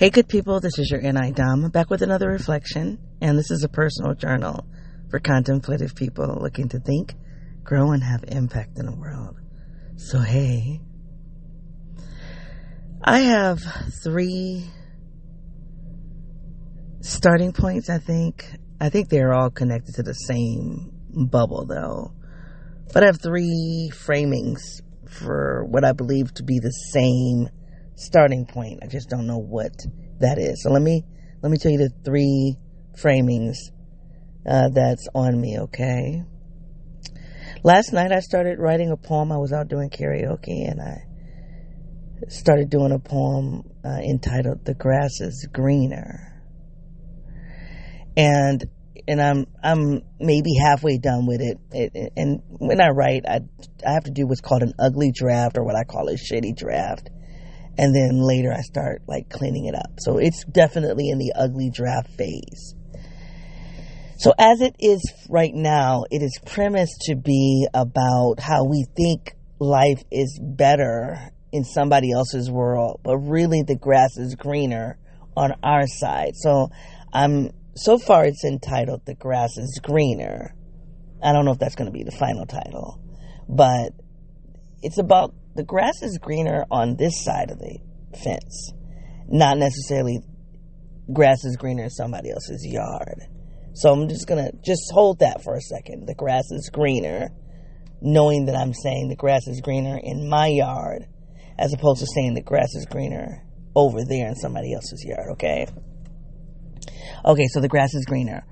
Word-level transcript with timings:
Hey, 0.00 0.08
good 0.08 0.28
people, 0.28 0.60
this 0.60 0.78
is 0.78 0.90
your 0.90 1.02
NI 1.02 1.30
Dom 1.30 1.68
back 1.68 1.90
with 1.90 2.00
another 2.00 2.30
reflection, 2.30 2.98
and 3.20 3.38
this 3.38 3.50
is 3.50 3.64
a 3.64 3.68
personal 3.68 4.14
journal 4.14 4.64
for 5.10 5.18
contemplative 5.18 5.94
people 5.94 6.38
looking 6.40 6.70
to 6.70 6.80
think, 6.80 7.12
grow, 7.64 7.92
and 7.92 8.02
have 8.02 8.24
impact 8.26 8.78
in 8.78 8.86
the 8.86 8.96
world. 8.96 9.36
So, 9.96 10.20
hey, 10.20 10.80
I 13.04 13.18
have 13.18 13.60
three 14.02 14.70
starting 17.02 17.52
points, 17.52 17.90
I 17.90 17.98
think. 17.98 18.46
I 18.80 18.88
think 18.88 19.10
they're 19.10 19.34
all 19.34 19.50
connected 19.50 19.96
to 19.96 20.02
the 20.02 20.14
same 20.14 20.92
bubble, 21.30 21.66
though. 21.66 22.14
But 22.94 23.02
I 23.02 23.06
have 23.06 23.20
three 23.20 23.90
framings 23.92 24.80
for 25.10 25.66
what 25.66 25.84
I 25.84 25.92
believe 25.92 26.32
to 26.36 26.42
be 26.42 26.58
the 26.58 26.70
same 26.70 27.50
starting 28.00 28.46
point. 28.46 28.80
I 28.82 28.86
just 28.86 29.08
don't 29.08 29.26
know 29.26 29.38
what 29.38 29.72
that 30.20 30.38
is. 30.38 30.62
So 30.62 30.70
let 30.70 30.82
me 30.82 31.04
let 31.42 31.52
me 31.52 31.58
tell 31.58 31.70
you 31.70 31.78
the 31.78 31.92
three 32.04 32.56
framings 33.02 33.56
uh, 34.48 34.68
that's 34.74 35.06
on 35.14 35.40
me. 35.40 35.58
Okay. 35.60 36.22
Last 37.62 37.92
night 37.92 38.10
I 38.10 38.20
started 38.20 38.58
writing 38.58 38.90
a 38.90 38.96
poem. 38.96 39.30
I 39.32 39.36
was 39.36 39.52
out 39.52 39.68
doing 39.68 39.90
karaoke 39.90 40.68
and 40.68 40.80
I 40.80 41.04
started 42.28 42.70
doing 42.70 42.92
a 42.92 42.98
poem 42.98 43.64
uh, 43.84 43.98
entitled 43.98 44.64
"The 44.64 44.74
Grass 44.74 45.20
Is 45.20 45.46
Greener," 45.52 46.42
and 48.16 48.64
and 49.06 49.20
I'm 49.20 49.46
I'm 49.62 50.02
maybe 50.18 50.54
halfway 50.62 50.96
done 50.96 51.26
with 51.26 51.42
it. 51.42 51.58
it. 51.72 52.12
And 52.16 52.42
when 52.48 52.80
I 52.80 52.88
write, 52.88 53.24
I 53.28 53.40
I 53.86 53.92
have 53.92 54.04
to 54.04 54.10
do 54.10 54.26
what's 54.26 54.40
called 54.40 54.62
an 54.62 54.72
ugly 54.78 55.12
draft 55.14 55.58
or 55.58 55.64
what 55.64 55.76
I 55.76 55.84
call 55.84 56.08
a 56.08 56.14
shitty 56.14 56.56
draft 56.56 57.10
and 57.78 57.94
then 57.94 58.20
later 58.20 58.52
I 58.52 58.60
start 58.62 59.02
like 59.06 59.28
cleaning 59.28 59.66
it 59.66 59.74
up. 59.74 59.98
So 60.00 60.18
it's 60.18 60.44
definitely 60.44 61.08
in 61.08 61.18
the 61.18 61.32
ugly 61.36 61.70
draft 61.72 62.10
phase. 62.16 62.74
So 64.18 64.34
as 64.38 64.60
it 64.60 64.76
is 64.78 65.02
right 65.30 65.54
now, 65.54 66.04
it 66.10 66.22
is 66.22 66.38
premised 66.44 67.00
to 67.06 67.16
be 67.16 67.66
about 67.72 68.38
how 68.38 68.64
we 68.64 68.86
think 68.94 69.32
life 69.58 70.02
is 70.10 70.38
better 70.42 71.30
in 71.52 71.64
somebody 71.64 72.12
else's 72.12 72.50
world, 72.50 73.00
but 73.02 73.16
really 73.16 73.62
the 73.62 73.76
grass 73.76 74.16
is 74.16 74.34
greener 74.34 74.98
on 75.36 75.54
our 75.62 75.86
side. 75.86 76.32
So 76.34 76.68
I'm 77.12 77.50
so 77.76 77.98
far 77.98 78.26
it's 78.26 78.44
entitled 78.44 79.06
The 79.06 79.14
Grass 79.14 79.56
is 79.56 79.80
Greener. 79.82 80.54
I 81.22 81.32
don't 81.32 81.44
know 81.44 81.52
if 81.52 81.58
that's 81.58 81.74
going 81.74 81.86
to 81.86 81.92
be 81.92 82.04
the 82.04 82.12
final 82.12 82.46
title, 82.46 83.00
but 83.48 83.92
it's 84.82 84.98
about 84.98 85.34
the 85.60 85.66
grass 85.66 86.00
is 86.00 86.16
greener 86.16 86.64
on 86.70 86.96
this 86.96 87.22
side 87.22 87.50
of 87.50 87.58
the 87.58 87.78
fence, 88.24 88.72
not 89.28 89.58
necessarily 89.58 90.20
grass 91.12 91.44
is 91.44 91.58
greener 91.58 91.84
in 91.84 91.90
somebody 91.90 92.30
else's 92.30 92.66
yard. 92.66 93.20
So 93.74 93.92
I'm 93.92 94.08
just 94.08 94.26
gonna 94.26 94.52
just 94.64 94.90
hold 94.94 95.18
that 95.18 95.44
for 95.44 95.54
a 95.54 95.60
second. 95.60 96.06
The 96.06 96.14
grass 96.14 96.44
is 96.50 96.70
greener, 96.72 97.28
knowing 98.00 98.46
that 98.46 98.56
I'm 98.56 98.72
saying 98.72 99.10
the 99.10 99.16
grass 99.16 99.46
is 99.48 99.60
greener 99.60 100.00
in 100.02 100.30
my 100.30 100.46
yard, 100.46 101.04
as 101.58 101.74
opposed 101.74 102.00
to 102.00 102.06
saying 102.06 102.32
the 102.32 102.42
grass 102.42 102.74
is 102.74 102.86
greener 102.86 103.44
over 103.76 103.98
there 104.08 104.28
in 104.28 104.36
somebody 104.36 104.72
else's 104.72 105.04
yard. 105.06 105.32
Okay. 105.32 105.66
Okay, 107.26 107.46
so 107.48 107.60
the 107.60 107.68
grass 107.68 107.92
is 107.92 108.06
greener. 108.06 108.46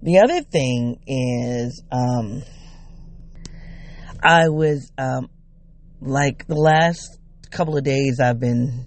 The 0.00 0.20
other 0.20 0.42
thing 0.42 1.00
is, 1.08 1.82
um, 1.90 2.44
I 4.22 4.48
was 4.48 4.92
um, 4.96 5.28
like 6.04 6.46
the 6.46 6.56
last 6.56 7.18
couple 7.50 7.76
of 7.76 7.84
days 7.84 8.18
I've 8.20 8.40
been 8.40 8.86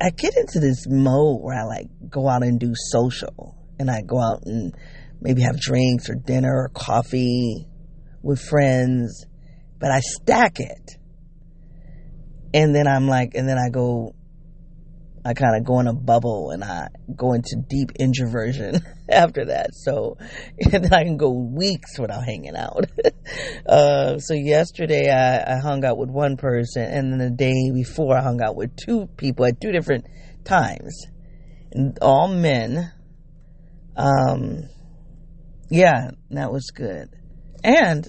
I 0.00 0.10
get 0.10 0.36
into 0.36 0.60
this 0.60 0.86
mode 0.88 1.42
where 1.42 1.58
I 1.58 1.64
like 1.64 1.88
go 2.08 2.28
out 2.28 2.42
and 2.42 2.58
do 2.58 2.72
social 2.74 3.56
and 3.78 3.90
I 3.90 4.00
go 4.02 4.18
out 4.18 4.44
and 4.46 4.74
maybe 5.20 5.42
have 5.42 5.60
drinks 5.60 6.08
or 6.08 6.14
dinner 6.14 6.54
or 6.54 6.68
coffee 6.68 7.66
with 8.22 8.40
friends, 8.40 9.26
but 9.78 9.90
I 9.90 10.00
stack 10.00 10.60
it. 10.60 10.96
And 12.54 12.74
then 12.74 12.86
I'm 12.86 13.06
like, 13.08 13.34
and 13.34 13.48
then 13.48 13.58
I 13.58 13.68
go 13.70 14.14
I 15.24 15.34
kind 15.34 15.54
of 15.56 15.64
go 15.64 15.80
in 15.80 15.86
a 15.86 15.92
bubble 15.92 16.50
and 16.50 16.64
I 16.64 16.88
go 17.14 17.34
into 17.34 17.62
deep 17.68 17.92
introversion 17.98 18.80
after 19.08 19.46
that. 19.46 19.74
So 19.74 20.16
then 20.58 20.92
I 20.94 21.04
can 21.04 21.18
go 21.18 21.30
weeks 21.30 21.98
without 21.98 22.24
hanging 22.24 22.56
out. 22.56 22.86
uh, 23.68 24.18
so 24.18 24.34
yesterday 24.34 25.10
I, 25.10 25.56
I 25.56 25.60
hung 25.60 25.84
out 25.84 25.98
with 25.98 26.08
one 26.08 26.36
person 26.36 26.82
and 26.82 27.12
then 27.12 27.18
the 27.18 27.30
day 27.30 27.70
before 27.74 28.16
I 28.16 28.22
hung 28.22 28.40
out 28.40 28.56
with 28.56 28.74
two 28.76 29.08
people 29.18 29.44
at 29.44 29.60
two 29.60 29.72
different 29.72 30.06
times. 30.44 31.06
And 31.72 31.98
all 32.00 32.28
men. 32.28 32.92
Um, 33.96 34.68
yeah, 35.68 36.10
that 36.30 36.50
was 36.50 36.70
good. 36.74 37.08
And 37.62 38.06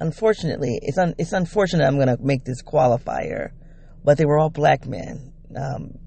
unfortunately, 0.00 0.78
it's 0.82 0.98
un- 0.98 1.14
it's 1.18 1.32
unfortunate 1.32 1.86
I'm 1.86 1.96
going 1.96 2.08
to 2.08 2.16
make 2.20 2.44
this 2.44 2.62
qualifier, 2.62 3.50
but 4.02 4.16
they 4.16 4.24
were 4.24 4.38
all 4.38 4.50
black 4.50 4.86
men. 4.86 5.32
Um, 5.54 5.98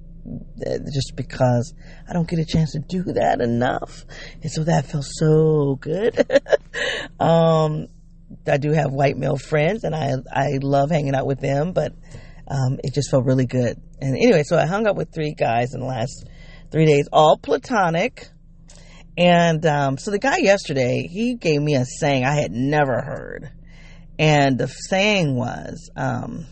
just 0.94 1.16
because 1.16 1.74
I 2.08 2.14
don't 2.14 2.28
get 2.28 2.40
a 2.40 2.46
chance 2.46 2.74
to 2.74 2.80
do 2.80 3.04
that 3.14 3.42
enough. 3.42 4.06
And 4.42 4.52
so 4.52 4.64
that 4.64 4.86
felt 4.86 5.06
so 5.06 5.78
good. 5.80 6.16
um, 7.20 7.88
I 8.48 8.58
do 8.58 8.72
have 8.72 8.92
white 8.92 9.18
male 9.18 9.38
friends 9.38 9.84
and 9.84 9.96
I, 9.96 10.14
I 10.32 10.60
love 10.62 10.92
hanging 10.92 11.16
out 11.16 11.26
with 11.26 11.40
them, 11.40 11.74
but, 11.74 11.94
um, 12.48 12.80
it 12.84 12.94
just 12.94 13.10
felt 13.10 13.26
really 13.26 13.46
good. 13.46 13.82
And 14.00 14.16
anyway, 14.16 14.44
so 14.44 14.58
I 14.58 14.66
hung 14.66 14.88
out 14.88 14.96
with 14.96 15.14
three 15.14 15.34
guys 15.34 15.74
in 15.74 15.80
the 15.80 15.86
last 15.86 16.28
three 16.72 16.86
days, 16.86 17.08
all 17.12 17.38
platonic. 17.38 18.28
And, 19.18 19.66
um, 19.66 19.98
so 19.98 20.12
the 20.12 20.20
guy 20.20 20.38
yesterday, 20.38 21.08
he 21.08 21.36
gave 21.36 21.62
me 21.62 21.76
a 21.76 21.86
saying 21.86 22.24
I 22.26 22.36
had 22.36 22.52
never 22.52 23.02
heard. 23.02 23.52
And 24.18 24.58
the 24.58 24.68
saying 24.68 25.36
was, 25.36 25.90
um, 25.96 26.46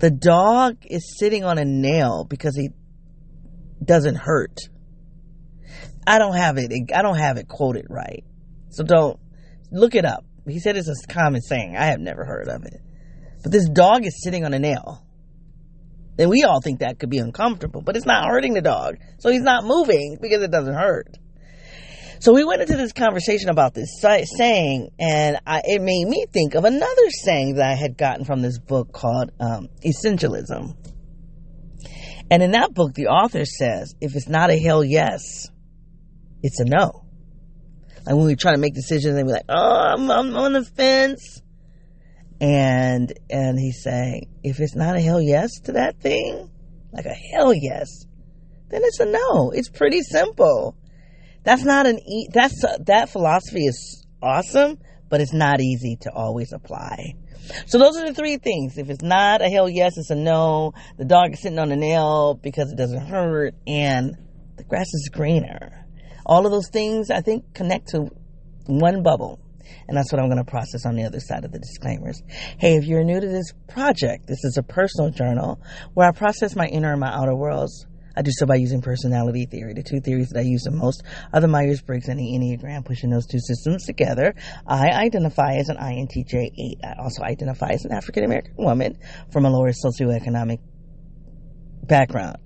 the 0.00 0.10
dog 0.10 0.78
is 0.86 1.18
sitting 1.18 1.44
on 1.44 1.58
a 1.58 1.64
nail 1.64 2.24
because 2.28 2.56
he 2.56 2.70
doesn't 3.84 4.16
hurt. 4.16 4.58
I 6.06 6.18
don't 6.18 6.34
have 6.34 6.56
it. 6.58 6.72
I 6.94 7.02
don't 7.02 7.18
have 7.18 7.36
it 7.36 7.48
quoted 7.48 7.86
right. 7.88 8.24
So 8.70 8.82
don't 8.82 9.20
look 9.70 9.94
it 9.94 10.04
up. 10.04 10.24
He 10.48 10.58
said 10.58 10.76
it's 10.76 10.88
a 10.88 11.12
common 11.12 11.42
saying. 11.42 11.76
I 11.76 11.86
have 11.86 12.00
never 12.00 12.24
heard 12.24 12.48
of 12.48 12.64
it. 12.64 12.80
But 13.42 13.52
this 13.52 13.68
dog 13.68 14.06
is 14.06 14.22
sitting 14.22 14.44
on 14.44 14.54
a 14.54 14.58
nail. 14.58 15.04
And 16.18 16.28
we 16.28 16.44
all 16.44 16.60
think 16.60 16.80
that 16.80 16.98
could 16.98 17.10
be 17.10 17.18
uncomfortable, 17.18 17.82
but 17.82 17.96
it's 17.96 18.06
not 18.06 18.26
hurting 18.26 18.54
the 18.54 18.60
dog. 18.60 18.96
So 19.18 19.30
he's 19.30 19.42
not 19.42 19.64
moving 19.64 20.18
because 20.20 20.42
it 20.42 20.50
doesn't 20.50 20.74
hurt. 20.74 21.16
So 22.20 22.34
we 22.34 22.44
went 22.44 22.60
into 22.60 22.76
this 22.76 22.92
conversation 22.92 23.48
about 23.48 23.72
this 23.72 23.88
saying, 23.98 24.90
and 24.98 25.38
I, 25.46 25.62
it 25.64 25.80
made 25.80 26.06
me 26.06 26.26
think 26.30 26.54
of 26.54 26.66
another 26.66 27.10
saying 27.22 27.54
that 27.54 27.66
I 27.66 27.74
had 27.74 27.96
gotten 27.96 28.26
from 28.26 28.42
this 28.42 28.58
book 28.58 28.92
called 28.92 29.30
um, 29.40 29.70
Essentialism. 29.82 30.76
And 32.30 32.42
in 32.42 32.50
that 32.50 32.74
book, 32.74 32.92
the 32.92 33.06
author 33.06 33.46
says, 33.46 33.94
if 34.02 34.14
it's 34.14 34.28
not 34.28 34.50
a 34.50 34.58
hell 34.58 34.84
yes, 34.84 35.48
it's 36.42 36.60
a 36.60 36.66
no. 36.66 37.06
Like 38.04 38.14
when 38.14 38.26
we 38.26 38.36
try 38.36 38.52
to 38.52 38.58
make 38.58 38.74
decisions 38.74 39.16
and 39.16 39.26
we're 39.26 39.36
like, 39.36 39.46
oh, 39.48 39.94
I'm, 39.94 40.10
I'm 40.10 40.36
on 40.36 40.52
the 40.52 40.64
fence. 40.64 41.40
And, 42.38 43.10
and 43.30 43.58
he's 43.58 43.82
saying, 43.82 44.28
if 44.44 44.60
it's 44.60 44.76
not 44.76 44.94
a 44.94 45.00
hell 45.00 45.22
yes 45.22 45.52
to 45.64 45.72
that 45.72 46.02
thing, 46.02 46.50
like 46.92 47.06
a 47.06 47.14
hell 47.14 47.54
yes, 47.54 48.04
then 48.68 48.82
it's 48.84 49.00
a 49.00 49.06
no. 49.06 49.52
It's 49.52 49.70
pretty 49.70 50.02
simple. 50.02 50.76
That's 51.42 51.64
not 51.64 51.86
an 51.86 51.98
e- 51.98 52.28
that's 52.32 52.62
uh, 52.64 52.78
that 52.86 53.08
philosophy 53.08 53.66
is 53.66 54.06
awesome, 54.22 54.78
but 55.08 55.20
it's 55.20 55.32
not 55.32 55.60
easy 55.60 55.96
to 56.02 56.12
always 56.12 56.52
apply. 56.52 57.14
So 57.66 57.78
those 57.78 57.96
are 57.96 58.06
the 58.06 58.14
three 58.14 58.36
things. 58.36 58.78
If 58.78 58.90
it's 58.90 59.02
not 59.02 59.42
a 59.42 59.48
hell 59.48 59.68
yes, 59.68 59.96
it's 59.96 60.10
a 60.10 60.14
no. 60.14 60.74
The 60.98 61.04
dog 61.04 61.32
is 61.32 61.42
sitting 61.42 61.58
on 61.58 61.72
a 61.72 61.76
nail 61.76 62.34
because 62.34 62.70
it 62.70 62.76
doesn't 62.76 63.06
hurt, 63.06 63.54
and 63.66 64.16
the 64.56 64.64
grass 64.64 64.86
is 64.92 65.10
greener. 65.12 65.86
All 66.26 66.44
of 66.44 66.52
those 66.52 66.68
things 66.68 67.10
I 67.10 67.22
think 67.22 67.54
connect 67.54 67.88
to 67.88 68.10
one 68.66 69.02
bubble. 69.02 69.40
And 69.88 69.96
that's 69.96 70.12
what 70.12 70.20
I'm 70.20 70.28
going 70.28 70.44
to 70.44 70.48
process 70.48 70.86
on 70.86 70.94
the 70.94 71.04
other 71.04 71.18
side 71.18 71.44
of 71.44 71.50
the 71.50 71.58
disclaimers. 71.58 72.22
Hey, 72.58 72.76
if 72.76 72.84
you're 72.84 73.02
new 73.02 73.20
to 73.20 73.26
this 73.26 73.52
project, 73.68 74.26
this 74.28 74.44
is 74.44 74.56
a 74.56 74.62
personal 74.62 75.10
journal 75.10 75.60
where 75.94 76.08
I 76.08 76.12
process 76.12 76.54
my 76.54 76.66
inner 76.66 76.92
and 76.92 77.00
my 77.00 77.12
outer 77.12 77.34
worlds 77.34 77.86
I 78.16 78.22
do 78.22 78.30
so 78.32 78.46
by 78.46 78.56
using 78.56 78.82
personality 78.82 79.46
theory. 79.46 79.74
The 79.74 79.82
two 79.82 80.00
theories 80.00 80.28
that 80.30 80.40
I 80.40 80.42
use 80.42 80.62
the 80.62 80.70
most 80.70 81.02
are 81.32 81.40
the 81.40 81.48
Myers 81.48 81.82
Briggs 81.82 82.08
and 82.08 82.18
the 82.18 82.24
Enneagram. 82.24 82.84
Pushing 82.84 83.10
those 83.10 83.26
two 83.26 83.40
systems 83.40 83.86
together, 83.86 84.34
I 84.66 84.88
identify 84.88 85.54
as 85.54 85.68
an 85.68 85.76
INTJ8. 85.76 86.84
I 86.84 87.02
also 87.02 87.22
identify 87.22 87.70
as 87.70 87.84
an 87.84 87.92
African 87.92 88.24
American 88.24 88.54
woman 88.56 88.98
from 89.32 89.44
a 89.44 89.50
lower 89.50 89.72
socioeconomic 89.72 90.58
background. 91.82 92.38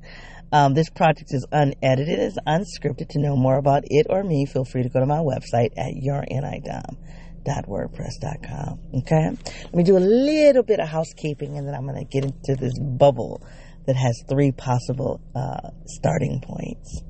Um, 0.52 0.74
this 0.74 0.90
project 0.90 1.32
is 1.32 1.46
unedited, 1.50 2.20
is 2.20 2.38
unscripted. 2.46 3.08
To 3.10 3.18
know 3.18 3.36
more 3.36 3.58
about 3.58 3.82
it 3.86 4.06
or 4.08 4.22
me, 4.22 4.46
feel 4.46 4.64
free 4.64 4.84
to 4.84 4.88
go 4.88 5.00
to 5.00 5.06
my 5.06 5.18
website 5.18 5.70
at 5.76 5.94
yournidom.wordpress.com. 5.94 8.80
Okay? 8.98 9.30
Let 9.64 9.74
me 9.74 9.82
do 9.82 9.96
a 9.96 9.98
little 9.98 10.62
bit 10.62 10.78
of 10.78 10.86
housekeeping 10.88 11.58
and 11.58 11.66
then 11.66 11.74
I'm 11.74 11.86
going 11.86 11.98
to 11.98 12.04
get 12.04 12.24
into 12.24 12.54
this 12.54 12.78
bubble 12.78 13.42
that 13.86 13.96
has 13.96 14.22
three 14.28 14.52
possible 14.52 15.20
uh, 15.34 15.70
starting 15.86 16.40
points. 16.40 17.02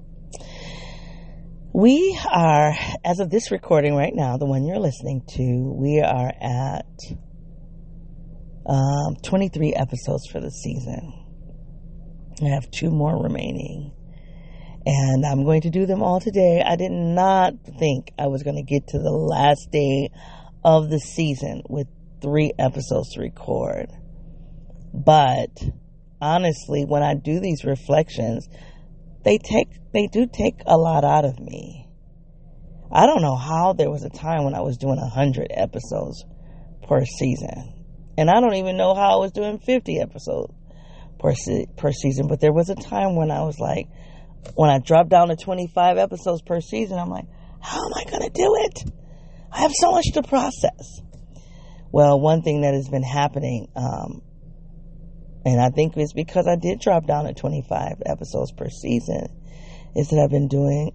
We 1.72 2.18
are, 2.32 2.72
as 3.04 3.18
of 3.18 3.30
this 3.30 3.50
recording 3.50 3.96
right 3.96 4.14
now, 4.14 4.36
the 4.36 4.46
one 4.46 4.64
you're 4.64 4.78
listening 4.78 5.22
to, 5.36 5.74
we 5.76 6.00
are 6.00 6.32
at 6.40 6.86
um, 8.66 9.16
23 9.22 9.74
episodes 9.74 10.28
for 10.30 10.40
the 10.40 10.50
season. 10.50 11.12
I 12.42 12.48
have 12.54 12.70
two 12.70 12.90
more 12.90 13.20
remaining. 13.22 13.92
And 14.86 15.24
I'm 15.24 15.44
going 15.44 15.62
to 15.62 15.70
do 15.70 15.86
them 15.86 16.02
all 16.02 16.20
today. 16.20 16.62
I 16.64 16.76
did 16.76 16.92
not 16.92 17.54
think 17.78 18.12
I 18.18 18.26
was 18.26 18.42
going 18.42 18.56
to 18.56 18.62
get 18.62 18.88
to 18.88 18.98
the 18.98 19.10
last 19.10 19.70
day 19.72 20.10
of 20.62 20.90
the 20.90 20.98
season 20.98 21.62
with 21.68 21.88
three 22.20 22.52
episodes 22.58 23.14
to 23.14 23.20
record. 23.20 23.90
But 24.92 25.50
honestly, 26.24 26.84
when 26.84 27.02
I 27.02 27.14
do 27.14 27.38
these 27.38 27.64
reflections, 27.64 28.48
they 29.24 29.38
take 29.38 29.68
they 29.92 30.08
do 30.10 30.26
take 30.26 30.60
a 30.66 30.76
lot 30.76 31.04
out 31.04 31.24
of 31.24 31.38
me. 31.38 31.88
I 32.90 33.06
don't 33.06 33.22
know 33.22 33.36
how 33.36 33.72
there 33.72 33.90
was 33.90 34.04
a 34.04 34.10
time 34.10 34.44
when 34.44 34.54
I 34.54 34.60
was 34.60 34.76
doing 34.76 34.96
100 34.96 35.48
episodes 35.50 36.24
per 36.86 37.04
season. 37.04 37.72
And 38.16 38.30
I 38.30 38.40
don't 38.40 38.54
even 38.54 38.76
know 38.76 38.94
how 38.94 39.14
I 39.14 39.16
was 39.16 39.32
doing 39.32 39.58
50 39.58 40.00
episodes 40.00 40.54
per, 41.18 41.34
se- 41.34 41.66
per 41.76 41.90
season. 41.90 42.28
But 42.28 42.40
there 42.40 42.52
was 42.52 42.70
a 42.70 42.76
time 42.76 43.16
when 43.16 43.30
I 43.30 43.42
was 43.42 43.58
like, 43.58 43.88
when 44.54 44.70
I 44.70 44.78
dropped 44.78 45.08
down 45.08 45.28
to 45.28 45.36
25 45.36 45.98
episodes 45.98 46.42
per 46.42 46.60
season, 46.60 46.98
I'm 46.98 47.08
like, 47.08 47.26
how 47.60 47.78
am 47.78 47.92
I 47.96 48.04
going 48.08 48.22
to 48.22 48.30
do 48.30 48.54
it? 48.60 48.92
I 49.50 49.60
have 49.60 49.72
so 49.74 49.90
much 49.90 50.06
to 50.14 50.22
process. 50.22 51.00
Well, 51.90 52.20
one 52.20 52.42
thing 52.42 52.62
that 52.62 52.74
has 52.74 52.88
been 52.88 53.02
happening, 53.02 53.68
um, 53.74 54.22
and 55.44 55.60
I 55.60 55.70
think 55.70 55.96
it's 55.96 56.12
because 56.12 56.46
I 56.46 56.56
did 56.56 56.80
drop 56.80 57.06
down 57.06 57.24
to 57.24 57.34
25 57.34 58.02
episodes 58.06 58.52
per 58.52 58.68
season, 58.68 59.28
is 59.94 60.08
that 60.08 60.20
I've 60.22 60.30
been 60.30 60.48
doing 60.48 60.92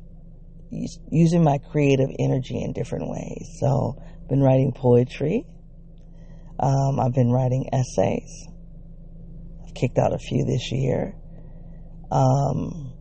using 1.12 1.44
my 1.44 1.58
creative 1.58 2.10
energy 2.20 2.62
in 2.62 2.74
different 2.74 3.10
ways. 3.10 3.58
So, 3.60 3.96
I've 3.98 4.30
been 4.30 4.42
writing 4.42 4.72
poetry. 4.72 5.46
Um, 6.60 7.00
I've 7.00 7.14
been 7.14 7.32
writing 7.32 7.70
essays. 7.74 8.48
I've 9.66 9.74
kicked 9.74 9.98
out 9.98 10.14
a 10.14 10.20
few 10.20 10.46
this 10.46 10.72
year. 10.72 11.16
Um, 12.12 12.94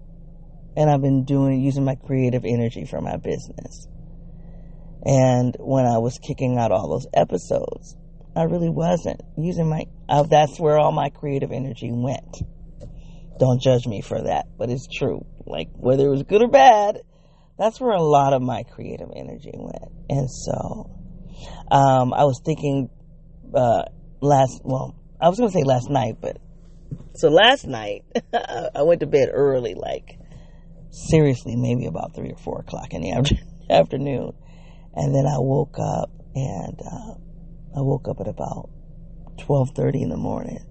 and 0.76 0.88
I've 0.88 1.02
been 1.02 1.24
doing 1.24 1.60
using 1.60 1.84
my 1.84 1.96
creative 1.96 2.44
energy 2.44 2.84
for 2.84 3.00
my 3.00 3.16
business. 3.16 3.88
And 5.04 5.56
when 5.58 5.86
I 5.86 5.98
was 5.98 6.18
kicking 6.18 6.56
out 6.56 6.70
all 6.70 6.88
those 6.88 7.06
episodes, 7.12 7.96
I 8.36 8.44
really 8.44 8.70
wasn't 8.70 9.20
using 9.36 9.68
my. 9.68 9.86
Uh, 10.08 10.22
that's 10.22 10.58
where 10.58 10.78
all 10.78 10.92
my 10.92 11.10
creative 11.10 11.52
energy 11.52 11.90
went. 11.92 12.38
Don't 13.38 13.60
judge 13.60 13.86
me 13.86 14.00
for 14.00 14.22
that, 14.22 14.46
but 14.56 14.70
it's 14.70 14.88
true. 14.88 15.24
Like 15.46 15.68
whether 15.74 16.06
it 16.06 16.10
was 16.10 16.22
good 16.22 16.42
or 16.42 16.48
bad, 16.48 17.02
that's 17.58 17.80
where 17.80 17.92
a 17.92 18.02
lot 18.02 18.32
of 18.32 18.40
my 18.40 18.62
creative 18.62 19.10
energy 19.14 19.52
went. 19.54 19.92
And 20.08 20.30
so, 20.30 20.90
um, 21.70 22.12
I 22.14 22.24
was 22.24 22.40
thinking, 22.44 22.88
uh, 23.54 23.82
last, 24.20 24.62
well, 24.64 24.96
I 25.20 25.28
was 25.28 25.38
going 25.38 25.50
to 25.50 25.58
say 25.58 25.64
last 25.64 25.90
night, 25.90 26.16
but 26.20 26.38
so 27.14 27.28
last 27.28 27.66
night 27.66 28.04
I 28.32 28.82
went 28.82 29.00
to 29.00 29.06
bed 29.06 29.28
early, 29.32 29.74
like 29.74 30.18
seriously, 30.90 31.56
maybe 31.56 31.86
about 31.86 32.14
three 32.14 32.30
or 32.30 32.38
four 32.38 32.60
o'clock 32.60 32.92
in 32.92 33.02
the 33.02 33.12
after- 33.16 33.36
afternoon. 33.68 34.32
And 34.94 35.14
then 35.14 35.26
I 35.26 35.38
woke 35.38 35.76
up 35.78 36.10
and, 36.34 36.80
uh, 36.80 37.14
I 37.76 37.82
woke 37.82 38.08
up 38.08 38.20
at 38.20 38.28
about 38.28 38.70
12:30 39.38 40.02
in 40.02 40.08
the 40.10 40.16
morning. 40.16 40.64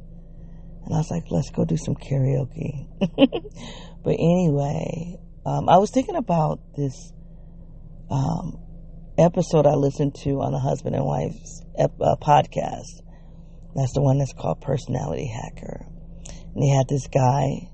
And 0.85 0.93
I 0.93 0.97
was 0.97 1.11
like, 1.11 1.25
let's 1.29 1.49
go 1.49 1.65
do 1.65 1.77
some 1.77 1.95
karaoke. 1.95 2.87
but 4.03 4.13
anyway, 4.13 5.19
um, 5.45 5.67
I 5.67 5.77
was 5.77 5.91
thinking 5.91 6.15
about 6.15 6.59
this 6.77 7.11
um, 8.09 8.59
episode 9.17 9.65
I 9.65 9.73
listened 9.73 10.15
to 10.23 10.41
on 10.41 10.53
a 10.53 10.59
husband 10.59 10.95
and 10.95 11.05
wife's 11.05 11.61
ep- 11.77 11.99
uh, 11.99 12.15
podcast. 12.21 13.01
That's 13.75 13.93
the 13.93 14.01
one 14.01 14.17
that's 14.17 14.33
called 14.33 14.61
Personality 14.61 15.27
Hacker. 15.27 15.85
And 16.53 16.63
they 16.63 16.67
had 16.67 16.87
this 16.87 17.07
guy. 17.07 17.69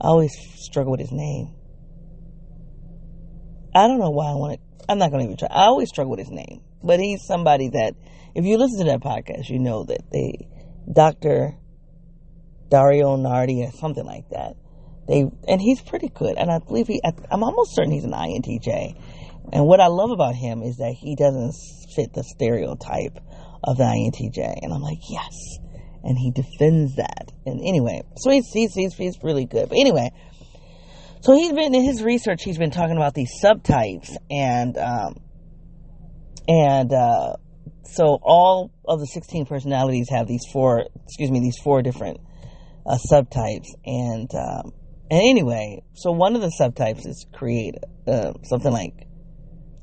I 0.00 0.08
always 0.08 0.32
struggle 0.56 0.92
with 0.92 1.00
his 1.00 1.12
name. 1.12 1.54
I 3.74 3.88
don't 3.88 3.98
know 3.98 4.10
why 4.10 4.26
I 4.26 4.34
want 4.34 4.60
to. 4.60 4.86
I'm 4.88 4.98
not 4.98 5.10
going 5.10 5.20
to 5.20 5.24
even 5.24 5.36
try. 5.36 5.48
I 5.50 5.66
always 5.66 5.88
struggle 5.88 6.10
with 6.10 6.20
his 6.20 6.30
name. 6.30 6.62
But 6.82 7.00
he's 7.00 7.26
somebody 7.26 7.70
that, 7.70 7.94
if 8.36 8.44
you 8.44 8.58
listen 8.58 8.78
to 8.78 8.92
that 8.92 9.00
podcast, 9.00 9.48
you 9.48 9.58
know 9.58 9.84
that 9.84 10.10
they, 10.12 10.48
Dr. 10.92 11.56
Dario 12.68 13.16
Nardi 13.16 13.64
or 13.64 13.70
something 13.72 14.04
like 14.04 14.28
that 14.30 14.56
they 15.08 15.24
and 15.46 15.60
he's 15.60 15.80
pretty 15.80 16.08
good, 16.08 16.36
and 16.36 16.50
I 16.50 16.58
believe 16.58 16.88
he. 16.88 17.00
I'm 17.04 17.44
almost 17.44 17.74
certain 17.74 17.92
he's 17.92 18.04
an 18.04 18.12
INTJ. 18.12 19.00
And 19.52 19.66
what 19.66 19.80
I 19.80 19.86
love 19.86 20.10
about 20.10 20.34
him 20.34 20.62
is 20.62 20.78
that 20.78 20.94
he 20.98 21.14
doesn't 21.14 21.54
fit 21.94 22.12
the 22.12 22.24
stereotype 22.24 23.18
of 23.62 23.76
the 23.76 23.84
INTJ. 23.84 24.58
And 24.60 24.72
I'm 24.72 24.82
like, 24.82 24.98
yes. 25.08 25.32
And 26.02 26.18
he 26.18 26.32
defends 26.32 26.96
that. 26.96 27.30
And 27.46 27.60
anyway, 27.60 28.02
so 28.16 28.30
he's, 28.30 28.50
he's, 28.52 28.74
he's, 28.74 28.94
he's 28.94 29.18
really 29.22 29.46
good. 29.46 29.68
But 29.68 29.78
anyway, 29.78 30.10
so 31.20 31.36
he's 31.36 31.52
been 31.52 31.76
in 31.76 31.84
his 31.84 32.02
research, 32.02 32.42
he's 32.42 32.58
been 32.58 32.72
talking 32.72 32.96
about 32.96 33.14
these 33.14 33.30
subtypes 33.40 34.10
and, 34.28 34.76
um, 34.76 35.20
and, 36.48 36.92
uh, 36.92 37.36
so 37.92 38.18
all 38.22 38.72
of 38.86 39.00
the 39.00 39.06
16 39.06 39.46
personalities 39.46 40.08
have 40.10 40.26
these 40.26 40.44
four, 40.52 40.84
excuse 41.04 41.30
me, 41.30 41.40
these 41.40 41.58
four 41.62 41.82
different, 41.82 42.20
uh, 42.84 42.98
subtypes. 43.10 43.68
And, 43.84 44.30
um, 44.34 44.72
and 45.10 45.20
anyway, 45.20 45.82
so 45.94 46.12
one 46.12 46.36
of 46.36 46.42
the 46.42 46.52
subtypes 46.60 47.06
is 47.06 47.26
creative, 47.32 47.82
uh, 48.06 48.32
something 48.44 48.72
like 48.72 49.06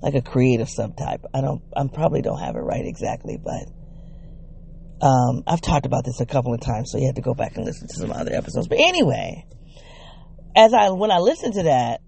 like 0.01 0.15
a 0.15 0.21
creative 0.21 0.67
subtype. 0.67 1.23
I 1.33 1.39
don't, 1.39 1.61
I 1.75 1.87
probably 1.87 2.21
don't 2.21 2.39
have 2.39 2.57
it 2.57 2.59
right 2.59 2.85
exactly, 2.85 3.39
but 3.41 3.71
um, 5.03 5.43
I've 5.47 5.61
talked 5.61 5.85
about 5.85 6.03
this 6.03 6.19
a 6.19 6.25
couple 6.25 6.53
of 6.53 6.59
times, 6.59 6.91
so 6.91 6.97
you 6.97 7.05
have 7.05 7.15
to 7.15 7.21
go 7.21 7.33
back 7.33 7.55
and 7.55 7.65
listen 7.65 7.87
to 7.87 7.93
some 7.93 8.11
other 8.11 8.33
episodes. 8.33 8.67
But 8.67 8.79
anyway, 8.79 9.45
as 10.55 10.73
I 10.73 10.89
when 10.91 11.09
I 11.09 11.17
listened 11.17 11.53
to 11.55 11.63
that, 11.63 12.01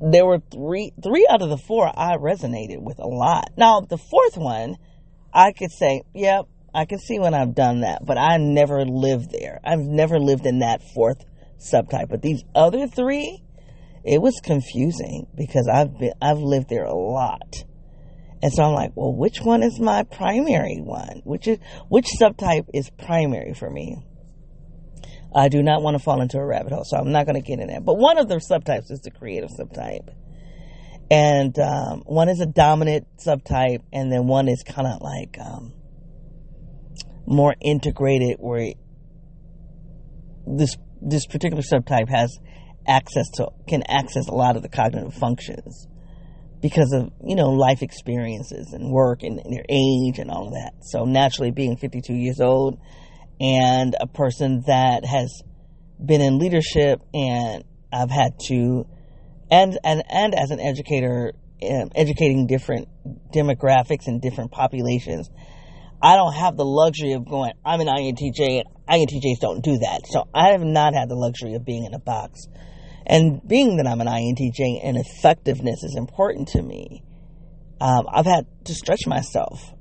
there 0.00 0.24
were 0.24 0.40
three 0.50 0.92
three 1.02 1.26
out 1.30 1.42
of 1.42 1.50
the 1.50 1.58
four 1.58 1.86
I 1.86 2.16
resonated 2.16 2.80
with 2.80 2.98
a 2.98 3.06
lot. 3.06 3.50
Now 3.56 3.80
the 3.80 3.98
fourth 3.98 4.36
one, 4.36 4.76
I 5.32 5.52
could 5.52 5.70
say, 5.70 6.02
yep, 6.14 6.46
I 6.74 6.84
can 6.84 6.98
see 6.98 7.18
when 7.18 7.34
I've 7.34 7.54
done 7.54 7.80
that, 7.80 8.04
but 8.04 8.16
I 8.16 8.38
never 8.38 8.84
lived 8.84 9.30
there. 9.30 9.60
I've 9.64 9.80
never 9.80 10.18
lived 10.18 10.46
in 10.46 10.60
that 10.60 10.82
fourth 10.94 11.24
subtype. 11.58 12.08
But 12.08 12.22
these 12.22 12.42
other 12.54 12.86
three, 12.86 13.42
it 14.04 14.22
was 14.22 14.40
confusing 14.42 15.26
because 15.34 15.68
I've 15.72 15.98
been 15.98 16.14
I've 16.22 16.38
lived 16.38 16.68
there 16.68 16.84
a 16.84 16.94
lot. 16.94 17.64
And 18.42 18.50
so 18.50 18.62
I'm 18.62 18.72
like, 18.72 18.92
well, 18.94 19.14
which 19.14 19.40
one 19.42 19.62
is 19.62 19.78
my 19.78 20.04
primary 20.04 20.80
one? 20.80 21.20
Which 21.24 21.46
is 21.46 21.58
which 21.88 22.06
subtype 22.18 22.68
is 22.72 22.88
primary 22.90 23.52
for 23.52 23.68
me? 23.68 23.98
I 25.34 25.48
do 25.48 25.62
not 25.62 25.82
want 25.82 25.96
to 25.96 26.02
fall 26.02 26.20
into 26.20 26.38
a 26.38 26.44
rabbit 26.44 26.72
hole, 26.72 26.84
so 26.84 26.96
I'm 26.96 27.12
not 27.12 27.26
going 27.26 27.40
to 27.40 27.46
get 27.46 27.60
in 27.60 27.68
there. 27.68 27.80
But 27.80 27.96
one 27.96 28.18
of 28.18 28.28
the 28.28 28.36
subtypes 28.36 28.90
is 28.90 29.00
the 29.00 29.10
creative 29.10 29.50
subtype, 29.50 30.12
and 31.10 31.56
um, 31.58 32.02
one 32.06 32.28
is 32.28 32.40
a 32.40 32.46
dominant 32.46 33.06
subtype, 33.24 33.82
and 33.92 34.10
then 34.10 34.26
one 34.26 34.48
is 34.48 34.62
kind 34.62 34.88
of 34.88 35.00
like 35.00 35.36
um, 35.38 35.72
more 37.26 37.54
integrated, 37.60 38.36
where 38.38 38.72
this 40.46 40.76
this 41.00 41.26
particular 41.26 41.62
subtype 41.62 42.08
has 42.08 42.38
access 42.86 43.28
to 43.34 43.48
can 43.68 43.82
access 43.88 44.26
a 44.28 44.34
lot 44.34 44.56
of 44.56 44.62
the 44.62 44.68
cognitive 44.68 45.14
functions 45.14 45.86
because 46.60 46.92
of 46.92 47.10
you 47.24 47.36
know 47.36 47.50
life 47.50 47.82
experiences 47.82 48.72
and 48.72 48.90
work 48.90 49.22
and, 49.22 49.38
and, 49.38 49.52
their 49.52 49.64
age 49.68 50.18
and 50.18 50.30
all 50.30 50.48
of 50.48 50.54
that. 50.54 50.72
So 50.82 51.04
naturally, 51.04 51.52
being 51.52 51.76
52 51.76 52.14
years 52.14 52.40
old 52.40 52.78
and 53.40 53.96
a 54.00 54.06
person 54.06 54.62
that 54.66 55.04
has 55.04 55.42
been 56.04 56.20
in 56.20 56.38
leadership 56.38 57.00
and 57.14 57.64
I've 57.92 58.10
had 58.10 58.38
to 58.48 58.86
and 59.50 59.78
and 59.82 60.02
and 60.08 60.34
as 60.34 60.50
an 60.50 60.60
educator, 60.60 61.32
um, 61.68 61.90
educating 61.94 62.46
different 62.46 62.88
demographics 63.34 64.06
and 64.06 64.20
different 64.20 64.52
populations. 64.52 65.28
I 66.02 66.16
don't 66.16 66.32
have 66.32 66.56
the 66.56 66.64
luxury 66.64 67.12
of 67.12 67.28
going, 67.28 67.52
I'm 67.64 67.80
an 67.80 67.88
INTJ 67.88 68.62
and 68.62 68.64
INTJs 68.88 69.40
don't 69.40 69.62
do 69.62 69.78
that. 69.78 70.06
So 70.06 70.28
I 70.34 70.52
have 70.52 70.62
not 70.62 70.94
had 70.94 71.10
the 71.10 71.14
luxury 71.14 71.54
of 71.54 71.64
being 71.64 71.84
in 71.84 71.92
a 71.92 71.98
box. 71.98 72.46
And 73.06 73.46
being 73.46 73.76
that 73.76 73.86
I'm 73.86 74.00
an 74.00 74.06
INTJ 74.06 74.80
and 74.82 74.96
effectiveness 74.96 75.82
is 75.82 75.96
important 75.96 76.48
to 76.48 76.62
me, 76.62 77.02
um, 77.80 78.06
I've 78.10 78.24
had 78.24 78.46
to 78.64 78.74
stretch 78.74 79.06
myself. 79.06 79.74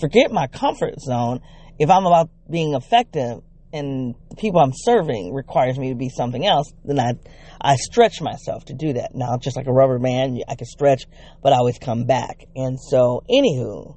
Forget 0.00 0.30
my 0.30 0.46
comfort 0.46 1.00
zone. 1.00 1.40
If 1.78 1.90
I'm 1.90 2.06
about 2.06 2.30
being 2.50 2.74
effective 2.74 3.42
and 3.72 4.14
the 4.30 4.36
people 4.36 4.60
I'm 4.60 4.72
serving 4.72 5.34
requires 5.34 5.78
me 5.78 5.88
to 5.88 5.96
be 5.96 6.08
something 6.08 6.46
else, 6.46 6.72
then 6.84 7.00
I, 7.00 7.14
I 7.60 7.74
stretch 7.76 8.20
myself 8.20 8.66
to 8.66 8.74
do 8.74 8.92
that. 8.92 9.14
Now, 9.14 9.36
just 9.36 9.56
like 9.56 9.66
a 9.66 9.72
rubber 9.72 9.98
band, 9.98 10.44
I 10.48 10.54
can 10.54 10.66
stretch, 10.66 11.04
but 11.42 11.52
I 11.52 11.56
always 11.56 11.78
come 11.78 12.04
back. 12.04 12.44
And 12.54 12.78
so, 12.80 13.24
anywho, 13.28 13.96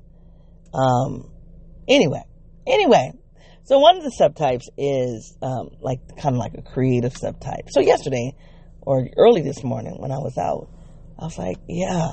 um, 0.74 1.32
anyway, 1.88 2.24
anyway, 2.66 3.14
So 3.68 3.80
one 3.80 3.98
of 3.98 4.04
the 4.04 4.12
subtypes 4.12 4.70
is 4.78 5.38
um, 5.42 5.72
like 5.82 6.00
kind 6.18 6.36
of 6.36 6.40
like 6.40 6.54
a 6.58 6.62
creative 6.62 7.14
subtype. 7.14 7.70
So 7.70 7.82
yesterday 7.82 8.34
or 8.80 9.10
early 9.18 9.42
this 9.42 9.62
morning 9.62 9.96
when 10.00 10.10
I 10.10 10.20
was 10.20 10.38
out, 10.38 10.70
I 11.20 11.26
was 11.26 11.38
like, 11.38 11.58
yeah, 11.68 12.08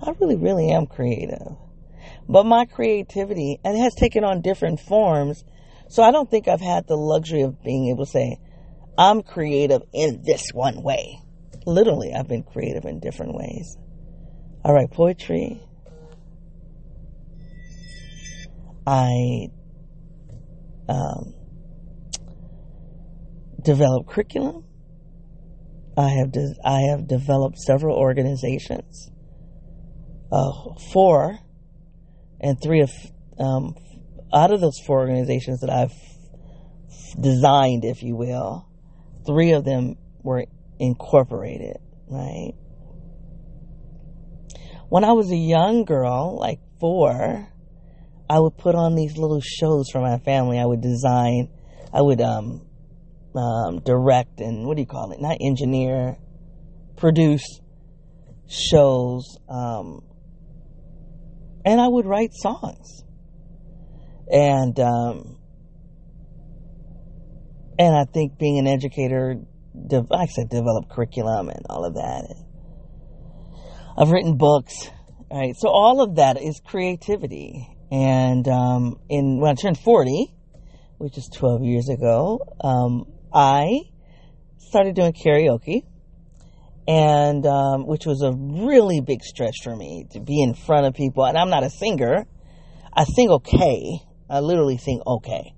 I 0.00 0.10
really, 0.18 0.36
really 0.36 0.70
am 0.70 0.86
creative. 0.86 1.58
But 2.28 2.46
my 2.46 2.64
creativity, 2.64 3.58
and 3.64 3.76
it 3.76 3.80
has 3.80 3.94
taken 3.94 4.24
on 4.24 4.40
different 4.40 4.80
forms. 4.80 5.44
So 5.88 6.02
I 6.02 6.10
don't 6.10 6.30
think 6.30 6.48
I've 6.48 6.60
had 6.60 6.86
the 6.86 6.96
luxury 6.96 7.42
of 7.42 7.62
being 7.62 7.88
able 7.88 8.04
to 8.04 8.10
say, 8.10 8.38
I'm 8.96 9.22
creative 9.22 9.82
in 9.92 10.22
this 10.24 10.50
one 10.52 10.82
way. 10.82 11.20
Literally, 11.66 12.12
I've 12.12 12.28
been 12.28 12.42
creative 12.42 12.84
in 12.84 13.00
different 13.00 13.34
ways. 13.34 13.76
I 14.64 14.72
write 14.72 14.90
poetry. 14.90 15.62
I 18.86 19.48
um, 20.88 21.34
develop 23.62 24.06
curriculum. 24.06 24.64
I 25.96 26.08
have 26.08 26.32
de- 26.32 26.56
I 26.64 26.80
have 26.90 27.06
developed 27.06 27.58
several 27.58 27.96
organizations. 27.96 29.10
Uh, 30.32 30.52
four 30.92 31.38
and 32.40 32.60
three 32.60 32.80
of 32.80 32.90
um, 33.38 33.74
out 34.32 34.52
of 34.52 34.60
those 34.60 34.78
four 34.86 35.00
organizations 35.00 35.60
that 35.60 35.70
I've 35.70 35.92
designed, 37.20 37.84
if 37.84 38.02
you 38.02 38.16
will, 38.16 38.68
three 39.26 39.52
of 39.52 39.64
them 39.64 39.96
were 40.22 40.44
incorporated. 40.78 41.76
Right. 42.08 42.54
When 44.88 45.04
I 45.04 45.12
was 45.12 45.30
a 45.30 45.36
young 45.36 45.84
girl, 45.84 46.36
like 46.38 46.58
four, 46.80 47.48
I 48.28 48.38
would 48.38 48.56
put 48.56 48.74
on 48.74 48.94
these 48.94 49.16
little 49.16 49.40
shows 49.40 49.90
for 49.92 50.00
my 50.00 50.18
family. 50.18 50.58
I 50.58 50.64
would 50.64 50.80
design, 50.80 51.50
I 51.92 52.00
would 52.00 52.20
um, 52.20 52.66
um, 53.36 53.80
direct, 53.80 54.40
and 54.40 54.66
what 54.66 54.76
do 54.76 54.82
you 54.82 54.86
call 54.86 55.12
it? 55.12 55.20
Not 55.20 55.38
engineer, 55.40 56.16
produce 56.96 57.44
shows, 58.48 59.38
um, 59.48 60.02
and 61.64 61.80
I 61.80 61.88
would 61.88 62.06
write 62.06 62.32
songs, 62.34 63.04
and 64.30 64.78
um, 64.80 65.38
and 67.78 67.94
I 67.94 68.04
think 68.04 68.38
being 68.38 68.58
an 68.58 68.66
educator, 68.66 69.36
like 69.74 70.04
I 70.12 70.26
said, 70.26 70.48
develop 70.48 70.88
curriculum 70.90 71.48
and 71.48 71.66
all 71.68 71.84
of 71.84 71.94
that. 71.94 72.34
I've 73.98 74.10
written 74.10 74.36
books, 74.36 74.88
right? 75.30 75.54
So 75.56 75.68
all 75.68 76.00
of 76.02 76.16
that 76.16 76.40
is 76.40 76.60
creativity 76.64 77.76
and 77.90 78.46
um, 78.46 79.00
in 79.08 79.40
when 79.40 79.50
I 79.50 79.54
turned 79.54 79.78
40, 79.78 80.32
which 80.98 81.18
is 81.18 81.28
12 81.34 81.64
years 81.64 81.88
ago, 81.88 82.40
um, 82.62 83.06
I 83.32 83.80
started 84.58 84.94
doing 84.94 85.12
karaoke, 85.12 85.84
and 86.86 87.46
um, 87.46 87.86
which 87.86 88.06
was 88.06 88.22
a 88.22 88.32
really 88.32 89.00
big 89.00 89.22
stretch 89.22 89.56
for 89.62 89.74
me 89.74 90.06
to 90.12 90.20
be 90.20 90.42
in 90.42 90.54
front 90.54 90.86
of 90.86 90.94
people. 90.94 91.24
And 91.24 91.36
I'm 91.36 91.50
not 91.50 91.64
a 91.64 91.70
singer; 91.70 92.26
I 92.92 93.04
sing 93.04 93.30
okay. 93.30 94.00
I 94.28 94.40
literally 94.40 94.78
sing 94.78 95.02
okay. 95.06 95.54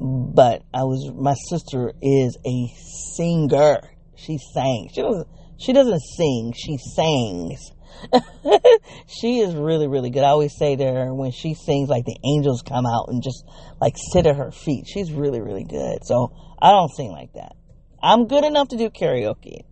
But 0.00 0.62
I 0.72 0.84
was 0.84 1.12
my 1.14 1.34
sister 1.34 1.92
is 2.00 2.36
a 2.46 2.74
singer. 3.14 3.80
She 4.16 4.38
sang. 4.52 4.88
She 4.92 5.02
doesn't. 5.02 5.28
She 5.58 5.72
doesn't 5.72 6.00
sing. 6.00 6.54
She 6.56 6.78
sings. 6.78 7.72
she 9.06 9.40
is 9.40 9.54
really, 9.54 9.86
really 9.86 10.10
good. 10.10 10.22
I 10.22 10.28
always 10.28 10.56
say 10.56 10.76
to 10.76 10.84
her 10.84 11.14
when 11.14 11.32
she 11.32 11.54
sings, 11.54 11.88
like 11.88 12.04
the 12.04 12.16
angels 12.24 12.62
come 12.62 12.86
out 12.86 13.08
and 13.08 13.22
just 13.22 13.44
like 13.80 13.94
sit 14.12 14.26
at 14.26 14.36
her 14.36 14.50
feet. 14.50 14.86
She's 14.86 15.12
really, 15.12 15.40
really 15.40 15.64
good. 15.64 16.04
So 16.04 16.32
I 16.60 16.70
don't 16.70 16.90
sing 16.90 17.10
like 17.10 17.34
that. 17.34 17.56
I'm 18.02 18.26
good 18.26 18.44
enough 18.44 18.68
to 18.68 18.76
do 18.76 18.88
karaoke. 18.88 19.64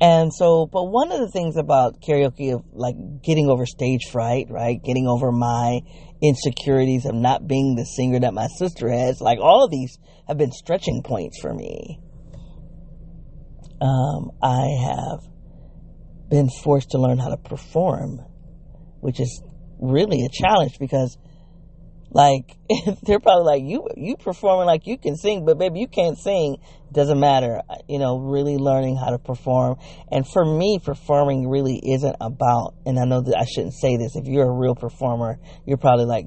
And 0.00 0.32
so, 0.34 0.66
but 0.66 0.84
one 0.84 1.12
of 1.12 1.20
the 1.20 1.30
things 1.30 1.56
about 1.56 2.00
karaoke 2.00 2.52
of 2.52 2.64
like 2.72 2.96
getting 3.22 3.48
over 3.48 3.64
stage 3.64 4.10
fright, 4.10 4.46
right? 4.50 4.82
Getting 4.82 5.06
over 5.06 5.30
my 5.30 5.80
insecurities 6.20 7.06
of 7.06 7.14
not 7.14 7.46
being 7.46 7.76
the 7.76 7.84
singer 7.84 8.20
that 8.20 8.34
my 8.34 8.48
sister 8.58 8.90
has, 8.90 9.20
like 9.20 9.38
all 9.40 9.64
of 9.64 9.70
these 9.70 9.98
have 10.26 10.36
been 10.36 10.52
stretching 10.52 11.02
points 11.02 11.38
for 11.40 11.54
me. 11.54 12.00
Um, 13.80 14.30
I 14.42 14.66
have 14.82 15.20
been 16.28 16.48
forced 16.48 16.90
to 16.90 16.98
learn 16.98 17.18
how 17.18 17.28
to 17.28 17.36
perform, 17.36 18.20
which 19.00 19.20
is 19.20 19.42
really 19.78 20.24
a 20.24 20.28
challenge 20.28 20.78
because 20.78 21.16
like 22.14 22.56
they're 23.02 23.20
probably 23.20 23.44
like 23.44 23.62
you 23.64 23.86
you 23.96 24.16
performing 24.16 24.66
like 24.66 24.86
you 24.86 24.96
can 24.96 25.16
sing 25.16 25.44
but 25.44 25.58
baby 25.58 25.80
you 25.80 25.88
can't 25.88 26.16
sing. 26.16 26.56
Doesn't 26.92 27.18
matter 27.20 27.60
uh, 27.68 27.76
you 27.88 27.98
know 27.98 28.18
really 28.18 28.56
learning 28.56 28.96
how 28.96 29.10
to 29.10 29.18
perform. 29.18 29.76
And 30.10 30.26
for 30.26 30.44
me 30.44 30.78
performing 30.82 31.50
really 31.50 31.80
isn't 31.92 32.16
about 32.20 32.74
and 32.86 32.98
i 32.98 33.04
know 33.04 33.20
that 33.20 33.36
i 33.36 33.44
shouldn't 33.44 33.74
say 33.74 33.96
this 33.98 34.16
if 34.16 34.26
you're 34.26 34.48
a 34.48 34.58
real 34.58 34.74
performer 34.74 35.38
you're 35.66 35.76
probably 35.76 36.06
like 36.06 36.26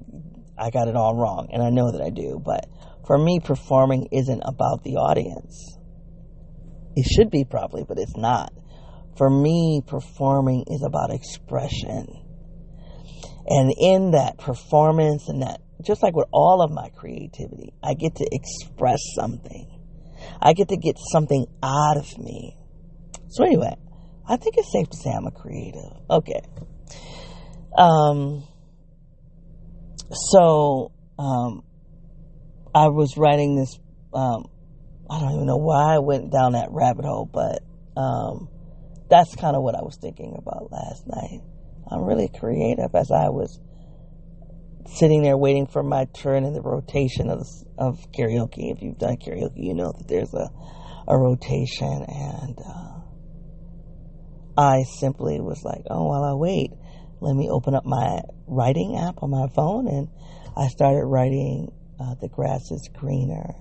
i 0.57 0.69
got 0.69 0.87
it 0.87 0.95
all 0.95 1.15
wrong 1.15 1.47
and 1.51 1.63
i 1.63 1.69
know 1.69 1.91
that 1.91 2.01
i 2.01 2.09
do 2.09 2.41
but 2.43 2.65
for 3.07 3.17
me 3.17 3.39
performing 3.39 4.09
isn't 4.11 4.41
about 4.45 4.83
the 4.83 4.97
audience. 4.97 5.77
It 6.97 7.05
should 7.05 7.31
be 7.31 7.45
probably 7.45 7.85
but 7.87 7.97
it's 7.97 8.17
not. 8.17 8.51
For 9.17 9.29
me, 9.29 9.81
performing 9.87 10.65
is 10.67 10.83
about 10.85 11.11
expression. 11.11 12.05
And 13.47 13.73
in 13.79 14.11
that 14.11 14.37
performance 14.37 15.29
and 15.29 15.41
that, 15.41 15.61
just 15.83 16.01
like 16.03 16.15
with 16.15 16.27
all 16.31 16.61
of 16.61 16.71
my 16.71 16.89
creativity, 16.89 17.73
I 17.83 17.93
get 17.93 18.15
to 18.15 18.27
express 18.31 18.99
something. 19.15 19.67
I 20.41 20.53
get 20.53 20.69
to 20.69 20.77
get 20.77 20.97
something 21.11 21.45
out 21.61 21.97
of 21.97 22.17
me. 22.17 22.57
So 23.29 23.43
anyway, 23.43 23.75
I 24.27 24.37
think 24.37 24.55
it's 24.57 24.71
safe 24.71 24.89
to 24.89 24.97
say 24.97 25.11
I'm 25.11 25.27
a 25.27 25.31
creative. 25.31 25.91
Okay. 26.09 26.41
Um, 27.77 28.43
so, 30.11 30.91
um, 31.19 31.63
I 32.73 32.87
was 32.87 33.17
writing 33.17 33.55
this, 33.55 33.77
um, 34.13 34.45
I 35.09 35.19
don't 35.19 35.33
even 35.33 35.45
know 35.45 35.57
why 35.57 35.95
I 35.95 35.99
went 35.99 36.31
down 36.31 36.53
that 36.53 36.69
rabbit 36.71 37.05
hole, 37.05 37.29
but, 37.31 37.63
um, 37.99 38.49
that's 39.09 39.35
kind 39.35 39.55
of 39.55 39.63
what 39.63 39.75
I 39.75 39.81
was 39.81 39.97
thinking 40.01 40.35
about 40.37 40.71
last 40.71 41.07
night. 41.07 41.41
I'm 41.89 42.03
really 42.03 42.29
creative 42.29 42.93
as 42.93 43.11
I 43.11 43.29
was 43.29 43.59
sitting 44.95 45.21
there 45.23 45.37
waiting 45.37 45.67
for 45.67 45.83
my 45.83 46.05
turn 46.05 46.43
in 46.43 46.53
the 46.53 46.61
rotation 46.61 47.29
of, 47.29 47.45
of 47.77 47.99
karaoke. 48.11 48.71
If 48.71 48.81
you've 48.81 48.97
done 48.97 49.17
karaoke, 49.17 49.57
you 49.57 49.73
know 49.73 49.91
that 49.97 50.07
there's 50.07 50.33
a, 50.33 50.49
a 51.07 51.17
rotation. 51.17 52.05
And 52.07 52.57
uh, 52.65 53.01
I 54.57 54.83
simply 54.99 55.39
was 55.39 55.61
like, 55.63 55.83
oh, 55.89 56.05
while 56.05 56.23
I 56.23 56.33
wait, 56.33 56.71
let 57.19 57.35
me 57.35 57.49
open 57.49 57.75
up 57.75 57.85
my 57.85 58.21
writing 58.47 58.97
app 58.97 59.21
on 59.21 59.29
my 59.29 59.47
phone. 59.55 59.87
And 59.87 60.07
I 60.55 60.67
started 60.67 61.05
writing 61.05 61.71
uh, 61.99 62.15
The 62.21 62.29
Grass 62.29 62.71
is 62.71 62.89
Greener. 62.93 63.53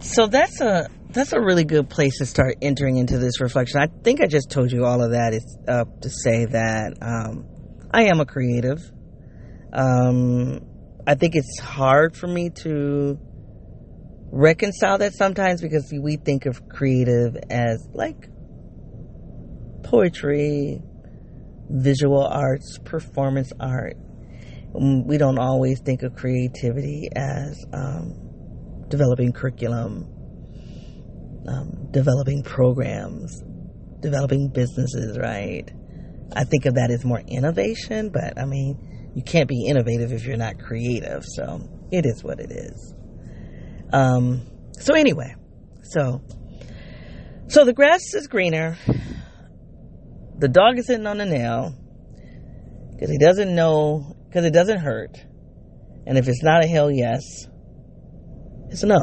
So 0.00 0.26
that's 0.26 0.60
a 0.60 0.88
that's 1.10 1.32
a 1.32 1.40
really 1.40 1.64
good 1.64 1.88
place 1.88 2.18
to 2.18 2.26
start 2.26 2.56
entering 2.62 2.96
into 2.96 3.18
this 3.18 3.40
reflection. 3.40 3.80
I 3.80 3.86
think 3.86 4.20
I 4.20 4.26
just 4.26 4.50
told 4.50 4.70
you 4.70 4.84
all 4.84 5.02
of 5.02 5.12
that 5.12 5.32
is 5.32 5.58
uh, 5.66 5.84
to 6.02 6.10
say 6.10 6.44
that 6.44 6.98
um, 7.00 7.46
I 7.90 8.04
am 8.04 8.20
a 8.20 8.26
creative. 8.26 8.80
Um, 9.72 10.60
I 11.06 11.14
think 11.14 11.34
it's 11.34 11.58
hard 11.60 12.16
for 12.16 12.26
me 12.26 12.50
to 12.62 13.18
reconcile 14.30 14.98
that 14.98 15.14
sometimes 15.14 15.62
because 15.62 15.92
we 16.02 16.16
think 16.16 16.46
of 16.46 16.68
creative 16.68 17.36
as 17.50 17.86
like 17.92 18.28
poetry, 19.84 20.80
visual 21.70 22.26
arts, 22.26 22.78
performance 22.84 23.52
art. 23.58 23.96
Um, 24.74 25.06
we 25.06 25.16
don't 25.16 25.38
always 25.38 25.80
think 25.80 26.02
of 26.02 26.14
creativity 26.14 27.08
as 27.16 27.64
um, 27.72 28.86
developing 28.88 29.32
curriculum 29.32 30.14
um, 31.48 31.88
developing 31.90 32.42
programs, 32.42 33.42
developing 34.00 34.48
businesses, 34.48 35.18
right? 35.18 35.70
I 36.34 36.44
think 36.44 36.66
of 36.66 36.74
that 36.74 36.90
as 36.90 37.04
more 37.04 37.20
innovation, 37.20 38.10
but 38.10 38.38
I 38.38 38.44
mean, 38.44 39.12
you 39.14 39.22
can't 39.22 39.48
be 39.48 39.66
innovative 39.66 40.12
if 40.12 40.24
you're 40.24 40.36
not 40.36 40.58
creative. 40.58 41.24
So 41.24 41.60
it 41.90 42.04
is 42.06 42.22
what 42.22 42.40
it 42.40 42.50
is. 42.50 42.94
Um, 43.92 44.46
so 44.72 44.94
anyway, 44.94 45.34
so 45.82 46.22
so 47.48 47.64
the 47.64 47.72
grass 47.72 48.02
is 48.14 48.26
greener. 48.26 48.76
The 50.38 50.48
dog 50.48 50.78
is 50.78 50.86
sitting 50.86 51.06
on 51.06 51.18
the 51.18 51.26
nail 51.26 51.74
because 52.92 53.10
he 53.10 53.18
doesn't 53.18 53.54
know 53.54 54.14
because 54.28 54.44
it 54.44 54.52
doesn't 54.52 54.78
hurt. 54.78 55.16
And 56.06 56.18
if 56.18 56.28
it's 56.28 56.42
not 56.42 56.64
a 56.64 56.68
hell 56.68 56.90
yes, 56.90 57.22
it's 58.68 58.82
a 58.82 58.86
no. 58.86 58.98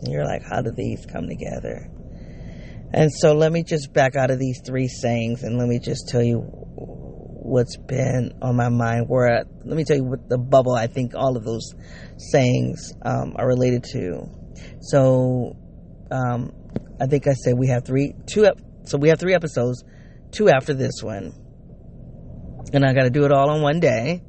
And 0.00 0.12
you're 0.12 0.24
like, 0.24 0.42
how 0.42 0.60
do 0.60 0.70
these 0.70 1.06
come 1.06 1.26
together? 1.26 1.90
And 2.92 3.12
so 3.12 3.34
let 3.34 3.52
me 3.52 3.62
just 3.62 3.92
back 3.92 4.16
out 4.16 4.30
of 4.30 4.38
these 4.38 4.62
three 4.64 4.88
sayings 4.88 5.42
and 5.42 5.58
let 5.58 5.68
me 5.68 5.78
just 5.78 6.08
tell 6.08 6.22
you 6.22 6.38
what's 6.40 7.76
been 7.76 8.38
on 8.40 8.56
my 8.56 8.68
mind. 8.68 9.06
Where 9.08 9.44
let 9.64 9.76
me 9.76 9.84
tell 9.84 9.96
you 9.96 10.04
what 10.04 10.28
the 10.28 10.38
bubble 10.38 10.74
I 10.74 10.86
think 10.86 11.14
all 11.14 11.36
of 11.36 11.44
those 11.44 11.74
sayings 12.16 12.92
um, 13.02 13.34
are 13.36 13.46
related 13.46 13.84
to. 13.92 14.28
So 14.80 15.56
um, 16.10 16.52
I 17.00 17.06
think 17.06 17.26
I 17.26 17.32
said 17.32 17.58
we 17.58 17.68
have 17.68 17.84
three, 17.84 18.14
two. 18.26 18.48
So 18.84 18.96
we 18.96 19.10
have 19.10 19.20
three 19.20 19.34
episodes, 19.34 19.84
two 20.30 20.48
after 20.48 20.72
this 20.72 21.02
one, 21.02 21.32
and 22.72 22.84
I 22.84 22.94
got 22.94 23.02
to 23.02 23.10
do 23.10 23.24
it 23.24 23.32
all 23.32 23.54
in 23.54 23.62
one 23.62 23.80
day. 23.80 24.22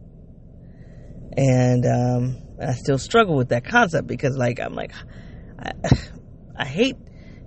And 1.37 1.85
um, 1.85 2.37
I 2.61 2.73
still 2.73 2.97
struggle 2.97 3.35
with 3.35 3.49
that 3.49 3.63
concept 3.63 4.07
because, 4.07 4.35
like, 4.35 4.59
I'm 4.59 4.73
like, 4.73 4.91
I, 5.57 5.71
I 6.57 6.65
hate 6.65 6.97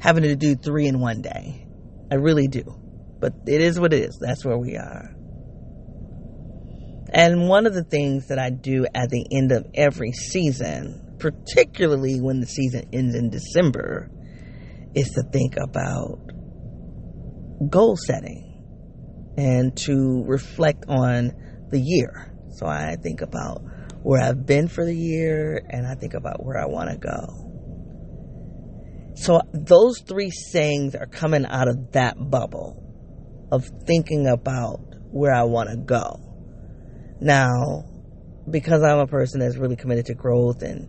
having 0.03 0.25
to 0.25 0.35
do 0.35 0.57
three 0.57 0.87
in 0.87 0.99
one 0.99 1.23
day. 1.23 1.65
I 2.11 2.17
really 2.17 2.49
do. 2.49 2.65
But 3.21 3.35
it 3.47 3.61
is 3.61 3.79
what 3.79 3.93
it 3.93 4.03
is. 4.03 4.19
That's 4.21 4.45
where 4.45 4.59
we 4.59 4.77
are. 4.77 5.15
And 7.15 7.49
one 7.49 7.67
of 7.67 7.75
the 7.75 7.85
things 7.85 8.27
that 8.27 8.39
I 8.39 8.51
do 8.51 8.85
at 8.95 9.11
the 9.11 9.25
end 9.31 9.53
of 9.53 9.65
every 9.75 10.11
season, 10.11 11.17
particularly 11.21 12.21
when 12.21 12.41
the 12.41 12.47
season 12.47 12.89
ends 12.93 13.15
in 13.15 13.31
December, 13.31 14.11
is 14.95 15.09
to 15.11 15.23
think 15.31 15.55
about 15.57 16.19
goal 17.71 17.97
setting 17.97 18.65
and 19.37 19.77
to 19.77 20.25
reflect 20.27 20.85
on 20.89 21.31
the 21.71 21.81
year. 21.81 22.35
So 22.57 22.67
I 22.67 22.97
think 23.01 23.21
about 23.21 23.63
where 24.03 24.21
I've 24.21 24.45
been 24.45 24.67
for 24.67 24.85
the 24.85 24.97
year 24.97 25.65
and 25.71 25.87
I 25.87 25.95
think 25.95 26.15
about 26.15 26.45
where 26.45 26.59
I 26.59 26.67
want 26.67 26.91
to 26.91 26.97
go. 26.97 27.42
So 29.15 29.41
those 29.53 30.01
three 30.01 30.31
sayings 30.31 30.95
are 30.95 31.07
coming 31.07 31.45
out 31.47 31.69
of 31.69 31.93
that 31.93 32.17
bubble 32.19 32.83
of 33.51 33.65
thinking 33.87 34.27
about 34.27 34.81
where 35.11 35.35
I 35.35 35.45
want 35.45 35.69
to 35.71 35.77
go. 35.77 36.19
Now, 37.21 37.85
because 38.51 38.83
I'm 38.83 38.99
a 38.99 39.07
person 39.07 39.41
that's 39.41 39.57
really 39.57 39.77
committed 39.77 40.07
to 40.07 40.15
growth 40.15 40.63
and 40.63 40.89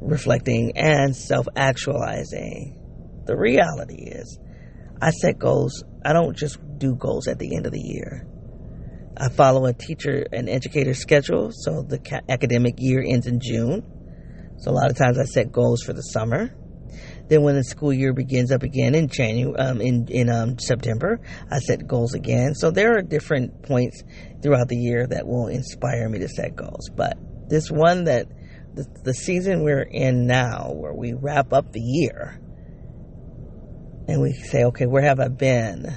reflecting 0.00 0.72
and 0.76 1.14
self 1.14 1.46
actualizing, 1.56 2.78
the 3.26 3.36
reality 3.36 4.04
is 4.04 4.38
I 5.02 5.10
set 5.10 5.38
goals. 5.38 5.84
I 6.04 6.12
don't 6.12 6.36
just 6.36 6.58
do 6.78 6.94
goals 6.94 7.28
at 7.28 7.38
the 7.38 7.56
end 7.56 7.66
of 7.66 7.72
the 7.72 7.80
year. 7.80 8.26
I 9.16 9.28
follow 9.28 9.66
a 9.66 9.72
teacher 9.72 10.26
and 10.32 10.48
educator 10.48 10.94
schedule, 10.94 11.50
so 11.52 11.82
the 11.82 12.22
academic 12.28 12.74
year 12.78 13.04
ends 13.04 13.26
in 13.26 13.40
June. 13.40 13.82
So 14.58 14.70
a 14.70 14.72
lot 14.72 14.90
of 14.90 14.96
times 14.96 15.18
I 15.18 15.24
set 15.24 15.50
goals 15.50 15.82
for 15.82 15.92
the 15.92 16.02
summer. 16.02 16.54
Then 17.28 17.42
when 17.42 17.56
the 17.56 17.64
school 17.64 17.92
year 17.92 18.12
begins 18.12 18.50
up 18.50 18.62
again 18.62 18.94
in 18.94 19.08
January, 19.08 19.56
um, 19.58 19.80
in 19.80 20.08
in 20.08 20.30
um, 20.30 20.58
September, 20.58 21.20
I 21.50 21.58
set 21.58 21.86
goals 21.86 22.14
again. 22.14 22.54
So 22.54 22.70
there 22.70 22.96
are 22.96 23.02
different 23.02 23.62
points 23.62 24.02
throughout 24.42 24.68
the 24.68 24.76
year 24.76 25.06
that 25.06 25.26
will 25.26 25.48
inspire 25.48 26.08
me 26.08 26.20
to 26.20 26.28
set 26.28 26.56
goals. 26.56 26.88
But 26.94 27.18
this 27.48 27.70
one 27.70 28.04
that 28.04 28.28
the, 28.74 28.86
the 29.04 29.14
season 29.14 29.62
we're 29.62 29.82
in 29.82 30.26
now, 30.26 30.72
where 30.72 30.94
we 30.94 31.12
wrap 31.12 31.52
up 31.52 31.72
the 31.72 31.80
year, 31.80 32.40
and 34.08 34.22
we 34.22 34.32
say, 34.32 34.64
okay, 34.64 34.86
where 34.86 35.02
have 35.02 35.20
I 35.20 35.28
been? 35.28 35.96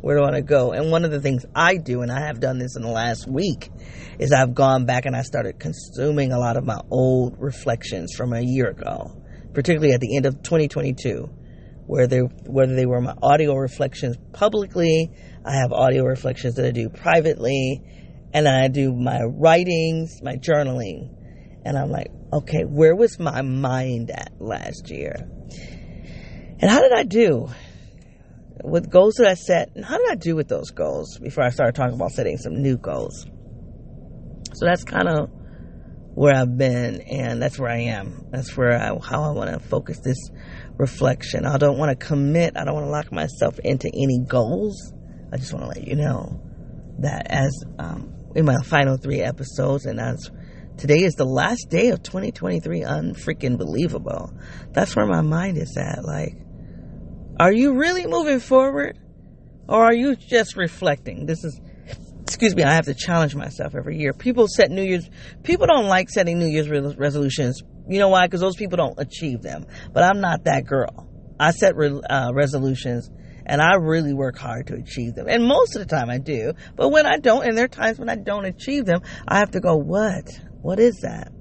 Where 0.00 0.16
do 0.16 0.22
I 0.22 0.24
want 0.24 0.36
to 0.36 0.42
go? 0.42 0.72
And 0.72 0.90
one 0.90 1.04
of 1.04 1.10
the 1.10 1.20
things 1.20 1.44
I 1.54 1.76
do, 1.76 2.02
and 2.02 2.10
I 2.10 2.26
have 2.26 2.40
done 2.40 2.58
this 2.58 2.76
in 2.76 2.82
the 2.82 2.90
last 2.90 3.26
week, 3.28 3.70
is 4.18 4.32
I've 4.32 4.54
gone 4.54 4.86
back 4.86 5.04
and 5.04 5.16
I 5.16 5.22
started 5.22 5.58
consuming 5.58 6.32
a 6.32 6.38
lot 6.38 6.56
of 6.56 6.64
my 6.64 6.80
old 6.90 7.36
reflections 7.38 8.14
from 8.16 8.32
a 8.32 8.40
year 8.40 8.68
ago, 8.68 9.22
particularly 9.56 9.94
at 9.94 10.02
the 10.02 10.14
end 10.14 10.26
of 10.26 10.42
2022, 10.42 11.30
where 11.86 12.06
they 12.06 12.18
whether 12.18 12.74
they 12.74 12.84
were 12.84 13.00
my 13.00 13.14
audio 13.22 13.54
reflections 13.54 14.18
publicly, 14.34 15.10
I 15.46 15.56
have 15.56 15.72
audio 15.72 16.04
reflections 16.04 16.56
that 16.56 16.66
I 16.66 16.72
do 16.72 16.90
privately, 16.90 17.80
and 18.34 18.46
I 18.46 18.68
do 18.68 18.92
my 18.92 19.22
writings, 19.22 20.20
my 20.22 20.34
journaling, 20.34 21.08
and 21.64 21.78
I'm 21.78 21.90
like, 21.90 22.08
okay, 22.34 22.64
where 22.64 22.94
was 22.94 23.18
my 23.18 23.40
mind 23.40 24.10
at 24.10 24.30
last 24.40 24.90
year? 24.90 25.26
And 26.60 26.70
how 26.70 26.82
did 26.82 26.92
I 26.92 27.04
do? 27.04 27.48
With 28.62 28.90
goals 28.90 29.14
that 29.14 29.26
I 29.26 29.34
set, 29.34 29.70
and 29.74 29.86
how 29.86 29.96
did 29.96 30.10
I 30.10 30.16
do 30.16 30.36
with 30.36 30.48
those 30.48 30.70
goals 30.70 31.18
before 31.18 31.44
I 31.44 31.48
started 31.48 31.74
talking 31.74 31.94
about 31.94 32.10
setting 32.10 32.36
some 32.36 32.60
new 32.60 32.76
goals? 32.76 33.24
So 34.52 34.66
that's 34.66 34.84
kind 34.84 35.08
of 35.08 35.30
where 36.16 36.34
I've 36.34 36.56
been, 36.56 37.02
and 37.02 37.42
that's 37.42 37.58
where 37.58 37.70
I 37.70 37.80
am. 37.80 38.26
That's 38.30 38.56
where 38.56 38.72
I, 38.72 38.86
how 39.06 39.22
I 39.22 39.32
want 39.32 39.50
to 39.50 39.60
focus 39.60 40.00
this 40.00 40.16
reflection. 40.78 41.44
I 41.44 41.58
don't 41.58 41.76
want 41.76 41.90
to 41.90 42.06
commit. 42.06 42.56
I 42.56 42.64
don't 42.64 42.72
want 42.72 42.86
to 42.86 42.90
lock 42.90 43.12
myself 43.12 43.58
into 43.58 43.90
any 43.92 44.20
goals. 44.26 44.94
I 45.30 45.36
just 45.36 45.52
want 45.52 45.64
to 45.64 45.68
let 45.78 45.86
you 45.86 45.94
know 45.94 46.40
that 47.00 47.26
as 47.28 47.52
um, 47.78 48.14
in 48.34 48.46
my 48.46 48.56
final 48.64 48.96
three 48.96 49.20
episodes, 49.20 49.84
and 49.84 50.00
as 50.00 50.30
today 50.78 51.00
is 51.00 51.16
the 51.16 51.26
last 51.26 51.66
day 51.68 51.88
of 51.90 52.02
2023, 52.02 52.80
unfreaking 52.80 53.58
believable. 53.58 54.32
That's 54.72 54.96
where 54.96 55.06
my 55.06 55.20
mind 55.20 55.58
is 55.58 55.76
at. 55.76 56.02
Like, 56.02 56.32
are 57.38 57.52
you 57.52 57.74
really 57.74 58.06
moving 58.06 58.40
forward? 58.40 58.98
Or 59.68 59.84
are 59.84 59.94
you 59.94 60.16
just 60.16 60.56
reflecting? 60.56 61.26
This 61.26 61.44
is, 61.44 61.60
excuse 62.36 62.54
me, 62.54 62.64
I 62.64 62.74
have 62.74 62.84
to 62.84 62.92
challenge 62.92 63.34
myself 63.34 63.74
every 63.74 63.96
year. 63.96 64.12
People 64.12 64.46
set 64.46 64.70
New 64.70 64.82
Year's, 64.82 65.08
people 65.42 65.66
don't 65.66 65.86
like 65.86 66.10
setting 66.10 66.38
New 66.38 66.46
Year's 66.46 66.68
re- 66.68 66.94
resolutions. 66.98 67.62
You 67.88 67.98
know 67.98 68.10
why? 68.10 68.26
Because 68.26 68.42
those 68.42 68.56
people 68.56 68.76
don't 68.76 68.98
achieve 68.98 69.40
them. 69.40 69.64
But 69.94 70.02
I'm 70.02 70.20
not 70.20 70.44
that 70.44 70.66
girl. 70.66 71.08
I 71.40 71.52
set 71.52 71.76
re- 71.76 72.02
uh, 72.10 72.32
resolutions 72.34 73.10
and 73.46 73.62
I 73.62 73.76
really 73.76 74.12
work 74.12 74.36
hard 74.36 74.66
to 74.66 74.74
achieve 74.74 75.14
them. 75.14 75.28
And 75.30 75.44
most 75.44 75.76
of 75.76 75.80
the 75.80 75.88
time 75.88 76.10
I 76.10 76.18
do. 76.18 76.52
But 76.76 76.90
when 76.90 77.06
I 77.06 77.16
don't, 77.16 77.42
and 77.42 77.56
there 77.56 77.64
are 77.64 77.68
times 77.68 77.98
when 77.98 78.10
I 78.10 78.16
don't 78.16 78.44
achieve 78.44 78.84
them, 78.84 79.00
I 79.26 79.38
have 79.38 79.52
to 79.52 79.60
go, 79.60 79.76
what? 79.76 80.28
What 80.60 80.78
is 80.78 80.96
that? 81.04 81.32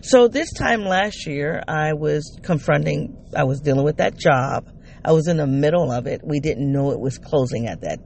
So 0.00 0.28
this 0.28 0.50
time 0.54 0.86
last 0.86 1.26
year, 1.26 1.62
I 1.68 1.92
was 1.92 2.38
confronting, 2.42 3.18
I 3.36 3.44
was 3.44 3.60
dealing 3.60 3.84
with 3.84 3.98
that 3.98 4.16
job 4.16 4.66
I 5.04 5.12
was 5.12 5.26
in 5.26 5.36
the 5.36 5.46
middle 5.46 5.90
of 5.90 6.06
it. 6.06 6.20
We 6.22 6.40
didn't 6.40 6.70
know 6.70 6.92
it 6.92 7.00
was 7.00 7.18
closing 7.18 7.66
at 7.66 7.80
that. 7.80 7.98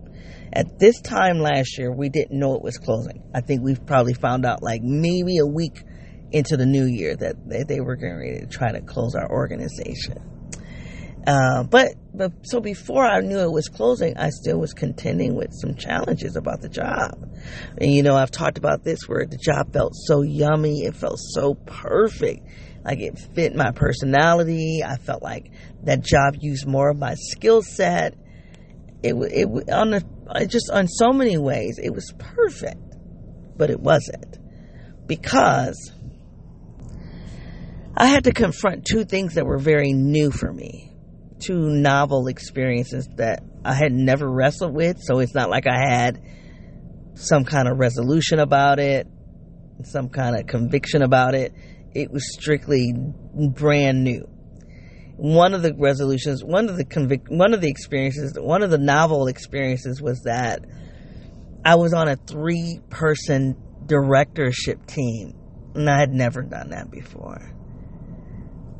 At 0.53 0.79
this 0.79 1.01
time 1.01 1.39
last 1.39 1.79
year, 1.79 1.93
we 1.93 2.09
didn't 2.09 2.39
know 2.39 2.55
it 2.55 2.63
was 2.63 2.79
closing. 2.79 3.23
I 3.35 3.41
think 3.41 3.63
we've 3.63 3.85
probably 3.85 4.15
found 4.15 4.47
out 4.47 4.63
like 4.63 4.83
maybe 4.83 5.39
a 5.39 5.47
week 5.47 5.83
into 6.33 6.57
the 6.57 6.67
new 6.67 6.85
year 6.85 7.17
that 7.17 7.37
they, 7.49 7.63
they 7.63 7.81
were 7.81 7.97
getting 7.97 8.17
ready 8.17 8.41
to 8.41 8.47
try 8.47 8.73
to 8.73 8.81
close 8.81 9.15
our 9.15 9.31
organization. 9.31 10.37
Uh, 11.27 11.65
but 11.65 11.89
but 12.15 12.33
so 12.43 12.61
before 12.61 13.05
I 13.05 13.21
knew 13.21 13.41
it 13.41 13.51
was 13.51 13.69
closing, 13.69 14.17
I 14.17 14.31
still 14.31 14.59
was 14.59 14.73
contending 14.73 15.35
with 15.35 15.51
some 15.53 15.75
challenges 15.75 16.37
about 16.37 16.61
the 16.61 16.69
job. 16.69 17.29
And 17.79 17.93
you 17.93 18.03
know, 18.03 18.17
I've 18.17 18.31
talked 18.31 18.59
about 18.59 18.85
this 18.85 19.09
where 19.09 19.27
the 19.27 19.37
job 19.37 19.73
felt 19.73 19.95
so 19.95 20.23
yummy, 20.23 20.85
it 20.85 20.95
felt 20.95 21.19
so 21.19 21.55
perfect, 21.55 22.47
like 22.85 23.01
it 23.01 23.19
fit 23.35 23.57
my 23.57 23.73
personality. 23.73 24.83
I 24.87 24.97
felt 24.99 25.23
like 25.23 25.51
that 25.83 26.03
job 26.03 26.37
used 26.41 26.67
more 26.67 26.91
of 26.91 26.99
my 26.99 27.15
skill 27.17 27.61
set. 27.61 28.15
It 29.03 29.15
it 29.15 29.71
on 29.71 29.91
the 29.91 30.47
just 30.49 30.71
on 30.71 30.89
so 30.89 31.13
many 31.13 31.39
ways 31.39 31.79
it 31.83 31.91
was 31.91 32.13
perfect, 32.19 32.97
but 33.57 33.71
it 33.71 33.81
wasn't 33.81 34.39
because 35.07 35.93
I 37.97 38.07
had 38.07 38.25
to 38.25 38.33
confront 38.33 38.85
two 38.85 39.05
things 39.05 39.35
that 39.35 39.47
were 39.47 39.59
very 39.59 39.93
new 39.93 40.31
for 40.31 40.53
me, 40.53 40.93
two 41.39 41.71
novel 41.71 42.27
experiences 42.27 43.09
that 43.17 43.43
I 43.65 43.75
had 43.75 43.93
never 43.93 44.31
wrestled 44.31 44.75
with. 44.75 44.99
So 45.01 45.21
it's 45.21 45.35
not 45.35 45.49
like 45.49 45.67
I 45.67 45.79
had 45.79 46.21
some 47.15 47.45
kind 47.45 47.69
of 47.69 47.79
resolution 47.79 48.39
about 48.39 48.79
it, 48.79 49.07
some 49.85 50.09
kind 50.09 50.39
of 50.39 50.47
conviction 50.47 51.03
about 51.03 51.35
it. 51.35 51.55
It 51.95 52.11
was 52.11 52.35
strictly 52.35 52.93
brand 52.95 54.05
new 54.05 54.29
one 55.17 55.55
of 55.55 55.63
the 55.63 55.75
resolutions, 55.75 56.45
one 56.45 56.69
of 56.69 56.77
the 56.77 56.85
convic- 56.85 57.31
one 57.31 57.55
of 57.55 57.61
the 57.61 57.69
experiences, 57.69 58.39
one 58.39 58.63
of 58.63 58.71
the 58.71 58.79
novel 58.79 59.29
experiences 59.29 60.01
was 60.01 60.23
that 60.23 60.65
I 61.65 61.77
was 61.77 61.95
on 61.95 62.07
a 62.09 62.17
three 62.17 62.81
person 62.91 63.57
directorship 63.87 64.87
team, 64.87 65.35
and 65.75 65.89
I 65.89 65.99
had 65.99 66.13
never 66.13 66.43
done 66.43 66.71
that 66.71 66.91
before. 66.91 67.51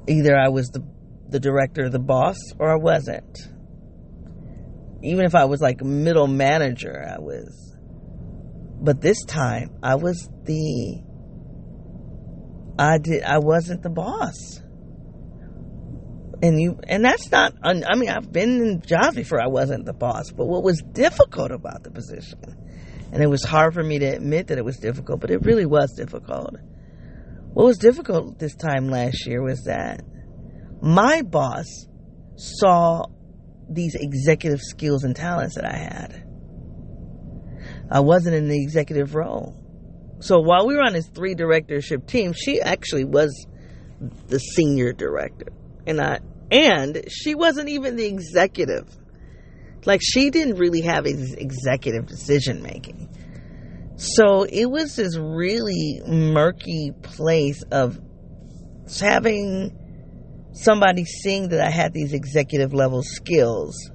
Either 0.07 0.37
I 0.37 0.49
was 0.51 0.69
the 0.69 0.85
the 1.29 1.41
director, 1.41 1.89
the 1.89 1.99
boss, 1.99 2.37
or 2.59 2.71
I 2.71 2.77
wasn't. 2.77 3.39
Even 5.03 5.25
if 5.25 5.35
I 5.35 5.47
was 5.47 5.61
like 5.61 5.83
middle 5.83 6.27
manager, 6.27 7.03
I 7.09 7.19
was. 7.19 7.75
But 8.79 9.01
this 9.01 9.25
time, 9.25 9.79
I 9.83 9.95
was 9.95 10.29
the. 10.45 11.03
I 12.79 12.99
did. 12.99 13.23
I 13.23 13.39
wasn't 13.39 13.83
the 13.83 13.91
boss 13.91 14.61
and 16.43 16.61
you 16.61 16.79
and 16.89 17.05
that's 17.05 17.31
not 17.31 17.55
i 17.63 17.95
mean 17.95 18.09
i've 18.09 18.31
been 18.33 18.61
in 18.61 18.83
jobs 18.83 19.17
before 19.17 19.41
i 19.41 19.47
wasn't 19.47 19.85
the 19.85 19.93
boss 19.93 20.31
but 20.31 20.47
what 20.47 20.63
was 20.63 20.83
difficult 20.93 21.51
about 21.51 21.83
the 21.83 21.91
position 21.91 22.39
and 23.13 23.23
it 23.23 23.29
was 23.29 23.43
hard 23.45 23.73
for 23.73 23.83
me 23.83 23.99
to 23.99 24.07
admit 24.07 24.49
that 24.49 24.59
it 24.59 24.65
was 24.65 24.77
difficult 24.77 25.21
but 25.21 25.31
it 25.31 25.43
really 25.45 25.67
was 25.67 25.93
difficult 25.93 26.55
what 27.53 27.65
was 27.65 27.79
difficult 27.79 28.39
this 28.39 28.55
time 28.55 28.89
last 28.89 29.27
year 29.27 29.43
was 29.43 29.65
that 29.65 30.03
my 30.83 31.23
boss 31.23 31.87
saw 32.37 33.05
these 33.69 33.95
executive 33.95 34.61
skills 34.61 35.05
and 35.05 35.17
talents 35.17 35.55
that 35.55 35.65
i 35.65 35.77
had 35.77 36.27
I 37.91 38.01
wasn't 38.01 38.35
in 38.35 38.49
the 38.49 38.61
executive 38.63 39.15
role. 39.15 39.55
So 40.19 40.41
while 40.41 40.67
we 40.67 40.75
were 40.75 40.83
on 40.83 40.93
this 40.93 41.09
three 41.09 41.35
directorship 41.35 42.07
team, 42.07 42.33
she 42.33 42.61
actually 42.61 43.05
was 43.05 43.47
the 44.29 44.39
senior 44.39 44.93
director. 44.93 45.53
And 45.87 46.01
I 46.01 46.21
and 46.51 47.05
she 47.09 47.35
wasn't 47.35 47.69
even 47.69 47.97
the 47.97 48.07
executive. 48.07 48.89
Like 49.85 50.01
she 50.03 50.31
didn't 50.31 50.57
really 50.57 50.83
have 50.83 51.07
executive 51.07 52.07
decision 52.07 52.63
making. 52.63 53.09
So 53.97 54.43
it 54.43 54.67
was 54.67 54.97
this 54.97 55.17
really 55.17 56.01
murky 56.07 56.93
place 57.03 57.63
of 57.71 57.99
having 59.01 60.51
somebody 60.53 61.05
seeing 61.05 61.49
that 61.51 61.61
I 61.61 61.71
had 61.71 61.93
these 61.93 62.13
executive 62.13 62.73
level 62.73 63.03
skills, 63.03 63.91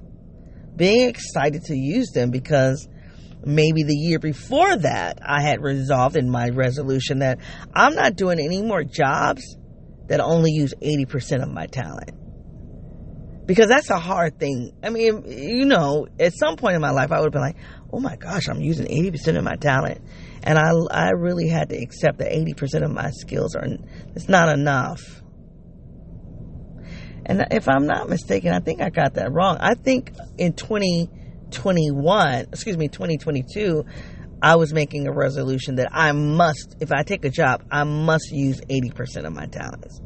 being 0.74 1.08
excited 1.08 1.64
to 1.64 1.76
use 1.76 2.10
them 2.12 2.30
because 2.30 2.88
maybe 3.44 3.82
the 3.82 3.96
year 3.96 4.18
before 4.18 4.76
that 4.76 5.18
I 5.24 5.42
had 5.42 5.62
resolved 5.62 6.16
in 6.16 6.30
my 6.30 6.48
resolution 6.48 7.20
that 7.20 7.38
I'm 7.74 7.94
not 7.94 8.16
doing 8.16 8.38
any 8.38 8.62
more 8.62 8.84
jobs 8.84 9.56
that 10.08 10.20
only 10.20 10.52
use 10.52 10.74
80% 10.80 11.42
of 11.42 11.50
my 11.50 11.66
talent. 11.66 12.12
Because 13.46 13.66
that's 13.66 13.90
a 13.90 13.98
hard 13.98 14.38
thing. 14.38 14.72
I 14.82 14.90
mean, 14.90 15.24
you 15.26 15.64
know, 15.64 16.06
at 16.20 16.32
some 16.34 16.56
point 16.56 16.76
in 16.76 16.80
my 16.80 16.90
life, 16.90 17.10
I 17.10 17.18
would 17.18 17.26
have 17.26 17.32
been 17.32 17.42
like, 17.42 17.56
oh 17.92 17.98
my 17.98 18.16
gosh, 18.16 18.48
I'm 18.48 18.60
using 18.60 18.86
80% 18.86 19.36
of 19.36 19.44
my 19.44 19.56
talent. 19.56 20.00
And 20.42 20.58
I, 20.58 20.70
I 20.90 21.10
really 21.10 21.48
had 21.48 21.68
to 21.70 21.76
accept 21.76 22.18
that 22.18 22.32
80% 22.32 22.84
of 22.84 22.90
my 22.90 23.10
skills 23.10 23.54
are, 23.56 23.66
it's 24.14 24.28
not 24.28 24.48
enough. 24.48 25.22
And 27.26 27.46
if 27.50 27.68
I'm 27.68 27.86
not 27.86 28.08
mistaken, 28.08 28.52
I 28.52 28.60
think 28.60 28.80
I 28.80 28.90
got 28.90 29.14
that 29.14 29.32
wrong. 29.32 29.56
I 29.60 29.74
think 29.74 30.12
in 30.38 30.54
2021, 30.54 32.46
excuse 32.52 32.76
me, 32.76 32.88
2022, 32.88 33.84
I 34.42 34.56
was 34.56 34.74
making 34.74 35.06
a 35.06 35.12
resolution 35.12 35.76
that 35.76 35.88
I 35.92 36.10
must, 36.10 36.76
if 36.80 36.90
I 36.90 37.04
take 37.04 37.24
a 37.24 37.30
job, 37.30 37.62
I 37.70 37.84
must 37.84 38.32
use 38.32 38.60
80% 38.62 39.24
of 39.24 39.32
my 39.32 39.46
talents. 39.46 40.00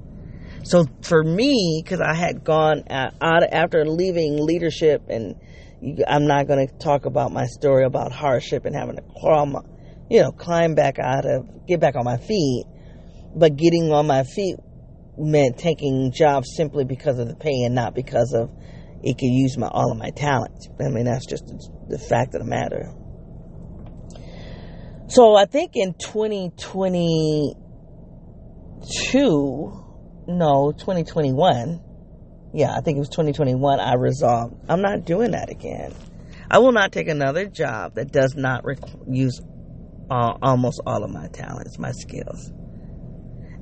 So 0.63 0.85
for 1.01 1.25
me, 1.25 1.81
because 1.83 2.03
I 2.03 2.13
had 2.13 2.45
gone 2.45 2.83
uh, 2.91 3.13
out 3.23 3.45
after 3.51 3.87
leaving 3.87 4.45
leadership, 4.45 5.05
and 5.09 5.37
I'm 6.07 6.27
not 6.27 6.49
going 6.49 6.69
to 6.69 6.75
talk 6.79 7.07
about 7.07 7.33
my 7.33 7.47
story 7.47 7.85
about 7.85 8.13
hardship 8.13 8.67
and 8.67 8.77
having 8.77 8.97
to 8.97 9.03
climb, 9.19 9.57
you 10.11 10.21
know, 10.21 10.33
climb 10.33 10.75
back 10.75 10.99
out 10.99 11.25
of, 11.25 11.67
get 11.67 11.81
back 11.81 11.97
on 11.97 12.05
my 12.05 12.19
feet. 12.19 12.65
But 13.35 13.57
getting 13.57 13.91
on 13.91 14.07
my 14.07 14.25
feet 14.25 14.57
meant 15.17 15.57
taking 15.57 16.13
jobs 16.13 16.55
simply 16.57 16.85
because 16.85 17.19
of 17.19 17.29
the 17.29 17.37
pay 17.37 17.63
and 17.65 17.75
not 17.75 17.95
because 17.95 18.35
of 18.35 18.51
it 19.03 19.17
could 19.19 19.31
use 19.31 19.57
my 19.57 19.69
all 19.69 19.93
of 19.93 19.99
my 19.99 20.11
talents. 20.11 20.69
I 20.79 20.89
mean, 20.89 21.05
that's 21.05 21.27
just 21.27 21.47
the 21.89 21.99
fact 21.99 22.35
of 22.35 22.43
the 22.43 22.47
matter. 22.47 22.93
So 25.09 25.37
I 25.37 25.45
think 25.45 25.73
in 25.75 25.95
2022, 25.95 27.55
no, 30.29 30.73
2021, 30.73 31.81
yeah, 32.53 32.75
I 32.75 32.81
think 32.81 32.97
it 32.97 32.99
was 32.99 33.09
2021, 33.11 33.79
I 33.79 33.95
resolved, 33.95 34.57
I'm 34.69 34.83
not 34.83 35.05
doing 35.05 35.31
that 35.31 35.49
again. 35.49 35.95
I 36.51 36.59
will 36.59 36.73
not 36.73 36.91
take 36.91 37.07
another 37.09 37.47
job 37.47 37.95
that 37.95 38.11
does 38.11 38.35
not 38.35 38.65
use 39.09 39.41
uh, 40.11 40.35
almost 40.43 40.81
all 40.87 41.05
of 41.05 41.11
my 41.11 41.29
talents, 41.29 41.79
my 41.79 41.93
skills. 41.93 42.51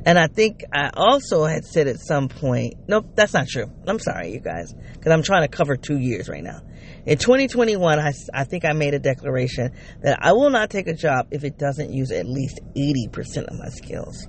And 0.07 0.19
I 0.19 0.27
think 0.29 0.65
I 0.73 0.91
also 0.95 1.45
had 1.45 1.65
said 1.65 1.89
at 1.89 1.99
some 1.99 2.29
point, 2.29 2.75
nope, 2.89 3.07
that's 3.15 3.33
not 3.33 3.49
true. 3.49 3.71
I'm 3.87 3.99
sorry, 3.99 4.33
you 4.33 4.41
guys, 4.41 4.75
because 4.93 5.13
I'm 5.13 5.23
trying 5.23 5.43
to 5.43 5.49
cover 5.49 5.77
two 5.77 5.99
years 5.99 6.29
right 6.29 6.43
now. 6.43 6.61
In 7.07 7.19
2021, 7.19 7.99
I, 7.99 8.13
I 8.33 8.45
think 8.45 8.65
I 8.65 8.73
made 8.73 8.95
a 8.95 8.99
declaration 8.99 9.73
that 10.03 10.19
I 10.23 10.33
will 10.33 10.51
not 10.51 10.71
take 10.71 10.87
a 10.87 10.95
job 10.95 11.29
if 11.31 11.45
it 11.45 11.59
doesn't 11.59 11.93
use 11.93 12.11
at 12.11 12.27
least 12.27 12.61
80% 12.77 13.45
of 13.45 13.59
my 13.59 13.69
skills. 13.69 14.27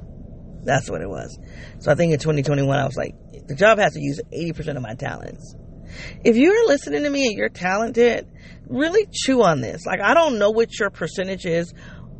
That's 0.63 0.89
what 0.89 1.01
it 1.01 1.09
was. 1.09 1.37
So 1.79 1.91
I 1.91 1.95
think 1.95 2.13
in 2.13 2.19
2021, 2.19 2.77
I 2.77 2.85
was 2.85 2.97
like, 2.97 3.15
the 3.47 3.55
job 3.55 3.77
has 3.77 3.93
to 3.93 4.01
use 4.01 4.19
80% 4.33 4.75
of 4.75 4.81
my 4.81 4.95
talents. 4.95 5.55
If 6.23 6.35
you're 6.35 6.67
listening 6.67 7.03
to 7.03 7.09
me 7.09 7.27
and 7.27 7.37
you're 7.37 7.49
talented, 7.49 8.27
really 8.67 9.07
chew 9.11 9.43
on 9.43 9.61
this. 9.61 9.85
Like, 9.85 10.01
I 10.01 10.13
don't 10.13 10.39
know 10.39 10.49
what 10.49 10.77
your 10.79 10.89
percentage 10.89 11.45
is 11.45 11.73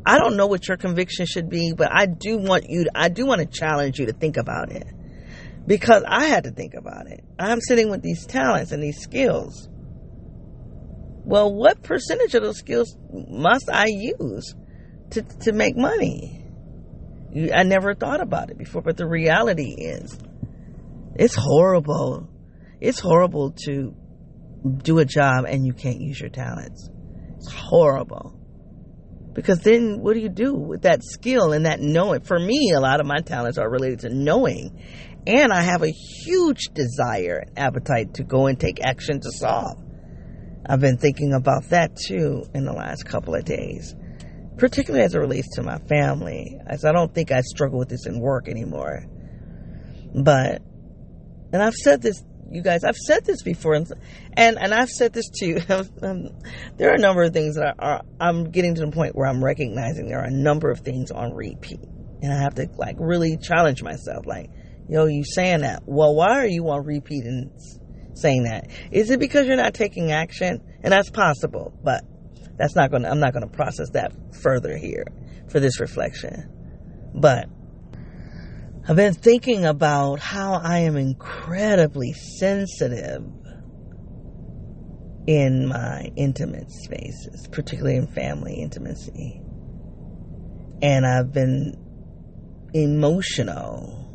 I 0.06 0.20
don't 0.20 0.36
know 0.36 0.46
what 0.46 0.68
your 0.68 0.76
conviction 0.76 1.26
should 1.26 1.50
be, 1.50 1.72
but 1.76 1.88
I 1.92 2.06
do 2.06 2.38
want 2.38 2.66
you 2.68 2.84
to, 2.84 2.90
I 2.94 3.08
do 3.08 3.26
want 3.26 3.40
to 3.40 3.46
challenge 3.46 3.98
you 3.98 4.06
to 4.06 4.12
think 4.12 4.36
about 4.36 4.70
it. 4.70 4.86
Because 5.66 6.04
I 6.06 6.26
had 6.26 6.44
to 6.44 6.52
think 6.52 6.74
about 6.74 7.08
it. 7.08 7.24
I'm 7.40 7.60
sitting 7.60 7.90
with 7.90 8.02
these 8.02 8.24
talents 8.24 8.70
and 8.70 8.80
these 8.80 9.00
skills. 9.00 9.68
Well, 11.26 11.52
what 11.52 11.82
percentage 11.82 12.36
of 12.36 12.44
those 12.44 12.58
skills 12.58 12.96
must 13.12 13.68
I 13.68 13.86
use 13.86 14.54
to, 15.10 15.22
to 15.22 15.50
make 15.50 15.76
money? 15.76 16.44
I 17.52 17.64
never 17.64 17.96
thought 17.96 18.20
about 18.20 18.50
it 18.50 18.56
before, 18.56 18.80
but 18.80 18.96
the 18.96 19.08
reality 19.08 19.74
is 19.76 20.16
it's 21.16 21.34
horrible. 21.34 22.28
It's 22.80 23.00
horrible 23.00 23.50
to 23.64 23.92
do 24.84 25.00
a 25.00 25.04
job 25.04 25.46
and 25.48 25.66
you 25.66 25.72
can't 25.72 26.00
use 26.00 26.20
your 26.20 26.30
talents. 26.30 26.88
It's 27.38 27.52
horrible. 27.52 28.38
Because 29.32 29.58
then 29.58 29.98
what 29.98 30.14
do 30.14 30.20
you 30.20 30.28
do 30.28 30.54
with 30.54 30.82
that 30.82 31.02
skill 31.02 31.52
and 31.52 31.66
that 31.66 31.80
knowing? 31.80 32.20
For 32.20 32.38
me, 32.38 32.70
a 32.70 32.78
lot 32.78 33.00
of 33.00 33.06
my 33.06 33.18
talents 33.18 33.58
are 33.58 33.68
related 33.68 34.00
to 34.00 34.14
knowing. 34.14 34.80
And 35.26 35.52
I 35.52 35.62
have 35.62 35.82
a 35.82 35.90
huge 35.90 36.66
desire 36.72 37.42
and 37.48 37.58
appetite 37.58 38.14
to 38.14 38.22
go 38.22 38.46
and 38.46 38.60
take 38.60 38.80
action 38.80 39.18
to 39.18 39.30
solve. 39.32 39.85
I've 40.68 40.80
been 40.80 40.98
thinking 40.98 41.32
about 41.32 41.68
that 41.70 41.96
too 41.96 42.44
in 42.54 42.64
the 42.64 42.72
last 42.72 43.04
couple 43.04 43.34
of 43.34 43.44
days, 43.44 43.94
particularly 44.56 45.04
as 45.04 45.14
it 45.14 45.18
relates 45.18 45.54
to 45.56 45.62
my 45.62 45.78
family. 45.88 46.58
As 46.66 46.84
I 46.84 46.92
don't 46.92 47.14
think 47.14 47.30
I 47.30 47.40
struggle 47.40 47.78
with 47.78 47.88
this 47.88 48.06
in 48.06 48.20
work 48.20 48.48
anymore. 48.48 49.04
But, 50.14 50.62
and 51.52 51.62
I've 51.62 51.74
said 51.74 52.02
this 52.02 52.22
you 52.50 52.62
guys, 52.62 52.84
I've 52.84 52.96
said 52.96 53.24
this 53.24 53.42
before, 53.42 53.74
and 53.74 53.90
and, 54.36 54.58
and 54.58 54.72
I've 54.72 54.88
said 54.88 55.12
this 55.12 55.28
too. 55.28 55.58
Um, 56.02 56.28
there 56.76 56.90
are 56.90 56.94
a 56.94 56.98
number 56.98 57.22
of 57.22 57.32
things 57.32 57.56
that 57.56 57.74
are, 57.78 58.02
I'm 58.20 58.50
getting 58.50 58.74
to 58.74 58.80
the 58.82 58.92
point 58.92 59.16
where 59.16 59.26
I'm 59.26 59.42
recognizing 59.42 60.06
there 60.06 60.20
are 60.20 60.26
a 60.26 60.30
number 60.30 60.70
of 60.70 60.80
things 60.80 61.10
on 61.10 61.32
repeat, 61.34 61.80
and 62.22 62.32
I 62.32 62.40
have 62.42 62.54
to 62.56 62.68
like 62.76 62.96
really 62.98 63.36
challenge 63.36 63.82
myself. 63.82 64.26
Like, 64.26 64.50
yo, 64.88 65.06
you 65.06 65.24
saying 65.24 65.62
that? 65.62 65.82
Well, 65.86 66.14
why 66.14 66.38
are 66.38 66.46
you 66.46 66.68
on 66.68 66.84
repeat 66.84 67.24
and 67.24 67.50
saying 68.18 68.44
that? 68.44 68.68
Is 68.90 69.10
it 69.10 69.20
because 69.20 69.46
you're 69.46 69.56
not 69.56 69.74
taking 69.74 70.12
action? 70.12 70.62
And 70.82 70.92
that's 70.92 71.10
possible, 71.10 71.72
but 71.82 72.04
that's 72.56 72.74
not 72.74 72.90
going. 72.90 73.02
to 73.02 73.10
I'm 73.10 73.20
not 73.20 73.32
going 73.32 73.48
to 73.48 73.54
process 73.54 73.90
that 73.90 74.12
further 74.34 74.76
here 74.76 75.04
for 75.48 75.60
this 75.60 75.80
reflection, 75.80 76.50
but 77.14 77.48
I've 78.88 78.96
been 78.96 79.14
thinking 79.14 79.64
about 79.64 80.20
how 80.20 80.54
I 80.54 80.80
am 80.80 80.96
incredibly 80.96 82.12
sensitive 82.12 83.24
in 85.26 85.66
my 85.66 86.12
intimate 86.14 86.70
spaces, 86.70 87.48
particularly 87.48 87.96
in 87.96 88.06
family 88.06 88.54
intimacy. 88.54 89.40
And 90.82 91.04
I've 91.04 91.32
been 91.32 91.76
emotional. 92.74 94.05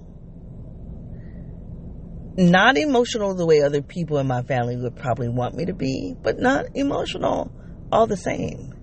Not 2.38 2.78
emotional 2.78 3.36
the 3.36 3.46
way 3.46 3.62
other 3.62 3.82
people 3.82 4.18
in 4.18 4.28
my 4.28 4.42
family 4.44 4.78
would 4.78 4.96
probably 4.96 5.30
want 5.30 5.56
me 5.56 5.66
to 5.66 5.74
be, 5.74 6.16
but 6.22 6.40
not 6.40 6.66
emotional 6.76 7.52
all 7.92 8.08
the 8.08 8.18
same. 8.18 8.74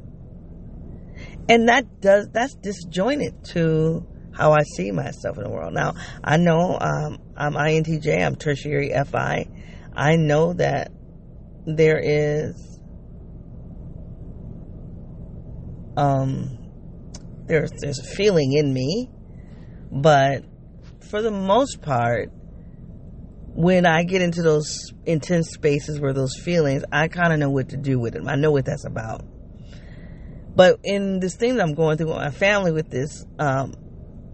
And 1.48 1.68
that 1.68 2.00
does, 2.00 2.28
that's 2.32 2.54
disjointed 2.54 3.42
to 3.52 4.06
how 4.32 4.52
I 4.52 4.62
see 4.76 4.92
myself 4.92 5.38
in 5.38 5.44
the 5.44 5.50
world. 5.50 5.72
Now, 5.72 5.94
I 6.22 6.37
know 6.37 6.78
um, 6.78 7.18
I'm 7.37 7.54
INTJ, 7.54 8.24
I'm 8.24 8.37
tertiary 8.37 8.92
FI. 8.92 9.48
I 9.94 10.16
know 10.16 10.52
that 10.52 10.92
there 11.66 11.98
is 12.02 12.78
um, 15.96 16.56
there's 17.46 17.72
there's 17.80 17.98
a 17.98 18.04
feeling 18.04 18.52
in 18.52 18.72
me, 18.72 19.11
but 19.90 20.44
for 21.11 21.20
the 21.20 21.30
most 21.30 21.82
part, 21.82 22.30
when 23.59 23.87
I 23.87 24.05
get 24.05 24.23
into 24.23 24.40
those 24.40 24.92
intense 25.05 25.51
spaces 25.51 25.99
where 25.99 26.12
those 26.12 26.38
feelings, 26.38 26.85
I 26.92 27.09
kind 27.09 27.33
of 27.33 27.40
know 27.40 27.51
what 27.51 27.71
to 27.71 27.77
do 27.77 27.99
with 27.99 28.12
them. 28.12 28.29
I 28.29 28.37
know 28.37 28.53
what 28.53 28.64
that's 28.64 28.85
about. 28.85 29.25
But 30.55 30.79
in 30.85 31.18
this 31.18 31.35
thing 31.35 31.57
that 31.57 31.66
I'm 31.66 31.75
going 31.75 31.99
through 31.99 32.07
with 32.07 32.18
my 32.18 32.31
family 32.31 32.71
with 32.71 32.88
this, 32.88 33.27
um, 33.40 33.75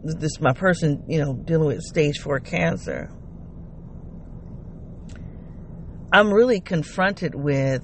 this 0.05 0.39
my 0.43 0.53
person, 0.53 1.05
you 1.09 1.25
know, 1.25 1.33
dealing 1.33 1.69
with 1.69 1.81
stage 1.81 2.19
four 2.19 2.39
cancer. 2.39 3.11
I'm 6.13 6.31
really 6.31 6.61
confronted 6.61 7.35
with 7.35 7.83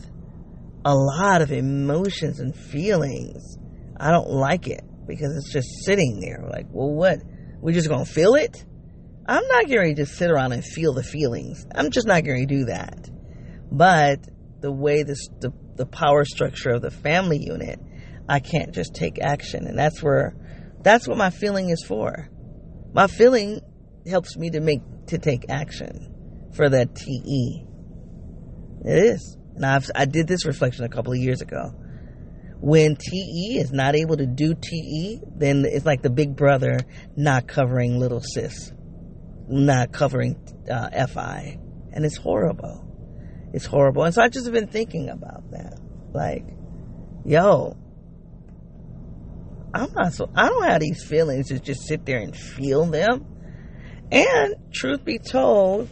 a 0.85 0.95
lot 0.95 1.41
of 1.41 1.53
emotions 1.53 2.39
and 2.41 2.55
feelings. 2.55 3.57
I 3.99 4.11
don't 4.11 4.29
like 4.29 4.69
it 4.69 4.83
because 5.07 5.35
it's 5.39 5.51
just 5.51 5.87
sitting 5.87 6.21
there. 6.21 6.45
Like, 6.47 6.67
well, 6.69 6.93
what? 6.93 7.21
We're 7.63 7.73
just 7.73 7.89
gonna 7.89 8.05
feel 8.05 8.35
it? 8.35 8.63
I'm 9.31 9.47
not 9.47 9.69
going 9.69 9.95
to 9.95 10.03
just 10.03 10.19
sit 10.19 10.31
around 10.31 10.53
and 10.53 10.65
feel 10.65 10.93
the 10.93 11.03
feelings. 11.03 11.65
I'm 11.75 11.91
just 11.91 12.07
not 12.07 12.25
going 12.25 12.47
to 12.47 12.55
do 12.55 12.65
that. 12.67 13.09
But 13.73 14.19
the 14.61 14.73
way 14.73 15.05
this 15.05 15.29
the, 15.41 15.53
the 15.77 15.87
power 15.87 16.25
structure 16.25 16.71
of 16.71 16.83
the 16.83 16.91
family 16.91 17.39
unit 17.39 17.81
I 18.31 18.39
can't 18.39 18.73
just 18.73 18.95
take 18.95 19.21
action. 19.21 19.67
And 19.67 19.77
that's 19.77 20.01
where, 20.01 20.37
that's 20.83 21.09
what 21.09 21.19
my 21.19 21.31
feeling 21.31 21.71
is 21.71 21.85
for. 21.85 22.31
My 22.95 23.09
feeling 23.09 23.61
helps 24.07 24.37
me 24.37 24.51
to 24.51 24.61
make, 24.61 24.83
to 25.09 25.19
take 25.19 25.47
action 25.49 26.49
for 26.55 26.69
that 26.69 26.95
TE. 26.95 27.67
It 28.85 29.05
is. 29.05 29.37
And 29.57 29.67
I've, 29.67 29.91
I 29.97 30.05
did 30.05 30.29
this 30.29 30.47
reflection 30.47 30.85
a 30.85 30.89
couple 30.89 31.13
of 31.13 31.19
years 31.19 31.41
ago. 31.41 31.75
When 32.61 32.95
TE 32.95 33.59
is 33.59 33.73
not 33.73 33.97
able 33.97 34.17
to 34.17 34.27
do 34.27 34.55
TE, 34.55 35.21
then 35.37 35.65
it's 35.67 35.85
like 35.85 36.03
the 36.03 36.11
big 36.11 36.37
brother 36.37 36.79
not 37.17 37.49
covering 37.49 37.99
little 37.99 38.21
sis, 38.21 38.71
not 39.51 39.93
covering 39.93 40.37
uh, 40.71 41.07
FI. 41.07 41.59
And 41.93 42.05
it's 42.05 42.17
horrible. 42.17 42.87
It's 43.53 43.67
horrible. 43.67 44.05
And 44.05 44.15
so 44.15 44.23
I've 44.23 44.31
just 44.31 44.51
been 44.53 44.69
thinking 44.69 45.09
about 45.09 45.51
that. 45.51 45.79
Like, 46.13 46.45
yo, 47.25 47.77
I'm 49.75 49.93
not 49.93 50.13
so, 50.13 50.31
I 50.35 50.49
don't 50.49 50.65
have 50.65 50.81
these 50.81 51.05
feelings 51.05 51.49
to 51.49 51.59
just 51.59 51.87
sit 51.87 52.07
there 52.07 52.19
and 52.19 52.37
feel 52.37 52.87
them. 52.87 53.27
And 54.13 54.55
truth 54.73 55.05
be 55.05 55.19
told, 55.19 55.89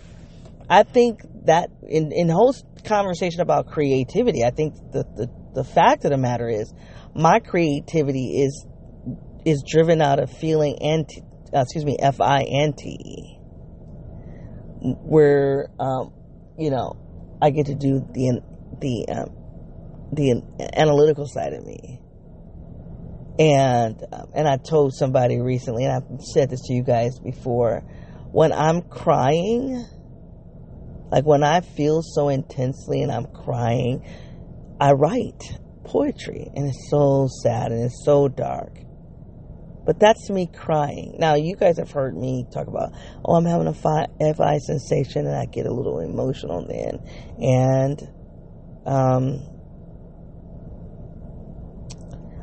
I 0.68 0.82
think 0.82 1.20
that 1.44 1.70
in, 1.82 2.12
in 2.12 2.28
whole 2.28 2.54
conversation 2.84 3.40
about 3.40 3.66
creativity, 3.66 4.44
I 4.44 4.50
think 4.50 4.74
the, 4.92 5.04
the, 5.16 5.28
the 5.54 5.64
fact 5.64 6.04
of 6.04 6.10
the 6.10 6.16
matter 6.16 6.48
is 6.48 6.72
my 7.14 7.40
creativity 7.40 8.42
is, 8.42 8.66
is 9.44 9.64
driven 9.68 10.00
out 10.00 10.18
of 10.18 10.30
feeling 10.30 10.76
and, 10.80 11.08
uh, 11.54 11.60
excuse 11.60 11.84
me, 11.84 11.96
F-I 12.00 12.42
and. 12.42 13.37
Where, 14.80 15.70
um, 15.78 16.12
you 16.58 16.70
know, 16.70 16.96
I 17.40 17.50
get 17.50 17.66
to 17.66 17.74
do 17.74 18.00
the, 18.12 18.40
the, 18.80 19.06
um, 19.12 19.36
the 20.12 20.42
analytical 20.76 21.26
side 21.26 21.52
of 21.52 21.64
me. 21.64 22.00
And, 23.38 24.02
um, 24.12 24.30
and 24.34 24.48
I 24.48 24.56
told 24.56 24.94
somebody 24.94 25.40
recently, 25.40 25.84
and 25.84 25.92
I've 25.92 26.20
said 26.20 26.50
this 26.50 26.62
to 26.62 26.74
you 26.74 26.82
guys 26.82 27.18
before, 27.20 27.80
when 28.32 28.52
I'm 28.52 28.82
crying, 28.82 29.86
like 31.10 31.24
when 31.24 31.42
I 31.42 31.60
feel 31.60 32.02
so 32.02 32.28
intensely 32.28 33.02
and 33.02 33.12
I'm 33.12 33.26
crying, 33.26 34.04
I 34.80 34.92
write 34.92 35.42
poetry 35.84 36.48
and 36.54 36.68
it's 36.68 36.90
so 36.90 37.28
sad 37.42 37.72
and 37.72 37.84
it's 37.84 38.04
so 38.04 38.28
dark. 38.28 38.78
But 39.88 39.98
that's 40.00 40.28
me 40.28 40.50
crying. 40.54 41.14
Now, 41.18 41.36
you 41.36 41.56
guys 41.56 41.78
have 41.78 41.90
heard 41.90 42.14
me 42.14 42.44
talk 42.52 42.66
about, 42.66 42.92
oh, 43.24 43.36
I'm 43.36 43.46
having 43.46 43.66
a 43.68 43.72
FI 43.72 44.58
sensation 44.58 45.26
and 45.26 45.34
I 45.34 45.46
get 45.46 45.64
a 45.64 45.72
little 45.72 46.00
emotional 46.00 46.66
then. 46.66 47.00
And, 47.40 47.98
um, 48.84 49.40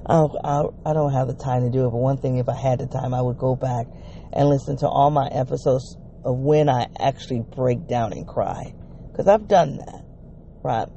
I'll, 0.07 0.73
I 0.83 0.93
do 0.93 0.95
not 0.95 1.09
have 1.09 1.27
the 1.27 1.35
time 1.35 1.61
to 1.65 1.69
do 1.69 1.85
it, 1.85 1.91
but 1.91 1.99
one 1.99 2.17
thing, 2.17 2.37
if 2.37 2.49
I 2.49 2.55
had 2.55 2.79
the 2.79 2.87
time, 2.87 3.13
I 3.13 3.21
would 3.21 3.37
go 3.37 3.55
back 3.55 3.85
and 4.33 4.49
listen 4.49 4.77
to 4.77 4.87
all 4.87 5.11
my 5.11 5.27
episodes 5.27 5.97
of 6.23 6.39
when 6.39 6.67
I 6.67 6.87
actually 6.99 7.43
break 7.55 7.87
down 7.87 8.11
and 8.13 8.27
cry. 8.27 8.73
Because 9.11 9.27
I've 9.27 9.47
done 9.47 9.77
that, 9.77 10.03
right? 10.63 10.89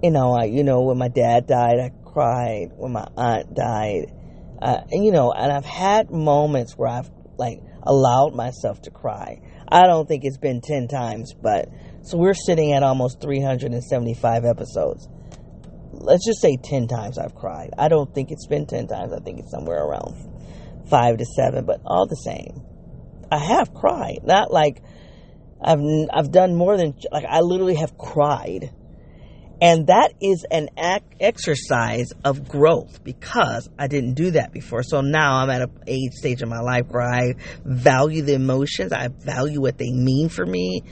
You 0.00 0.12
know, 0.12 0.32
I, 0.32 0.44
you 0.44 0.62
know, 0.62 0.82
when 0.82 0.96
my 0.96 1.08
dad 1.08 1.48
died, 1.48 1.80
I 1.80 1.90
cried. 2.04 2.70
When 2.76 2.92
my 2.92 3.08
aunt 3.16 3.52
died, 3.52 4.12
uh, 4.60 4.82
you 4.90 5.12
know, 5.12 5.32
and 5.32 5.52
I've 5.52 5.64
had 5.64 6.10
moments 6.10 6.74
where 6.74 6.88
I've 6.88 7.10
like 7.38 7.60
allowed 7.82 8.34
myself 8.34 8.82
to 8.82 8.90
cry. 8.90 9.40
I 9.68 9.86
don't 9.86 10.06
think 10.06 10.24
it's 10.24 10.38
been 10.38 10.60
10 10.60 10.88
times, 10.88 11.34
but 11.34 11.68
so 12.02 12.18
we're 12.18 12.34
sitting 12.34 12.72
at 12.72 12.82
almost 12.82 13.20
375 13.20 14.44
episodes. 14.44 15.08
Let's 15.92 16.24
just 16.24 16.40
say 16.40 16.56
10 16.62 16.88
times 16.88 17.18
I've 17.18 17.34
cried. 17.34 17.70
I 17.78 17.88
don't 17.88 18.14
think 18.14 18.30
it's 18.30 18.46
been 18.46 18.66
10 18.66 18.86
times. 18.86 19.12
I 19.12 19.18
think 19.20 19.40
it's 19.40 19.50
somewhere 19.50 19.82
around 19.82 20.14
5 20.88 21.18
to 21.18 21.24
7, 21.24 21.64
but 21.64 21.80
all 21.84 22.06
the 22.06 22.16
same. 22.16 22.62
I 23.30 23.38
have 23.38 23.74
cried. 23.74 24.20
Not 24.22 24.52
like 24.52 24.82
I've 25.60 25.80
I've 26.12 26.30
done 26.30 26.54
more 26.54 26.76
than 26.76 26.94
like 27.10 27.24
I 27.28 27.40
literally 27.40 27.76
have 27.76 27.96
cried. 27.98 28.70
And 29.60 29.86
that 29.86 30.12
is 30.20 30.44
an 30.50 30.68
exercise 31.18 32.12
of 32.24 32.46
growth 32.46 33.02
because 33.02 33.68
I 33.78 33.86
didn't 33.86 34.14
do 34.14 34.32
that 34.32 34.52
before. 34.52 34.82
So 34.82 35.00
now 35.00 35.36
I'm 35.36 35.50
at 35.50 35.62
a 35.62 35.70
age 35.86 36.12
stage 36.12 36.42
in 36.42 36.48
my 36.48 36.60
life 36.60 36.86
where 36.88 37.02
I 37.02 37.34
value 37.64 38.22
the 38.22 38.34
emotions. 38.34 38.92
I 38.92 39.08
value 39.08 39.60
what 39.60 39.78
they 39.78 39.90
mean 39.90 40.28
for 40.28 40.44
me. 40.44 40.82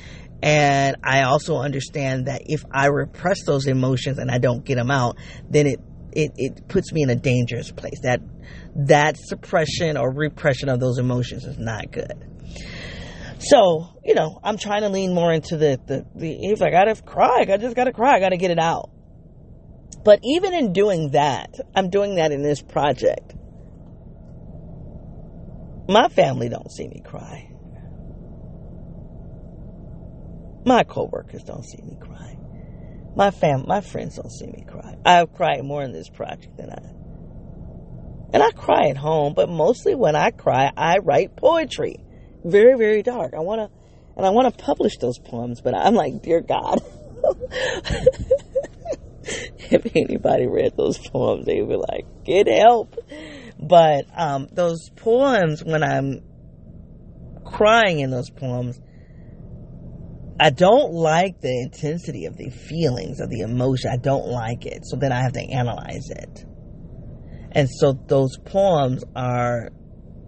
And 0.42 0.96
I 1.02 1.22
also 1.22 1.56
understand 1.56 2.26
that 2.26 2.42
if 2.46 2.64
I 2.70 2.86
repress 2.86 3.44
those 3.44 3.66
emotions 3.66 4.18
and 4.18 4.30
I 4.30 4.38
don't 4.38 4.64
get 4.64 4.76
them 4.76 4.90
out, 4.90 5.18
then 5.48 5.66
it, 5.66 5.80
it, 6.12 6.32
it 6.36 6.68
puts 6.68 6.92
me 6.92 7.02
in 7.02 7.10
a 7.10 7.16
dangerous 7.16 7.70
place. 7.70 8.00
That, 8.02 8.20
that 8.76 9.16
suppression 9.18 9.96
or 9.96 10.10
repression 10.10 10.68
of 10.68 10.80
those 10.80 10.98
emotions 10.98 11.44
is 11.44 11.58
not 11.58 11.90
good. 11.90 12.12
So, 13.38 13.88
you 14.04 14.14
know, 14.14 14.40
I'm 14.42 14.56
trying 14.56 14.82
to 14.82 14.88
lean 14.88 15.14
more 15.14 15.32
into 15.32 15.56
the, 15.56 15.80
the, 15.86 16.06
the 16.14 16.46
if 16.46 16.62
I 16.62 16.70
gotta 16.70 16.94
cry, 17.00 17.44
I 17.48 17.56
just 17.56 17.76
gotta 17.76 17.92
cry, 17.92 18.14
I 18.16 18.20
gotta 18.20 18.36
get 18.36 18.50
it 18.50 18.58
out. 18.58 18.90
But 20.04 20.20
even 20.22 20.54
in 20.54 20.72
doing 20.72 21.10
that, 21.10 21.54
I'm 21.74 21.90
doing 21.90 22.16
that 22.16 22.30
in 22.30 22.42
this 22.42 22.62
project. 22.62 23.34
My 25.88 26.08
family 26.08 26.48
don't 26.48 26.70
see 26.70 26.86
me 26.88 27.02
cry. 27.04 27.50
My 30.66 30.82
coworkers 30.84 31.42
don't 31.42 31.64
see 31.64 31.82
me 31.82 31.96
cry. 32.00 32.38
My 33.16 33.30
fam, 33.30 33.64
my 33.66 33.80
friends 33.80 34.16
don't 34.16 34.30
see 34.30 34.46
me 34.46 34.64
cry. 34.66 34.96
I've 35.04 35.32
cried 35.34 35.62
more 35.62 35.82
in 35.82 35.92
this 35.92 36.08
project 36.08 36.56
than 36.56 36.70
I. 36.70 36.90
And 38.32 38.42
I 38.42 38.50
cry 38.50 38.88
at 38.88 38.96
home, 38.96 39.34
but 39.34 39.48
mostly 39.48 39.94
when 39.94 40.16
I 40.16 40.30
cry, 40.30 40.72
I 40.76 40.98
write 40.98 41.36
poetry 41.36 41.96
very, 42.44 42.76
very 42.76 43.02
dark. 43.02 43.34
I 43.34 43.40
want 43.40 43.60
to, 43.60 43.70
and 44.16 44.26
I 44.26 44.30
want 44.30 44.56
to 44.56 44.64
publish 44.64 44.98
those 44.98 45.18
poems, 45.18 45.60
but 45.60 45.74
I'm 45.74 45.94
like, 45.94 46.22
dear 46.22 46.40
God. 46.40 46.80
if 49.24 49.96
anybody 49.96 50.46
read 50.46 50.76
those 50.76 50.98
poems, 50.98 51.46
they 51.46 51.60
would 51.60 51.68
be 51.68 51.76
like, 51.76 52.06
get 52.24 52.46
help. 52.46 52.96
But 53.58 54.04
um, 54.14 54.48
those 54.52 54.90
poems, 54.90 55.64
when 55.64 55.82
I'm 55.82 56.22
crying 57.44 58.00
in 58.00 58.10
those 58.10 58.30
poems, 58.30 58.78
I 60.38 60.50
don't 60.50 60.92
like 60.92 61.40
the 61.40 61.62
intensity 61.62 62.26
of 62.26 62.36
the 62.36 62.50
feelings, 62.50 63.20
of 63.20 63.30
the 63.30 63.40
emotion. 63.40 63.90
I 63.92 63.96
don't 63.96 64.26
like 64.26 64.66
it. 64.66 64.84
So 64.84 64.96
then 64.96 65.12
I 65.12 65.22
have 65.22 65.32
to 65.32 65.40
analyze 65.40 66.10
it. 66.10 66.44
And 67.52 67.68
so 67.70 67.92
those 67.92 68.36
poems 68.44 69.04
are 69.14 69.70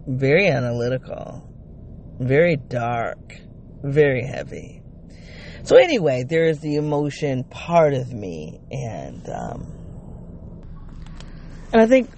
very 0.07 0.47
analytical 0.47 1.46
very 2.19 2.55
dark, 2.55 3.35
very 3.83 4.23
heavy. 4.25 4.81
So 5.63 5.75
anyway, 5.75 6.23
there 6.23 6.45
is 6.45 6.59
the 6.59 6.75
emotion 6.75 7.43
part 7.43 7.93
of 7.93 8.13
me, 8.13 8.59
and 8.71 9.27
um, 9.29 9.73
and 11.73 11.81
I 11.81 11.87
think 11.87 12.09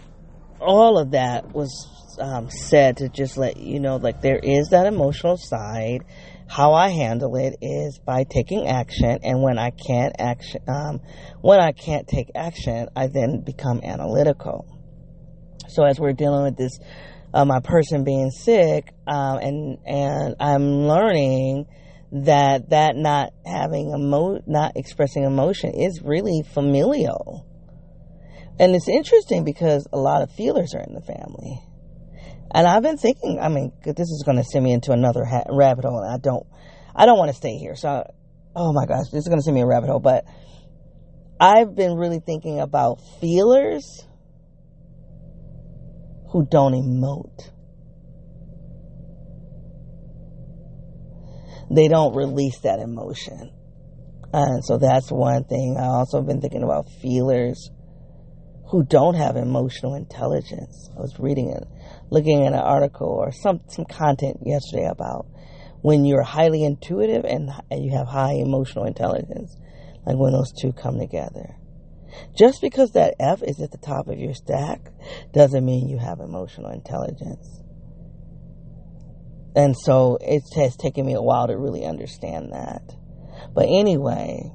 all 0.60 1.00
of 1.00 1.12
that 1.12 1.52
was 1.52 2.16
um, 2.20 2.50
said 2.50 2.98
to 2.98 3.10
just 3.10 3.38
let 3.38 3.58
you 3.58 3.80
know, 3.80 3.96
like 3.96 4.22
there 4.22 4.40
is 4.42 4.70
that 4.70 4.86
emotional 4.86 5.38
side. 5.38 6.04
How 6.48 6.74
I 6.74 6.90
handle 6.90 7.36
it 7.36 7.58
is 7.62 8.00
by 8.00 8.24
taking 8.24 8.68
action, 8.68 9.20
and 9.24 9.42
when 9.44 9.60
I 9.60 9.70
can't 9.70 10.16
action, 10.18 10.62
um, 10.68 11.00
when 11.42 11.60
I 11.60 11.72
can't 11.72 12.08
take 12.08 12.32
action, 12.36 12.88
I 12.96 13.08
then 13.08 13.42
become 13.42 13.82
analytical. 13.84 14.66
So 15.68 15.86
as 15.86 16.00
we're 16.00 16.14
dealing 16.14 16.44
with 16.44 16.58
this 16.58 16.80
uh, 17.34 17.46
my 17.46 17.60
person 17.60 18.04
being 18.04 18.32
sick, 18.32 18.92
um, 19.08 19.38
and 19.38 19.78
and 19.86 20.36
I'm 20.40 20.88
learning 20.88 21.68
that 22.12 22.70
that 22.72 22.96
not 22.96 23.34
having 23.46 23.92
emo 23.92 24.42
not 24.48 24.74
expressing 24.76 25.24
emotion 25.24 25.74
is 25.74 26.02
really 26.04 26.42
familial, 26.54 27.46
and 28.60 28.76
it's 28.76 28.90
interesting 28.90 29.44
because 29.44 29.88
a 29.94 29.98
lot 29.98 30.22
of 30.24 30.32
feelers 30.32 30.74
are 30.74 30.82
in 30.82 30.94
the 30.94 31.02
family, 31.02 31.62
and 32.54 32.68
I've 32.68 32.84
been 32.84 32.98
thinking. 32.98 33.40
I 33.40 33.50
mean, 33.50 33.74
this 33.84 34.10
is 34.10 34.24
going 34.26 34.38
to 34.38 34.44
send 34.44 34.64
me 34.64 34.72
into 34.72 34.92
another 34.92 35.24
ha- 35.24 35.46
rabbit 35.50 35.86
hole, 35.86 36.02
and 36.02 36.14
I 36.14 36.18
don't, 36.18 36.48
I 36.96 37.06
don't 37.06 37.18
want 37.18 37.30
to 37.30 37.38
stay 37.38 37.58
here. 37.58 37.76
So, 37.76 38.04
oh 38.56 38.74
my 38.74 38.86
gosh, 38.88 39.10
this 39.12 39.22
is 39.22 39.28
going 39.28 39.40
to 39.40 39.44
send 39.44 39.56
me 39.56 39.62
a 39.62 39.68
rabbit 39.68 39.90
hole, 39.90 40.00
but. 40.00 40.26
I've 41.42 41.74
been 41.74 41.96
really 41.96 42.20
thinking 42.20 42.60
about 42.60 43.00
feelers 43.22 44.06
who 46.32 46.46
don't 46.46 46.74
emote. 46.74 47.50
They 51.72 51.88
don't 51.88 52.16
release 52.16 52.60
that 52.60 52.80
emotion. 52.80 53.52
And 54.34 54.64
so 54.64 54.78
that's 54.78 55.12
one 55.12 55.44
thing. 55.44 55.78
I 55.78 55.86
also 55.86 56.22
been 56.22 56.42
thinking 56.42 56.64
about 56.64 56.90
feelers 57.02 57.72
who 58.70 58.84
don't 58.84 59.16
have 59.16 59.36
emotional 59.36 59.96
intelligence. 59.96 60.90
I 60.96 61.02
was 61.02 61.20
reading 61.20 61.50
it, 61.50 61.64
looking 62.12 62.46
at 62.46 62.54
an 62.54 62.60
article 62.60 63.08
or 63.08 63.32
some, 63.32 63.62
some 63.68 63.86
content 63.86 64.38
yesterday 64.46 64.86
about 64.86 65.26
when 65.82 66.06
you're 66.06 66.24
highly 66.24 66.64
intuitive 66.64 67.26
and 67.26 67.52
you 67.72 67.92
have 67.98 68.08
high 68.08 68.34
emotional 68.34 68.86
intelligence, 68.86 69.58
like 70.06 70.18
when 70.18 70.34
those 70.34 70.52
two 70.52 70.74
come 70.74 71.00
together. 71.00 71.56
Just 72.38 72.62
because 72.62 72.92
that 72.92 73.16
F 73.20 73.42
is 73.44 73.60
at 73.62 73.72
the 73.72 73.78
top 73.78 74.08
of 74.08 74.18
your 74.18 74.34
stack 74.34 74.82
doesn't 75.34 75.66
mean 75.66 75.88
you 75.88 75.98
have 75.98 76.20
emotional 76.20 76.72
intelligence. 76.72 77.64
And 79.56 79.76
so 79.76 80.18
it 80.22 80.44
has 80.56 80.76
taken 80.76 81.06
me 81.06 81.14
a 81.14 81.22
while 81.22 81.48
to 81.48 81.58
really 81.58 81.86
understand 81.86 82.54
that. 82.54 82.96
But 83.54 83.66
anyway, 83.68 84.52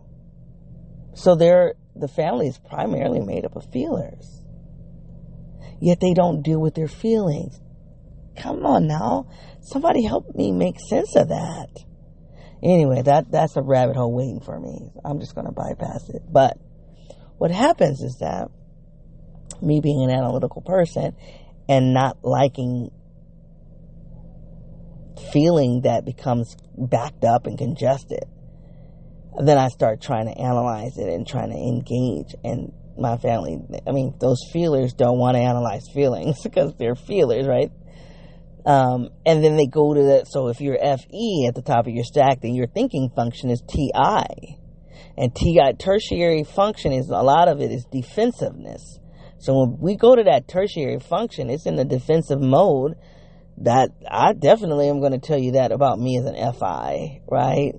so 1.15 1.35
they're, 1.35 1.75
the 1.95 2.09
family 2.09 2.49
is 2.49 2.59
primarily 2.59 3.21
made 3.21 3.45
up 3.45 3.57
of 3.57 3.71
feelers. 3.73 4.45
Yet 5.81 5.99
they 6.01 6.15
don't 6.15 6.43
deal 6.43 6.61
with 6.61 6.75
their 6.75 6.89
feelings. 6.89 7.61
Come 8.37 8.65
on 8.65 8.87
now. 8.87 9.29
Somebody 9.61 10.05
help 10.05 10.35
me 10.35 10.53
make 10.53 10.77
sense 10.89 11.15
of 11.17 11.29
that. 11.29 11.69
Anyway, 12.63 13.03
that, 13.03 13.31
that's 13.31 13.57
a 13.57 13.63
rabbit 13.63 13.97
hole 13.97 14.15
waiting 14.15 14.41
for 14.41 14.59
me. 14.59 14.91
I'm 15.05 15.21
just 15.21 15.35
going 15.35 15.47
to 15.47 15.53
bypass 15.53 16.09
it. 16.09 16.23
But 16.31 16.57
what 17.45 17.51
happens 17.51 18.01
is 18.01 18.17
that 18.21 18.49
me 19.61 19.79
being 19.83 20.03
an 20.03 20.09
analytical 20.09 20.63
person 20.63 21.15
and 21.69 21.93
not 21.93 22.17
liking 22.23 22.91
feeling 25.31 25.83
that 25.83 26.07
becomes 26.07 26.57
backed 26.79 27.23
up 27.23 27.47
and 27.47 27.59
congested, 27.59 28.25
then 29.45 29.59
I 29.59 29.69
start 29.69 30.01
trying 30.01 30.25
to 30.25 30.41
analyze 30.41 30.97
it 30.97 31.07
and 31.07 31.27
trying 31.27 31.51
to 31.51 31.59
engage. 31.59 32.35
And 32.43 32.73
my 32.97 33.19
family, 33.19 33.59
I 33.87 33.93
mean, 33.93 34.15
those 34.19 34.39
feelers 34.51 34.95
don't 34.95 35.19
want 35.19 35.37
to 35.37 35.43
analyze 35.43 35.87
feelings 35.93 36.41
because 36.43 36.75
they're 36.79 36.95
feelers, 36.95 37.47
right? 37.47 37.71
Um, 38.65 39.11
and 39.27 39.45
then 39.45 39.59
they 39.59 39.67
go 39.67 39.93
to 39.93 40.03
that. 40.03 40.29
So 40.29 40.49
if 40.49 40.63
you're 40.63 40.79
FE 40.79 41.47
at 41.47 41.55
the 41.55 41.63
top 41.63 41.87
of 41.87 41.93
your 41.93 42.05
stack, 42.05 42.41
then 42.41 42.55
your 42.55 42.69
thinking 42.69 43.11
function 43.15 43.51
is 43.51 43.61
TI. 43.69 44.64
And 45.17 45.35
TI, 45.35 45.75
tertiary 45.79 46.45
function 46.45 46.93
is 46.93 47.09
a 47.09 47.23
lot 47.23 47.49
of 47.49 47.61
it 47.61 47.71
is 47.71 47.85
defensiveness. 47.91 48.99
So 49.39 49.55
when 49.55 49.79
we 49.81 49.97
go 49.97 50.17
to 50.17 50.25
that 50.25 50.49
tertiary 50.49 50.99
function, 50.99 51.51
it's 51.51 51.67
in 51.67 51.77
the 51.77 51.85
defensive 51.85 52.41
mode. 52.41 52.95
That 53.59 53.91
I 54.11 54.33
definitely 54.33 54.89
am 54.89 54.99
going 54.99 55.13
to 55.13 55.19
tell 55.19 55.39
you 55.39 55.53
that 55.53 55.71
about 55.71 56.01
me 56.01 56.19
as 56.19 56.25
an 56.25 56.35
FI, 56.55 57.21
right? 57.31 57.73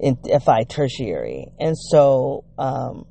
In 0.00 0.16
FI 0.16 0.64
tertiary. 0.68 1.46
And 1.60 1.78
so, 1.78 2.44
um, 2.58 3.06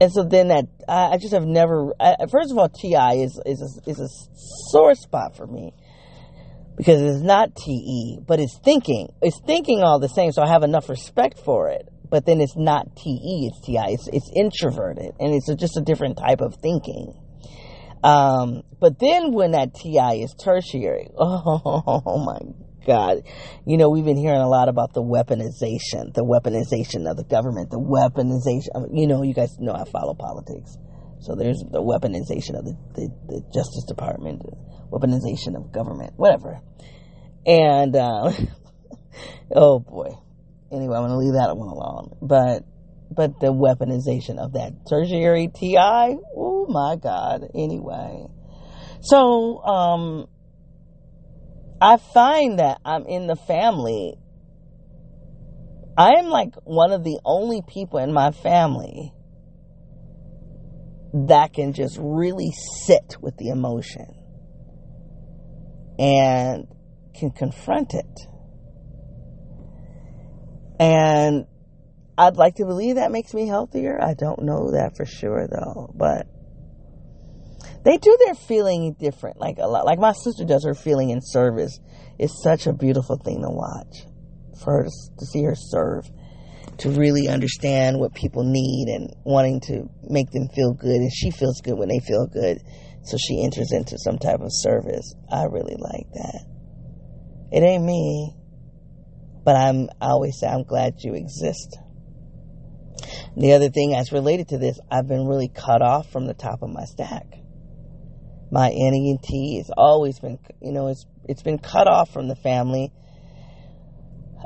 and 0.00 0.12
so 0.12 0.22
then 0.22 0.48
that 0.48 0.66
I, 0.88 1.16
just 1.18 1.32
have 1.32 1.44
never. 1.44 1.92
I, 1.98 2.14
first 2.30 2.52
of 2.52 2.58
all, 2.58 2.68
TI 2.68 3.22
is 3.22 3.40
is 3.44 3.80
a, 3.84 3.90
is 3.90 3.98
a 3.98 4.08
sore 4.70 4.94
spot 4.94 5.36
for 5.36 5.46
me 5.46 5.72
because 6.76 7.00
it's 7.00 7.22
not 7.22 7.54
TE, 7.54 8.18
but 8.26 8.40
it's 8.40 8.58
thinking. 8.64 9.08
It's 9.20 9.40
thinking 9.46 9.82
all 9.82 9.98
the 9.98 10.08
same, 10.08 10.32
so 10.32 10.42
I 10.42 10.48
have 10.48 10.62
enough 10.62 10.88
respect 10.88 11.38
for 11.38 11.68
it. 11.68 11.88
But 12.08 12.26
then 12.26 12.40
it's 12.40 12.56
not 12.56 12.94
TE, 12.96 13.50
it's 13.50 13.60
TI. 13.66 13.94
It's, 13.94 14.08
it's 14.12 14.30
introverted, 14.36 15.12
and 15.18 15.34
it's 15.34 15.48
a, 15.48 15.56
just 15.56 15.76
a 15.76 15.80
different 15.80 16.18
type 16.18 16.40
of 16.40 16.56
thinking. 16.56 17.14
Um, 18.04 18.62
but 18.80 18.98
then 18.98 19.32
when 19.32 19.52
that 19.52 19.74
TI 19.74 20.22
is 20.22 20.34
tertiary, 20.34 21.08
oh 21.18 22.24
my 22.24 22.38
God. 22.86 23.22
You 23.66 23.76
know, 23.76 23.90
we've 23.90 24.04
been 24.04 24.16
hearing 24.16 24.40
a 24.40 24.48
lot 24.48 24.68
about 24.68 24.92
the 24.92 25.02
weaponization, 25.02 26.12
the 26.14 26.24
weaponization 26.24 27.08
of 27.08 27.16
the 27.16 27.24
government, 27.24 27.70
the 27.70 27.78
weaponization. 27.78 28.88
you 28.92 29.06
know, 29.06 29.22
you 29.22 29.34
guys 29.34 29.56
know 29.58 29.72
I 29.72 29.84
follow 29.84 30.14
politics. 30.14 30.76
So 31.22 31.36
there's 31.36 31.62
the 31.70 31.80
weaponization 31.80 32.58
of 32.58 32.64
the, 32.64 32.76
the, 32.94 33.08
the 33.28 33.40
Justice 33.54 33.84
Department, 33.86 34.42
weaponization 34.90 35.56
of 35.56 35.70
government, 35.70 36.14
whatever. 36.16 36.60
And, 37.46 37.94
uh, 37.94 38.32
oh 39.54 39.78
boy. 39.78 40.18
Anyway, 40.72 40.96
I'm 40.96 41.06
going 41.06 41.10
to 41.10 41.18
leave 41.18 41.34
that 41.34 41.56
one 41.56 41.68
alone. 41.68 42.16
But, 42.20 42.64
but 43.14 43.38
the 43.40 43.52
weaponization 43.52 44.38
of 44.38 44.54
that 44.54 44.72
tertiary 44.90 45.46
TI, 45.46 46.18
oh 46.36 46.66
my 46.68 46.96
God. 46.96 47.42
Anyway. 47.54 48.26
So, 49.00 49.62
um, 49.62 50.26
I 51.80 51.98
find 51.98 52.58
that 52.58 52.80
I'm 52.84 53.06
in 53.06 53.28
the 53.28 53.36
family. 53.36 54.16
I 55.96 56.14
am 56.18 56.26
like 56.26 56.54
one 56.64 56.90
of 56.90 57.04
the 57.04 57.20
only 57.24 57.62
people 57.62 58.00
in 58.00 58.12
my 58.12 58.32
family 58.32 59.12
that 61.12 61.52
can 61.52 61.72
just 61.72 61.98
really 62.00 62.52
sit 62.86 63.16
with 63.20 63.36
the 63.36 63.48
emotion 63.48 64.14
and 65.98 66.66
can 67.14 67.30
confront 67.30 67.94
it. 67.94 68.20
And 70.80 71.46
I'd 72.16 72.36
like 72.36 72.56
to 72.56 72.64
believe 72.64 72.96
that 72.96 73.12
makes 73.12 73.34
me 73.34 73.46
healthier. 73.46 74.02
I 74.02 74.14
don't 74.14 74.42
know 74.42 74.72
that 74.72 74.96
for 74.96 75.04
sure 75.04 75.46
though, 75.46 75.92
but 75.94 76.26
they 77.84 77.98
do 77.98 78.16
their 78.24 78.34
feeling 78.34 78.94
different. 78.98 79.38
Like 79.38 79.58
a 79.58 79.66
lot, 79.66 79.84
like 79.84 79.98
my 79.98 80.12
sister 80.12 80.44
does 80.44 80.64
her 80.64 80.74
feeling 80.74 81.10
in 81.10 81.20
service. 81.20 81.78
It's 82.18 82.42
such 82.42 82.66
a 82.66 82.72
beautiful 82.72 83.16
thing 83.16 83.42
to 83.42 83.50
watch 83.50 84.06
for 84.62 84.78
her 84.78 84.84
to, 84.84 84.90
to 85.18 85.26
see 85.26 85.42
her 85.42 85.54
serve, 85.56 86.10
to 86.82 86.90
really 86.90 87.28
understand 87.28 87.98
what 87.98 88.14
people 88.14 88.44
need 88.44 88.88
and 88.88 89.14
wanting 89.24 89.60
to 89.60 89.88
make 90.02 90.30
them 90.30 90.48
feel 90.54 90.72
good. 90.72 90.96
And 90.96 91.12
she 91.12 91.30
feels 91.30 91.60
good 91.60 91.78
when 91.78 91.88
they 91.88 91.98
feel 92.00 92.26
good. 92.26 92.58
So 93.04 93.16
she 93.16 93.42
enters 93.42 93.72
into 93.72 93.98
some 93.98 94.18
type 94.18 94.40
of 94.40 94.50
service. 94.50 95.14
I 95.30 95.44
really 95.44 95.76
like 95.76 96.06
that. 96.14 96.46
It 97.52 97.62
ain't 97.62 97.84
me, 97.84 98.34
but 99.44 99.56
I'm, 99.56 99.88
I 100.00 100.06
always 100.06 100.38
say 100.38 100.46
I'm 100.46 100.64
glad 100.64 100.94
you 101.00 101.14
exist. 101.14 101.76
The 103.36 103.52
other 103.52 103.70
thing 103.70 103.90
that's 103.90 104.12
related 104.12 104.48
to 104.48 104.58
this, 104.58 104.78
I've 104.90 105.08
been 105.08 105.26
really 105.26 105.48
cut 105.48 105.82
off 105.82 106.10
from 106.10 106.26
the 106.26 106.34
top 106.34 106.62
of 106.62 106.70
my 106.70 106.84
stack 106.84 107.42
my 108.52 108.68
NENT 108.68 109.56
has 109.56 109.70
always 109.78 110.20
been, 110.20 110.38
you 110.60 110.72
know, 110.72 110.88
it's 110.88 111.06
it's 111.24 111.42
been 111.42 111.58
cut 111.58 111.88
off 111.88 112.12
from 112.12 112.28
the 112.28 112.36
family, 112.36 112.92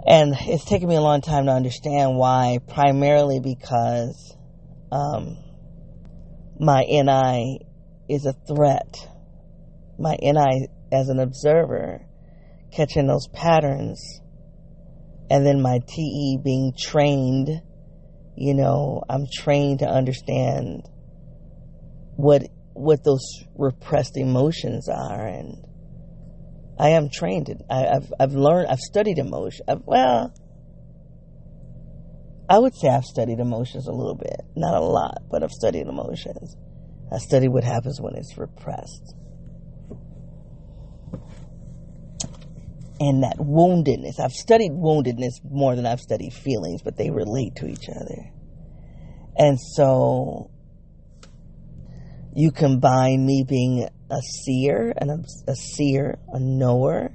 and 0.06 0.34
it's 0.40 0.64
taken 0.64 0.88
me 0.88 0.96
a 0.96 1.00
long 1.00 1.20
time 1.20 1.46
to 1.46 1.52
understand 1.52 2.16
why. 2.16 2.58
Primarily 2.68 3.40
because 3.40 4.36
um, 4.92 5.38
my 6.58 6.82
NI 6.88 7.60
is 8.08 8.26
a 8.26 8.34
threat. 8.46 8.96
My 9.98 10.16
NI 10.20 10.68
as 10.92 11.08
an 11.08 11.18
observer, 11.18 12.04
catching 12.72 13.06
those 13.06 13.28
patterns, 13.28 14.20
and 15.30 15.46
then 15.46 15.60
my 15.60 15.80
TE 15.86 16.38
being 16.44 16.72
trained. 16.78 17.48
You 18.36 18.54
know, 18.54 19.02
I'm 19.08 19.26
trained 19.32 19.78
to 19.78 19.86
understand 19.86 20.82
what 22.16 22.42
what 22.74 23.02
those 23.02 23.24
repressed 23.56 24.18
emotions 24.18 24.88
are 24.88 25.26
and 25.26 25.64
I 26.78 26.90
am 26.90 27.08
trained. 27.10 27.48
in. 27.48 27.60
I, 27.70 27.94
have 27.94 28.12
I've 28.20 28.32
learned. 28.32 28.68
I've 28.68 28.80
studied 28.80 29.18
emotion. 29.18 29.64
I've, 29.68 29.82
well, 29.84 30.32
I 32.48 32.58
would 32.58 32.74
say 32.74 32.88
I've 32.88 33.04
studied 33.04 33.40
emotions 33.40 33.88
a 33.88 33.92
little 33.92 34.14
bit, 34.14 34.40
not 34.54 34.74
a 34.74 34.84
lot, 34.84 35.22
but 35.30 35.42
I've 35.42 35.52
studied 35.52 35.86
emotions. 35.86 36.56
I 37.12 37.18
study 37.18 37.48
what 37.48 37.64
happens 37.64 38.00
when 38.00 38.14
it's 38.14 38.36
repressed, 38.36 39.14
and 43.00 43.22
that 43.22 43.38
woundedness. 43.38 44.20
I've 44.20 44.32
studied 44.32 44.72
woundedness 44.72 45.42
more 45.48 45.74
than 45.76 45.86
I've 45.86 46.00
studied 46.00 46.34
feelings, 46.34 46.82
but 46.82 46.96
they 46.96 47.10
relate 47.10 47.56
to 47.56 47.66
each 47.66 47.88
other, 47.88 48.30
and 49.36 49.58
so 49.58 50.50
you 52.34 52.52
combine 52.52 53.24
me 53.24 53.44
being 53.48 53.88
a 54.10 54.20
seer 54.44 54.92
and 54.96 55.10
a, 55.10 55.50
a 55.50 55.54
seer, 55.54 56.18
a 56.32 56.38
knower, 56.38 57.12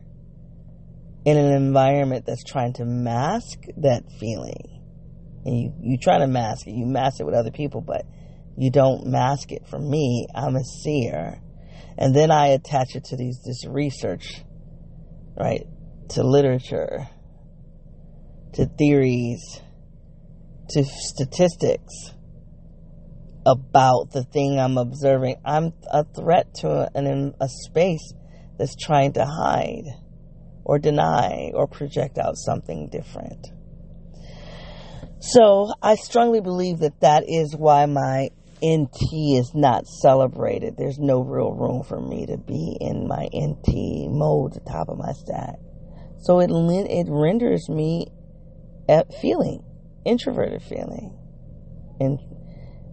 in 1.24 1.38
an 1.38 1.54
environment 1.54 2.26
that's 2.26 2.44
trying 2.44 2.74
to 2.74 2.86
mask 2.86 3.60
that 3.78 4.04
feeling. 4.20 4.82
And 5.46 5.58
you, 5.58 5.74
you 5.82 5.98
try 5.98 6.20
to 6.20 6.28
mask 6.28 6.68
it, 6.68 6.72
you 6.72 6.86
mask 6.86 7.20
it 7.20 7.26
with 7.26 7.36
other 7.36 7.52
people, 7.52 7.82
but 7.82 8.06
you 8.58 8.72
don't 8.72 9.08
mask 9.08 9.52
it. 9.52 9.68
For 9.68 9.80
me, 9.80 10.28
I'm 10.36 10.56
a 10.56 10.64
seer. 10.64 11.42
And 11.98 12.16
then 12.16 12.32
I 12.32 12.48
attach 12.48 12.96
it 12.96 13.06
to 13.06 13.18
these 13.18 13.40
this 13.46 13.66
research, 13.66 14.44
right? 15.38 15.66
To 16.10 16.24
literature, 16.24 17.08
to 18.54 18.66
theories, 18.78 19.62
to 20.70 20.84
statistics 20.84 22.14
about 23.46 24.12
the 24.12 24.24
thing 24.24 24.60
I'm 24.60 24.78
observing. 24.78 25.38
I'm 25.44 25.74
a 25.92 26.04
threat 26.04 26.54
to 26.62 26.90
an, 26.94 27.34
a 27.40 27.48
space 27.48 28.14
that's 28.58 28.76
trying 28.76 29.14
to 29.14 29.26
hide 29.26 29.86
or 30.64 30.78
deny 30.80 31.52
or 31.54 31.68
project 31.68 32.18
out 32.18 32.38
something 32.38 32.90
different. 32.90 33.48
So 35.20 35.72
I 35.82 35.96
strongly 35.96 36.42
believe 36.42 36.80
that 36.80 37.00
that 37.02 37.26
is 37.28 37.56
why 37.56 37.86
my 37.86 38.30
NT 38.64 39.02
is 39.38 39.52
not 39.56 39.88
celebrated. 39.88 40.76
There's 40.78 41.00
no 41.00 41.22
real 41.22 41.52
room 41.52 41.84
for 41.84 42.00
me 42.00 42.28
to 42.28 42.38
be 42.38 42.78
in 42.80 43.08
my 43.08 43.28
NT 43.36 44.10
mode, 44.12 44.54
the 44.54 44.62
top 44.68 44.90
of 44.90 44.98
my 44.98 45.12
stack. 45.14 45.56
So 46.22 46.40
it 46.40 46.52
it 46.52 47.08
renders 47.10 47.68
me 47.70 48.08
feeling 49.22 49.64
introverted 50.06 50.62
feeling 50.64 51.18
and 52.00 52.20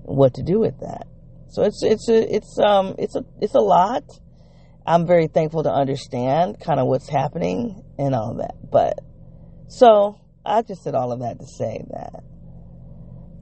what 0.09 0.35
to 0.35 0.43
do 0.43 0.59
with 0.59 0.81
that. 0.81 1.07
So 1.49 1.63
it's 1.63 1.83
it's 1.83 2.09
a 2.09 2.35
it's 2.35 2.59
um 2.59 2.95
it's 2.99 3.17
a 3.17 3.25
it's 3.41 3.55
a 3.55 3.61
lot. 3.61 4.05
I'm 4.87 5.07
very 5.07 5.27
thankful 5.27 5.65
to 5.65 5.71
understand 5.71 6.61
kind 6.61 6.81
of 6.81 6.87
what's 6.87 7.09
happening 7.09 7.83
and 7.99 8.15
all 8.15 8.37
that. 8.39 8.55
But 8.71 8.99
so 9.69 10.21
I 10.45 10.63
just 10.63 10.83
said 10.83 10.95
all 10.95 11.13
of 11.13 11.21
that 11.21 11.39
to 11.39 11.47
say 11.47 11.85
that 11.91 12.23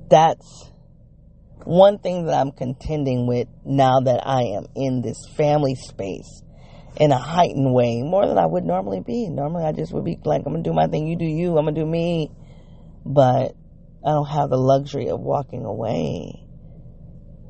that's 0.09 0.71
one 1.65 1.99
thing 1.99 2.27
that 2.27 2.35
I'm 2.35 2.53
contending 2.53 3.27
with 3.27 3.49
now 3.65 4.01
that 4.01 4.27
I 4.27 4.57
am 4.57 4.67
in 4.75 5.03
this 5.03 5.19
family 5.37 5.75
space 5.75 6.43
in 6.99 7.13
a 7.13 7.19
heightened 7.19 7.75
way, 7.75 8.03
more 8.03 8.27
than 8.27 8.39
I 8.39 8.47
would 8.47 8.65
normally 8.65 9.01
be. 9.01 9.29
Normally, 9.29 9.65
I 9.65 9.73
just 9.73 9.93
would 9.93 10.05
be 10.05 10.19
like, 10.25 10.43
I'm 10.47 10.53
gonna 10.53 10.63
do 10.63 10.73
my 10.73 10.87
thing, 10.87 11.07
you 11.07 11.17
do 11.17 11.27
you, 11.27 11.59
I'm 11.59 11.67
gonna 11.67 11.73
do 11.73 11.85
me. 11.85 12.31
But 13.05 13.55
I 14.05 14.11
don't 14.11 14.29
have 14.29 14.51
the 14.51 14.57
luxury 14.57 15.09
of 15.09 15.21
walking 15.21 15.65
away. 15.65 16.46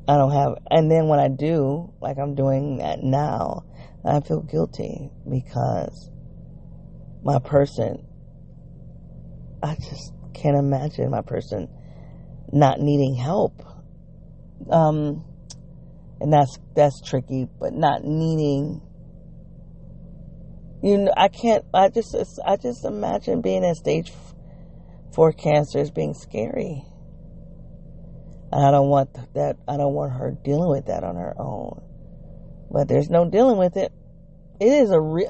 I 0.07 0.15
don't 0.15 0.31
have, 0.31 0.57
and 0.71 0.89
then 0.89 1.07
when 1.07 1.19
I 1.19 1.27
do, 1.27 1.93
like 2.01 2.17
I'm 2.17 2.33
doing 2.33 2.77
that 2.77 3.03
now, 3.03 3.65
I 4.05 4.21
feel 4.21 4.41
guilty 4.41 5.09
because 5.29 6.09
my 7.23 7.39
person, 7.39 8.07
I 9.61 9.75
just 9.75 10.13
can't 10.33 10.55
imagine 10.55 11.11
my 11.11 11.21
person 11.21 11.67
not 12.51 12.79
needing 12.79 13.15
help. 13.15 13.61
Um, 14.69 15.25
and 16.21 16.31
that's 16.31 16.57
that's 16.73 17.01
tricky, 17.01 17.47
but 17.59 17.73
not 17.73 18.03
needing. 18.03 18.81
You 20.81 20.97
know, 20.99 21.13
I 21.17 21.27
can't. 21.27 21.65
I 21.73 21.89
just 21.89 22.15
I 22.45 22.55
just 22.55 22.85
imagine 22.85 23.41
being 23.41 23.65
at 23.65 23.75
stage 23.75 24.11
four 25.13 25.33
cancer 25.33 25.79
as 25.79 25.91
being 25.91 26.13
scary. 26.13 26.83
I 28.51 28.71
don't 28.71 28.89
want 28.89 29.13
that. 29.33 29.57
I 29.67 29.77
don't 29.77 29.93
want 29.93 30.13
her 30.13 30.31
dealing 30.43 30.69
with 30.69 30.85
that 30.85 31.03
on 31.03 31.15
her 31.15 31.33
own. 31.37 31.81
But 32.71 32.87
there's 32.87 33.09
no 33.09 33.29
dealing 33.29 33.57
with 33.57 33.77
it. 33.77 33.91
It 34.59 34.71
is 34.71 34.91
a 34.91 34.99
real. 34.99 35.29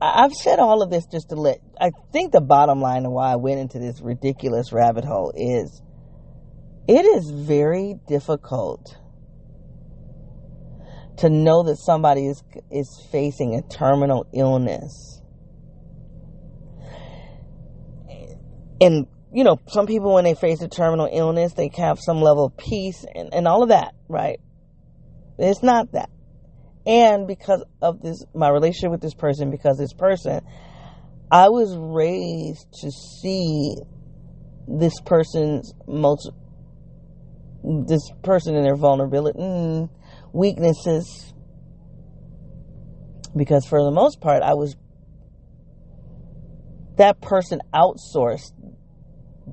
I've 0.00 0.32
said 0.32 0.58
all 0.58 0.82
of 0.82 0.90
this 0.90 1.06
just 1.06 1.30
to 1.30 1.34
let. 1.34 1.60
I 1.80 1.90
think 2.12 2.32
the 2.32 2.40
bottom 2.40 2.80
line 2.80 3.04
of 3.04 3.12
why 3.12 3.32
I 3.32 3.36
went 3.36 3.58
into 3.58 3.78
this 3.78 4.00
ridiculous 4.00 4.72
rabbit 4.72 5.04
hole 5.04 5.32
is 5.34 5.82
it 6.86 7.04
is 7.04 7.30
very 7.30 7.96
difficult 8.06 8.96
to 11.18 11.28
know 11.28 11.64
that 11.64 11.76
somebody 11.76 12.26
is 12.26 12.42
is 12.70 13.02
facing 13.10 13.54
a 13.54 13.62
terminal 13.62 14.26
illness. 14.32 15.20
And 18.80 19.06
you 19.32 19.44
know, 19.44 19.60
some 19.68 19.86
people 19.86 20.14
when 20.14 20.24
they 20.24 20.34
face 20.34 20.62
a 20.62 20.68
terminal 20.68 21.08
illness, 21.10 21.52
they 21.52 21.70
have 21.76 21.98
some 22.00 22.20
level 22.20 22.46
of 22.46 22.56
peace 22.56 23.04
and, 23.14 23.32
and 23.34 23.46
all 23.46 23.62
of 23.62 23.68
that, 23.68 23.94
right? 24.08 24.40
It's 25.38 25.62
not 25.62 25.92
that. 25.92 26.10
And 26.86 27.26
because 27.26 27.62
of 27.82 28.00
this 28.00 28.24
my 28.34 28.48
relationship 28.48 28.90
with 28.90 29.02
this 29.02 29.14
person, 29.14 29.50
because 29.50 29.76
this 29.76 29.92
person 29.92 30.40
I 31.30 31.50
was 31.50 31.76
raised 31.76 32.66
to 32.80 32.90
see 32.90 33.74
this 34.66 35.00
person's 35.00 35.74
most 35.86 36.30
this 37.62 38.10
person 38.22 38.54
and 38.54 38.64
their 38.64 38.76
vulnerability, 38.76 39.38
mm, 39.38 39.90
weaknesses, 40.32 41.34
because 43.36 43.66
for 43.66 43.82
the 43.84 43.90
most 43.90 44.20
part, 44.20 44.42
I 44.42 44.54
was 44.54 44.76
that 46.96 47.20
person 47.20 47.60
outsourced 47.74 48.52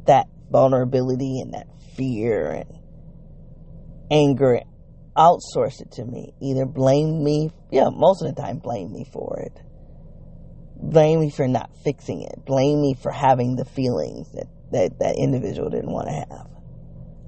that 0.06 0.28
vulnerability 0.52 1.39
and 1.41 1.54
that 1.54 1.68
fear 1.96 2.52
and 2.52 2.80
anger, 4.12 4.62
outsourced 5.16 5.82
it 5.82 5.91
to 5.93 6.06
me. 6.06 6.34
Either 6.41 6.66
blame 6.66 7.24
me, 7.24 7.52
yeah, 7.72 7.89
most 7.91 8.22
of 8.22 8.34
the 8.34 8.41
time, 8.41 8.60
blame 8.60 8.91
me 8.91 9.06
for 9.12 9.39
it. 9.39 9.62
Blame 10.78 11.22
me 11.22 11.30
for 11.30 11.48
not 11.48 11.70
fixing 11.84 12.22
it. 12.22 12.46
Blame 12.46 12.82
me 12.82 12.96
for 13.02 13.12
having 13.12 13.56
the 13.56 13.66
feelings 13.66 14.32
that 14.34 14.48
that, 14.72 15.00
that 15.00 15.16
individual 15.18 15.70
didn't 15.70 15.91
want 15.91 16.08
to 16.08 16.14
have. 16.14 16.50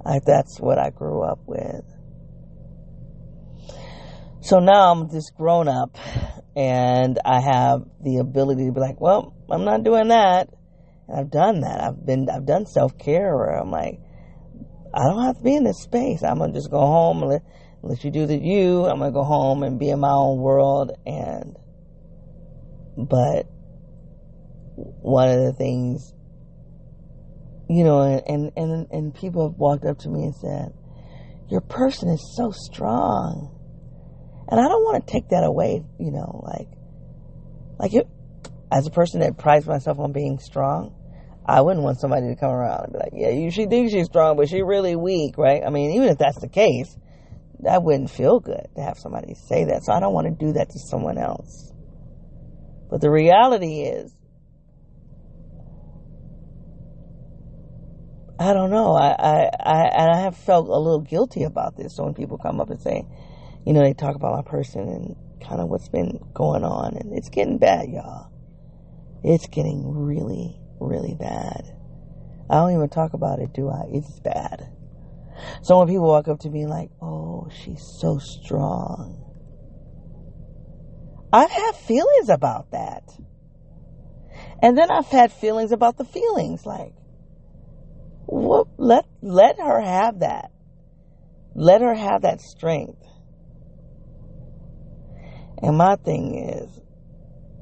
I, 0.05 0.20
that's 0.26 0.59
what 0.59 0.78
I 0.78 0.89
grew 0.89 1.22
up 1.22 1.39
with. 1.45 1.86
So 4.41 4.59
now 4.59 4.91
I'm 4.91 5.09
just 5.09 5.36
grown 5.36 5.68
up 5.68 5.97
and 6.55 7.20
I 7.26 7.41
have 7.41 7.84
the 8.01 8.18
ability 8.18 8.65
to 8.65 8.72
be 8.72 8.80
like, 8.80 8.99
well, 8.99 9.34
I'm 9.49 9.65
not 9.65 9.84
doing 9.84 10.09
that. 10.09 10.49
And 11.08 11.20
I've 11.20 11.32
done 11.32 11.62
that. 11.62 11.82
I've 11.82 12.05
been, 12.05 12.28
I've 12.30 12.45
done 12.45 12.66
self 12.66 12.97
care 12.97 13.36
where 13.36 13.60
I'm 13.60 13.72
like, 13.72 13.99
I 14.93 15.03
don't 15.03 15.24
have 15.24 15.38
to 15.38 15.43
be 15.43 15.55
in 15.55 15.64
this 15.64 15.82
space. 15.82 16.24
I'm 16.24 16.38
going 16.38 16.53
to 16.53 16.58
just 16.58 16.72
go 16.72 16.80
home 16.80 17.22
and 17.22 17.32
let, 17.32 17.41
let 17.84 18.03
you 18.03 18.12
do 18.12 18.26
the 18.26 18.38
you. 18.38 18.86
I'm 18.86 18.99
going 18.99 19.12
to 19.12 19.16
go 19.16 19.24
home 19.24 19.64
and 19.64 19.80
be 19.80 19.89
in 19.89 19.99
my 19.99 20.12
own 20.12 20.39
world. 20.39 20.91
And, 21.05 21.58
but 22.97 23.47
one 24.76 25.30
of 25.30 25.43
the 25.43 25.53
things 25.53 26.14
you 27.70 27.84
know, 27.84 28.01
and, 28.01 28.51
and, 28.55 28.88
and 28.91 29.14
people 29.14 29.49
have 29.49 29.60
walked 29.60 29.86
up 29.86 29.99
to 29.99 30.10
me 30.10 30.24
and 30.24 30.36
said, 30.36 30.74
your 31.49 31.62
person 31.62 32.10
is 32.10 32.36
so 32.36 32.51
strong. 32.51 33.53
And 34.49 34.60
I 34.60 34.64
don't 34.64 34.84
want 34.84 35.05
to 35.05 35.12
take 35.12 35.30
that 35.30 35.43
away, 35.43 35.84
you 35.99 36.12
know, 36.12 36.41
like, 36.43 36.70
like 37.78 37.93
it, 37.93 38.08
as 38.72 38.88
a 38.88 38.89
person 38.89 39.20
that 39.20 39.38
prides 39.38 39.68
myself 39.68 39.99
on 39.99 40.14
being 40.14 40.39
strong, 40.39 40.95
I 41.47 41.61
wouldn't 41.61 41.83
want 41.83 41.99
somebody 41.99 42.27
to 42.27 42.35
come 42.35 42.51
around 42.51 42.83
and 42.85 42.93
be 42.93 42.99
like, 42.99 43.13
yeah, 43.13 43.29
you, 43.29 43.51
she 43.51 43.67
thinks 43.67 43.93
she's 43.93 44.07
strong, 44.07 44.35
but 44.35 44.49
she's 44.49 44.63
really 44.63 44.95
weak, 44.95 45.37
right? 45.37 45.63
I 45.65 45.69
mean, 45.69 45.91
even 45.91 46.09
if 46.09 46.17
that's 46.17 46.39
the 46.39 46.49
case, 46.49 46.97
that 47.61 47.83
wouldn't 47.83 48.09
feel 48.11 48.39
good 48.39 48.67
to 48.75 48.81
have 48.81 48.97
somebody 48.97 49.33
say 49.33 49.65
that. 49.65 49.83
So 49.83 49.93
I 49.93 49.99
don't 49.99 50.13
want 50.13 50.27
to 50.27 50.45
do 50.45 50.53
that 50.53 50.69
to 50.71 50.79
someone 50.79 51.17
else. 51.17 51.71
But 52.89 53.01
the 53.01 53.09
reality 53.09 53.81
is, 53.81 54.13
I 58.39 58.53
don't 58.53 58.69
know. 58.69 58.93
I, 58.95 59.15
I, 59.17 59.49
I, 59.59 59.81
and 59.87 60.11
I 60.11 60.21
have 60.21 60.37
felt 60.37 60.67
a 60.67 60.77
little 60.77 61.01
guilty 61.01 61.43
about 61.43 61.75
this. 61.75 61.95
So 61.95 62.03
when 62.03 62.13
people 62.13 62.37
come 62.37 62.61
up 62.61 62.69
and 62.69 62.79
say, 62.79 63.03
you 63.65 63.73
know, 63.73 63.81
they 63.81 63.93
talk 63.93 64.15
about 64.15 64.35
my 64.35 64.49
person 64.49 64.81
and 64.81 65.15
kind 65.41 65.59
of 65.59 65.69
what's 65.69 65.89
been 65.89 66.19
going 66.33 66.63
on, 66.63 66.95
and 66.97 67.17
it's 67.17 67.29
getting 67.29 67.57
bad, 67.57 67.89
y'all. 67.89 68.31
It's 69.23 69.47
getting 69.47 69.83
really, 69.91 70.59
really 70.80 71.15
bad. 71.15 71.63
I 72.49 72.55
don't 72.55 72.73
even 72.73 72.89
talk 72.89 73.13
about 73.13 73.39
it, 73.39 73.53
do 73.53 73.69
I? 73.69 73.84
It's 73.91 74.19
bad. 74.19 74.69
So 75.61 75.80
when 75.80 75.88
people 75.88 76.07
walk 76.07 76.28
up 76.28 76.39
to 76.41 76.49
me 76.49 76.65
like, 76.65 76.89
oh, 77.01 77.49
she's 77.51 77.84
so 77.99 78.19
strong. 78.19 79.23
I've 81.32 81.51
had 81.51 81.75
feelings 81.75 82.30
about 82.30 82.71
that. 82.71 83.03
And 84.61 84.78
then 84.78 84.89
I've 84.89 85.07
had 85.07 85.32
feelings 85.32 85.71
about 85.71 85.97
the 85.97 86.05
feelings 86.05 86.65
like, 86.65 86.93
let 88.78 89.05
let 89.21 89.57
her 89.59 89.82
have 89.82 90.19
that. 90.19 90.51
Let 91.53 91.82
her 91.82 91.95
have 91.95 92.21
that 92.21 92.41
strength. 92.41 93.03
And 95.61 95.78
my 95.78 95.95
thing 95.95 96.36
is, 96.36 96.82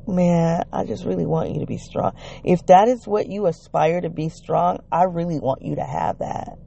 man, 0.08 0.64
I 0.72 0.86
just 0.86 1.06
really 1.06 1.26
want 1.26 1.51
you 1.51 1.60
to 1.62 1.66
be 1.66 1.78
strong. 1.78 2.14
If 2.43 2.66
that 2.68 2.88
is 2.88 3.08
what 3.08 3.28
you 3.28 3.47
aspire 3.47 4.01
to 4.01 4.10
be 4.10 4.30
strong, 4.30 4.80
I 4.91 5.03
really 5.03 5.39
want 5.39 5.62
you 5.64 5.76
to 5.76 5.84
have 5.84 6.20
that. 6.20 6.58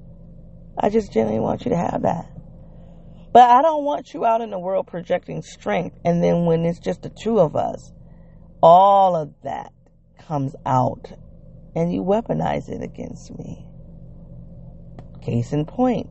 I 0.79 0.91
just 0.91 1.13
genuinely 1.13 1.41
want 1.41 1.65
you 1.65 1.71
to 1.71 1.77
have 1.77 2.03
that. 2.03 2.31
But 3.33 3.51
I 3.51 3.63
don't 3.63 3.85
want 3.85 4.15
you 4.15 4.25
out 4.25 4.41
in 4.41 4.51
the 4.51 4.59
world 4.59 4.87
projecting 4.87 5.43
strength. 5.43 5.97
And 6.05 6.23
then 6.23 6.47
when 6.47 6.65
it's 6.65 6.79
just 6.79 7.03
the 7.03 7.11
two 7.11 7.39
of 7.39 7.57
us, 7.57 7.93
all 8.63 9.15
of 9.15 9.33
that 9.45 9.73
comes 10.19 10.55
out 10.67 11.13
and 11.75 11.93
you 11.93 12.03
weaponize 12.03 12.69
it 12.69 12.83
against 12.83 13.37
me. 13.39 13.65
Case 15.23 15.53
in 15.53 15.67
point, 15.67 16.09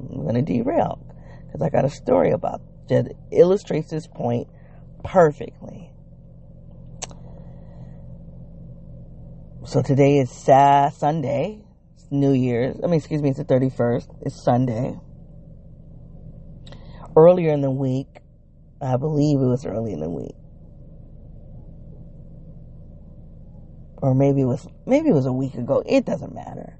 I'm 0.00 0.22
going 0.22 0.34
to 0.34 0.42
derail 0.42 1.04
because 1.46 1.62
I 1.62 1.70
got 1.70 1.84
a 1.84 1.90
story 1.90 2.32
about 2.32 2.60
that 2.88 3.14
illustrates 3.30 3.90
this 3.90 4.06
point 4.06 4.48
perfectly. 5.04 5.90
So 9.64 9.82
today 9.82 10.18
is 10.18 10.30
Sa- 10.30 10.90
Sunday, 10.90 11.62
New 12.10 12.32
Year's. 12.32 12.76
I 12.82 12.86
mean, 12.86 12.98
excuse 12.98 13.22
me, 13.22 13.30
it's 13.30 13.38
the 13.38 13.44
31st. 13.44 14.08
It's 14.22 14.42
Sunday. 14.42 14.98
Earlier 17.16 17.52
in 17.52 17.60
the 17.60 17.70
week, 17.70 18.08
I 18.80 18.96
believe 18.96 19.38
it 19.38 19.46
was 19.46 19.66
early 19.66 19.92
in 19.92 20.00
the 20.00 20.10
week. 20.10 20.36
Or 24.00 24.14
maybe 24.14 24.42
it 24.42 24.46
was 24.46 24.66
maybe 24.86 25.08
it 25.08 25.14
was 25.14 25.26
a 25.26 25.32
week 25.32 25.54
ago. 25.54 25.82
It 25.84 26.04
doesn't 26.04 26.32
matter 26.32 26.78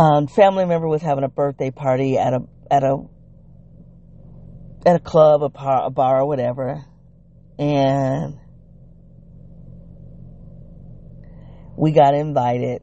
um, 0.00 0.26
family 0.26 0.64
member 0.64 0.88
was 0.88 1.02
having 1.02 1.24
a 1.24 1.28
birthday 1.28 1.70
party 1.70 2.16
at 2.16 2.32
a 2.32 2.40
at 2.70 2.82
a 2.82 3.04
at 4.86 4.96
a 4.96 4.98
club, 4.98 5.42
a, 5.42 5.50
par, 5.50 5.84
a 5.84 5.90
bar, 5.90 6.20
or 6.20 6.26
whatever, 6.26 6.82
and 7.58 8.38
we 11.80 11.92
got 11.92 12.14
invited. 12.14 12.82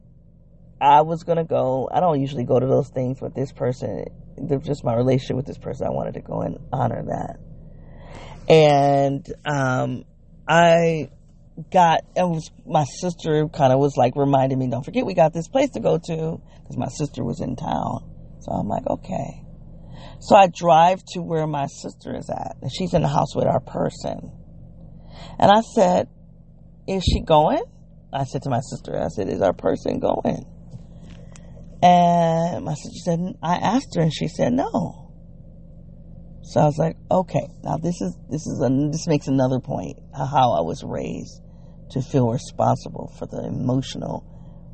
I 0.80 1.02
was 1.02 1.22
gonna 1.22 1.44
go. 1.44 1.88
I 1.90 2.00
don't 2.00 2.20
usually 2.20 2.44
go 2.44 2.58
to 2.58 2.66
those 2.66 2.88
things, 2.88 3.20
but 3.20 3.32
this 3.32 3.52
person, 3.52 4.06
just 4.64 4.82
my 4.82 4.94
relationship 4.94 5.36
with 5.36 5.46
this 5.46 5.58
person, 5.58 5.86
I 5.86 5.90
wanted 5.90 6.14
to 6.14 6.20
go 6.20 6.40
and 6.40 6.58
honor 6.72 7.04
that. 7.06 7.38
And 8.48 9.24
um, 9.46 10.04
I 10.48 11.10
got 11.72 12.00
it 12.16 12.22
was 12.22 12.50
my 12.66 12.84
sister 13.00 13.46
kind 13.48 13.72
of 13.72 13.78
was 13.78 13.96
like 13.96 14.14
reminding 14.16 14.58
me, 14.58 14.68
don't 14.68 14.84
forget 14.84 15.06
we 15.06 15.14
got 15.14 15.32
this 15.32 15.46
place 15.46 15.70
to 15.70 15.80
go 15.80 15.98
to 15.98 16.40
because 16.62 16.76
my 16.76 16.88
sister 16.88 17.22
was 17.22 17.40
in 17.40 17.54
town. 17.54 18.02
So 18.40 18.50
I'm 18.50 18.66
like, 18.66 18.86
okay. 18.88 19.44
So 20.18 20.34
I 20.34 20.48
drive 20.48 21.04
to 21.12 21.20
where 21.20 21.46
my 21.46 21.66
sister 21.66 22.16
is 22.16 22.28
at, 22.30 22.56
and 22.62 22.70
she's 22.72 22.94
in 22.94 23.02
the 23.02 23.08
house 23.08 23.36
with 23.36 23.46
our 23.46 23.60
person. 23.60 24.32
And 25.38 25.52
I 25.52 25.60
said, 25.60 26.08
Is 26.88 27.04
she 27.04 27.20
going? 27.20 27.62
I 28.12 28.24
said 28.24 28.42
to 28.42 28.50
my 28.50 28.60
sister, 28.60 28.98
I 28.98 29.08
said, 29.08 29.28
Is 29.28 29.42
our 29.42 29.52
person 29.52 29.98
going? 29.98 30.46
And 31.82 32.64
my 32.64 32.74
sister 32.74 32.98
said, 33.04 33.20
I 33.42 33.56
asked 33.56 33.94
her, 33.94 34.02
and 34.02 34.12
she 34.12 34.28
said 34.28 34.52
no. 34.52 35.12
So 36.42 36.60
I 36.60 36.64
was 36.64 36.78
like, 36.78 36.96
okay, 37.10 37.46
now 37.62 37.76
this 37.76 38.00
is 38.00 38.16
this 38.30 38.46
is 38.46 38.60
a, 38.62 38.70
this 38.90 39.06
makes 39.06 39.26
another 39.26 39.60
point 39.60 39.98
how 40.16 40.52
I 40.56 40.62
was 40.62 40.82
raised 40.82 41.42
to 41.90 42.00
feel 42.00 42.30
responsible 42.30 43.12
for 43.18 43.26
the 43.26 43.44
emotional 43.46 44.24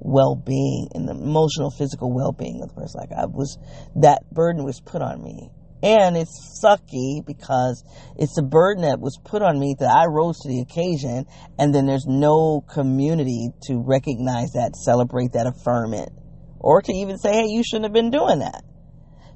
well-being 0.01 0.89
and 0.95 1.09
the 1.09 1.13
emotional 1.13 1.71
physical 1.71 2.13
well-being 2.13 2.61
of 2.63 2.69
the 2.69 2.75
person 2.75 3.01
like 3.01 3.13
i 3.17 3.25
was 3.25 3.57
that 3.97 4.23
burden 4.33 4.63
was 4.63 4.79
put 4.81 5.01
on 5.01 5.23
me 5.23 5.51
and 5.85 6.17
it's 6.17 6.61
sucky 6.65 7.25
because 7.25 7.85
it's 8.17 8.39
a 8.39 8.43
burden 8.43 8.83
that 8.83 8.99
was 8.99 9.19
put 9.25 9.43
on 9.43 9.59
me 9.59 9.77
that 9.79 9.89
i 9.89 10.07
rose 10.07 10.39
to 10.39 10.49
the 10.49 10.61
occasion 10.61 11.25
and 11.59 11.75
then 11.75 11.87
there's 11.87 12.07
no 12.07 12.65
community 12.73 13.51
to 13.63 13.83
recognize 13.85 14.51
that 14.53 14.75
celebrate 14.75 15.33
that 15.33 15.47
affirm 15.47 15.95
it 15.95 16.11
or 16.59 16.81
to 16.81 16.93
even 16.93 17.19
say 17.19 17.33
hey 17.33 17.47
you 17.47 17.63
shouldn't 17.63 17.85
have 17.85 17.93
been 17.93 18.11
doing 18.11 18.39
that 18.41 18.63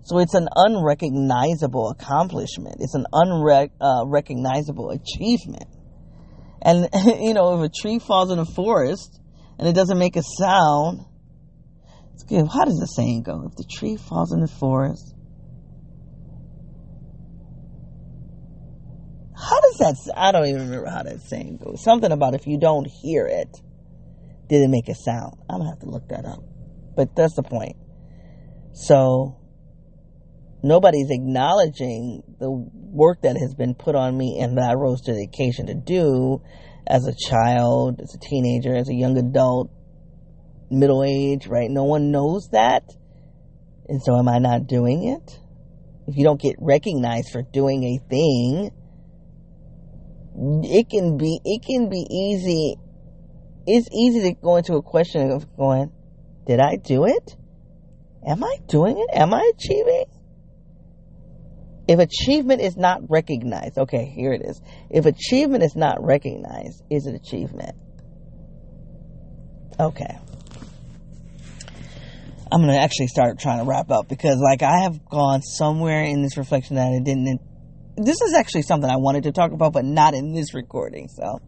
so 0.04 0.18
it's 0.18 0.34
an 0.34 0.48
unrecognizable 0.56 1.90
accomplishment 1.90 2.76
it's 2.80 2.94
an 2.94 3.04
unrecognizable 3.12 4.88
unre- 4.88 4.96
uh, 4.96 5.00
achievement 5.00 5.68
and 6.62 6.88
you 7.20 7.34
know 7.34 7.62
if 7.62 7.70
a 7.70 7.72
tree 7.82 7.98
falls 7.98 8.32
in 8.32 8.38
a 8.38 8.46
forest 8.46 9.18
and 9.58 9.68
it 9.68 9.74
doesn't 9.74 9.98
make 9.98 10.16
a 10.16 10.22
sound. 10.38 11.04
It's 12.14 12.22
good. 12.22 12.46
How 12.52 12.64
does 12.64 12.78
the 12.78 12.86
saying 12.86 13.24
go? 13.24 13.46
If 13.46 13.56
the 13.56 13.64
tree 13.64 13.96
falls 13.96 14.32
in 14.32 14.40
the 14.40 14.48
forest, 14.48 15.14
how 19.38 19.60
does 19.60 19.76
that? 19.78 20.12
I 20.16 20.32
don't 20.32 20.46
even 20.46 20.62
remember 20.62 20.90
how 20.90 21.04
that 21.04 21.20
saying 21.20 21.60
goes. 21.62 21.82
Something 21.82 22.10
about 22.10 22.34
if 22.34 22.46
you 22.46 22.58
don't 22.58 22.86
hear 22.86 23.26
it, 23.26 23.48
did 24.48 24.62
it 24.62 24.68
make 24.68 24.88
a 24.88 24.94
sound? 24.94 25.36
I'm 25.48 25.58
gonna 25.58 25.70
have 25.70 25.80
to 25.80 25.90
look 25.90 26.08
that 26.08 26.24
up. 26.24 26.42
But 26.96 27.14
that's 27.14 27.36
the 27.36 27.44
point. 27.44 27.76
So 28.72 29.36
nobody's 30.62 31.10
acknowledging 31.10 32.22
the 32.40 32.50
work 32.50 33.22
that 33.22 33.36
has 33.36 33.54
been 33.54 33.74
put 33.74 33.94
on 33.94 34.16
me 34.16 34.40
and 34.40 34.58
that 34.58 34.70
I 34.70 34.74
rose 34.74 35.02
to 35.02 35.12
the 35.12 35.22
occasion 35.22 35.66
to 35.66 35.74
do 35.74 36.42
as 36.86 37.06
a 37.06 37.14
child, 37.14 38.00
as 38.02 38.14
a 38.14 38.18
teenager, 38.18 38.74
as 38.74 38.88
a 38.88 38.94
young 38.94 39.16
adult, 39.18 39.70
middle 40.70 41.04
age, 41.04 41.46
right? 41.46 41.70
No 41.70 41.84
one 41.84 42.10
knows 42.10 42.48
that. 42.52 42.82
And 43.88 44.02
so 44.02 44.18
am 44.18 44.28
I 44.28 44.38
not 44.38 44.66
doing 44.66 45.04
it? 45.08 45.38
If 46.08 46.16
you 46.16 46.24
don't 46.24 46.40
get 46.40 46.56
recognized 46.58 47.30
for 47.30 47.42
doing 47.42 47.84
a 47.84 48.08
thing, 48.08 48.70
it 50.64 50.88
can 50.88 51.16
be 51.16 51.40
it 51.44 51.62
can 51.64 51.88
be 51.88 52.06
easy 52.10 52.76
it's 53.68 53.88
easy 53.92 54.22
to 54.22 54.34
go 54.34 54.56
into 54.56 54.74
a 54.74 54.82
question 54.82 55.30
of 55.30 55.54
going, 55.56 55.92
did 56.46 56.58
I 56.58 56.76
do 56.76 57.04
it? 57.04 57.36
Am 58.26 58.42
I 58.42 58.56
doing 58.66 58.96
it? 58.98 59.10
Am 59.12 59.34
I 59.34 59.52
achieving? 59.54 60.04
If 61.86 61.98
achievement 61.98 62.62
is 62.62 62.76
not 62.76 63.02
recognized, 63.10 63.76
okay, 63.76 64.06
here 64.06 64.32
it 64.32 64.42
is. 64.42 64.60
If 64.90 65.04
achievement 65.04 65.62
is 65.62 65.76
not 65.76 66.02
recognized, 66.02 66.82
is 66.90 67.06
it 67.06 67.14
achievement? 67.14 67.76
Okay. 69.78 70.18
I'm 72.50 72.62
going 72.62 72.72
to 72.72 72.80
actually 72.80 73.08
start 73.08 73.38
trying 73.38 73.58
to 73.58 73.64
wrap 73.64 73.90
up 73.90 74.08
because, 74.08 74.38
like, 74.38 74.62
I 74.62 74.80
have 74.80 75.04
gone 75.04 75.42
somewhere 75.42 76.02
in 76.04 76.22
this 76.22 76.38
reflection 76.38 76.76
that 76.76 76.88
I 76.88 77.00
didn't. 77.04 77.40
This 78.00 78.20
is 78.22 78.34
actually 78.34 78.62
something 78.62 78.88
I 78.88 78.96
wanted 78.96 79.24
to 79.24 79.32
talk 79.32 79.50
about, 79.50 79.72
but 79.72 79.84
not 79.84 80.14
in 80.14 80.32
this 80.32 80.54
recording. 80.54 81.08
So 81.08 81.40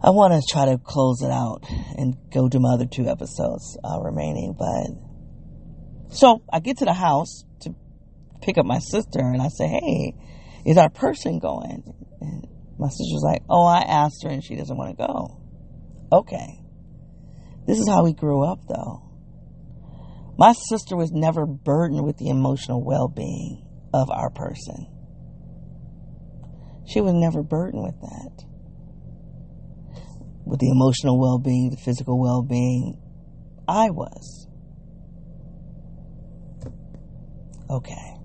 I 0.00 0.10
want 0.10 0.32
to 0.32 0.42
try 0.48 0.66
to 0.66 0.78
close 0.78 1.22
it 1.22 1.30
out 1.30 1.64
and 1.96 2.16
go 2.30 2.48
to 2.48 2.60
my 2.60 2.74
other 2.74 2.86
two 2.86 3.08
episodes 3.08 3.76
uh, 3.82 4.00
remaining. 4.00 4.54
But 4.56 6.14
so 6.14 6.42
I 6.52 6.60
get 6.60 6.78
to 6.78 6.84
the 6.84 6.92
house 6.92 7.42
to 7.62 7.74
pick 8.42 8.58
up 8.58 8.64
my 8.64 8.78
sister 8.78 9.18
and 9.18 9.42
I 9.42 9.48
say, 9.48 9.66
Hey, 9.66 10.14
is 10.64 10.76
our 10.76 10.88
person 10.88 11.40
going? 11.40 11.82
And 12.20 12.46
my 12.78 12.88
sister's 12.88 13.22
like, 13.24 13.42
Oh, 13.50 13.66
I 13.66 13.80
asked 13.80 14.22
her 14.22 14.30
and 14.30 14.44
she 14.44 14.54
doesn't 14.54 14.76
want 14.76 14.96
to 14.96 15.04
go. 15.04 15.40
Okay. 16.12 16.60
This 17.66 17.78
is 17.78 17.88
how 17.88 18.04
we 18.04 18.12
grew 18.12 18.44
up 18.44 18.60
though. 18.68 19.02
My 20.38 20.52
sister 20.52 20.96
was 20.96 21.10
never 21.10 21.44
burdened 21.44 22.04
with 22.04 22.18
the 22.18 22.28
emotional 22.28 22.84
well 22.84 23.08
being 23.08 23.66
of 23.92 24.10
our 24.10 24.30
person. 24.30 24.86
She 26.88 27.00
was 27.00 27.12
never 27.14 27.42
burdened 27.42 27.82
with 27.82 28.00
that. 28.00 28.44
With 30.44 30.60
the 30.60 30.70
emotional 30.70 31.20
well 31.20 31.38
being, 31.38 31.70
the 31.70 31.76
physical 31.76 32.18
well 32.18 32.42
being, 32.42 32.98
I 33.68 33.90
was. 33.90 34.46
Okay 37.70 38.18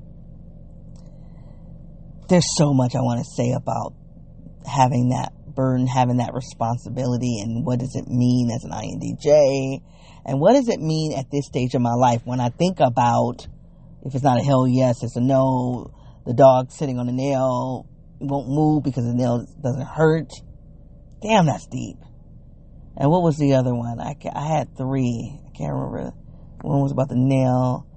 there's 2.34 2.58
so 2.58 2.74
much 2.74 2.96
I 2.96 3.02
want 3.02 3.20
to 3.20 3.26
say 3.26 3.52
about 3.52 3.94
having 4.66 5.10
that 5.10 5.34
burden, 5.54 5.86
having 5.86 6.18
that 6.18 6.34
responsibility, 6.34 7.40
and 7.42 7.66
what 7.66 7.80
does 7.80 7.96
it 7.96 8.08
mean 8.08 8.50
as 8.50 8.64
an 8.64 8.72
INTJ, 8.72 9.82
and 10.26 10.40
what 10.40 10.54
does 10.54 10.68
it 10.68 10.80
mean 10.80 11.14
at 11.14 11.30
this 11.32 11.46
stage 11.46 11.76
of 11.76 11.82
my 11.82 11.94
life 11.94 12.22
when 12.26 12.40
I 12.40 12.50
think 12.50 12.80
about 12.80 13.46
if 14.04 14.16
it's 14.16 14.24
not 14.24 14.40
a 14.40 14.44
hell 14.44 14.68
yes, 14.68 15.04
it's 15.04 15.16
a 15.16 15.22
no. 15.22 15.92
The 16.26 16.34
dog 16.34 16.72
sitting 16.72 17.00
on 17.00 17.06
the 17.06 17.12
nail 17.12 17.86
won't 18.24 18.50
move 18.50 18.84
because 18.84 19.06
the 19.06 19.14
nail 19.14 19.46
doesn't 19.62 19.86
hurt. 19.86 20.32
Damn, 21.22 21.46
that's 21.46 21.68
deep. 21.68 21.98
And 22.96 23.10
what 23.10 23.24
was 23.24 23.38
the 23.38 23.54
other 23.54 23.74
one? 23.74 24.00
I, 24.00 24.16
I 24.34 24.58
had 24.58 24.76
three. 24.78 25.40
I 25.48 25.58
can't 25.58 25.74
remember. 25.74 26.12
One 26.62 26.82
was 26.82 26.92
about 26.92 27.10
the 27.10 27.18
nail, 27.18 27.88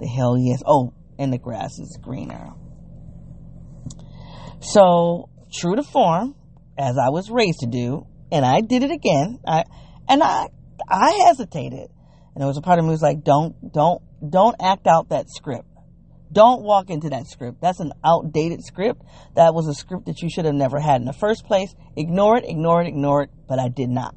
the 0.00 0.06
hell 0.06 0.36
yes. 0.38 0.62
Oh, 0.66 0.92
and 1.18 1.32
the 1.32 1.38
grass 1.38 1.78
is 1.78 1.98
greener. 2.02 2.50
So, 4.60 5.28
true 5.52 5.76
to 5.76 5.82
form, 5.82 6.34
as 6.78 6.96
I 6.98 7.10
was 7.10 7.30
raised 7.30 7.60
to 7.60 7.66
do, 7.66 8.06
and 8.32 8.44
I 8.44 8.60
did 8.60 8.82
it 8.82 8.90
again. 8.90 9.38
I 9.46 9.64
and 10.08 10.22
I 10.22 10.48
I 10.88 11.24
hesitated, 11.26 11.88
and 12.34 12.40
there 12.40 12.48
was 12.48 12.56
a 12.56 12.62
part 12.62 12.78
of 12.78 12.84
me 12.84 12.90
was 12.90 13.02
like, 13.02 13.22
"Don't 13.22 13.72
don't 13.72 14.02
don't 14.28 14.56
act 14.60 14.86
out 14.86 15.10
that 15.10 15.30
script. 15.30 15.68
Don't 16.32 16.62
walk 16.62 16.90
into 16.90 17.10
that 17.10 17.26
script. 17.26 17.60
That's 17.60 17.80
an 17.80 17.92
outdated 18.04 18.64
script. 18.64 19.02
That 19.36 19.54
was 19.54 19.68
a 19.68 19.74
script 19.74 20.06
that 20.06 20.22
you 20.22 20.28
should 20.28 20.44
have 20.44 20.54
never 20.54 20.80
had 20.80 21.00
in 21.00 21.06
the 21.06 21.12
first 21.12 21.46
place. 21.46 21.74
Ignore 21.96 22.38
it, 22.38 22.44
ignore 22.46 22.82
it, 22.82 22.88
ignore 22.88 23.22
it." 23.22 23.30
But 23.48 23.58
I 23.58 23.68
did 23.68 23.90
not. 23.90 24.14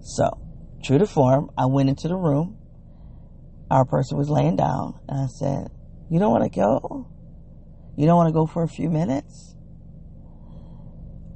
So, 0.00 0.38
true 0.82 0.98
to 0.98 1.06
form, 1.06 1.50
I 1.56 1.66
went 1.66 1.88
into 1.88 2.08
the 2.08 2.16
room. 2.16 2.56
Our 3.70 3.84
person 3.84 4.18
was 4.18 4.28
laying 4.28 4.56
down, 4.56 5.00
and 5.08 5.20
I 5.20 5.26
said, 5.26 5.70
"You 6.08 6.18
don't 6.18 6.30
want 6.30 6.44
to 6.44 6.60
go?" 6.60 7.08
You 7.96 8.06
don't 8.06 8.16
want 8.16 8.28
to 8.28 8.32
go 8.32 8.46
for 8.46 8.62
a 8.62 8.68
few 8.68 8.88
minutes? 8.88 9.54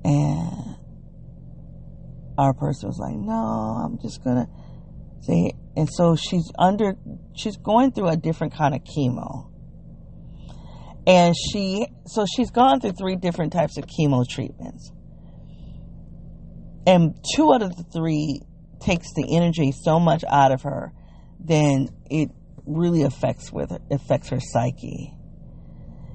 And 0.04 0.76
our 2.38 2.54
person 2.54 2.88
was 2.88 2.98
like, 2.98 3.14
no, 3.14 3.32
I'm 3.34 3.98
just 3.98 4.22
going 4.24 4.46
to 4.46 4.48
say, 5.20 5.52
and 5.76 5.88
so 5.90 6.16
she's 6.16 6.50
under, 6.58 6.96
she's 7.34 7.56
going 7.56 7.92
through 7.92 8.08
a 8.08 8.16
different 8.16 8.54
kind 8.54 8.74
of 8.74 8.82
chemo. 8.84 9.50
And 11.06 11.34
she, 11.36 11.86
so 12.06 12.26
she's 12.26 12.50
gone 12.50 12.80
through 12.80 12.92
three 12.92 13.16
different 13.16 13.52
types 13.52 13.78
of 13.78 13.84
chemo 13.86 14.28
treatments. 14.28 14.90
And 16.86 17.14
two 17.34 17.52
out 17.52 17.62
of 17.62 17.76
the 17.76 17.84
three 17.84 18.40
takes 18.80 19.12
the 19.14 19.36
energy 19.36 19.72
so 19.72 19.98
much 20.00 20.24
out 20.28 20.52
of 20.52 20.62
her, 20.62 20.92
then 21.40 21.88
it 22.10 22.30
really 22.66 23.02
affects 23.02 23.52
with 23.52 23.72
affects 23.90 24.28
her 24.30 24.40
psyche. 24.40 25.12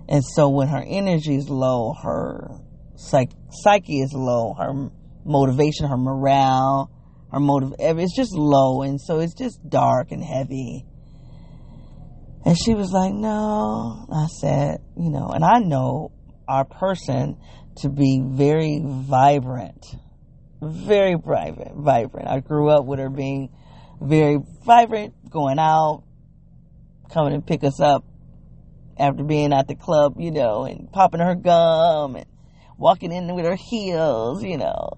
And 0.10 0.24
so 0.24 0.50
when 0.50 0.68
her 0.68 0.84
energy 0.86 1.36
is 1.36 1.50
low, 1.50 1.94
her 2.04 2.60
psych- 2.96 3.32
psyche 3.50 4.02
is 4.02 4.12
low, 4.14 4.54
her 4.54 4.90
motivation, 5.24 5.88
her 5.88 5.98
morale, 5.98 6.92
her 7.32 7.40
motive, 7.40 7.74
it's 7.80 8.16
just 8.16 8.34
low. 8.34 8.82
And 8.82 9.00
so 9.00 9.20
it's 9.20 9.34
just 9.34 9.60
dark 9.70 10.12
and 10.12 10.24
heavy. 10.24 10.86
And 12.44 12.58
she 12.58 12.74
was 12.74 12.92
like, 12.92 13.14
no. 13.14 14.08
I 14.12 14.28
said, 14.40 14.82
you 14.98 15.10
know, 15.10 15.30
and 15.30 15.44
I 15.44 15.60
know 15.60 16.12
our 16.48 16.66
person 16.66 17.38
to 17.78 17.90
be 17.90 18.22
very 18.24 18.82
vibrant, 18.84 19.86
very 20.62 21.16
vibrant, 21.16 21.76
vibrant. 21.76 22.28
I 22.28 22.40
grew 22.40 22.70
up 22.70 22.86
with 22.86 23.00
her 23.00 23.10
being 23.10 23.50
very 24.02 24.40
vibrant, 24.66 25.14
going 25.30 25.60
out, 25.60 26.04
coming 27.12 27.34
and 27.34 27.46
pick 27.46 27.64
us 27.64 27.80
up 27.80 28.04
after 28.98 29.24
being 29.24 29.54
at 29.54 29.68
the 29.68 29.76
club, 29.76 30.16
you 30.18 30.32
know, 30.32 30.64
and 30.64 30.92
popping 30.92 31.22
her 31.22 31.36
gum 31.36 32.16
and 32.16 32.26
walking 32.78 33.12
in 33.12 33.34
with 33.36 33.46
her 33.46 33.56
heels, 33.56 34.44
you 34.44 34.58
know. 34.58 34.90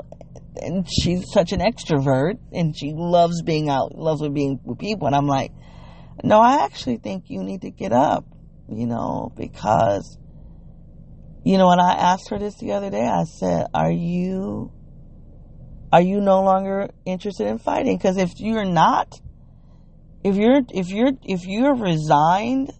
And 0.55 0.87
she's 0.89 1.31
such 1.31 1.51
an 1.51 1.59
extrovert 1.59 2.37
and 2.51 2.77
she 2.77 2.93
loves 2.93 3.41
being 3.41 3.69
out, 3.69 3.95
loves 3.95 4.27
being 4.29 4.59
with 4.63 4.79
people. 4.79 5.07
And 5.07 5.15
I'm 5.15 5.27
like, 5.27 5.51
no, 6.23 6.39
I 6.39 6.63
actually 6.65 6.97
think 6.97 7.29
you 7.29 7.43
need 7.43 7.61
to 7.61 7.71
get 7.71 7.91
up, 7.91 8.25
you 8.69 8.85
know, 8.85 9.31
because, 9.35 10.17
you 11.43 11.57
know, 11.57 11.67
when 11.67 11.79
I 11.79 11.93
asked 11.93 12.29
her 12.29 12.37
this 12.37 12.55
the 12.55 12.73
other 12.73 12.89
day, 12.89 13.05
I 13.05 13.23
said, 13.23 13.67
are 13.73 13.91
you, 13.91 14.71
are 15.91 16.01
you 16.01 16.21
no 16.21 16.43
longer 16.43 16.89
interested 17.05 17.47
in 17.47 17.57
fighting? 17.57 17.97
Because 17.97 18.17
if 18.17 18.39
you're 18.39 18.65
not, 18.65 19.19
if 20.23 20.35
you're, 20.35 20.61
if 20.73 20.89
you're, 20.89 21.11
if 21.23 21.45
you're 21.45 21.75
resigned, 21.75 22.71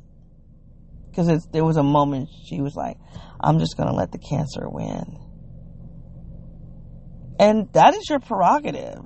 because 1.09 1.47
there 1.51 1.65
was 1.65 1.77
a 1.77 1.83
moment 1.83 2.29
she 2.45 2.61
was 2.61 2.75
like, 2.75 2.97
I'm 3.39 3.59
just 3.59 3.77
going 3.77 3.89
to 3.89 3.95
let 3.95 4.11
the 4.11 4.17
cancer 4.17 4.67
win. 4.67 5.19
And 7.39 7.71
that 7.73 7.93
is 7.93 8.09
your 8.09 8.19
prerogative. 8.19 9.03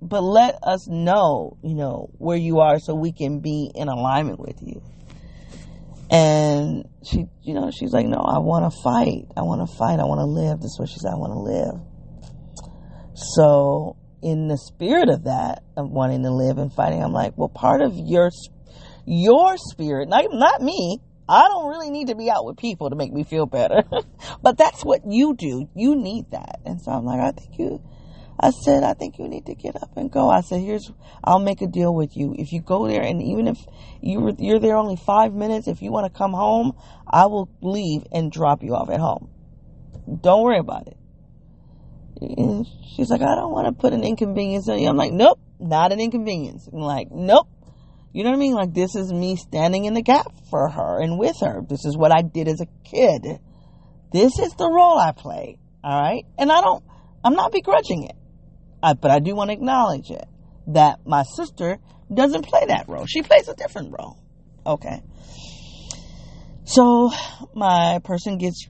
But 0.00 0.22
let 0.22 0.58
us 0.62 0.86
know, 0.86 1.58
you 1.62 1.74
know, 1.74 2.10
where 2.18 2.36
you 2.36 2.60
are 2.60 2.78
so 2.78 2.94
we 2.94 3.12
can 3.12 3.40
be 3.40 3.70
in 3.74 3.88
alignment 3.88 4.38
with 4.38 4.62
you. 4.62 4.82
And 6.10 6.88
she, 7.04 7.26
you 7.42 7.54
know, 7.54 7.70
she's 7.70 7.92
like, 7.92 8.06
no, 8.06 8.18
I 8.18 8.38
want 8.38 8.72
to 8.72 8.80
fight. 8.82 9.26
I 9.36 9.42
want 9.42 9.68
to 9.68 9.76
fight. 9.76 10.00
I 10.00 10.04
want 10.04 10.20
to 10.20 10.24
live. 10.24 10.58
This 10.60 10.72
is 10.72 10.78
what 10.78 10.88
she 10.88 10.98
said. 11.00 11.12
I 11.12 11.16
want 11.16 11.32
to 11.32 11.40
live. 11.40 11.80
So 13.14 13.96
in 14.22 14.48
the 14.48 14.56
spirit 14.56 15.10
of 15.10 15.24
that, 15.24 15.62
of 15.76 15.90
wanting 15.90 16.22
to 16.22 16.30
live 16.30 16.58
and 16.58 16.72
fighting, 16.72 17.02
I'm 17.02 17.12
like, 17.12 17.36
well, 17.36 17.48
part 17.48 17.82
of 17.82 17.94
your, 17.94 18.30
your 19.04 19.56
spirit, 19.58 20.08
not, 20.08 20.24
not 20.32 20.62
me, 20.62 21.00
I 21.28 21.42
don't 21.42 21.68
really 21.68 21.90
need 21.90 22.08
to 22.08 22.14
be 22.14 22.30
out 22.30 22.46
with 22.46 22.56
people 22.56 22.88
to 22.90 22.96
make 22.96 23.12
me 23.12 23.22
feel 23.22 23.44
better. 23.44 23.82
but 24.42 24.56
that's 24.56 24.82
what 24.82 25.02
you 25.06 25.34
do. 25.34 25.68
You 25.74 25.94
need 25.94 26.30
that. 26.30 26.60
And 26.64 26.80
so 26.80 26.92
I'm 26.92 27.04
like, 27.04 27.20
I 27.20 27.32
think 27.32 27.58
you, 27.58 27.82
I 28.40 28.50
said, 28.50 28.84
I 28.84 28.94
think 28.94 29.18
you 29.18 29.28
need 29.28 29.46
to 29.46 29.54
get 29.54 29.76
up 29.82 29.96
and 29.96 30.10
go. 30.10 30.30
I 30.30 30.42
said, 30.42 30.60
here's, 30.60 30.90
I'll 31.24 31.40
make 31.40 31.60
a 31.60 31.66
deal 31.66 31.92
with 31.92 32.16
you. 32.16 32.34
If 32.38 32.52
you 32.52 32.60
go 32.60 32.86
there 32.86 33.02
and 33.02 33.20
even 33.22 33.48
if 33.48 33.58
you 34.00 34.20
were, 34.20 34.32
you're 34.38 34.60
there 34.60 34.76
only 34.76 34.96
five 34.96 35.32
minutes, 35.32 35.66
if 35.66 35.82
you 35.82 35.90
want 35.90 36.12
to 36.12 36.16
come 36.16 36.32
home, 36.32 36.72
I 37.06 37.26
will 37.26 37.48
leave 37.60 38.04
and 38.12 38.30
drop 38.30 38.62
you 38.62 38.74
off 38.74 38.90
at 38.90 39.00
home. 39.00 39.30
Don't 40.22 40.42
worry 40.42 40.58
about 40.58 40.86
it. 40.86 40.96
And 42.20 42.66
she's 42.94 43.10
like, 43.10 43.22
I 43.22 43.34
don't 43.34 43.52
want 43.52 43.66
to 43.66 43.72
put 43.72 43.92
an 43.92 44.04
inconvenience 44.04 44.68
on 44.68 44.78
you. 44.78 44.88
I'm 44.88 44.96
like, 44.96 45.12
nope, 45.12 45.40
not 45.58 45.92
an 45.92 46.00
inconvenience. 46.00 46.68
I'm 46.72 46.80
like, 46.80 47.08
nope, 47.10 47.48
you 48.12 48.24
know 48.24 48.30
what 48.30 48.36
I 48.36 48.40
mean? 48.40 48.54
Like 48.54 48.74
this 48.74 48.94
is 48.94 49.12
me 49.12 49.36
standing 49.36 49.84
in 49.84 49.94
the 49.94 50.02
gap 50.02 50.26
for 50.50 50.68
her 50.68 51.00
and 51.00 51.18
with 51.18 51.36
her. 51.40 51.62
This 51.68 51.84
is 51.84 51.96
what 51.96 52.12
I 52.12 52.22
did 52.22 52.48
as 52.48 52.60
a 52.60 52.66
kid. 52.88 53.40
This 54.12 54.38
is 54.38 54.54
the 54.54 54.68
role 54.68 54.98
I 54.98 55.12
play. 55.12 55.58
All 55.84 56.00
right. 56.00 56.24
And 56.38 56.50
I 56.50 56.60
don't, 56.60 56.82
I'm 57.22 57.34
not 57.34 57.52
begrudging 57.52 58.04
it, 58.04 58.16
I, 58.82 58.94
but 58.94 59.10
I 59.10 59.18
do 59.18 59.34
want 59.34 59.50
to 59.50 59.54
acknowledge 59.54 60.10
it 60.10 60.26
that 60.68 61.00
my 61.06 61.22
sister 61.22 61.78
doesn't 62.12 62.46
play 62.46 62.64
that 62.68 62.88
role. 62.88 63.06
She 63.06 63.22
plays 63.22 63.48
a 63.48 63.54
different 63.54 63.94
role. 63.98 64.18
Okay. 64.66 65.02
So 66.64 67.10
my 67.54 68.00
person 68.04 68.38
gets, 68.38 68.68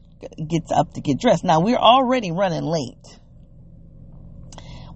gets 0.48 0.70
up 0.72 0.94
to 0.94 1.00
get 1.00 1.18
dressed. 1.20 1.44
Now 1.44 1.60
we're 1.60 1.76
already 1.76 2.30
running 2.32 2.64
late. 2.64 3.18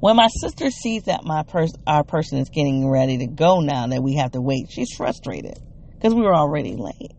When 0.00 0.16
my 0.16 0.28
sister 0.40 0.70
sees 0.70 1.04
that 1.04 1.22
my 1.22 1.44
our 1.86 2.02
person 2.02 2.38
is 2.38 2.48
getting 2.48 2.88
ready 2.88 3.18
to 3.18 3.26
go 3.28 3.60
now 3.60 3.86
that 3.86 4.02
we 4.02 4.16
have 4.16 4.32
to 4.32 4.40
wait, 4.40 4.66
she's 4.68 4.92
frustrated 4.96 5.58
because 5.94 6.12
we 6.12 6.22
were 6.22 6.34
already 6.34 6.74
late. 6.76 7.12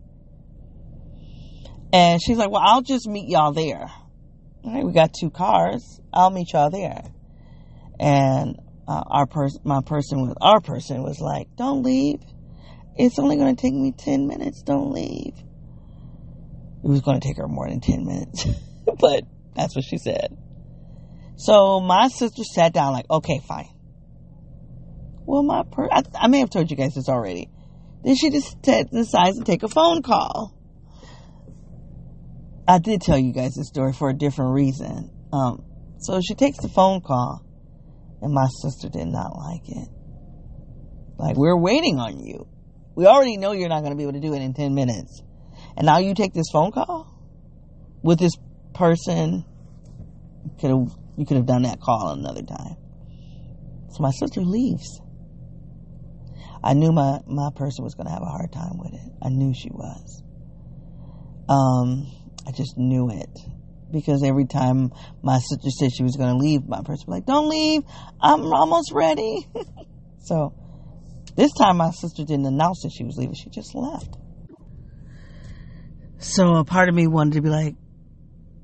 And 1.94 2.20
she's 2.20 2.36
like, 2.36 2.50
well, 2.50 2.62
I'll 2.62 2.82
just 2.82 3.08
meet 3.08 3.28
y'all 3.28 3.52
there. 3.52 3.86
All 4.64 4.74
right, 4.74 4.84
we 4.84 4.92
got 4.92 5.14
two 5.18 5.30
cars. 5.30 6.00
I'll 6.12 6.30
meet 6.30 6.52
y'all 6.52 6.68
there. 6.68 7.04
And 7.98 8.58
uh, 8.88 9.02
our 9.06 9.26
person, 9.26 9.60
my 9.64 9.80
person 9.84 10.22
was, 10.22 10.34
our 10.40 10.60
person 10.60 11.02
was 11.02 11.20
like, 11.20 11.48
don't 11.56 11.82
leave. 11.82 12.20
It's 12.96 13.18
only 13.18 13.36
going 13.36 13.54
to 13.54 13.60
take 13.60 13.74
me 13.74 13.92
10 13.92 14.26
minutes. 14.26 14.62
Don't 14.62 14.92
leave. 14.92 15.34
It 16.84 16.88
was 16.88 17.00
going 17.00 17.20
to 17.20 17.26
take 17.26 17.38
her 17.38 17.48
more 17.48 17.68
than 17.68 17.80
10 17.80 18.04
minutes, 18.04 18.46
but 19.00 19.24
that's 19.56 19.74
what 19.74 19.84
she 19.84 19.96
said. 19.96 20.36
So 21.36 21.80
my 21.80 22.08
sister 22.08 22.44
sat 22.44 22.72
down 22.72 22.92
like, 22.92 23.06
okay, 23.10 23.40
fine. 23.48 23.70
Well, 25.26 25.42
my 25.42 25.62
per- 25.70 25.88
I, 25.90 26.02
I 26.20 26.28
may 26.28 26.40
have 26.40 26.50
told 26.50 26.70
you 26.70 26.76
guys 26.76 26.94
this 26.94 27.08
already. 27.08 27.48
Then 28.04 28.14
she 28.14 28.30
just 28.30 28.62
t- 28.62 28.84
decides 28.92 29.38
to 29.38 29.44
take 29.44 29.62
a 29.62 29.68
phone 29.68 30.02
call. 30.02 30.54
I 32.68 32.78
did 32.78 33.00
tell 33.00 33.18
you 33.18 33.32
guys 33.32 33.54
this 33.54 33.68
story 33.68 33.92
for 33.92 34.10
a 34.10 34.14
different 34.14 34.52
reason. 34.52 35.10
Um, 35.32 35.64
so 35.98 36.20
she 36.20 36.34
takes 36.34 36.58
the 36.58 36.68
phone 36.68 37.00
call, 37.00 37.44
and 38.24 38.32
my 38.32 38.46
sister 38.62 38.88
did 38.88 39.06
not 39.06 39.36
like 39.36 39.68
it. 39.68 39.88
Like, 41.18 41.36
we're 41.36 41.56
waiting 41.56 42.00
on 42.00 42.18
you. 42.18 42.48
We 42.96 43.06
already 43.06 43.36
know 43.36 43.52
you're 43.52 43.68
not 43.68 43.80
going 43.80 43.92
to 43.92 43.96
be 43.96 44.02
able 44.02 44.14
to 44.14 44.20
do 44.20 44.32
it 44.34 44.40
in 44.40 44.54
10 44.54 44.74
minutes. 44.74 45.22
And 45.76 45.86
now 45.86 45.98
you 45.98 46.14
take 46.14 46.32
this 46.32 46.46
phone 46.50 46.72
call 46.72 47.12
with 48.02 48.18
this 48.18 48.32
person. 48.74 49.44
Could 50.58 50.70
have 50.70 50.88
you 51.16 51.26
could 51.26 51.36
have 51.36 51.46
done 51.46 51.62
that 51.62 51.80
call 51.80 52.10
another 52.10 52.42
time. 52.42 52.76
So 53.90 54.02
my 54.02 54.10
sister 54.10 54.40
leaves. 54.40 55.00
I 56.62 56.72
knew 56.72 56.92
my, 56.92 57.20
my 57.26 57.50
person 57.54 57.84
was 57.84 57.94
going 57.94 58.06
to 58.06 58.12
have 58.12 58.22
a 58.22 58.30
hard 58.30 58.50
time 58.50 58.78
with 58.78 58.94
it. 58.94 59.12
I 59.22 59.28
knew 59.28 59.52
she 59.54 59.68
was. 59.70 60.22
Um, 61.48 62.10
I 62.46 62.52
just 62.52 62.78
knew 62.78 63.10
it. 63.10 63.38
Because 63.94 64.24
every 64.24 64.44
time 64.44 64.92
my 65.22 65.38
sister 65.38 65.70
said 65.70 65.92
she 65.92 66.02
was 66.02 66.16
going 66.16 66.30
to 66.30 66.36
leave, 66.36 66.66
my 66.66 66.78
person 66.78 67.04
was 67.06 67.18
like, 67.18 67.26
don't 67.26 67.48
leave. 67.48 67.82
I'm 68.20 68.52
almost 68.52 68.90
ready. 68.92 69.46
so 70.18 70.52
this 71.36 71.52
time 71.52 71.76
my 71.76 71.92
sister 71.92 72.24
didn't 72.24 72.46
announce 72.46 72.82
that 72.82 72.90
she 72.90 73.04
was 73.04 73.16
leaving. 73.16 73.36
She 73.36 73.50
just 73.50 73.72
left. 73.76 74.16
So 76.18 76.56
a 76.56 76.64
part 76.64 76.88
of 76.88 76.94
me 76.96 77.06
wanted 77.06 77.34
to 77.34 77.42
be 77.42 77.50
like, 77.50 77.76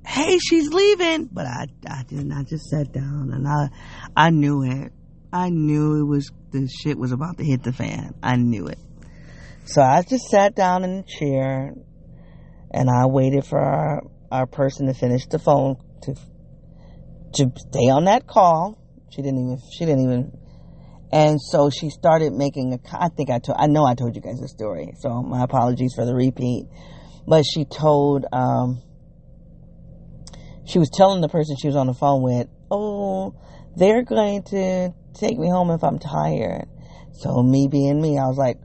hey, 0.05 0.39
she's 0.39 0.73
leaving. 0.73 1.27
But 1.27 1.47
I, 1.47 1.67
I 1.89 2.03
didn't. 2.03 2.33
I 2.33 2.43
just 2.43 2.69
sat 2.69 2.93
down 2.93 3.31
and 3.33 3.47
I, 3.47 3.69
I 4.17 4.31
knew 4.31 4.65
it. 4.65 4.93
I 5.33 5.51
knew 5.51 6.01
it 6.01 6.09
was, 6.09 6.33
the 6.51 6.67
shit 6.67 6.99
was 6.99 7.13
about 7.13 7.39
to 7.39 7.45
hit 7.45 7.63
the 7.63 7.73
fan. 7.73 8.15
I 8.21 8.35
knew 8.35 8.67
it. 8.67 8.81
So 9.65 9.81
I 9.81 10.03
just 10.03 10.25
sat 10.29 10.57
down 10.57 10.83
in 10.83 10.97
the 10.97 11.03
chair 11.05 11.73
and 12.73 12.91
I 12.91 13.07
waited 13.07 13.45
for 13.45 14.03
our, 14.31 14.47
person 14.47 14.87
to 14.87 14.95
finish 14.95 15.27
the 15.27 15.39
phone 15.39 15.77
to, 16.03 16.15
to 17.35 17.51
stay 17.57 17.91
on 17.91 18.05
that 18.05 18.27
call. 18.27 18.79
She 19.11 19.23
didn't 19.23 19.39
even, 19.39 19.59
she 19.73 19.85
didn't 19.85 20.05
even, 20.05 20.39
and 21.13 21.41
so 21.41 21.71
she 21.71 21.91
started 21.91 22.33
making 22.33 22.73
a, 22.73 22.79
I 22.93 23.09
think 23.09 23.31
I 23.31 23.39
told, 23.39 23.59
I 23.59 23.67
know 23.67 23.85
I 23.85 23.95
told 23.95 24.15
you 24.15 24.23
guys 24.23 24.39
the 24.41 24.49
story. 24.49 24.93
So 24.99 25.23
my 25.23 25.43
apologies 25.43 25.95
for 25.95 26.05
the 26.05 26.15
repeat. 26.15 26.67
But 27.27 27.45
she 27.45 27.65
told, 27.65 28.25
um, 28.33 28.83
she 30.67 30.79
was 30.79 30.91
telling 30.91 31.21
the 31.21 31.29
person 31.29 31.57
she 31.61 31.67
was 31.67 31.77
on 31.77 31.87
the 31.87 31.95
phone 31.95 32.23
with, 32.23 32.47
oh, 32.71 33.35
they're 33.77 34.05
going 34.05 34.43
to 34.45 34.93
take 35.15 35.39
me 35.39 35.49
home 35.49 35.71
if 35.71 35.83
I'm 35.83 35.99
tired. 35.99 36.67
So 37.13 37.43
me 37.43 37.69
being 37.71 38.01
me, 38.01 38.19
I 38.19 38.27
was 38.27 38.39
like, 38.39 38.59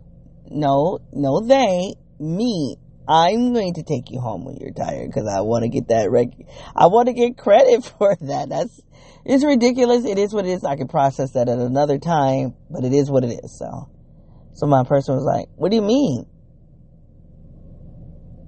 no, 0.50 1.00
no, 1.12 1.42
they, 1.46 1.96
me, 2.20 2.78
I'm 3.08 3.54
going 3.54 3.76
to 3.76 3.84
take 3.84 4.10
you 4.10 4.20
home 4.20 4.46
when 4.46 4.58
you're 4.58 4.74
tired 4.74 5.08
because 5.08 5.28
I 5.28 5.42
want 5.42 5.64
to 5.64 5.70
get 5.70 5.90
that 5.90 6.10
rec- 6.10 6.48
I 6.76 6.88
want 6.88 7.08
to 7.08 7.14
get 7.14 7.38
credit 7.38 7.84
for 8.00 8.16
that. 8.16 8.50
That's, 8.50 8.82
it's 9.26 9.46
ridiculous. 9.46 10.06
It 10.06 10.18
is 10.18 10.34
what 10.34 10.46
it 10.46 10.52
is. 10.52 10.64
I 10.64 10.76
can 10.76 10.88
process 10.88 11.32
that 11.34 11.48
at 11.48 11.60
another 11.60 12.00
time, 12.00 12.56
but 12.70 12.84
it 12.84 12.94
is 12.94 13.12
what 13.12 13.24
it 13.24 13.32
is. 13.44 13.60
So, 13.60 13.90
so 14.54 14.66
my 14.66 14.84
person 14.84 15.16
was 15.16 15.24
like, 15.24 15.48
what 15.56 15.70
do 15.70 15.76
you 15.76 15.84
mean? 15.84 16.26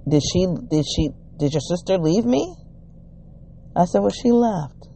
Did 0.08 0.22
she, 0.22 0.46
did 0.70 0.84
she, 0.86 1.10
did 1.36 1.52
your 1.52 1.60
sister 1.60 1.98
leave 1.98 2.24
me? 2.24 2.54
I 3.76 3.84
said, 3.84 4.00
well, 4.00 4.10
she 4.10 4.32
left. 4.32 4.88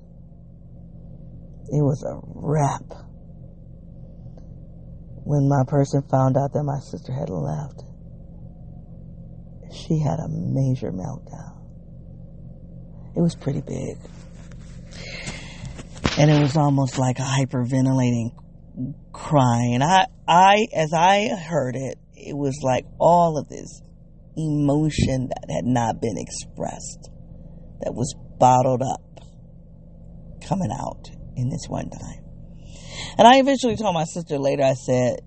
It 1.69 1.83
was 1.83 2.03
a 2.03 2.19
wrap. 2.25 2.83
When 5.25 5.49
my 5.49 5.63
person 5.69 6.03
found 6.11 6.37
out 6.37 6.53
that 6.53 6.65
my 6.65 6.81
sister 6.81 7.13
had 7.13 7.31
left, 7.31 7.85
she 9.73 9.99
had 9.99 10.19
a 10.19 10.29
major 10.29 10.93
meltdown. 10.93 11.57
It 13.17 13.21
was 13.21 13.35
pretty 13.35 13.61
big. 13.61 13.99
And 16.19 16.31
it 16.31 16.41
was 16.41 16.57
almost 16.57 16.99
like 16.99 17.19
a 17.19 17.23
hyperventilating 17.23 18.33
cry. 19.13 19.71
And 19.73 19.83
I, 19.83 20.07
I, 20.29 20.67
as 20.75 20.93
I 20.93 21.29
heard 21.29 21.75
it, 21.77 21.99
it 22.15 22.37
was 22.37 22.61
like 22.63 22.87
all 22.99 23.39
of 23.39 23.49
this 23.49 23.83
emotion 24.37 25.29
that 25.29 25.55
had 25.55 25.65
not 25.65 26.01
been 26.01 26.17
expressed, 26.17 27.11
that 27.81 27.95
was 27.95 28.15
bottled 28.39 28.83
up 28.83 29.21
coming 30.47 30.71
out 30.73 31.11
in 31.37 31.49
this 31.49 31.67
one 31.69 31.91
time. 31.91 32.25
And 33.19 33.27
I 33.27 33.39
eventually 33.39 33.77
told 33.77 33.95
my 33.95 34.05
sister 34.05 34.39
later, 34.39 34.63
I 34.63 34.75
said, 34.75 35.21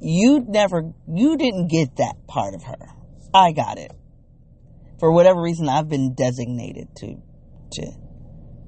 you 0.00 0.44
never, 0.46 0.92
you 1.08 1.36
didn't 1.36 1.68
get 1.68 1.96
that 1.96 2.26
part 2.26 2.54
of 2.54 2.62
her. 2.64 2.93
I 3.34 3.50
got 3.50 3.78
it. 3.78 3.90
For 5.00 5.12
whatever 5.12 5.42
reason, 5.42 5.68
I've 5.68 5.88
been 5.88 6.14
designated 6.14 6.94
to, 6.98 7.16
to, 7.72 7.92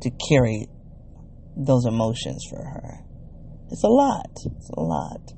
to 0.01 0.11
carry 0.29 0.67
those 1.57 1.87
emotions 1.87 2.45
for 2.51 2.59
her. 2.59 2.99
It's 3.71 3.85
a 3.85 3.89
lot. 3.89 4.27
It's 4.45 4.71
a 4.71 4.81
lot. 4.81 5.33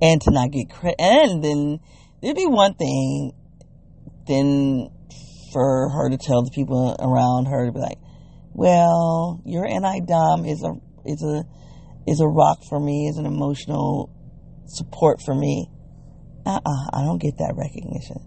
And 0.00 0.22
to 0.22 0.30
not 0.30 0.52
get 0.52 0.70
credit. 0.70 1.00
And 1.00 1.42
then 1.42 1.80
there'd 2.22 2.36
be 2.36 2.46
one 2.46 2.74
thing, 2.74 3.32
then 4.28 4.88
for 5.52 5.88
her 5.90 6.08
to 6.08 6.16
tell 6.16 6.44
the 6.44 6.50
people 6.54 6.94
around 7.00 7.46
her 7.46 7.66
to 7.66 7.72
be 7.72 7.80
like, 7.80 7.98
well, 8.52 9.42
your 9.44 9.66
anti-dom 9.66 10.44
is 10.44 10.62
a, 10.62 10.74
is 11.04 11.22
a, 11.22 11.42
is 12.06 12.20
a 12.20 12.26
rock 12.26 12.58
for 12.68 12.78
me, 12.78 13.08
is 13.08 13.18
an 13.18 13.26
emotional 13.26 14.12
support 14.66 15.20
for 15.24 15.34
me. 15.34 15.68
Uh-uh, 16.46 16.90
I 16.92 17.02
don't 17.02 17.20
get 17.20 17.38
that 17.38 17.54
recognition. 17.56 18.22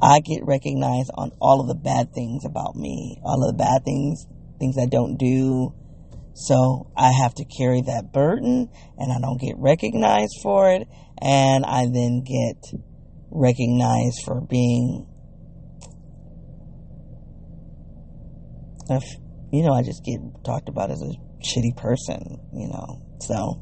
I 0.00 0.20
get 0.20 0.46
recognized 0.46 1.10
on 1.14 1.32
all 1.40 1.60
of 1.60 1.66
the 1.66 1.74
bad 1.74 2.14
things 2.14 2.44
about 2.44 2.76
me, 2.76 3.20
all 3.24 3.42
of 3.42 3.56
the 3.56 3.58
bad 3.58 3.84
things, 3.84 4.26
things 4.58 4.76
I 4.78 4.86
don't 4.86 5.16
do. 5.16 5.74
So 6.34 6.90
I 6.96 7.10
have 7.10 7.34
to 7.34 7.44
carry 7.44 7.82
that 7.82 8.12
burden 8.12 8.70
and 8.96 9.12
I 9.12 9.20
don't 9.20 9.40
get 9.40 9.56
recognized 9.58 10.38
for 10.42 10.70
it. 10.70 10.86
And 11.20 11.66
I 11.66 11.86
then 11.92 12.22
get 12.22 12.80
recognized 13.30 14.22
for 14.24 14.40
being, 14.40 15.06
you 19.52 19.62
know, 19.64 19.74
I 19.74 19.82
just 19.82 20.04
get 20.04 20.20
talked 20.44 20.68
about 20.68 20.90
as 20.90 21.02
a 21.02 21.12
shitty 21.44 21.76
person, 21.76 22.40
you 22.54 22.68
know. 22.68 23.02
So, 23.20 23.60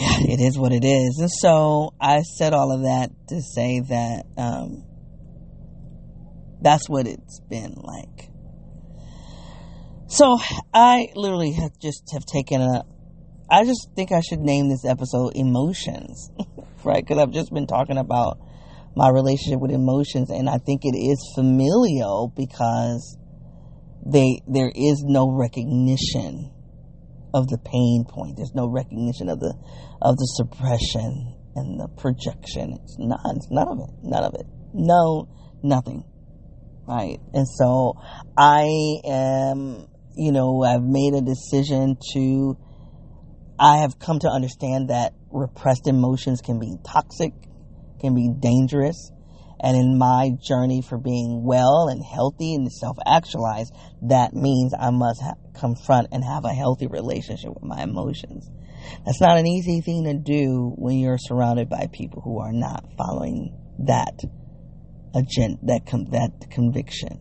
it 0.28 0.40
is 0.40 0.56
what 0.56 0.72
it 0.72 0.84
is. 0.84 1.18
And 1.18 1.30
so 1.30 1.92
I 2.00 2.20
said 2.20 2.54
all 2.54 2.70
of 2.70 2.82
that 2.82 3.10
to 3.28 3.42
say 3.42 3.80
that 3.80 4.26
um, 4.36 4.84
that's 6.62 6.88
what 6.88 7.08
it's 7.08 7.40
been 7.40 7.74
like. 7.74 8.30
So 10.06 10.38
I 10.72 11.08
literally 11.16 11.50
have 11.52 11.76
just 11.80 12.12
have 12.12 12.24
taken 12.24 12.62
a. 12.62 12.84
I 13.50 13.64
just 13.64 13.88
think 13.96 14.12
I 14.12 14.20
should 14.20 14.38
name 14.38 14.68
this 14.68 14.84
episode 14.84 15.32
"Emotions," 15.34 16.30
right? 16.84 17.04
Because 17.04 17.18
I've 17.18 17.32
just 17.32 17.52
been 17.52 17.66
talking 17.66 17.98
about 17.98 18.38
my 18.94 19.08
relationship 19.08 19.58
with 19.60 19.72
emotions, 19.72 20.30
and 20.30 20.48
I 20.48 20.58
think 20.58 20.82
it 20.84 20.96
is 20.96 21.32
familial 21.34 22.32
because 22.36 23.18
they 24.06 24.42
there 24.46 24.70
is 24.72 25.02
no 25.04 25.28
recognition 25.28 26.52
of 27.34 27.48
the 27.48 27.58
pain 27.58 28.04
point. 28.08 28.36
There's 28.36 28.54
no 28.54 28.68
recognition 28.68 29.28
of 29.28 29.40
the 29.40 29.54
of 30.00 30.16
the 30.16 30.24
suppression 30.24 31.34
and 31.54 31.80
the 31.80 31.88
projection. 31.88 32.78
It's 32.82 32.96
none. 32.98 33.36
It's 33.36 33.50
none 33.50 33.68
of 33.68 33.78
it. 33.80 33.90
None 34.02 34.24
of 34.24 34.34
it. 34.34 34.46
No, 34.74 35.28
nothing. 35.62 36.04
Right. 36.86 37.18
And 37.34 37.46
so 37.46 37.94
I 38.36 38.66
am, 39.04 39.88
you 40.16 40.32
know, 40.32 40.62
I've 40.62 40.82
made 40.82 41.14
a 41.14 41.20
decision 41.20 41.96
to. 42.14 42.56
I 43.60 43.78
have 43.78 43.98
come 43.98 44.20
to 44.20 44.28
understand 44.28 44.90
that 44.90 45.14
repressed 45.32 45.88
emotions 45.88 46.40
can 46.40 46.60
be 46.60 46.76
toxic, 46.86 47.32
can 48.00 48.14
be 48.14 48.30
dangerous, 48.38 49.10
and 49.60 49.76
in 49.76 49.98
my 49.98 50.30
journey 50.40 50.82
for 50.82 50.98
being 50.98 51.42
well 51.44 51.88
and 51.88 52.02
healthy 52.04 52.54
and 52.54 52.70
self 52.72 52.96
actualized, 53.06 53.74
that 54.02 54.32
means 54.32 54.72
I 54.78 54.90
must 54.90 55.20
ha- 55.20 55.34
confront 55.58 56.08
and 56.12 56.24
have 56.24 56.44
a 56.44 56.52
healthy 56.52 56.86
relationship 56.86 57.50
with 57.54 57.64
my 57.64 57.82
emotions. 57.82 58.48
That's 59.04 59.20
not 59.20 59.38
an 59.38 59.46
easy 59.46 59.80
thing 59.80 60.04
to 60.04 60.14
do 60.14 60.72
when 60.76 60.98
you're 60.98 61.18
surrounded 61.18 61.68
by 61.68 61.88
people 61.92 62.22
who 62.22 62.38
are 62.38 62.52
not 62.52 62.84
following 62.96 63.56
that 63.80 64.20
agenda, 65.14 65.58
that, 65.64 65.86
com- 65.86 66.10
that 66.10 66.50
conviction. 66.50 67.20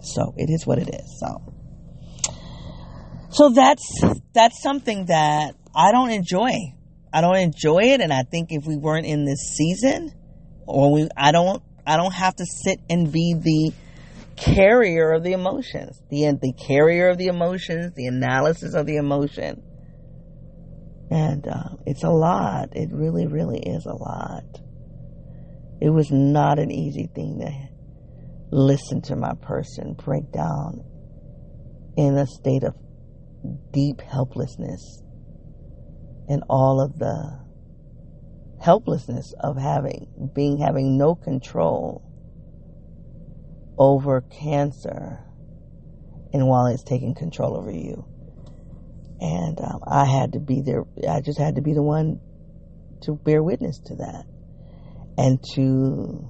So 0.00 0.34
it 0.36 0.50
is 0.50 0.66
what 0.66 0.78
it 0.78 0.88
is. 0.88 1.20
So, 1.20 1.52
so 3.30 3.50
that's, 3.50 3.84
that's 4.32 4.62
something 4.62 5.06
that 5.06 5.54
I 5.74 5.90
don't 5.90 6.10
enjoy. 6.10 6.52
I 7.12 7.20
don't 7.20 7.36
enjoy 7.36 7.80
it. 7.80 8.00
And 8.00 8.12
I 8.12 8.22
think 8.22 8.48
if 8.50 8.64
we 8.66 8.76
weren't 8.76 9.06
in 9.06 9.24
this 9.24 9.54
season, 9.56 10.12
or 10.68 10.92
we 10.92 11.08
I 11.16 11.32
don't 11.32 11.62
I 11.86 11.96
don't 11.96 12.12
have 12.12 12.36
to 12.36 12.44
sit 12.44 12.78
and 12.90 13.10
be 13.10 13.34
the 13.34 13.72
carrier 14.36 15.12
of 15.12 15.24
the 15.24 15.32
emotions, 15.32 16.00
the 16.10 16.30
the 16.40 16.52
carrier 16.52 17.08
of 17.08 17.18
the 17.18 17.26
emotions, 17.26 17.94
the 17.94 18.06
analysis 18.06 18.74
of 18.74 18.86
the 18.86 18.96
emotion, 18.96 19.62
and 21.10 21.48
uh, 21.48 21.70
it's 21.86 22.04
a 22.04 22.10
lot. 22.10 22.76
It 22.76 22.90
really, 22.92 23.26
really 23.26 23.58
is 23.58 23.86
a 23.86 23.94
lot. 23.94 24.44
It 25.80 25.90
was 25.90 26.10
not 26.10 26.58
an 26.58 26.70
easy 26.70 27.08
thing 27.14 27.40
to 27.40 28.54
listen 28.54 29.00
to 29.02 29.16
my 29.16 29.32
person 29.40 29.94
break 29.94 30.30
down 30.32 30.84
in 31.96 32.16
a 32.18 32.26
state 32.26 32.64
of 32.64 32.74
deep 33.72 34.00
helplessness 34.00 35.02
and 36.28 36.42
all 36.50 36.80
of 36.82 36.98
the 36.98 37.47
helplessness 38.60 39.34
of 39.40 39.56
having, 39.56 40.08
being, 40.34 40.58
having 40.58 40.98
no 40.98 41.14
control 41.14 42.02
over 43.78 44.22
cancer 44.22 45.20
and 46.32 46.46
while 46.46 46.66
it's 46.66 46.82
taking 46.82 47.14
control 47.14 47.56
over 47.56 47.70
you. 47.70 48.04
And 49.20 49.60
um, 49.60 49.80
I 49.86 50.04
had 50.04 50.32
to 50.32 50.40
be 50.40 50.62
there, 50.62 50.84
I 51.08 51.20
just 51.20 51.38
had 51.38 51.56
to 51.56 51.62
be 51.62 51.72
the 51.72 51.82
one 51.82 52.20
to 53.02 53.14
bear 53.14 53.42
witness 53.42 53.78
to 53.86 53.96
that 53.96 54.24
and 55.16 55.42
to 55.54 56.28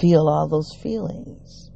feel 0.00 0.28
all 0.28 0.48
those 0.48 0.70
feelings. 0.82 1.70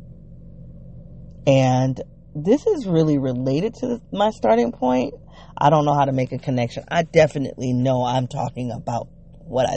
And 1.47 2.01
this 2.35 2.67
is 2.67 2.87
really 2.87 3.19
related 3.19 3.75
to 3.81 4.01
my 4.13 4.31
starting 4.31 4.73
point. 4.73 5.15
I 5.57 5.71
don't 5.71 5.85
know 5.85 5.95
how 5.95 6.05
to 6.05 6.13
make 6.13 6.33
a 6.33 6.39
connection. 6.39 6.85
I 6.89 7.03
definitely 7.03 7.73
know 7.73 8.05
I'm 8.05 8.27
talking 8.27 8.71
about 8.71 9.09
what 9.49 9.69
I, 9.69 9.77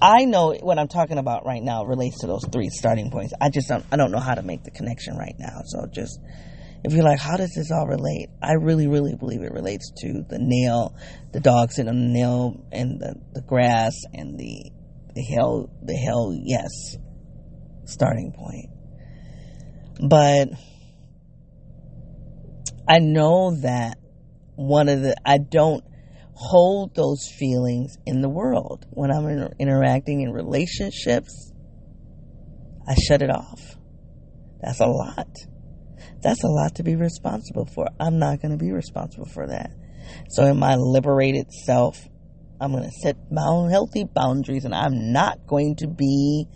I 0.00 0.24
know 0.24 0.54
what 0.54 0.78
I'm 0.78 0.88
talking 0.88 1.18
about 1.18 1.44
right 1.44 1.62
now 1.62 1.84
relates 1.84 2.20
to 2.20 2.26
those 2.26 2.44
three 2.52 2.68
starting 2.68 3.10
points. 3.10 3.32
I 3.40 3.50
just 3.50 3.68
don't, 3.68 3.84
I 3.90 3.96
don't 3.96 4.12
know 4.12 4.20
how 4.20 4.34
to 4.34 4.42
make 4.42 4.62
the 4.62 4.70
connection 4.70 5.16
right 5.16 5.34
now. 5.38 5.60
So 5.66 5.86
just, 5.92 6.20
if 6.84 6.92
you're 6.92 7.04
like, 7.04 7.20
how 7.20 7.36
does 7.36 7.52
this 7.54 7.70
all 7.70 7.86
relate? 7.86 8.28
I 8.42 8.52
really, 8.54 8.86
really 8.86 9.14
believe 9.14 9.42
it 9.42 9.52
relates 9.52 9.90
to 10.02 10.24
the 10.28 10.38
nail, 10.40 10.94
the 11.32 11.40
dog 11.40 11.72
sitting 11.72 11.88
on 11.88 12.00
the 12.00 12.12
nail 12.12 12.64
and 12.72 13.00
the, 13.00 13.14
the 13.34 13.42
grass 13.42 13.94
and 14.14 14.38
the, 14.38 14.70
the 15.14 15.22
hell, 15.22 15.70
the 15.82 15.94
hell 15.94 16.32
yes 16.32 16.96
starting 17.84 18.32
point. 18.32 18.70
But 20.08 20.48
I 22.88 22.98
know 22.98 23.54
that 23.62 23.98
one 24.56 24.88
of 24.88 25.02
the, 25.02 25.16
I 25.24 25.38
don't, 25.38 25.84
hold 26.34 26.94
those 26.94 27.28
feelings 27.38 27.96
in 28.06 28.20
the 28.20 28.28
world. 28.28 28.86
When 28.90 29.10
I'm 29.10 29.26
inter- 29.28 29.54
interacting 29.58 30.22
in 30.22 30.32
relationships, 30.32 31.52
I 32.86 32.94
shut 32.94 33.22
it 33.22 33.30
off. 33.30 33.76
That's 34.60 34.80
a 34.80 34.86
lot. 34.86 35.28
That's 36.22 36.42
a 36.44 36.48
lot 36.48 36.76
to 36.76 36.82
be 36.82 36.96
responsible 36.96 37.66
for. 37.66 37.88
I'm 37.98 38.18
not 38.18 38.40
going 38.40 38.52
to 38.52 38.62
be 38.62 38.72
responsible 38.72 39.26
for 39.26 39.46
that. 39.48 39.72
So, 40.30 40.44
in 40.46 40.58
my 40.58 40.76
liberated 40.76 41.52
self, 41.52 41.98
I'm 42.60 42.72
going 42.72 42.84
to 42.84 42.90
set 43.02 43.16
my 43.30 43.44
own 43.44 43.70
healthy 43.70 44.04
boundaries 44.04 44.64
and 44.64 44.74
I'm 44.74 45.12
not 45.12 45.46
going 45.46 45.76
to 45.76 45.88
be 45.88 46.46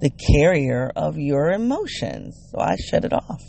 the 0.00 0.10
carrier 0.10 0.90
of 0.94 1.16
your 1.16 1.50
emotions. 1.50 2.48
So, 2.50 2.60
I 2.60 2.76
shut 2.76 3.04
it 3.04 3.12
off. 3.12 3.42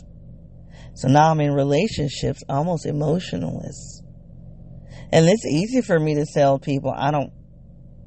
So 0.96 1.08
now 1.08 1.30
I'm 1.30 1.40
in 1.40 1.52
relationships, 1.52 2.44
almost 2.48 2.86
emotionless 2.86 4.03
and 5.12 5.26
it's 5.26 5.46
easy 5.46 5.80
for 5.80 5.98
me 5.98 6.14
to 6.16 6.26
tell 6.26 6.58
people 6.58 6.92
I 6.96 7.10
don't 7.10 7.32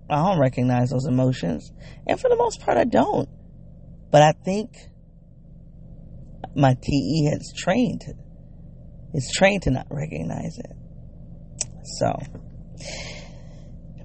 I 0.10 0.16
don't 0.18 0.40
recognize 0.40 0.90
those 0.90 1.06
emotions. 1.06 1.72
And 2.08 2.20
for 2.20 2.30
the 2.30 2.38
most 2.38 2.62
part 2.62 2.78
I 2.78 2.86
don't. 2.86 3.28
But 4.10 4.22
I 4.22 4.32
think 4.32 4.72
my 6.56 6.76
TE 6.82 7.30
has 7.32 7.54
trained 7.56 8.04
is 9.14 9.32
trained 9.36 9.64
to 9.64 9.72
not 9.72 9.88
recognize 9.90 10.58
it. 10.58 10.72
So 12.00 12.14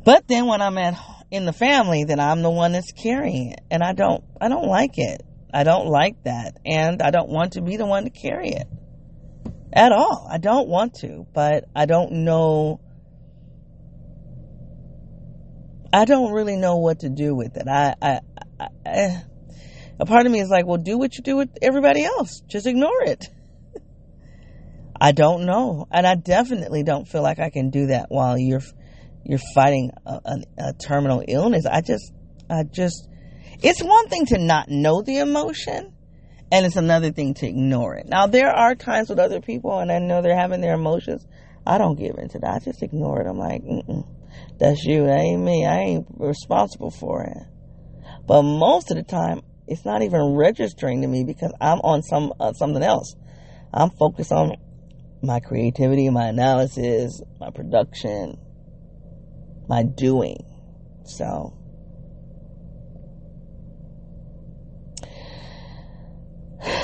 but 0.04 0.26
then 0.26 0.46
when 0.46 0.60
I'm 0.60 0.78
at 0.78 0.98
in 1.30 1.46
the 1.46 1.52
family, 1.52 2.04
then 2.04 2.20
I'm 2.20 2.42
the 2.42 2.50
one 2.50 2.72
that's 2.72 2.92
carrying 2.92 3.52
it. 3.52 3.60
And 3.70 3.82
I 3.82 3.92
don't 3.94 4.22
I 4.40 4.48
don't 4.48 4.66
like 4.66 4.98
it. 4.98 5.22
I 5.52 5.64
don't 5.64 5.86
like 5.86 6.22
that. 6.24 6.58
And 6.64 7.02
I 7.02 7.10
don't 7.10 7.28
want 7.28 7.52
to 7.52 7.62
be 7.62 7.76
the 7.76 7.86
one 7.86 8.04
to 8.04 8.10
carry 8.10 8.50
it. 8.50 8.66
At 9.72 9.92
all. 9.92 10.28
I 10.30 10.38
don't 10.38 10.68
want 10.68 10.94
to, 10.96 11.26
but 11.32 11.64
I 11.74 11.86
don't 11.86 12.24
know 12.24 12.80
I 15.92 16.06
don't 16.06 16.32
really 16.32 16.56
know 16.56 16.78
what 16.78 17.00
to 17.00 17.10
do 17.10 17.34
with 17.34 17.56
it. 17.56 17.68
I, 17.68 17.94
I, 18.00 18.20
I, 18.58 18.68
I, 18.86 19.24
a 20.00 20.06
part 20.06 20.24
of 20.24 20.32
me 20.32 20.40
is 20.40 20.48
like, 20.48 20.66
well, 20.66 20.78
do 20.78 20.96
what 20.96 21.16
you 21.16 21.22
do 21.22 21.36
with 21.36 21.50
everybody 21.60 22.02
else. 22.02 22.40
Just 22.48 22.66
ignore 22.66 23.02
it. 23.02 23.26
I 25.00 25.12
don't 25.12 25.44
know, 25.44 25.86
and 25.90 26.06
I 26.06 26.14
definitely 26.14 26.82
don't 26.82 27.06
feel 27.06 27.22
like 27.22 27.38
I 27.38 27.50
can 27.50 27.68
do 27.70 27.88
that 27.88 28.06
while 28.08 28.38
you're 28.38 28.62
you're 29.24 29.40
fighting 29.54 29.90
a, 30.06 30.20
a, 30.24 30.36
a 30.58 30.72
terminal 30.72 31.22
illness. 31.28 31.66
I 31.66 31.80
just, 31.80 32.12
I 32.50 32.64
just, 32.64 33.08
it's 33.62 33.82
one 33.82 34.08
thing 34.08 34.26
to 34.26 34.38
not 34.38 34.68
know 34.68 35.02
the 35.02 35.18
emotion, 35.18 35.92
and 36.52 36.66
it's 36.66 36.76
another 36.76 37.10
thing 37.10 37.32
to 37.32 37.46
ignore 37.46 37.94
it. 37.94 38.06
Now 38.06 38.26
there 38.26 38.50
are 38.50 38.74
times 38.74 39.08
with 39.08 39.18
other 39.18 39.40
people, 39.40 39.78
and 39.78 39.90
I 39.90 39.98
know 39.98 40.20
they're 40.20 40.38
having 40.38 40.60
their 40.60 40.74
emotions. 40.74 41.26
I 41.66 41.78
don't 41.78 41.98
give 41.98 42.18
into 42.18 42.38
that. 42.40 42.54
I 42.54 42.58
just 42.58 42.82
ignore 42.82 43.22
it. 43.22 43.26
I'm 43.26 43.38
like, 43.38 43.62
that's 44.58 44.84
you. 44.84 45.06
That 45.06 45.18
ain't 45.18 45.42
me. 45.42 45.64
I 45.64 45.78
ain't 45.78 46.06
responsible 46.18 46.90
for 46.90 47.22
it. 47.24 47.38
But 48.26 48.42
most 48.42 48.90
of 48.90 48.98
the 48.98 49.02
time, 49.02 49.40
it's 49.66 49.86
not 49.86 50.02
even 50.02 50.34
registering 50.34 51.00
to 51.00 51.08
me 51.08 51.24
because 51.24 51.54
I'm 51.58 51.78
on 51.80 52.02
some 52.02 52.34
uh, 52.38 52.52
something 52.52 52.82
else. 52.82 53.16
I'm 53.72 53.88
focused 53.90 54.32
on 54.32 54.56
my 55.22 55.40
creativity, 55.40 56.10
my 56.10 56.26
analysis, 56.26 57.22
my 57.40 57.50
production, 57.50 58.38
my 59.68 59.84
doing. 59.84 60.44
So, 61.04 61.56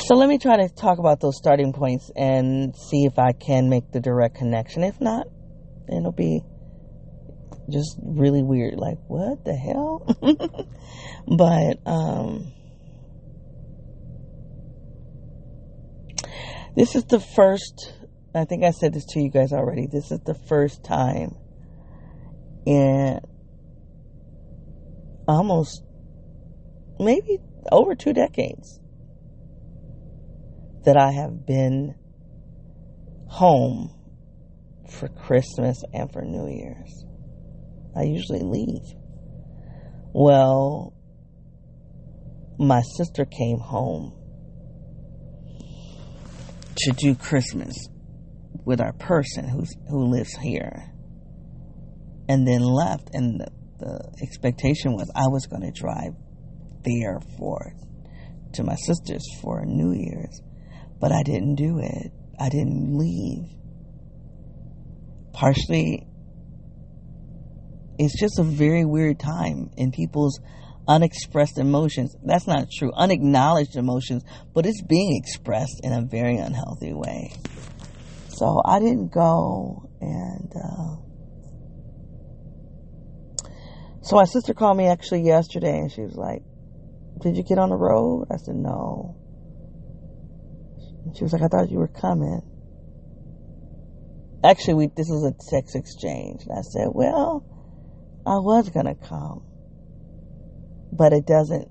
so 0.01 0.15
let 0.15 0.29
me 0.29 0.39
try 0.39 0.57
to 0.57 0.69
talk 0.69 0.99
about 0.99 1.21
those 1.21 1.37
starting 1.37 1.73
points 1.73 2.11
and 2.17 2.75
see 2.75 3.05
if 3.05 3.19
I 3.19 3.33
can 3.33 3.69
make 3.69 3.91
the 3.93 4.01
direct 4.01 4.37
connection. 4.37 4.83
If 4.83 5.01
not, 5.01 5.27
it'll 5.89 6.13
be 6.13 6.43
just 7.71 7.99
really 8.03 8.43
weird. 8.43 8.79
Like, 8.79 8.99
what 9.07 9.45
the 9.45 9.55
hell? 9.55 10.07
but, 11.29 11.79
um, 11.87 12.53
this 16.75 16.97
is 16.97 17.05
the 17.05 17.21
first, 17.21 17.93
I 18.35 18.45
think 18.45 18.65
I 18.65 18.71
said 18.71 18.95
this 18.95 19.05
to 19.11 19.21
you 19.21 19.31
guys 19.31 19.53
already. 19.53 19.87
This 19.87 20.11
is 20.11 20.21
the 20.21 20.35
first 20.35 20.83
time 20.83 21.37
in 22.67 23.21
almost 25.29 25.85
maybe 26.99 27.39
over 27.71 27.95
two 27.95 28.13
decades 28.13 28.78
that 30.89 30.97
I 30.97 31.13
have 31.13 31.45
been 31.45 31.95
home 33.27 33.91
for 34.89 35.07
Christmas 35.07 35.83
and 35.93 36.11
for 36.11 36.23
New 36.23 36.49
Year's. 36.49 37.05
I 37.95 38.05
usually 38.05 38.41
leave. 38.41 38.97
Well, 40.15 40.95
my 42.59 42.81
sister 42.97 43.27
came 43.27 43.59
home 43.59 44.15
to 46.79 46.93
do 46.93 47.15
Christmas 47.15 47.77
with 48.65 48.81
our 48.81 48.95
person 48.95 49.47
who's 49.47 49.77
who 49.91 50.11
lives 50.11 50.35
here 50.37 50.91
and 52.31 52.49
then 52.49 52.63
left. 52.63 53.11
And 53.13 53.41
the, 53.41 53.51
the 53.79 54.23
expectation 54.23 54.95
was 54.95 55.13
I 55.15 55.29
was 55.29 55.45
going 55.45 55.71
to 55.71 55.79
drive 55.79 56.15
there 56.83 57.21
for 57.37 57.75
to 58.55 58.65
my 58.65 58.77
sister's 58.77 59.27
for 59.43 59.67
New 59.67 59.93
Year's, 59.93 60.41
but 61.01 61.13
I 61.13 61.23
didn't 61.23 61.57
do 61.57 61.79
it. 61.79 62.13
I 62.39 62.49
didn't 62.49 62.97
leave. 62.97 63.49
Partially, 65.33 66.07
it's 67.99 68.19
just 68.19 68.39
a 68.39 68.45
very 68.45 68.85
weird 68.85 69.19
time 69.19 69.71
in 69.77 69.93
people's 69.93 70.41
unexpressed 70.89 71.59
emotions. 71.59 72.17
That's 72.25 72.47
not 72.47 72.69
true. 72.71 72.93
Unacknowledged 72.95 73.77
emotions, 73.77 74.25
but 74.55 74.67
it's 74.67 74.83
being 74.83 75.17
expressed 75.17 75.81
in 75.83 75.93
a 75.93 76.03
very 76.03 76.39
unhealthy 76.39 76.95
way. 76.95 77.33
So 78.29 78.63
I 78.65 78.79
didn't 78.79 79.13
go 79.13 79.89
and, 80.01 80.53
uh, 80.57 80.97
so 84.01 84.17
my 84.17 84.25
sister 84.25 84.55
called 84.55 84.79
me 84.79 84.87
actually 84.87 85.23
yesterday 85.23 85.77
and 85.77 85.93
she 85.93 86.01
was 86.01 86.15
like, 86.15 86.43
Did 87.21 87.37
you 87.37 87.43
get 87.43 87.59
on 87.59 87.69
the 87.69 87.77
road? 87.77 88.29
I 88.31 88.37
said, 88.37 88.55
No. 88.55 89.18
And 91.09 91.17
she 91.17 91.25
was 91.25 91.33
like, 91.33 91.41
I 91.41 91.49
thought 91.49 91.71
you 91.71 91.79
were 91.79 91.89
coming. 91.89 92.43
Actually, 94.45 94.75
we, 94.75 94.87
this 94.95 95.09
is 95.09 95.25
a 95.25 95.33
text 95.51 95.75
exchange. 95.75 96.43
And 96.43 96.59
I 96.59 96.61
said, 96.61 96.89
Well, 96.93 97.45
I 98.27 98.37
was 98.37 98.69
going 98.69 98.87
to 98.87 98.95
come. 98.95 99.43
But 100.93 101.15
it 101.15 101.27
doesn't, 101.27 101.69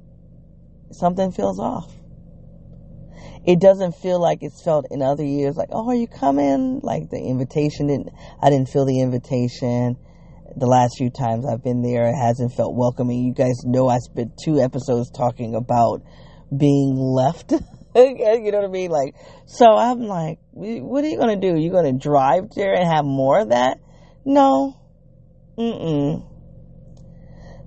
something 0.92 1.32
feels 1.32 1.60
off. 1.60 1.94
It 3.46 3.60
doesn't 3.60 3.94
feel 3.94 4.20
like 4.20 4.40
it's 4.42 4.62
felt 4.64 4.88
in 4.90 5.04
other 5.04 5.24
years, 5.24 5.56
like, 5.56 5.70
oh, 5.72 5.88
are 5.88 5.96
you 5.96 6.08
coming? 6.08 6.80
Like 6.82 7.10
the 7.10 7.20
invitation 7.20 7.88
didn't, 7.88 8.10
I 8.42 8.50
didn't 8.50 8.70
feel 8.70 8.86
the 8.86 9.02
invitation 9.02 9.98
the 10.56 10.66
last 10.66 10.98
few 10.98 11.12
times 11.12 11.46
I've 11.46 11.64
been 11.64 11.84
there, 11.84 12.08
it 12.08 12.16
hasn't 12.16 12.54
felt 12.54 12.76
welcoming. 12.76 13.24
You 13.24 13.34
guys 13.34 13.64
know 13.64 13.88
I 13.88 14.00
spent 14.00 14.40
two 14.44 14.60
episodes 14.60 15.12
talking 15.12 15.54
about 15.54 16.02
being 16.56 16.96
left. 16.96 17.54
you 17.98 18.52
know 18.52 18.60
what 18.60 18.70
I 18.70 18.72
mean? 18.72 18.92
Like, 18.92 19.16
so 19.46 19.76
I'm 19.76 20.02
like, 20.02 20.40
what 20.52 21.04
are 21.04 21.08
you 21.08 21.18
going 21.18 21.40
to 21.40 21.54
do? 21.54 21.60
You 21.60 21.72
going 21.72 21.92
to 21.92 22.00
drive 22.00 22.50
there 22.56 22.74
and 22.74 22.88
have 22.88 23.06
more 23.06 23.40
of 23.40 23.50
that? 23.50 23.80
No. 24.26 24.76
Mm-mm. 25.58 26.26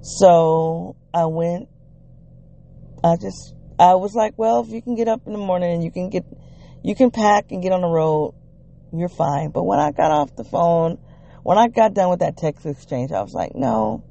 So 0.02 0.96
I 1.12 1.26
went, 1.26 1.68
I 3.02 3.16
just, 3.16 3.54
I 3.78 3.94
was 3.94 4.14
like, 4.14 4.34
well, 4.36 4.60
if 4.60 4.68
you 4.68 4.82
can 4.82 4.94
get 4.94 5.08
up 5.08 5.22
in 5.26 5.32
the 5.32 5.38
morning 5.38 5.72
and 5.72 5.84
you 5.84 5.90
can 5.90 6.10
get, 6.10 6.24
you 6.82 6.94
can 6.94 7.10
pack 7.10 7.50
and 7.50 7.62
get 7.62 7.72
on 7.72 7.80
the 7.80 7.88
road, 7.88 8.34
you're 8.92 9.08
fine. 9.08 9.50
But 9.50 9.64
when 9.64 9.78
I 9.78 9.90
got 9.90 10.10
off 10.10 10.34
the 10.36 10.44
phone, 10.44 10.98
when 11.42 11.58
I 11.58 11.68
got 11.68 11.94
done 11.94 12.10
with 12.10 12.20
that 12.20 12.36
text 12.36 12.66
exchange, 12.66 13.12
I 13.12 13.22
was 13.22 13.32
like, 13.32 13.54
no, 13.54 14.04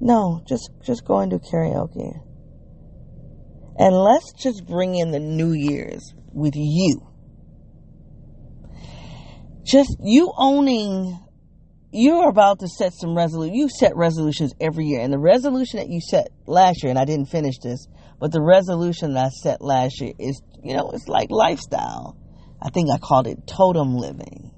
no, 0.00 0.42
just 0.46 0.70
just 0.84 1.04
go 1.04 1.18
and 1.18 1.30
do 1.30 1.38
karaoke. 1.38 2.20
And 3.78 3.94
let's 3.94 4.32
just 4.32 4.66
bring 4.66 4.94
in 4.94 5.10
the 5.10 5.20
New 5.20 5.52
Year's 5.52 6.14
with 6.32 6.54
you. 6.56 7.06
Just 9.64 9.96
you 10.00 10.32
owning 10.36 11.18
you're 11.96 12.28
about 12.28 12.58
to 12.58 12.66
set 12.66 12.92
some 12.92 13.16
resolution. 13.16 13.54
You 13.54 13.68
set 13.68 13.94
resolutions 13.94 14.52
every 14.60 14.86
year, 14.86 15.00
and 15.00 15.12
the 15.12 15.18
resolution 15.18 15.78
that 15.78 15.88
you 15.88 16.00
set 16.00 16.26
last 16.44 16.82
year, 16.82 16.90
and 16.90 16.98
I 16.98 17.04
didn't 17.04 17.26
finish 17.26 17.58
this, 17.58 17.86
but 18.18 18.32
the 18.32 18.42
resolution 18.42 19.14
that 19.14 19.26
I 19.26 19.28
set 19.28 19.62
last 19.62 20.00
year 20.00 20.12
is, 20.18 20.42
you 20.60 20.74
know, 20.74 20.90
it's 20.92 21.06
like 21.06 21.30
lifestyle. 21.30 22.16
I 22.60 22.70
think 22.70 22.90
I 22.90 22.98
called 22.98 23.28
it 23.28 23.46
totem 23.46 23.94
living 23.94 24.50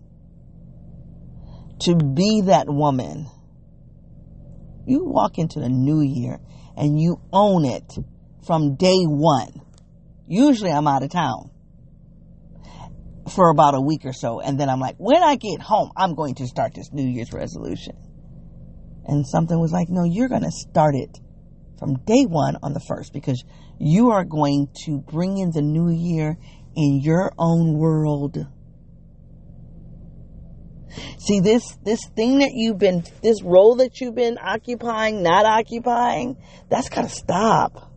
to 1.80 1.94
be 1.94 2.42
that 2.46 2.68
woman. 2.68 3.26
You 4.86 5.04
walk 5.04 5.36
into 5.36 5.60
the 5.60 5.68
new 5.68 6.00
year 6.00 6.38
and 6.74 6.98
you 6.98 7.20
own 7.34 7.66
it 7.66 7.92
from 8.46 8.76
day 8.76 9.04
one. 9.04 9.60
Usually 10.26 10.70
I'm 10.70 10.86
out 10.86 11.02
of 11.02 11.10
town 11.10 11.50
for 13.34 13.50
about 13.50 13.74
a 13.74 13.80
week 13.80 14.04
or 14.04 14.12
so. 14.12 14.40
And 14.40 14.58
then 14.58 14.68
I'm 14.68 14.80
like, 14.80 14.96
when 14.98 15.22
I 15.22 15.36
get 15.36 15.60
home, 15.60 15.90
I'm 15.96 16.14
going 16.14 16.36
to 16.36 16.46
start 16.46 16.74
this 16.74 16.92
New 16.92 17.06
Year's 17.06 17.32
resolution. 17.32 17.96
And 19.04 19.26
something 19.26 19.58
was 19.58 19.72
like, 19.72 19.88
no, 19.88 20.04
you're 20.04 20.28
going 20.28 20.42
to 20.42 20.50
start 20.50 20.94
it 20.94 21.18
from 21.78 21.96
day 22.04 22.24
one 22.24 22.56
on 22.62 22.72
the 22.72 22.80
first 22.80 23.12
because 23.12 23.44
you 23.78 24.10
are 24.10 24.24
going 24.24 24.68
to 24.84 24.98
bring 24.98 25.38
in 25.38 25.50
the 25.50 25.62
new 25.62 25.90
year 25.90 26.36
in 26.74 27.00
your 27.02 27.32
own 27.38 27.76
world. 27.78 28.38
See 31.18 31.40
this 31.40 31.76
this 31.84 32.00
thing 32.14 32.38
that 32.38 32.52
you've 32.54 32.78
been 32.78 33.04
this 33.22 33.42
role 33.42 33.76
that 33.76 34.00
you've 34.00 34.14
been 34.14 34.38
occupying, 34.42 35.22
not 35.22 35.44
occupying, 35.44 36.38
that's 36.70 36.88
got 36.88 37.02
to 37.02 37.08
stop. 37.10 37.95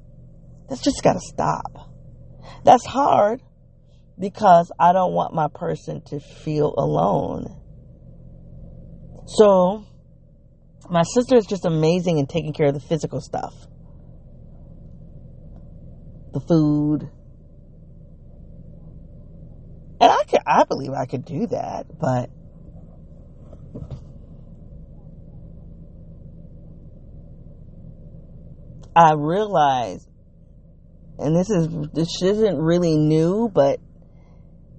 That's 0.69 0.81
just 0.81 1.03
got 1.03 1.13
to 1.13 1.19
stop. 1.19 1.89
That's 2.63 2.85
hard 2.85 3.41
because 4.19 4.71
I 4.79 4.93
don't 4.93 5.13
want 5.13 5.33
my 5.33 5.47
person 5.53 6.01
to 6.07 6.19
feel 6.19 6.73
alone. 6.77 7.55
So, 9.25 9.85
my 10.89 11.03
sister 11.03 11.35
is 11.35 11.45
just 11.45 11.65
amazing 11.65 12.17
in 12.17 12.27
taking 12.27 12.53
care 12.53 12.67
of 12.67 12.73
the 12.73 12.79
physical 12.79 13.21
stuff. 13.21 13.53
The 16.33 16.41
food. 16.41 17.09
And 20.01 20.11
I 20.11 20.23
could 20.27 20.39
I 20.45 20.63
believe 20.63 20.91
I 20.91 21.05
could 21.05 21.25
do 21.25 21.47
that, 21.47 21.87
but 21.99 22.29
I 28.95 29.13
realize, 29.13 30.05
and 31.19 31.35
this 31.35 31.49
is 31.49 31.67
this 31.93 32.21
isn't 32.23 32.57
really 32.57 32.97
new, 32.97 33.49
but 33.53 33.79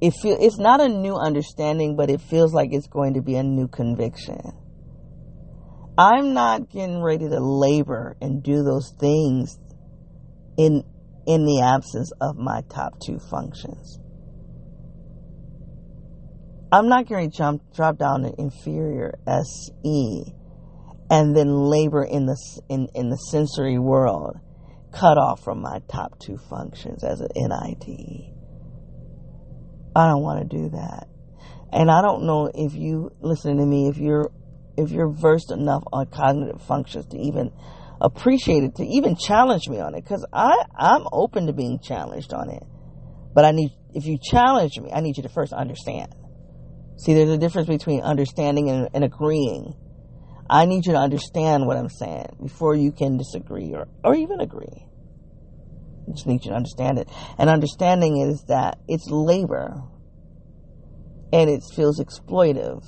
it 0.00 0.12
feel 0.14 0.36
it's 0.40 0.58
not 0.58 0.80
a 0.80 0.88
new 0.88 1.14
understanding, 1.14 1.96
but 1.96 2.10
it 2.10 2.20
feels 2.20 2.52
like 2.52 2.70
it's 2.72 2.86
going 2.86 3.14
to 3.14 3.22
be 3.22 3.36
a 3.36 3.42
new 3.42 3.68
conviction. 3.68 4.40
I'm 5.98 6.32
not 6.32 6.70
getting 6.70 7.02
ready 7.02 7.28
to 7.28 7.40
labor 7.40 8.16
and 8.20 8.42
do 8.42 8.62
those 8.62 8.94
things 8.98 9.58
in 10.56 10.84
in 11.26 11.44
the 11.44 11.60
absence 11.62 12.10
of 12.20 12.36
my 12.36 12.62
top 12.70 12.98
two 13.04 13.18
functions. 13.30 13.98
I'm 16.72 16.88
not 16.88 17.08
going 17.08 17.30
to 17.30 17.36
jump 17.36 17.62
drop 17.74 17.98
down 17.98 18.22
to 18.22 18.32
inferior 18.38 19.18
SE 19.26 20.34
and 21.10 21.36
then 21.36 21.52
labor 21.52 22.04
in 22.04 22.26
the 22.26 22.36
in, 22.68 22.88
in 22.94 23.10
the 23.10 23.16
sensory 23.16 23.78
world, 23.78 24.38
cut 24.92 25.18
off 25.18 25.42
from 25.42 25.60
my 25.60 25.80
top 25.88 26.18
two 26.18 26.36
functions 26.36 27.04
as 27.04 27.20
an 27.20 27.28
NIT. 27.34 28.34
I 29.94 30.08
don't 30.08 30.22
want 30.22 30.48
to 30.48 30.56
do 30.56 30.70
that. 30.70 31.08
And 31.72 31.90
I 31.90 32.02
don't 32.02 32.24
know 32.24 32.50
if 32.52 32.74
you 32.74 33.12
listening 33.20 33.58
to 33.58 33.66
me 33.66 33.88
if 33.88 33.96
you're 33.98 34.30
if 34.76 34.90
you're 34.90 35.10
versed 35.10 35.52
enough 35.52 35.84
on 35.92 36.06
cognitive 36.06 36.62
functions 36.62 37.06
to 37.06 37.18
even 37.18 37.52
appreciate 38.00 38.64
it 38.64 38.76
to 38.76 38.84
even 38.84 39.14
challenge 39.14 39.68
me 39.68 39.78
on 39.78 39.94
it 39.94 40.04
cuz 40.06 40.24
I 40.32 40.64
I'm 40.76 41.06
open 41.12 41.46
to 41.46 41.52
being 41.52 41.78
challenged 41.80 42.32
on 42.32 42.50
it. 42.50 42.64
But 43.34 43.44
I 43.44 43.52
need 43.52 43.72
if 43.94 44.06
you 44.06 44.18
challenge 44.20 44.78
me, 44.80 44.90
I 44.92 45.00
need 45.00 45.16
you 45.16 45.22
to 45.24 45.28
first 45.28 45.52
understand. 45.52 46.14
See, 46.96 47.14
there's 47.14 47.30
a 47.30 47.38
difference 47.38 47.68
between 47.68 48.02
understanding 48.02 48.68
and, 48.68 48.88
and 48.92 49.04
agreeing. 49.04 49.74
I 50.50 50.66
need 50.66 50.84
you 50.84 50.94
to 50.94 50.98
understand 50.98 51.64
what 51.64 51.76
I'm 51.76 51.88
saying 51.88 52.36
before 52.42 52.74
you 52.74 52.90
can 52.90 53.16
disagree 53.16 53.72
or, 53.72 53.86
or 54.02 54.16
even 54.16 54.40
agree. 54.40 54.84
I 56.08 56.10
just 56.10 56.26
need 56.26 56.44
you 56.44 56.50
to 56.50 56.56
understand 56.56 56.98
it. 56.98 57.08
And 57.38 57.48
understanding 57.48 58.16
is 58.16 58.42
that 58.48 58.80
it's 58.88 59.08
labor 59.08 59.80
and 61.32 61.48
it 61.48 61.62
feels 61.76 62.00
exploitive 62.00 62.84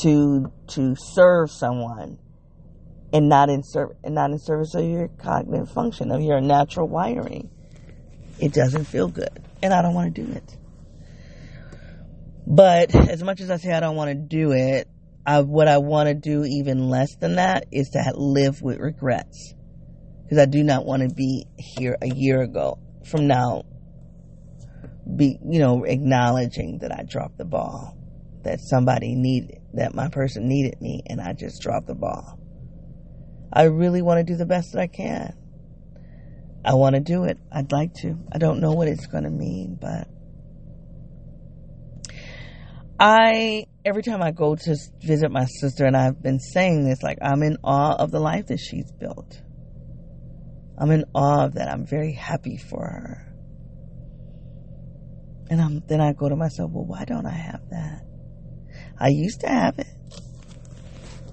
to 0.00 0.50
to 0.68 0.96
serve 0.96 1.50
someone 1.50 2.18
and 3.12 3.28
not 3.28 3.50
in 3.50 3.62
service 3.62 3.98
and 4.02 4.14
not 4.14 4.30
in 4.30 4.38
service 4.38 4.74
of 4.74 4.86
your 4.86 5.08
cognitive 5.08 5.70
function 5.70 6.10
of 6.10 6.22
your 6.22 6.40
natural 6.40 6.88
wiring. 6.88 7.50
It 8.40 8.54
doesn't 8.54 8.86
feel 8.86 9.08
good, 9.08 9.44
and 9.62 9.74
I 9.74 9.82
don't 9.82 9.92
want 9.92 10.14
to 10.14 10.22
do 10.22 10.32
it. 10.32 10.56
But 12.46 12.94
as 12.94 13.22
much 13.22 13.42
as 13.42 13.50
I 13.50 13.58
say 13.58 13.72
I 13.72 13.80
don't 13.80 13.96
want 13.96 14.08
to 14.08 14.14
do 14.14 14.52
it, 14.52 14.88
I, 15.26 15.40
what 15.40 15.68
I 15.68 15.78
want 15.78 16.08
to 16.08 16.14
do 16.14 16.44
even 16.44 16.88
less 16.88 17.16
than 17.16 17.36
that 17.36 17.66
is 17.72 17.90
to 17.90 18.12
live 18.14 18.62
with 18.62 18.78
regrets. 18.78 19.54
Because 20.22 20.38
I 20.38 20.46
do 20.46 20.62
not 20.62 20.84
want 20.84 21.02
to 21.02 21.14
be 21.14 21.46
here 21.58 21.96
a 22.00 22.08
year 22.08 22.42
ago 22.42 22.78
from 23.04 23.26
now, 23.26 23.64
be, 25.16 25.38
you 25.44 25.58
know, 25.58 25.84
acknowledging 25.84 26.78
that 26.78 26.92
I 26.92 27.02
dropped 27.02 27.38
the 27.38 27.44
ball, 27.44 27.96
that 28.42 28.60
somebody 28.60 29.14
needed, 29.14 29.60
that 29.74 29.94
my 29.94 30.08
person 30.08 30.48
needed 30.48 30.80
me 30.80 31.02
and 31.06 31.20
I 31.20 31.32
just 31.32 31.60
dropped 31.62 31.86
the 31.86 31.94
ball. 31.94 32.38
I 33.52 33.64
really 33.64 34.02
want 34.02 34.26
to 34.26 34.32
do 34.32 34.36
the 34.36 34.46
best 34.46 34.72
that 34.72 34.80
I 34.80 34.86
can. 34.86 35.34
I 36.64 36.74
want 36.74 36.94
to 36.94 37.00
do 37.00 37.24
it. 37.24 37.38
I'd 37.52 37.72
like 37.72 37.94
to. 37.96 38.18
I 38.32 38.38
don't 38.38 38.60
know 38.60 38.72
what 38.72 38.88
it's 38.88 39.06
going 39.06 39.24
to 39.24 39.30
mean, 39.30 39.78
but 39.80 40.08
I 43.06 43.66
every 43.84 44.02
time 44.02 44.22
I 44.22 44.30
go 44.30 44.56
to 44.56 44.76
visit 45.02 45.30
my 45.30 45.44
sister, 45.44 45.84
and 45.84 45.94
I've 45.94 46.22
been 46.22 46.40
saying 46.40 46.88
this, 46.88 47.02
like 47.02 47.18
I'm 47.20 47.42
in 47.42 47.58
awe 47.62 47.96
of 47.96 48.10
the 48.10 48.18
life 48.18 48.46
that 48.46 48.58
she's 48.58 48.90
built. 48.92 49.42
I'm 50.78 50.90
in 50.90 51.04
awe 51.14 51.44
of 51.44 51.54
that. 51.56 51.68
I'm 51.68 51.84
very 51.84 52.14
happy 52.14 52.56
for 52.56 52.80
her. 52.80 53.34
And 55.50 55.60
I'm, 55.60 55.82
then 55.86 56.00
I 56.00 56.14
go 56.14 56.30
to 56.30 56.34
myself, 56.34 56.70
well, 56.72 56.86
why 56.86 57.04
don't 57.04 57.26
I 57.26 57.34
have 57.34 57.68
that? 57.68 58.06
I 58.98 59.08
used 59.08 59.40
to 59.40 59.48
have 59.48 59.78
it. 59.78 59.86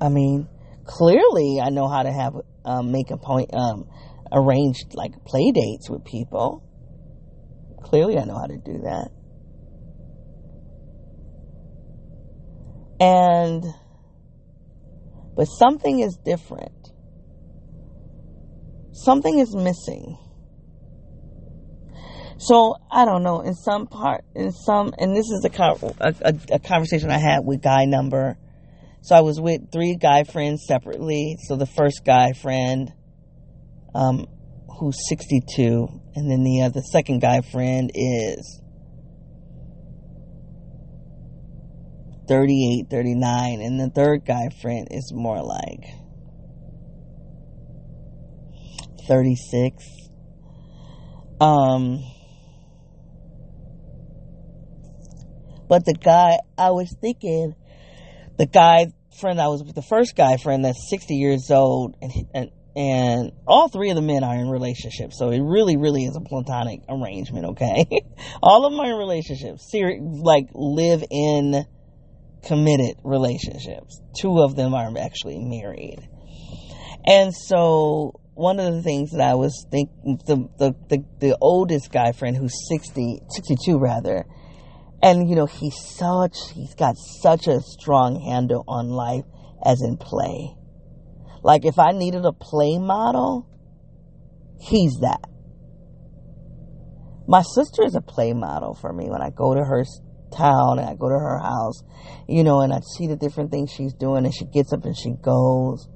I 0.01 0.09
mean, 0.09 0.49
clearly 0.83 1.61
I 1.63 1.69
know 1.69 1.87
how 1.87 2.03
to 2.03 2.11
have, 2.11 2.33
um, 2.65 2.91
make 2.91 3.11
a 3.11 3.17
point, 3.17 3.49
um, 3.53 3.87
arrange 4.29 4.83
like 4.93 5.23
play 5.23 5.51
dates 5.51 5.89
with 5.89 6.03
people. 6.03 6.63
Clearly 7.81 8.17
I 8.17 8.25
know 8.25 8.37
how 8.37 8.47
to 8.47 8.57
do 8.57 8.81
that. 8.83 9.11
And, 13.01 13.65
but 15.35 15.45
something 15.45 16.01
is 16.01 16.19
different. 16.23 16.91
Something 18.93 19.39
is 19.39 19.55
missing. 19.55 20.19
So 22.37 22.75
I 22.91 23.05
don't 23.05 23.23
know. 23.23 23.41
In 23.41 23.55
some 23.55 23.87
part, 23.87 24.23
in 24.35 24.51
some, 24.51 24.93
and 24.99 25.15
this 25.15 25.25
is 25.31 25.43
a, 25.43 25.91
a, 25.99 26.35
a 26.53 26.59
conversation 26.59 27.09
I 27.09 27.17
had 27.17 27.39
with 27.43 27.63
guy 27.63 27.85
number. 27.85 28.37
So 29.01 29.15
I 29.15 29.21
was 29.21 29.41
with 29.41 29.71
three 29.71 29.95
guy 29.95 30.23
friends 30.23 30.65
separately. 30.67 31.37
So 31.47 31.55
the 31.55 31.65
first 31.65 32.05
guy 32.05 32.33
friend, 32.33 32.93
um, 33.95 34.27
who's 34.79 34.97
62, 35.09 35.87
and 36.15 36.29
then 36.29 36.43
the 36.43 36.63
uh, 36.65 36.69
the 36.69 36.81
second 36.81 37.19
guy 37.21 37.41
friend 37.41 37.91
is 37.95 38.60
38, 42.31 42.89
39, 42.89 43.61
and 43.61 43.77
the 43.77 43.89
third 43.89 44.23
guy 44.23 44.47
friend 44.61 44.87
is 44.89 45.11
more 45.13 45.43
like 45.43 45.83
36. 49.05 49.83
Um, 51.41 52.01
but 55.67 55.83
the 55.83 55.93
guy, 55.93 56.37
I 56.57 56.69
was 56.71 56.95
thinking, 57.01 57.53
the 58.37 58.45
guy 58.45 58.93
friend 59.19 59.41
I 59.41 59.49
was 59.49 59.61
with, 59.65 59.75
the 59.75 59.81
first 59.81 60.15
guy 60.15 60.37
friend 60.37 60.63
that's 60.63 60.89
60 60.89 61.13
years 61.15 61.51
old, 61.51 61.97
and, 62.01 62.13
and 62.33 62.51
and 62.77 63.33
all 63.45 63.67
three 63.67 63.89
of 63.89 63.97
the 63.97 64.01
men 64.01 64.23
are 64.23 64.35
in 64.35 64.47
relationships. 64.47 65.17
So 65.19 65.31
it 65.31 65.41
really, 65.41 65.75
really 65.75 66.05
is 66.05 66.15
a 66.15 66.21
platonic 66.21 66.79
arrangement, 66.87 67.47
okay? 67.47 67.85
all 68.41 68.65
of 68.65 68.71
in 68.71 68.95
relationships. 68.95 69.69
Ser- 69.69 69.99
like 69.99 70.47
live 70.53 71.03
in 71.11 71.65
committed 72.45 72.95
relationships. 73.03 74.01
Two 74.19 74.41
of 74.41 74.55
them 74.55 74.73
are 74.73 74.91
actually 74.97 75.39
married. 75.39 75.99
And 77.05 77.33
so 77.33 78.19
one 78.33 78.59
of 78.59 78.73
the 78.73 78.81
things 78.81 79.11
that 79.11 79.21
I 79.21 79.35
was 79.35 79.65
thinking, 79.69 80.19
the, 80.25 80.47
the, 80.57 80.75
the, 80.89 81.05
the 81.19 81.37
oldest 81.41 81.91
guy 81.91 82.11
friend 82.11 82.35
who's 82.35 82.67
60, 82.69 83.21
62 83.29 83.77
rather, 83.77 84.25
and 85.03 85.29
you 85.29 85.35
know, 85.35 85.47
he's 85.47 85.75
such, 85.97 86.37
he's 86.53 86.75
got 86.75 86.95
such 86.97 87.47
a 87.47 87.59
strong 87.61 88.21
handle 88.21 88.63
on 88.67 88.89
life 88.89 89.25
as 89.63 89.81
in 89.81 89.97
play. 89.97 90.55
Like 91.43 91.65
if 91.65 91.79
I 91.79 91.91
needed 91.91 92.25
a 92.25 92.33
play 92.33 92.77
model, 92.77 93.47
he's 94.59 94.99
that. 95.01 95.21
My 97.27 97.41
sister 97.41 97.83
is 97.83 97.95
a 97.95 98.01
play 98.01 98.33
model 98.33 98.75
for 98.75 98.91
me 98.91 99.09
when 99.09 99.21
I 99.21 99.29
go 99.29 99.53
to 99.55 99.63
her 99.63 99.85
town 100.35 100.79
and 100.79 100.89
I 100.89 100.95
go 100.95 101.09
to 101.09 101.15
her 101.15 101.39
house, 101.39 101.83
you 102.27 102.43
know, 102.43 102.61
and 102.61 102.73
I 102.73 102.79
see 102.79 103.07
the 103.07 103.15
different 103.15 103.51
things 103.51 103.71
she's 103.71 103.93
doing 103.93 104.25
and 104.25 104.33
she 104.33 104.45
gets 104.45 104.73
up 104.73 104.85
and 104.85 104.97
she 104.97 105.11
goes. 105.21 105.87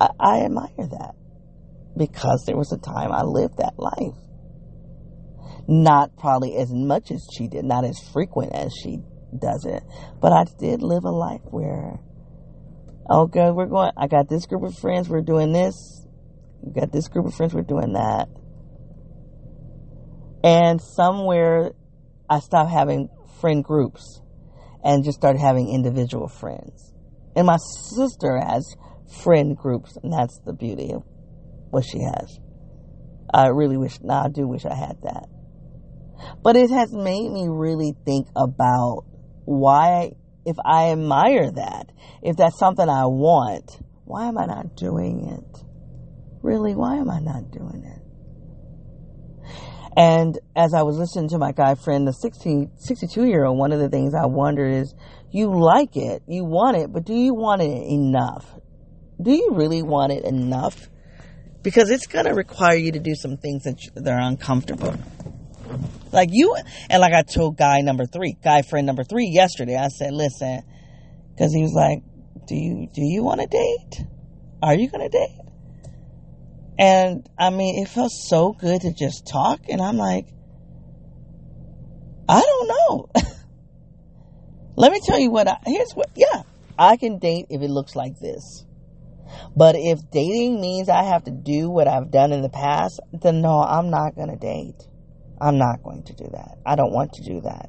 I, 0.00 0.08
I 0.18 0.44
admire 0.44 0.68
that 0.76 1.14
because 1.96 2.44
there 2.46 2.56
was 2.56 2.72
a 2.72 2.78
time 2.78 3.12
I 3.12 3.22
lived 3.22 3.58
that 3.58 3.74
life. 3.78 4.16
Not 5.68 6.16
probably 6.16 6.56
as 6.56 6.72
much 6.72 7.10
as 7.10 7.26
she 7.32 7.46
did, 7.46 7.64
not 7.64 7.84
as 7.84 7.98
frequent 8.12 8.54
as 8.54 8.72
she 8.82 8.98
does 9.38 9.64
it, 9.64 9.82
but 10.20 10.32
I 10.32 10.44
did 10.58 10.82
live 10.82 11.04
a 11.04 11.10
life 11.10 11.42
where, 11.44 12.00
okay, 13.08 13.50
we're 13.50 13.66
going, 13.66 13.92
I 13.96 14.08
got 14.08 14.28
this 14.28 14.46
group 14.46 14.64
of 14.64 14.76
friends, 14.76 15.08
we're 15.08 15.22
doing 15.22 15.52
this. 15.52 16.06
We 16.62 16.72
got 16.72 16.92
this 16.92 17.08
group 17.08 17.26
of 17.26 17.34
friends, 17.34 17.54
we're 17.54 17.62
doing 17.62 17.92
that. 17.94 18.28
And 20.44 20.80
somewhere 20.80 21.72
I 22.28 22.40
stopped 22.40 22.70
having 22.70 23.08
friend 23.42 23.62
groups 23.62 24.22
and 24.82 25.04
just 25.04 25.18
started 25.18 25.40
having 25.40 25.68
individual 25.68 26.28
friends. 26.28 26.94
And 27.36 27.46
my 27.46 27.56
sister 27.56 28.38
has 28.38 28.76
friend 29.22 29.56
groups, 29.56 29.98
and 30.02 30.12
that's 30.12 30.38
the 30.46 30.52
beauty 30.52 30.92
of 30.92 31.02
what 31.70 31.84
she 31.84 31.98
has. 32.00 32.38
I 33.34 33.48
really 33.48 33.76
wish, 33.76 34.00
now 34.00 34.24
I 34.24 34.28
do 34.28 34.46
wish 34.46 34.64
I 34.64 34.74
had 34.74 35.02
that. 35.02 35.28
But 36.42 36.56
it 36.56 36.70
has 36.70 36.92
made 36.92 37.30
me 37.30 37.48
really 37.48 37.94
think 38.04 38.28
about 38.36 39.04
why, 39.44 40.12
if 40.46 40.56
I 40.64 40.92
admire 40.92 41.50
that, 41.50 41.90
if 42.22 42.36
that's 42.36 42.58
something 42.58 42.88
I 42.88 43.06
want, 43.06 43.80
why 44.04 44.28
am 44.28 44.38
I 44.38 44.46
not 44.46 44.76
doing 44.76 45.28
it? 45.28 45.64
Really, 46.42 46.74
why 46.74 46.96
am 46.96 47.10
I 47.10 47.18
not 47.18 47.50
doing 47.50 47.84
it? 47.84 48.01
And 49.96 50.38
as 50.56 50.72
I 50.72 50.82
was 50.82 50.96
listening 50.96 51.28
to 51.30 51.38
my 51.38 51.52
guy 51.52 51.74
friend, 51.74 52.06
the 52.06 52.12
60, 52.12 52.68
62 52.76 53.26
year 53.26 53.44
old, 53.44 53.58
one 53.58 53.72
of 53.72 53.78
the 53.78 53.90
things 53.90 54.14
I 54.14 54.26
wonder 54.26 54.66
is, 54.66 54.94
you 55.30 55.52
like 55.52 55.96
it, 55.96 56.22
you 56.26 56.44
want 56.44 56.76
it, 56.76 56.92
but 56.92 57.04
do 57.04 57.14
you 57.14 57.34
want 57.34 57.62
it 57.62 57.86
enough? 57.86 58.46
Do 59.20 59.32
you 59.32 59.50
really 59.52 59.82
want 59.82 60.12
it 60.12 60.24
enough? 60.24 60.88
Because 61.62 61.90
it's 61.90 62.06
going 62.06 62.24
to 62.24 62.32
require 62.32 62.74
you 62.74 62.92
to 62.92 62.98
do 62.98 63.14
some 63.14 63.36
things 63.36 63.64
that, 63.64 63.76
that 63.94 64.12
are 64.12 64.20
uncomfortable. 64.20 64.94
Like 66.10 66.30
you, 66.32 66.56
and 66.90 67.00
like 67.00 67.12
I 67.12 67.22
told 67.22 67.56
guy 67.56 67.80
number 67.80 68.04
three, 68.04 68.36
guy 68.42 68.62
friend 68.62 68.86
number 68.86 69.04
three 69.04 69.30
yesterday, 69.32 69.76
I 69.76 69.88
said, 69.88 70.12
listen, 70.12 70.62
cause 71.38 71.52
he 71.54 71.62
was 71.62 71.72
like, 71.72 72.02
do 72.46 72.56
you, 72.56 72.88
do 72.92 73.02
you 73.02 73.22
want 73.22 73.40
to 73.40 73.46
date? 73.46 74.06
Are 74.62 74.74
you 74.74 74.90
going 74.90 75.08
to 75.08 75.08
date? 75.08 75.41
And 76.78 77.26
I 77.38 77.50
mean, 77.50 77.82
it 77.82 77.88
felt 77.88 78.12
so 78.12 78.52
good 78.52 78.80
to 78.82 78.92
just 78.92 79.26
talk. 79.26 79.60
And 79.68 79.80
I'm 79.80 79.96
like, 79.96 80.26
I 82.28 82.40
don't 82.40 82.68
know. 82.68 83.08
Let 84.76 84.92
me 84.92 85.00
tell 85.04 85.18
you 85.18 85.30
what 85.30 85.48
I, 85.48 85.58
here's 85.66 85.92
what, 85.92 86.10
yeah, 86.16 86.42
I 86.78 86.96
can 86.96 87.18
date 87.18 87.46
if 87.50 87.60
it 87.62 87.70
looks 87.70 87.94
like 87.94 88.18
this. 88.20 88.64
But 89.54 89.76
if 89.76 89.98
dating 90.10 90.60
means 90.60 90.88
I 90.88 91.04
have 91.04 91.24
to 91.24 91.30
do 91.30 91.70
what 91.70 91.88
I've 91.88 92.10
done 92.10 92.32
in 92.32 92.42
the 92.42 92.48
past, 92.48 93.00
then 93.12 93.42
no, 93.42 93.60
I'm 93.60 93.90
not 93.90 94.14
going 94.14 94.30
to 94.30 94.36
date. 94.36 94.88
I'm 95.40 95.58
not 95.58 95.82
going 95.82 96.04
to 96.04 96.14
do 96.14 96.24
that. 96.32 96.58
I 96.64 96.76
don't 96.76 96.92
want 96.92 97.12
to 97.14 97.22
do 97.22 97.40
that. 97.42 97.68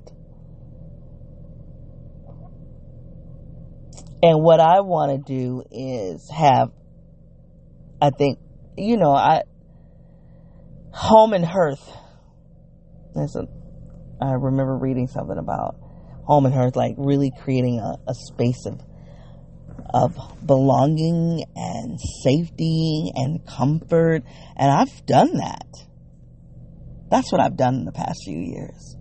And 4.22 4.41
what 4.41 4.62
I 4.62 4.80
want 4.80 5.12
to 5.12 5.34
do 5.34 5.64
is 5.70 6.30
have, 6.30 6.72
I 8.01 8.12
think, 8.12 8.39
you 8.78 8.97
know, 8.97 9.13
I, 9.13 9.43
home 10.91 11.34
and 11.34 11.45
hearth. 11.45 11.89
There's 13.15 13.36
a, 13.36 13.47
I 14.21 14.32
remember 14.34 14.78
reading 14.78 15.07
something 15.07 15.38
about 15.38 15.76
home 16.24 16.45
and 16.45 16.53
hearth, 16.53 16.76
like 16.76 16.95
really 16.97 17.32
creating 17.41 17.80
a, 17.80 17.97
a 18.09 18.13
space 18.13 18.65
of 18.65 18.82
of 19.93 20.17
belonging 20.45 21.43
and 21.55 21.99
safety 22.24 23.11
and 23.15 23.45
comfort. 23.45 24.24
And 24.55 24.71
I've 24.71 25.05
done 25.05 25.38
that. 25.38 25.67
That's 27.09 27.32
what 27.32 27.41
I've 27.41 27.55
done 27.55 27.76
in 27.76 27.86
the 27.86 27.91
past 27.91 28.24
few 28.26 28.39
years. 28.39 28.97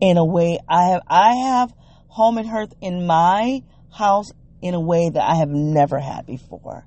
In 0.00 0.16
a 0.16 0.24
way, 0.24 0.58
I 0.68 0.90
have, 0.90 1.02
I 1.06 1.34
have 1.34 1.72
home 2.08 2.36
and 2.38 2.48
hearth 2.48 2.72
in 2.80 3.06
my 3.06 3.62
house 3.96 4.32
in 4.60 4.74
a 4.74 4.80
way 4.80 5.08
that 5.08 5.22
I 5.22 5.36
have 5.36 5.50
never 5.50 6.00
had 6.00 6.26
before. 6.26 6.86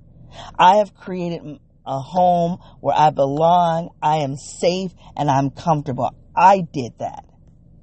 I 0.57 0.77
have 0.77 0.93
created 0.93 1.59
a 1.85 1.99
home 1.99 2.57
where 2.81 2.95
I 2.95 3.11
belong, 3.11 3.89
I 4.01 4.17
am 4.17 4.37
safe, 4.37 4.91
and 5.15 5.29
I'm 5.29 5.49
comfortable. 5.51 6.09
I 6.35 6.61
did 6.73 6.93
that 6.99 7.25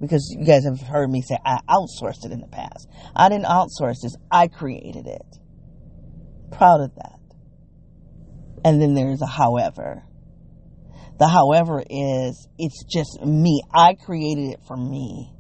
because 0.01 0.35
you 0.37 0.45
guys 0.45 0.65
have 0.65 0.81
heard 0.81 1.09
me 1.09 1.23
say 1.23 1.39
I 1.45 1.61
outsourced 1.69 2.25
it 2.25 2.33
in 2.33 2.41
the 2.41 2.49
past. 2.49 2.89
I 3.15 3.29
didn't 3.29 3.47
outsource 3.47 4.03
this, 4.03 4.17
I 4.31 4.49
created 4.49 5.07
it. 5.07 5.39
Proud 6.51 6.81
of 6.81 6.95
that. 6.97 7.21
And 8.65 8.83
then 8.83 8.95
there's 8.95 9.23
a 9.23 9.27
however. 9.27 10.05
The 11.19 11.29
however 11.29 11.83
is 11.89 12.49
it's 12.59 12.85
just 12.85 13.23
me. 13.25 13.63
I 13.73 13.95
created 13.95 14.51
it 14.51 14.61
for 14.67 14.77
me. 14.77 15.33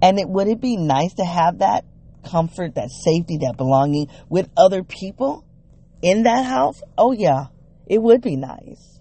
And 0.00 0.18
it 0.18 0.28
would 0.28 0.48
it 0.48 0.60
be 0.60 0.76
nice 0.76 1.14
to 1.14 1.24
have 1.24 1.58
that 1.58 1.84
comfort, 2.24 2.76
that 2.76 2.90
safety, 2.90 3.38
that 3.42 3.56
belonging 3.56 4.08
with 4.28 4.48
other 4.56 4.82
people 4.82 5.44
in 6.02 6.24
that 6.24 6.44
house? 6.44 6.82
Oh 6.98 7.12
yeah, 7.12 7.46
it 7.86 8.02
would 8.02 8.20
be 8.20 8.36
nice. 8.36 9.00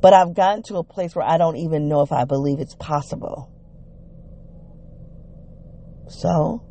But 0.00 0.14
I've 0.14 0.34
gotten 0.34 0.62
to 0.64 0.76
a 0.76 0.84
place 0.84 1.14
where 1.14 1.26
I 1.26 1.36
don't 1.36 1.56
even 1.56 1.88
know 1.88 2.02
if 2.02 2.12
I 2.12 2.24
believe 2.24 2.60
it's 2.60 2.76
possible. 2.76 3.50
So 6.08 6.62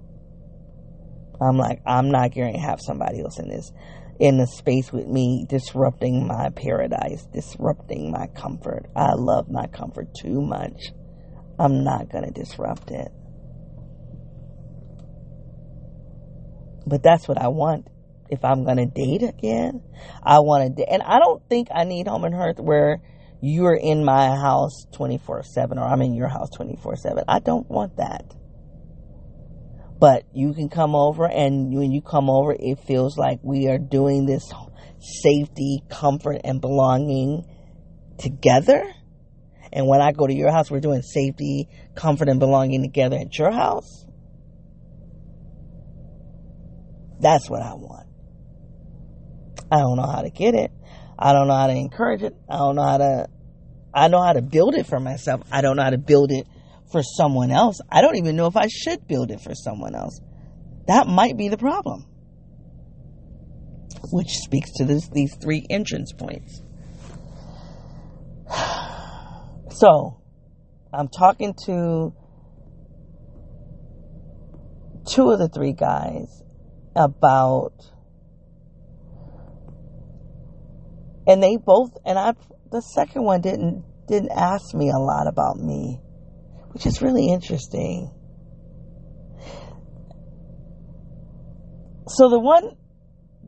I'm 1.42 1.58
like, 1.58 1.82
I'm 1.86 2.10
not 2.10 2.34
going 2.34 2.54
to 2.54 2.60
have 2.60 2.80
somebody 2.82 3.20
else 3.20 3.40
in 3.40 3.50
this 3.50 3.72
in 4.18 4.38
the 4.38 4.48
space 4.48 4.94
with 4.94 5.08
me 5.08 5.46
disrupting 5.50 6.26
my 6.26 6.50
paradise, 6.52 7.26
disrupting 7.34 8.12
my 8.12 8.28
comfort. 8.28 8.86
I 8.96 9.12
love 9.14 9.52
my 9.52 9.68
comfort 9.68 10.16
too 10.16 10.42
much. 10.42 10.94
I'm 11.60 11.84
not 11.84 12.10
going 12.10 12.24
to 12.24 12.32
disrupt 12.32 12.92
it. 12.92 13.10
But 16.88 17.04
that's 17.04 17.28
what 17.28 17.38
I 17.38 17.50
want 17.50 17.90
if 18.36 18.46
I'm 18.46 18.64
going 18.64 18.78
to 18.78 18.86
date 18.86 19.24
again. 19.24 19.82
I 20.24 20.40
want 20.40 20.64
to, 20.64 20.70
date. 20.70 20.90
and 20.92 21.02
I 21.02 21.20
don't 21.20 21.42
think 21.50 21.70
I 21.74 21.84
need 21.84 22.08
home 22.08 22.24
and 22.24 22.36
hearth 22.36 22.60
where 22.60 23.02
you're 23.42 23.76
in 23.76 24.06
my 24.06 24.36
house 24.36 24.86
24 24.94 25.44
7 25.44 25.78
or 25.78 25.86
I'm 25.86 26.02
in 26.02 26.14
your 26.14 26.28
house 26.28 26.50
24 26.56 26.98
7. 26.98 27.24
I 27.28 27.40
don't 27.40 27.70
want 27.70 27.98
that. 27.98 28.26
But 29.98 30.24
you 30.34 30.54
can 30.54 30.70
come 30.70 30.94
over, 30.94 31.26
and 31.26 31.74
when 31.74 31.92
you 31.92 32.02
come 32.02 32.30
over, 32.30 32.52
it 32.52 32.80
feels 32.86 33.18
like 33.18 33.40
we 33.42 33.70
are 33.70 33.78
doing 33.78 34.26
this 34.26 34.52
safety, 35.00 35.84
comfort, 35.90 36.42
and 36.44 36.60
belonging 36.60 37.46
together. 38.18 38.84
And 39.72 39.88
when 39.88 40.02
I 40.02 40.12
go 40.12 40.28
to 40.28 40.34
your 40.34 40.52
house, 40.52 40.70
we're 40.70 40.82
doing 40.82 41.02
safety, 41.02 41.70
comfort, 41.96 42.28
and 42.28 42.40
belonging 42.40 42.82
together 42.82 43.18
at 43.18 43.38
your 43.38 43.52
house. 43.52 44.06
That's 47.20 47.50
what 47.50 47.62
I 47.62 47.74
want. 47.74 48.05
I 49.72 49.78
don't 49.78 49.98
know 49.98 50.08
how 50.08 50.22
to 50.22 50.30
get 50.30 50.54
it. 50.54 50.72
I 51.18 51.34
don't 51.34 51.48
know 51.48 51.56
how 51.56 51.68
to 51.68 51.74
encourage 51.74 52.22
it. 52.22 52.36
I 52.50 52.58
don't 52.58 52.76
know 52.76 52.84
how 52.84 52.98
to 52.98 53.28
I 53.94 54.10
know 54.10 54.22
how 54.22 54.34
to 54.34 54.42
build 54.42 54.76
it 54.76 54.86
for 54.86 55.00
myself. 55.00 55.42
I 55.52 55.62
don't 55.62 55.78
know 55.78 55.84
how 55.84 55.90
to 55.92 55.98
build 55.98 56.32
it 56.32 56.48
for 56.92 57.02
someone 57.02 57.50
else. 57.50 57.80
I 57.90 58.02
don't 58.02 58.18
even 58.18 58.36
know 58.36 58.48
if 58.48 58.58
I 58.58 58.68
should 58.68 59.08
build 59.08 59.32
it 59.32 59.40
for 59.40 59.56
someone 59.56 59.96
else. 59.96 60.20
That 60.88 61.08
might 61.08 61.38
be 61.38 61.48
the 61.48 61.58
problem. 61.58 62.06
Which 64.12 64.30
speaks 64.30 64.72
to 64.74 64.86
this, 64.86 65.08
these 65.10 65.36
three 65.36 65.66
entrance 65.70 66.12
points. 66.12 66.62
So, 69.72 70.22
I'm 70.94 71.10
talking 71.10 71.54
to 71.66 72.14
two 75.06 75.32
of 75.32 75.38
the 75.38 75.50
three 75.50 75.74
guys 75.74 76.42
about 76.96 77.74
and 81.28 81.42
they 81.42 81.58
both 81.58 81.92
and 82.06 82.18
I 82.18 82.34
the 82.72 82.82
second 82.82 83.24
one 83.24 83.42
didn't 83.42 83.84
didn't 84.08 84.32
ask 84.32 84.74
me 84.74 84.90
a 84.90 85.00
lot 85.00 85.28
about 85.28 85.58
me, 85.58 86.00
which 86.72 86.86
is 86.86 87.02
really 87.02 87.30
interesting. 87.30 88.12
So 92.08 92.30
the 92.30 92.40
one 92.40 92.78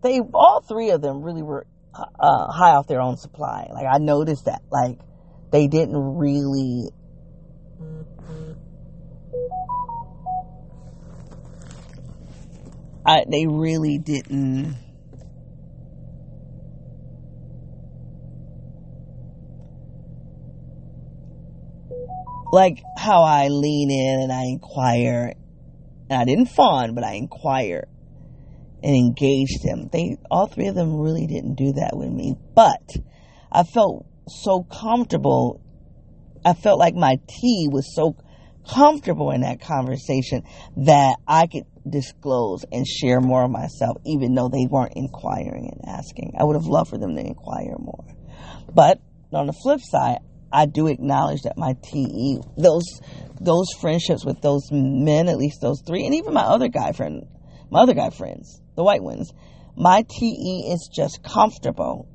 they 0.02 0.20
all 0.34 0.62
three 0.62 0.90
of 0.92 1.02
them 1.02 1.22
really 1.22 1.44
were 1.44 1.68
uh, 1.94 2.52
high 2.52 2.72
off 2.72 2.88
their 2.88 3.02
own 3.02 3.18
supply. 3.18 3.68
Like 3.72 3.86
I 3.92 3.98
noticed 3.98 4.46
that 4.46 4.62
like 4.72 5.00
they 5.52 5.68
didn't 5.68 6.18
really 6.18 6.90
I, 13.06 13.24
they 13.30 13.48
really 13.48 13.98
didn't 13.98 14.76
like 22.52 22.82
how 22.98 23.24
I 23.24 23.48
lean 23.50 23.92
in 23.92 24.22
and 24.22 24.32
I 24.32 24.44
inquire. 24.44 25.34
And 26.10 26.22
I 26.22 26.26
didn't 26.26 26.48
fawn, 26.48 26.96
but 26.96 27.04
I 27.04 27.14
inquire 27.14 27.88
and 28.84 28.96
engage 28.96 29.60
them. 29.64 29.90
They 29.92 30.18
all 30.30 30.48
three 30.48 30.68
of 30.68 30.76
them 30.76 31.00
really 31.00 31.28
didn't 31.28 31.56
do 31.56 31.74
that 31.74 31.92
with 31.94 32.10
me, 32.10 32.36
but 32.56 32.96
I 33.52 33.64
felt 33.64 34.06
so 34.28 34.64
comfortable. 34.64 35.62
I 36.46 36.54
felt 36.54 36.80
like 36.80 36.96
my 36.96 37.20
TE 37.28 37.68
was 37.70 37.94
so 37.94 38.16
comfortable 38.70 39.32
in 39.32 39.42
that 39.42 39.62
conversation 39.62 40.44
that 40.78 41.18
I 41.28 41.48
could 41.48 41.64
disclose 41.90 42.66
and 42.72 42.86
share 42.86 43.22
more 43.22 43.44
of 43.44 43.52
myself, 43.52 43.98
even 44.06 44.36
though 44.36 44.50
they 44.50 44.68
weren't 44.70 44.94
inquiring 44.96 45.72
and 45.72 45.90
asking. 45.90 46.34
I 46.40 46.44
would 46.44 46.56
have 46.56 46.66
loved 46.66 46.90
for 46.90 46.98
them 46.98 47.16
to 47.16 47.22
inquire 47.22 47.76
more. 47.80 48.06
But 48.74 49.00
on 49.34 49.48
the 49.48 49.54
flip 49.54 49.80
side, 49.82 50.20
I 50.52 50.66
do 50.66 50.88
acknowledge 50.88 51.42
that 51.42 51.58
my 51.58 51.76
TE, 51.84 52.40
those 52.58 53.02
those 53.40 53.68
friendships 53.80 54.26
with 54.26 54.42
those 54.42 54.72
men, 54.72 55.28
at 55.28 55.38
least 55.38 55.62
those 55.62 55.82
three, 55.86 56.06
and 56.06 56.16
even 56.16 56.34
my 56.34 56.42
other 56.42 56.68
guy 56.70 56.92
friend, 56.92 57.28
my 57.70 57.82
other 57.82 57.94
guy 57.94 58.10
friends, 58.10 58.62
the 58.76 58.84
white 58.84 59.04
ones, 59.04 59.32
my 59.76 60.04
TE 60.10 60.72
is 60.72 60.90
just 60.94 61.24
comfortable 61.24 62.08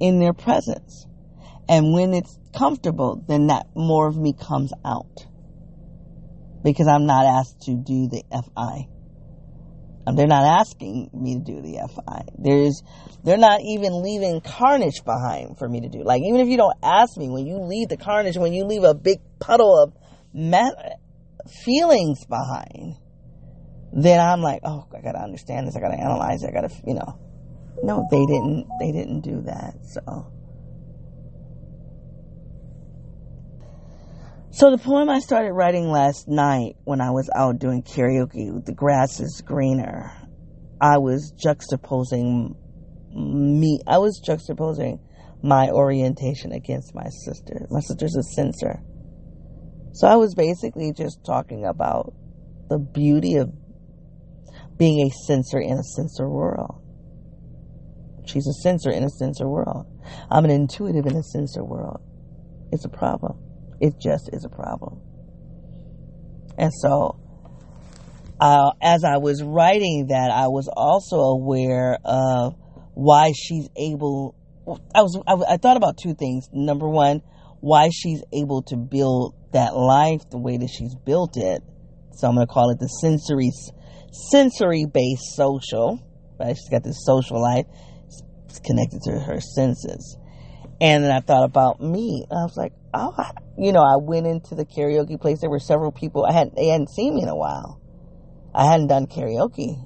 in 0.00 0.18
their 0.18 0.34
presence. 0.34 1.06
And 1.68 1.94
when 1.94 2.12
it's 2.12 2.38
comfortable, 2.56 3.24
then 3.26 3.46
that 3.46 3.68
more 3.74 4.06
of 4.06 4.18
me 4.18 4.34
comes 4.34 4.72
out. 4.84 5.26
Because 6.62 6.86
I'm 6.86 7.06
not 7.06 7.24
asked 7.24 7.62
to 7.62 7.74
do 7.74 8.08
the 8.08 8.22
FI. 8.30 8.88
They're 10.12 10.26
not 10.26 10.60
asking 10.60 11.10
me 11.14 11.36
to 11.36 11.40
do 11.40 11.62
the 11.62 11.88
FI. 11.88 12.24
There's, 12.38 12.82
they're 13.24 13.38
not 13.38 13.60
even 13.62 14.02
leaving 14.02 14.40
carnage 14.42 15.02
behind 15.04 15.56
for 15.58 15.68
me 15.68 15.80
to 15.80 15.88
do. 15.88 16.04
Like, 16.04 16.22
even 16.22 16.40
if 16.40 16.48
you 16.48 16.58
don't 16.58 16.76
ask 16.82 17.16
me, 17.16 17.30
when 17.30 17.46
you 17.46 17.58
leave 17.58 17.88
the 17.88 17.96
carnage, 17.96 18.36
when 18.36 18.52
you 18.52 18.64
leave 18.64 18.84
a 18.84 18.94
big 18.94 19.20
puddle 19.40 19.82
of 19.82 19.92
feelings 21.64 22.24
behind, 22.26 22.96
then 23.92 24.20
I'm 24.20 24.42
like, 24.42 24.60
oh, 24.64 24.86
I 24.94 25.00
gotta 25.00 25.22
understand 25.22 25.66
this. 25.66 25.76
I 25.76 25.80
gotta 25.80 25.98
analyze 25.98 26.42
it. 26.42 26.50
I 26.50 26.52
gotta, 26.52 26.74
you 26.86 26.94
know. 26.94 27.18
No, 27.82 28.06
they 28.10 28.24
didn't, 28.26 28.66
they 28.80 28.92
didn't 28.92 29.20
do 29.20 29.42
that. 29.42 29.74
So. 29.86 30.32
So 34.56 34.70
the 34.70 34.78
poem 34.78 35.10
I 35.10 35.18
started 35.18 35.52
writing 35.52 35.88
last 35.88 36.28
night 36.28 36.76
when 36.84 37.00
I 37.00 37.10
was 37.10 37.28
out 37.34 37.58
doing 37.58 37.82
karaoke, 37.82 38.64
The 38.64 38.72
Grass 38.72 39.18
is 39.18 39.42
Greener, 39.44 40.12
I 40.80 40.98
was 40.98 41.32
juxtaposing 41.44 42.54
me, 43.12 43.80
I 43.84 43.98
was 43.98 44.22
juxtaposing 44.24 45.00
my 45.42 45.70
orientation 45.70 46.52
against 46.52 46.94
my 46.94 47.08
sister. 47.24 47.66
My 47.68 47.80
sister's 47.80 48.14
a 48.14 48.22
sensor. 48.22 48.80
So 49.90 50.06
I 50.06 50.14
was 50.14 50.36
basically 50.36 50.92
just 50.92 51.24
talking 51.26 51.66
about 51.66 52.14
the 52.68 52.78
beauty 52.78 53.38
of 53.38 53.52
being 54.78 55.04
a 55.04 55.10
sensor 55.26 55.58
in 55.58 55.78
a 55.78 55.82
sensor 55.82 56.30
world. 56.30 56.80
She's 58.24 58.46
a 58.46 58.62
sensor 58.62 58.90
in 58.90 59.02
a 59.02 59.10
sensor 59.10 59.48
world. 59.48 59.86
I'm 60.30 60.44
an 60.44 60.52
intuitive 60.52 61.06
in 61.06 61.16
a 61.16 61.24
sensor 61.24 61.64
world. 61.64 62.00
It's 62.70 62.84
a 62.84 62.88
problem. 62.88 63.43
It 63.80 63.94
just 64.00 64.30
is 64.32 64.44
a 64.44 64.48
problem. 64.48 65.00
And 66.56 66.72
so, 66.72 67.18
uh, 68.40 68.72
as 68.80 69.04
I 69.04 69.18
was 69.18 69.42
writing 69.42 70.08
that, 70.08 70.30
I 70.30 70.48
was 70.48 70.68
also 70.74 71.16
aware 71.16 71.98
of 72.04 72.54
why 72.94 73.32
she's 73.34 73.68
able. 73.76 74.34
I 74.94 75.02
was 75.02 75.20
I, 75.26 75.54
I 75.54 75.56
thought 75.56 75.76
about 75.76 75.98
two 75.98 76.14
things. 76.14 76.48
Number 76.52 76.88
one, 76.88 77.22
why 77.60 77.90
she's 77.92 78.22
able 78.32 78.62
to 78.64 78.76
build 78.76 79.34
that 79.52 79.76
life 79.76 80.28
the 80.30 80.38
way 80.38 80.56
that 80.56 80.68
she's 80.68 80.94
built 80.94 81.36
it. 81.36 81.62
So 82.12 82.28
I'm 82.28 82.34
going 82.34 82.46
to 82.46 82.52
call 82.52 82.70
it 82.70 82.78
the 82.78 82.86
sensory 82.86 83.50
sensory 84.30 84.86
based 84.86 85.34
social. 85.34 86.00
Right? 86.38 86.56
She's 86.56 86.68
got 86.68 86.82
this 86.82 87.04
social 87.04 87.40
life 87.40 87.66
it's 88.54 88.60
connected 88.60 89.02
to 89.02 89.18
her 89.18 89.40
senses. 89.40 90.16
And 90.80 91.04
then 91.04 91.12
I 91.12 91.20
thought 91.20 91.44
about 91.44 91.80
me. 91.80 92.26
I 92.30 92.42
was 92.42 92.56
like, 92.56 92.72
oh, 92.92 93.14
you 93.58 93.72
know, 93.72 93.82
I 93.82 93.96
went 93.96 94.26
into 94.26 94.54
the 94.54 94.64
karaoke 94.64 95.20
place. 95.20 95.40
There 95.40 95.50
were 95.50 95.60
several 95.60 95.92
people. 95.92 96.24
I 96.24 96.32
hadn't 96.32 96.56
they 96.56 96.68
hadn't 96.68 96.90
seen 96.90 97.14
me 97.14 97.22
in 97.22 97.28
a 97.28 97.36
while. 97.36 97.80
I 98.54 98.66
hadn't 98.66 98.88
done 98.88 99.06
karaoke 99.06 99.76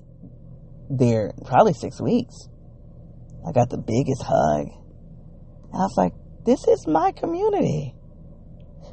there 0.90 1.32
probably 1.46 1.74
six 1.74 2.00
weeks. 2.00 2.48
I 3.46 3.52
got 3.52 3.70
the 3.70 3.78
biggest 3.78 4.22
hug. 4.22 4.68
And 5.72 5.74
I 5.74 5.84
was 5.84 5.94
like, 5.96 6.12
this 6.44 6.66
is 6.66 6.86
my 6.86 7.12
community. 7.12 7.94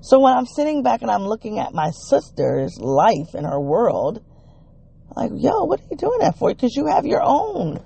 So 0.02 0.20
when 0.20 0.34
I'm 0.34 0.46
sitting 0.46 0.84
back 0.84 1.02
and 1.02 1.10
I'm 1.10 1.24
looking 1.24 1.60
at 1.60 1.74
my 1.74 1.90
sister's 1.92 2.78
life 2.80 3.34
in 3.34 3.44
her 3.44 3.60
world, 3.60 4.24
I'm 5.16 5.32
like, 5.32 5.42
yo, 5.42 5.64
what 5.64 5.80
are 5.80 5.88
you 5.90 5.98
doing 5.98 6.20
that 6.20 6.38
for? 6.38 6.50
Because 6.50 6.76
you 6.76 6.88
have 6.88 7.06
your 7.06 7.22
own. 7.24 7.84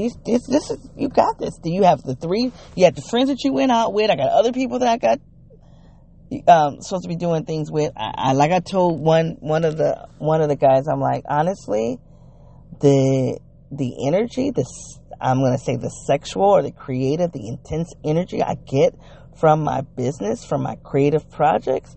These, 0.00 0.16
this, 0.24 0.46
this 0.46 0.70
is, 0.70 0.88
you 0.96 1.08
got 1.08 1.38
this. 1.38 1.58
Do 1.58 1.70
you 1.70 1.82
have 1.82 2.02
the 2.02 2.14
three? 2.14 2.52
You 2.74 2.86
have 2.86 2.94
the 2.94 3.02
friends 3.02 3.28
that 3.28 3.44
you 3.44 3.52
went 3.52 3.70
out 3.70 3.92
with. 3.92 4.10
I 4.10 4.16
got 4.16 4.28
other 4.28 4.52
people 4.52 4.78
that 4.78 4.88
I 4.88 4.96
got 4.96 5.20
um, 6.48 6.80
supposed 6.80 7.02
to 7.02 7.08
be 7.08 7.16
doing 7.16 7.44
things 7.44 7.70
with. 7.70 7.92
I, 7.96 8.12
I, 8.16 8.32
like 8.32 8.50
I 8.50 8.60
told 8.60 8.98
one 8.98 9.36
one 9.40 9.64
of 9.64 9.76
the 9.76 10.08
one 10.18 10.40
of 10.40 10.48
the 10.48 10.56
guys, 10.56 10.88
I'm 10.88 11.00
like, 11.00 11.24
honestly, 11.28 11.98
the 12.80 13.38
the 13.70 14.06
energy, 14.06 14.50
this 14.50 14.98
I'm 15.20 15.42
gonna 15.42 15.58
say 15.58 15.76
the 15.76 15.90
sexual 15.90 16.44
or 16.44 16.62
the 16.62 16.72
creative, 16.72 17.32
the 17.32 17.46
intense 17.46 17.92
energy 18.02 18.42
I 18.42 18.54
get 18.54 18.94
from 19.38 19.62
my 19.62 19.82
business, 19.82 20.46
from 20.46 20.62
my 20.62 20.76
creative 20.76 21.30
projects. 21.30 21.94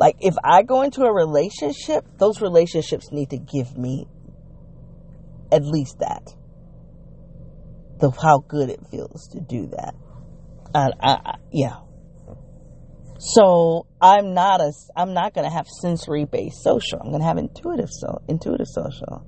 Like 0.00 0.16
if 0.20 0.34
I 0.42 0.62
go 0.62 0.80
into 0.80 1.02
a 1.02 1.12
relationship, 1.12 2.06
those 2.18 2.40
relationships 2.40 3.12
need 3.12 3.30
to 3.30 3.38
give 3.38 3.76
me 3.76 4.06
at 5.52 5.62
least 5.62 5.98
that. 5.98 6.34
The 8.02 8.10
how 8.10 8.44
good 8.48 8.68
it 8.68 8.80
feels 8.90 9.28
to 9.28 9.40
do 9.40 9.68
that. 9.68 9.94
I, 10.74 10.90
I, 11.00 11.34
yeah, 11.52 11.76
so 13.24 13.86
I'm 14.00 14.34
not 14.34 14.60
a 14.60 14.72
I'm 14.96 15.14
not 15.14 15.32
going 15.32 15.48
to 15.48 15.54
have 15.54 15.68
sensory 15.68 16.24
based 16.24 16.60
social. 16.64 16.98
I'm 17.00 17.10
going 17.10 17.20
to 17.20 17.26
have 17.26 17.38
intuitive 17.38 17.90
so 17.90 18.20
intuitive 18.26 18.66
social. 18.66 19.24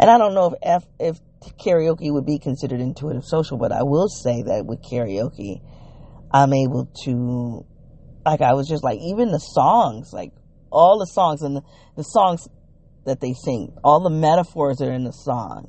And 0.00 0.10
I 0.10 0.18
don't 0.18 0.34
know 0.34 0.46
if 0.48 0.54
F, 0.60 0.84
if 0.98 1.18
karaoke 1.64 2.12
would 2.12 2.26
be 2.26 2.40
considered 2.40 2.80
intuitive 2.80 3.24
social, 3.24 3.58
but 3.58 3.70
I 3.70 3.84
will 3.84 4.08
say 4.08 4.42
that 4.42 4.66
with 4.66 4.82
karaoke, 4.82 5.60
I'm 6.32 6.52
able 6.52 6.90
to 7.04 7.64
like 8.26 8.40
I 8.40 8.54
was 8.54 8.66
just 8.66 8.82
like 8.82 8.98
even 8.98 9.30
the 9.30 9.38
songs, 9.38 10.12
like 10.12 10.32
all 10.72 10.98
the 10.98 11.06
songs 11.06 11.42
and 11.42 11.58
the, 11.58 11.62
the 11.96 12.02
songs 12.02 12.48
that 13.04 13.20
they 13.20 13.34
sing, 13.34 13.78
all 13.84 14.00
the 14.00 14.10
metaphors 14.10 14.78
that 14.78 14.88
are 14.88 14.92
in 14.92 15.04
the 15.04 15.12
song, 15.12 15.68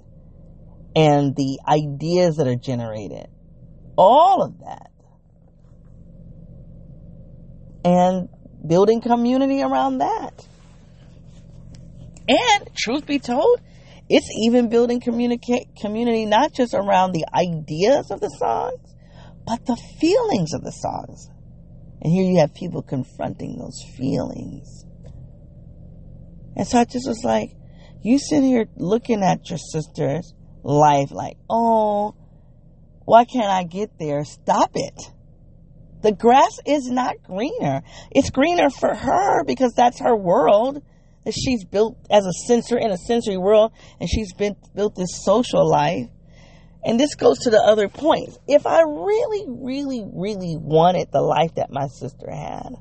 and 0.95 1.35
the 1.35 1.59
ideas 1.67 2.37
that 2.37 2.47
are 2.47 2.55
generated, 2.55 3.27
all 3.97 4.43
of 4.43 4.59
that 4.59 4.93
and 7.85 8.29
building 8.65 9.01
community 9.01 9.61
around 9.61 9.99
that. 9.99 10.47
And 12.27 12.69
truth 12.75 13.05
be 13.05 13.19
told, 13.19 13.59
it's 14.09 14.29
even 14.45 14.69
building 14.69 15.01
communicate 15.01 15.75
community 15.79 16.25
not 16.25 16.53
just 16.53 16.73
around 16.73 17.11
the 17.11 17.25
ideas 17.33 18.11
of 18.11 18.21
the 18.21 18.29
songs, 18.29 18.95
but 19.45 19.65
the 19.65 19.75
feelings 19.99 20.53
of 20.53 20.63
the 20.63 20.71
songs. 20.71 21.29
And 22.01 22.11
here 22.11 22.23
you 22.23 22.39
have 22.39 22.53
people 22.53 22.81
confronting 22.81 23.57
those 23.57 23.81
feelings. 23.97 24.85
And 26.55 26.67
so 26.67 26.79
I 26.79 26.85
just 26.85 27.07
was 27.07 27.23
like, 27.23 27.51
you 28.01 28.19
sit 28.19 28.43
here 28.43 28.67
looking 28.75 29.23
at 29.23 29.49
your 29.49 29.57
sister's 29.57 30.33
life 30.63 31.11
like, 31.11 31.37
oh, 31.49 32.15
why 33.05 33.25
can't 33.25 33.49
I 33.49 33.63
get 33.63 33.91
there? 33.99 34.23
Stop 34.23 34.71
it. 34.75 34.99
The 36.01 36.11
grass 36.11 36.59
is 36.65 36.89
not 36.89 37.15
greener. 37.23 37.81
It's 38.11 38.29
greener 38.29 38.69
for 38.69 38.93
her 38.93 39.43
because 39.45 39.73
that's 39.73 39.99
her 39.99 40.15
world 40.15 40.81
that 41.25 41.33
she's 41.33 41.63
built 41.63 41.97
as 42.09 42.25
a 42.25 42.33
sensor 42.47 42.77
in 42.77 42.91
a 42.91 42.97
sensory 42.97 43.37
world 43.37 43.71
and 43.99 44.09
she's 44.09 44.33
been 44.33 44.55
built 44.75 44.95
this 44.95 45.23
social 45.23 45.69
life. 45.69 46.07
And 46.85 46.99
this 46.99 47.15
goes 47.15 47.39
to 47.39 47.49
the 47.49 47.61
other 47.61 47.87
points. 47.87 48.37
If 48.47 48.67
I 48.67 48.81
really, 48.81 49.45
really, 49.47 50.03
really 50.13 50.57
wanted 50.59 51.09
the 51.11 51.21
life 51.21 51.55
that 51.55 51.71
my 51.71 51.87
sister 51.87 52.29
had, 52.29 52.75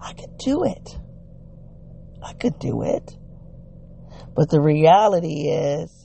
I 0.00 0.12
could 0.12 0.38
do 0.38 0.62
it. 0.62 0.96
I 2.22 2.34
could 2.34 2.60
do 2.60 2.82
it. 2.82 3.10
But 4.36 4.50
the 4.50 4.60
reality 4.60 5.48
is, 5.48 5.99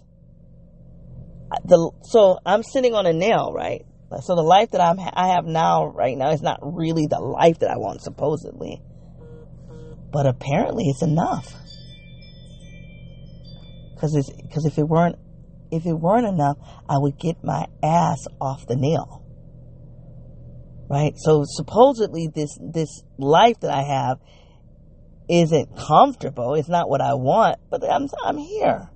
the 1.63 1.91
so 2.03 2.39
I'm 2.45 2.63
sitting 2.63 2.93
on 2.93 3.05
a 3.05 3.13
nail, 3.13 3.51
right? 3.53 3.85
So 4.21 4.35
the 4.35 4.43
life 4.43 4.71
that 4.71 4.81
I'm 4.81 4.99
I 4.99 5.33
have 5.35 5.45
now 5.45 5.87
right 5.87 6.17
now 6.17 6.31
is 6.31 6.41
not 6.41 6.59
really 6.61 7.07
the 7.07 7.19
life 7.19 7.59
that 7.59 7.69
I 7.69 7.77
want 7.77 8.01
supposedly. 8.01 8.81
But 10.11 10.25
apparently 10.25 10.85
it's 10.85 11.01
enough. 11.01 11.53
Cuz 13.99 14.15
it's 14.15 14.29
cuz 14.53 14.65
if 14.65 14.77
it 14.77 14.87
weren't 14.87 15.17
if 15.71 15.85
it 15.85 15.93
weren't 15.93 16.27
enough, 16.27 16.57
I 16.87 16.97
would 16.97 17.17
get 17.17 17.43
my 17.43 17.67
ass 17.83 18.25
off 18.39 18.65
the 18.67 18.75
nail. 18.75 19.23
Right? 20.89 21.13
So 21.17 21.43
supposedly 21.45 22.29
this 22.33 22.57
this 22.61 23.03
life 23.17 23.59
that 23.61 23.73
I 23.73 23.81
have 23.81 24.19
isn't 25.27 25.75
comfortable. 25.75 26.53
It's 26.53 26.69
not 26.69 26.89
what 26.89 27.01
I 27.01 27.15
want, 27.15 27.57
but 27.69 27.83
I'm 27.83 28.07
I'm 28.23 28.37
here. 28.37 28.89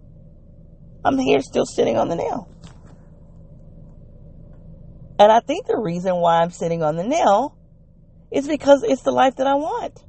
I'm 1.03 1.17
here 1.17 1.41
still 1.41 1.65
sitting 1.65 1.97
on 1.97 2.09
the 2.09 2.15
nail. 2.15 2.49
And 5.17 5.31
I 5.31 5.41
think 5.41 5.67
the 5.67 5.77
reason 5.77 6.15
why 6.15 6.41
I'm 6.41 6.51
sitting 6.51 6.81
on 6.81 6.95
the 6.95 7.03
nail 7.03 7.57
is 8.31 8.47
because 8.47 8.84
it's 8.84 9.01
the 9.01 9.11
life 9.11 9.35
that 9.38 9.47
I 9.47 9.55
want. 9.55 10.03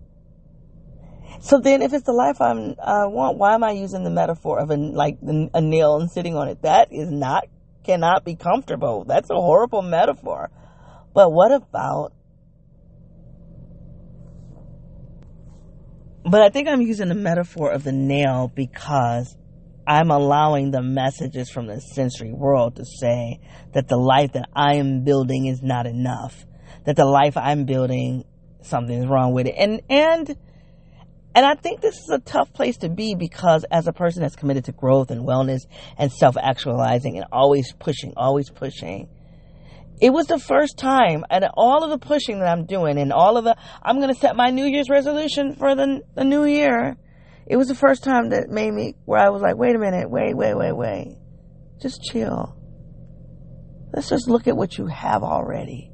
So 1.40 1.58
then, 1.58 1.80
if 1.80 1.92
it's 1.92 2.04
the 2.04 2.12
life 2.12 2.40
I'm, 2.40 2.74
I 2.84 3.06
want, 3.06 3.38
why 3.38 3.54
am 3.54 3.64
I 3.64 3.70
using 3.70 4.04
the 4.04 4.10
metaphor 4.10 4.58
of 4.58 4.70
a 4.70 4.76
like 4.76 5.18
a 5.22 5.60
nail 5.60 5.96
and 5.96 6.10
sitting 6.10 6.36
on 6.36 6.48
it? 6.48 6.62
That 6.62 6.92
is 6.92 7.10
not 7.10 7.44
cannot 7.82 8.24
be 8.24 8.36
comfortable. 8.36 9.04
That's 9.04 9.30
a 9.30 9.34
horrible 9.34 9.82
metaphor. 9.82 10.50
But 11.14 11.32
what 11.32 11.50
about? 11.50 12.12
But 16.24 16.42
I 16.42 16.50
think 16.50 16.68
I'm 16.68 16.82
using 16.82 17.08
the 17.08 17.14
metaphor 17.14 17.70
of 17.72 17.84
the 17.84 17.92
nail 17.92 18.52
because 18.54 19.36
I'm 19.90 20.12
allowing 20.12 20.70
the 20.70 20.82
messages 20.82 21.50
from 21.50 21.66
the 21.66 21.80
sensory 21.80 22.32
world 22.32 22.76
to 22.76 22.84
say 22.84 23.40
that 23.74 23.88
the 23.88 23.96
life 23.96 24.34
that 24.34 24.48
I 24.54 24.76
am 24.76 25.02
building 25.02 25.46
is 25.46 25.64
not 25.64 25.84
enough. 25.84 26.46
That 26.84 26.94
the 26.94 27.04
life 27.04 27.36
I'm 27.36 27.64
building, 27.64 28.24
something's 28.62 29.08
wrong 29.08 29.32
with 29.32 29.48
it. 29.48 29.56
And, 29.58 29.80
and, 29.90 30.28
and 31.34 31.44
I 31.44 31.56
think 31.56 31.80
this 31.80 31.96
is 31.96 32.08
a 32.08 32.20
tough 32.20 32.52
place 32.52 32.76
to 32.78 32.88
be 32.88 33.16
because 33.16 33.64
as 33.68 33.88
a 33.88 33.92
person 33.92 34.22
that's 34.22 34.36
committed 34.36 34.66
to 34.66 34.72
growth 34.72 35.10
and 35.10 35.26
wellness 35.26 35.62
and 35.98 36.12
self 36.12 36.36
actualizing 36.36 37.16
and 37.16 37.26
always 37.32 37.72
pushing, 37.72 38.12
always 38.16 38.48
pushing, 38.48 39.08
it 40.00 40.10
was 40.10 40.28
the 40.28 40.38
first 40.38 40.78
time 40.78 41.24
and 41.30 41.44
all 41.54 41.82
of 41.82 41.90
the 41.90 41.98
pushing 41.98 42.38
that 42.38 42.48
I'm 42.48 42.64
doing 42.64 42.96
and 42.96 43.12
all 43.12 43.36
of 43.36 43.42
the, 43.42 43.56
I'm 43.82 43.96
going 43.96 44.14
to 44.14 44.20
set 44.20 44.36
my 44.36 44.50
New 44.50 44.66
Year's 44.66 44.88
resolution 44.88 45.56
for 45.56 45.74
the, 45.74 46.02
the 46.14 46.22
new 46.22 46.44
year 46.44 46.96
it 47.51 47.56
was 47.56 47.66
the 47.66 47.74
first 47.74 48.05
time 48.05 48.28
that 48.28 48.48
made 48.48 48.72
me 48.72 48.94
where 49.06 49.18
I 49.18 49.31
was 49.31 49.43
like, 49.43 49.56
wait 49.56 49.74
a 49.74 49.78
minute, 49.81 50.09
wait, 50.09 50.36
wait, 50.36 50.55
wait, 50.55 50.72
wait. 50.72 51.16
Just 51.82 52.01
chill. 52.01 52.56
Let's 53.93 54.09
just 54.09 54.28
look 54.28 54.47
at 54.47 54.56
what 54.56 54.78
you 54.78 54.86
have 54.86 55.24
already. 55.24 55.90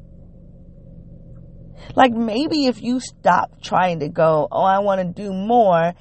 Like 1.94 2.12
maybe 2.12 2.66
if 2.66 2.82
you 2.82 3.00
stop 3.00 3.62
trying 3.62 4.00
to 4.00 4.10
go, 4.10 4.46
oh, 4.52 4.64
I 4.64 4.80
want 4.80 5.00
to 5.00 5.22
do 5.22 5.32
more 5.32 5.94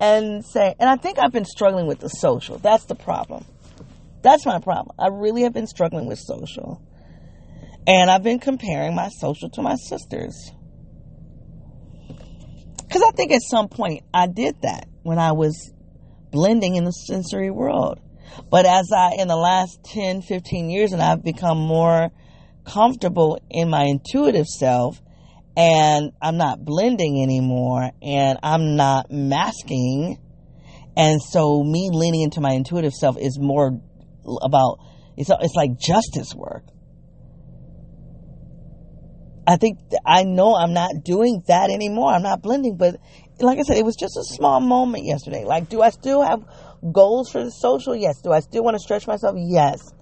and 0.00 0.42
say, 0.42 0.74
and 0.80 0.88
I 0.88 0.96
think 0.96 1.18
I've 1.18 1.30
been 1.30 1.44
struggling 1.44 1.86
with 1.86 1.98
the 1.98 2.08
social. 2.08 2.56
That's 2.56 2.86
the 2.86 2.94
problem. 2.94 3.44
That's 4.22 4.46
my 4.46 4.60
problem. 4.60 4.96
I 4.98 5.08
really 5.08 5.42
have 5.42 5.52
been 5.52 5.66
struggling 5.66 6.06
with 6.06 6.20
social. 6.20 6.80
And 7.86 8.10
I've 8.10 8.22
been 8.22 8.38
comparing 8.38 8.94
my 8.94 9.10
social 9.10 9.50
to 9.50 9.60
my 9.60 9.74
sister's. 9.74 10.52
Because 12.78 13.02
I 13.02 13.10
think 13.10 13.30
at 13.30 13.42
some 13.42 13.68
point 13.68 14.04
I 14.14 14.26
did 14.26 14.62
that 14.62 14.88
when 15.02 15.18
I 15.18 15.32
was 15.32 15.72
blending 16.30 16.76
in 16.76 16.84
the 16.84 16.90
sensory 16.90 17.50
world. 17.50 18.00
But 18.50 18.66
as 18.66 18.90
I, 18.92 19.16
in 19.18 19.28
the 19.28 19.36
last 19.36 19.82
10, 19.84 20.22
15 20.22 20.70
years, 20.70 20.92
and 20.92 21.02
I've 21.02 21.22
become 21.22 21.58
more 21.58 22.10
comfortable 22.64 23.38
in 23.50 23.68
my 23.68 23.84
intuitive 23.84 24.46
self, 24.46 25.00
and 25.56 26.12
I'm 26.20 26.38
not 26.38 26.64
blending 26.64 27.22
anymore, 27.22 27.90
and 28.00 28.38
I'm 28.42 28.76
not 28.76 29.10
masking. 29.10 30.18
And 30.96 31.20
so, 31.22 31.62
me 31.62 31.90
leaning 31.92 32.22
into 32.22 32.40
my 32.40 32.52
intuitive 32.52 32.92
self 32.92 33.16
is 33.18 33.38
more 33.38 33.80
about 34.40 34.78
it's 35.16 35.30
it's 35.40 35.54
like 35.54 35.78
justice 35.78 36.34
work. 36.34 36.64
I 39.46 39.56
think 39.56 39.78
I 40.06 40.22
know 40.22 40.54
I'm 40.54 40.72
not 40.72 41.02
doing 41.04 41.42
that 41.48 41.70
anymore. 41.70 42.12
I'm 42.12 42.22
not 42.22 42.42
blending, 42.42 42.76
but 42.76 42.96
like 43.42 43.58
I 43.58 43.62
said, 43.62 43.76
it 43.76 43.84
was 43.84 43.96
just 43.96 44.16
a 44.16 44.24
small 44.24 44.60
moment 44.60 45.04
yesterday. 45.04 45.44
Like, 45.44 45.68
do 45.68 45.82
I 45.82 45.90
still 45.90 46.22
have 46.22 46.44
goals 46.92 47.30
for 47.30 47.42
the 47.44 47.50
social? 47.50 47.94
Yes. 47.94 48.20
Do 48.22 48.32
I 48.32 48.40
still 48.40 48.64
want 48.64 48.74
to 48.74 48.80
stretch 48.80 49.06
myself? 49.06 49.36
Yes. 49.38 49.92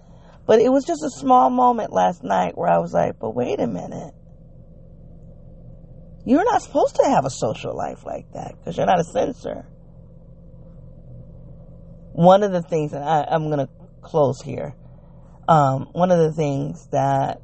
But 0.47 0.61
it 0.61 0.71
was 0.71 0.85
just 0.85 1.03
a 1.03 1.11
small 1.11 1.51
moment 1.51 1.93
last 1.93 2.23
night 2.25 2.57
where 2.57 2.71
I 2.71 2.79
was 2.79 2.93
like, 2.93 3.19
but 3.19 3.35
wait 3.35 3.61
a 3.61 3.67
minute. 3.67 4.15
You're 6.25 6.45
not 6.45 6.62
supposed 6.62 6.97
to 6.97 7.05
have 7.09 7.25
a 7.25 7.31
social 7.31 7.75
life 7.75 8.05
like 8.05 8.31
that 8.33 8.55
because 8.59 8.77
you're 8.77 8.87
not 8.87 9.01
a 9.01 9.05
sensor. 9.05 9.67
One 12.12 12.43
of 12.43 12.53
the 12.53 12.62
things, 12.62 12.93
and 12.93 13.03
I, 13.03 13.27
am 13.31 13.49
going 13.51 13.67
to 13.67 13.69
close 14.03 14.43
here. 14.43 14.75
Um, 15.49 15.89
one 15.93 16.11
of 16.11 16.19
the 16.19 16.33
things 16.33 16.87
that 16.93 17.41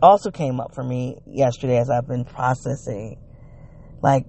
also 0.00 0.30
came 0.30 0.60
up 0.60 0.74
for 0.74 0.82
me 0.82 1.18
yesterday 1.26 1.78
as 1.78 1.90
I've 1.90 2.08
been 2.08 2.24
processing, 2.24 3.18
like, 4.02 4.26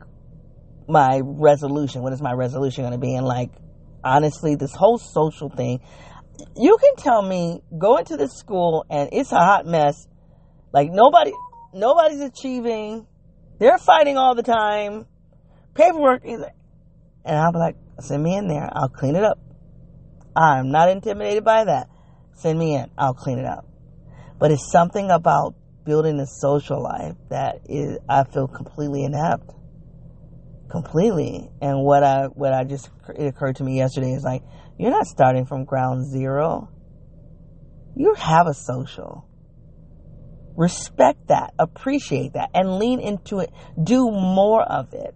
my 0.88 1.22
resolution. 1.24 2.02
What 2.02 2.14
is 2.14 2.22
my 2.22 2.34
resolution 2.34 2.84
going 2.84 2.94
to 2.94 3.00
be? 3.00 3.16
And, 3.16 3.26
like, 3.26 3.52
honestly, 4.04 4.56
this 4.56 4.74
whole 4.74 4.98
social 4.98 5.50
thing, 5.50 5.80
you 6.56 6.78
can 6.78 6.96
tell 6.96 7.22
me 7.22 7.62
go 7.78 7.98
into 7.98 8.18
this 8.18 8.34
school 8.34 8.86
and 8.90 9.10
it's 9.12 9.32
a 9.32 9.38
hot 9.38 9.66
mess. 9.66 10.08
Like 10.72 10.90
nobody, 10.92 11.32
nobody's 11.74 12.22
achieving. 12.22 13.08
They're 13.60 13.78
fighting 13.78 14.18
all 14.18 14.36
the 14.36 14.44
time. 14.44 15.06
Paperwork 15.74 16.24
is, 16.26 16.44
and 17.24 17.38
I'll 17.38 17.52
be 17.52 17.60
like, 17.60 17.76
send 18.00 18.24
me 18.24 18.36
in 18.36 18.48
there. 18.48 18.70
I'll 18.72 18.90
clean 18.90 19.16
it 19.16 19.24
up. 19.24 19.40
I'm 20.36 20.72
not 20.72 20.90
intimidated 20.90 21.44
by 21.44 21.66
that. 21.66 21.90
Send 22.34 22.58
me 22.58 22.76
in. 22.76 22.90
I'll 22.98 23.14
clean 23.14 23.38
it 23.38 23.46
up. 23.46 23.66
But 24.40 24.52
it's 24.52 24.72
something 24.72 25.12
about 25.12 25.54
building 25.86 26.20
a 26.20 26.26
social 26.26 26.82
life 26.82 27.16
that 27.30 27.62
is, 27.70 28.00
I 28.10 28.24
feel 28.24 28.48
completely 28.48 29.04
inept 29.04 29.52
completely. 30.74 31.52
And 31.62 31.84
what 31.84 32.04
I 32.04 32.26
what 32.26 32.52
I 32.52 32.64
just 32.64 32.90
it 33.16 33.28
occurred 33.28 33.58
to 33.58 33.64
me 33.64 33.78
yesterday 33.78 34.12
is 34.12 34.24
like 34.24 34.42
you're 34.80 34.90
not 34.90 35.06
starting 35.06 35.46
from 35.46 35.66
ground 35.66 36.12
zero. 36.12 36.70
You 37.96 38.16
have 38.16 38.48
a 38.48 38.56
social. 38.56 39.30
Respect 40.58 41.28
that, 41.28 41.54
appreciate 41.58 42.34
that, 42.34 42.50
and 42.54 42.78
lean 42.78 43.00
into 43.00 43.40
it. 43.40 43.52
Do 43.82 44.10
more 44.12 44.64
of 44.64 44.94
it. 44.94 45.16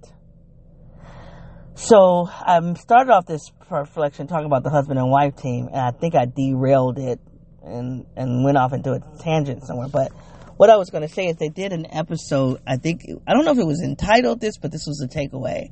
So 1.73 2.27
I 2.27 2.59
started 2.75 3.11
off 3.11 3.25
this 3.25 3.51
reflection 3.69 4.27
talking 4.27 4.45
about 4.45 4.63
the 4.63 4.69
husband 4.69 4.99
and 4.99 5.09
wife 5.11 5.35
team, 5.35 5.67
and 5.67 5.79
I 5.79 5.91
think 5.91 6.15
I 6.15 6.25
derailed 6.25 6.99
it 6.99 7.19
and 7.63 8.05
and 8.15 8.43
went 8.43 8.57
off 8.57 8.73
into 8.73 8.93
a 8.93 8.99
tangent 9.19 9.63
somewhere. 9.65 9.87
But 9.87 10.11
what 10.57 10.71
I 10.71 10.75
was 10.75 10.89
going 10.89 11.07
to 11.07 11.13
say 11.13 11.27
is 11.27 11.37
they 11.37 11.49
did 11.49 11.71
an 11.71 11.85
episode. 11.89 12.61
I 12.67 12.77
think 12.77 13.03
I 13.27 13.33
don't 13.33 13.45
know 13.45 13.51
if 13.51 13.59
it 13.59 13.65
was 13.65 13.81
entitled 13.81 14.41
this, 14.41 14.57
but 14.57 14.71
this 14.71 14.85
was 14.87 14.97
the 14.97 15.07
takeaway. 15.07 15.69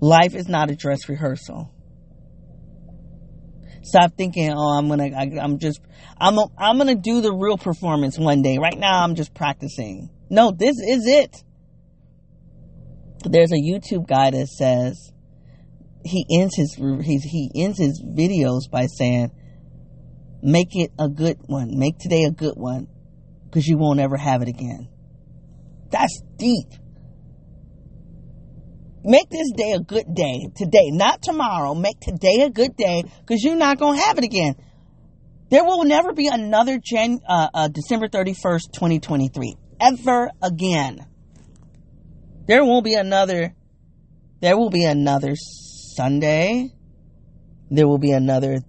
Life 0.00 0.34
is 0.34 0.48
not 0.48 0.70
a 0.70 0.76
dress 0.76 1.08
rehearsal. 1.08 1.72
Stop 3.84 4.12
thinking, 4.16 4.52
oh, 4.52 4.78
I'm 4.78 4.88
gonna, 4.88 5.10
I, 5.16 5.44
am 5.44 5.58
just, 5.58 5.80
I'm, 6.18 6.38
a, 6.38 6.46
I'm 6.58 6.78
gonna 6.78 6.96
do 6.96 7.20
the 7.20 7.32
real 7.32 7.56
performance 7.56 8.18
one 8.18 8.42
day. 8.42 8.58
Right 8.58 8.78
now, 8.78 9.02
I'm 9.02 9.14
just 9.14 9.34
practicing. 9.34 10.10
No, 10.30 10.50
this 10.50 10.76
is 10.76 11.06
it. 11.06 11.36
There's 13.24 13.52
a 13.52 13.56
YouTube 13.56 14.08
guy 14.08 14.30
that 14.30 14.48
says 14.48 15.12
he 16.04 16.26
ends 16.40 16.56
his 16.56 16.74
he 16.74 17.50
ends 17.54 17.78
his 17.78 18.02
videos 18.04 18.68
by 18.70 18.86
saying, 18.86 19.30
"Make 20.42 20.74
it 20.74 20.90
a 20.98 21.08
good 21.08 21.38
one. 21.46 21.78
Make 21.78 21.98
today 21.98 22.24
a 22.24 22.32
good 22.32 22.54
one 22.56 22.88
because 23.52 23.68
you 23.68 23.76
won't 23.76 24.00
ever 24.00 24.16
have 24.16 24.40
it 24.40 24.48
again. 24.48 24.88
That's 25.90 26.22
deep. 26.38 26.68
Make 29.04 29.28
this 29.28 29.52
day 29.54 29.72
a 29.72 29.80
good 29.80 30.14
day 30.14 30.48
today, 30.56 30.90
not 30.90 31.20
tomorrow. 31.20 31.74
Make 31.74 32.00
today 32.00 32.42
a 32.42 32.50
good 32.50 32.76
day 32.76 33.02
because 33.20 33.44
you're 33.44 33.56
not 33.56 33.78
going 33.78 33.98
to 33.98 34.04
have 34.06 34.16
it 34.16 34.24
again. 34.24 34.54
There 35.50 35.64
will 35.64 35.84
never 35.84 36.14
be 36.14 36.28
another 36.28 36.78
Jan, 36.82 37.20
uh, 37.28 37.48
uh, 37.52 37.68
December 37.68 38.08
31st, 38.08 38.72
2023, 38.72 39.56
ever 39.80 40.30
again. 40.40 41.04
There 42.46 42.64
won't 42.64 42.86
be 42.86 42.94
another, 42.94 43.54
there 44.40 44.56
will 44.56 44.70
be 44.70 44.84
another 44.84 45.34
Sunday. 45.36 46.70
There 47.70 47.86
will 47.86 47.98
be 47.98 48.12
another 48.12 48.60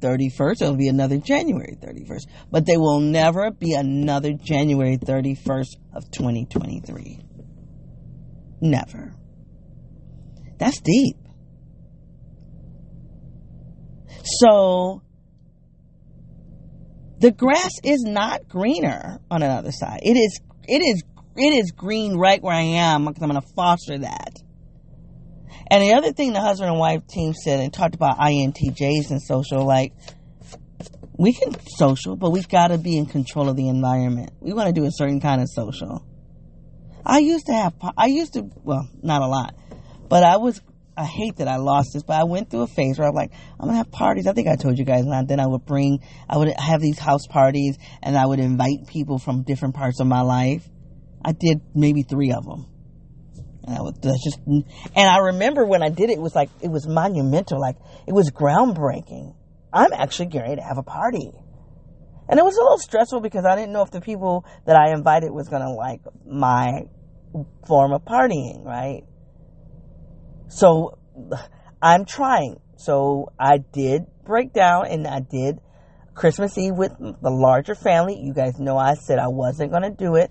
31st. 0.00 0.62
It'll 0.62 0.76
be 0.76 0.88
another 0.88 1.18
January 1.18 1.76
31st. 1.80 2.26
But 2.50 2.66
there 2.66 2.80
will 2.80 3.00
never 3.00 3.50
be 3.50 3.74
another 3.74 4.32
January 4.32 4.98
31st 4.98 5.76
of 5.94 6.10
2023. 6.10 7.20
Never. 8.60 9.14
That's 10.58 10.80
deep. 10.80 11.16
So, 14.22 15.02
the 17.18 17.30
grass 17.30 17.72
is 17.82 18.02
not 18.02 18.48
greener 18.48 19.18
on 19.30 19.42
another 19.42 19.72
side. 19.72 20.00
It 20.02 20.16
is, 20.16 20.40
it 20.68 20.82
is, 20.82 21.02
it 21.36 21.54
is 21.54 21.72
green 21.72 22.16
right 22.16 22.42
where 22.42 22.54
I 22.54 22.62
am 22.62 23.06
because 23.06 23.22
I'm 23.22 23.30
going 23.30 23.40
to 23.40 23.48
foster 23.54 23.98
that. 23.98 24.36
And 25.70 25.82
the 25.84 25.92
other 25.94 26.12
thing 26.12 26.32
the 26.32 26.40
husband 26.40 26.70
and 26.70 26.78
wife 26.78 27.06
team 27.06 27.32
said 27.32 27.60
and 27.60 27.72
talked 27.72 27.94
about 27.94 28.18
INTJs 28.18 29.10
and 29.10 29.22
social, 29.22 29.64
like, 29.64 29.92
we 31.16 31.32
can 31.32 31.54
social, 31.76 32.16
but 32.16 32.30
we've 32.30 32.48
got 32.48 32.68
to 32.68 32.78
be 32.78 32.96
in 32.96 33.06
control 33.06 33.48
of 33.48 33.56
the 33.56 33.68
environment. 33.68 34.32
We 34.40 34.52
want 34.52 34.68
to 34.68 34.72
do 34.72 34.86
a 34.86 34.90
certain 34.90 35.20
kind 35.20 35.40
of 35.40 35.48
social. 35.48 36.04
I 37.04 37.18
used 37.18 37.46
to 37.46 37.52
have, 37.52 37.74
I 37.96 38.06
used 38.06 38.32
to, 38.34 38.50
well, 38.64 38.88
not 39.02 39.22
a 39.22 39.26
lot, 39.26 39.54
but 40.08 40.24
I 40.24 40.38
was, 40.38 40.60
I 40.96 41.04
hate 41.04 41.36
that 41.36 41.46
I 41.46 41.56
lost 41.56 41.90
this, 41.94 42.02
but 42.02 42.18
I 42.18 42.24
went 42.24 42.50
through 42.50 42.62
a 42.62 42.66
phase 42.66 42.98
where 42.98 43.06
I'm 43.06 43.14
like, 43.14 43.32
I'm 43.58 43.66
gonna 43.66 43.78
have 43.78 43.92
parties. 43.92 44.26
I 44.26 44.32
think 44.32 44.48
I 44.48 44.56
told 44.56 44.78
you 44.78 44.84
guys, 44.84 45.04
and 45.04 45.28
then 45.28 45.40
I 45.40 45.46
would 45.46 45.64
bring, 45.64 46.00
I 46.28 46.36
would 46.36 46.52
have 46.58 46.80
these 46.80 46.98
house 46.98 47.26
parties, 47.28 47.78
and 48.02 48.18
I 48.18 48.26
would 48.26 48.40
invite 48.40 48.86
people 48.88 49.18
from 49.18 49.42
different 49.42 49.74
parts 49.74 50.00
of 50.00 50.06
my 50.06 50.22
life. 50.22 50.68
I 51.24 51.32
did 51.32 51.60
maybe 51.74 52.02
three 52.02 52.32
of 52.32 52.44
them. 52.44 52.66
And 53.70 53.78
I 53.78 54.16
just, 54.24 54.38
and 54.46 54.64
I 54.96 55.18
remember 55.18 55.64
when 55.64 55.82
I 55.82 55.88
did 55.88 56.10
it, 56.10 56.14
it 56.14 56.20
was 56.20 56.34
like, 56.34 56.50
it 56.60 56.68
was 56.68 56.86
monumental. 56.86 57.60
Like, 57.60 57.76
it 58.06 58.12
was 58.12 58.30
groundbreaking. 58.30 59.34
I'm 59.72 59.92
actually 59.92 60.26
getting 60.26 60.48
ready 60.48 60.56
to 60.56 60.66
have 60.66 60.78
a 60.78 60.82
party. 60.82 61.32
And 62.28 62.38
it 62.38 62.44
was 62.44 62.56
a 62.56 62.62
little 62.62 62.78
stressful 62.78 63.20
because 63.20 63.44
I 63.44 63.56
didn't 63.56 63.72
know 63.72 63.82
if 63.82 63.90
the 63.90 64.00
people 64.00 64.44
that 64.66 64.76
I 64.76 64.92
invited 64.92 65.30
was 65.32 65.48
going 65.48 65.62
to 65.62 65.70
like 65.70 66.00
my 66.26 66.82
form 67.66 67.92
of 67.92 68.04
partying, 68.04 68.64
right? 68.64 69.02
So 70.48 70.98
I'm 71.82 72.04
trying. 72.04 72.60
So 72.76 73.32
I 73.38 73.58
did 73.58 74.06
break 74.24 74.52
down 74.52 74.86
and 74.86 75.06
I 75.06 75.20
did 75.20 75.58
Christmas 76.14 76.56
Eve 76.56 76.74
with 76.74 76.92
the 76.98 77.30
larger 77.30 77.74
family. 77.74 78.20
You 78.20 78.32
guys 78.32 78.58
know 78.58 78.76
I 78.76 78.94
said 78.94 79.18
I 79.18 79.28
wasn't 79.28 79.70
going 79.70 79.82
to 79.82 79.90
do 79.90 80.16
it, 80.16 80.30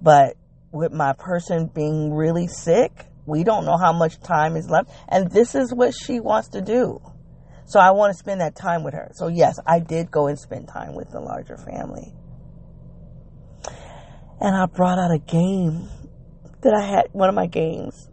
but 0.00 0.36
with 0.76 0.92
my 0.92 1.12
person 1.12 1.70
being 1.74 2.12
really 2.12 2.46
sick, 2.46 3.06
we 3.26 3.44
don't 3.44 3.64
know 3.64 3.76
how 3.76 3.92
much 3.92 4.20
time 4.20 4.56
is 4.56 4.68
left. 4.70 4.90
And 5.08 5.30
this 5.30 5.54
is 5.54 5.72
what 5.74 5.94
she 5.94 6.20
wants 6.20 6.50
to 6.50 6.60
do. 6.60 7.00
So 7.64 7.80
I 7.80 7.90
want 7.90 8.12
to 8.12 8.18
spend 8.18 8.40
that 8.40 8.54
time 8.54 8.84
with 8.84 8.94
her. 8.94 9.10
So 9.14 9.28
yes, 9.28 9.58
I 9.66 9.80
did 9.80 10.10
go 10.10 10.28
and 10.28 10.38
spend 10.38 10.68
time 10.68 10.94
with 10.94 11.10
the 11.10 11.20
larger 11.20 11.56
family. 11.56 12.14
And 14.40 14.54
I 14.54 14.66
brought 14.66 14.98
out 14.98 15.10
a 15.10 15.18
game 15.18 15.88
that 16.60 16.74
I 16.74 16.86
had, 16.86 17.08
one 17.12 17.28
of 17.28 17.34
my 17.34 17.46
games. 17.46 18.08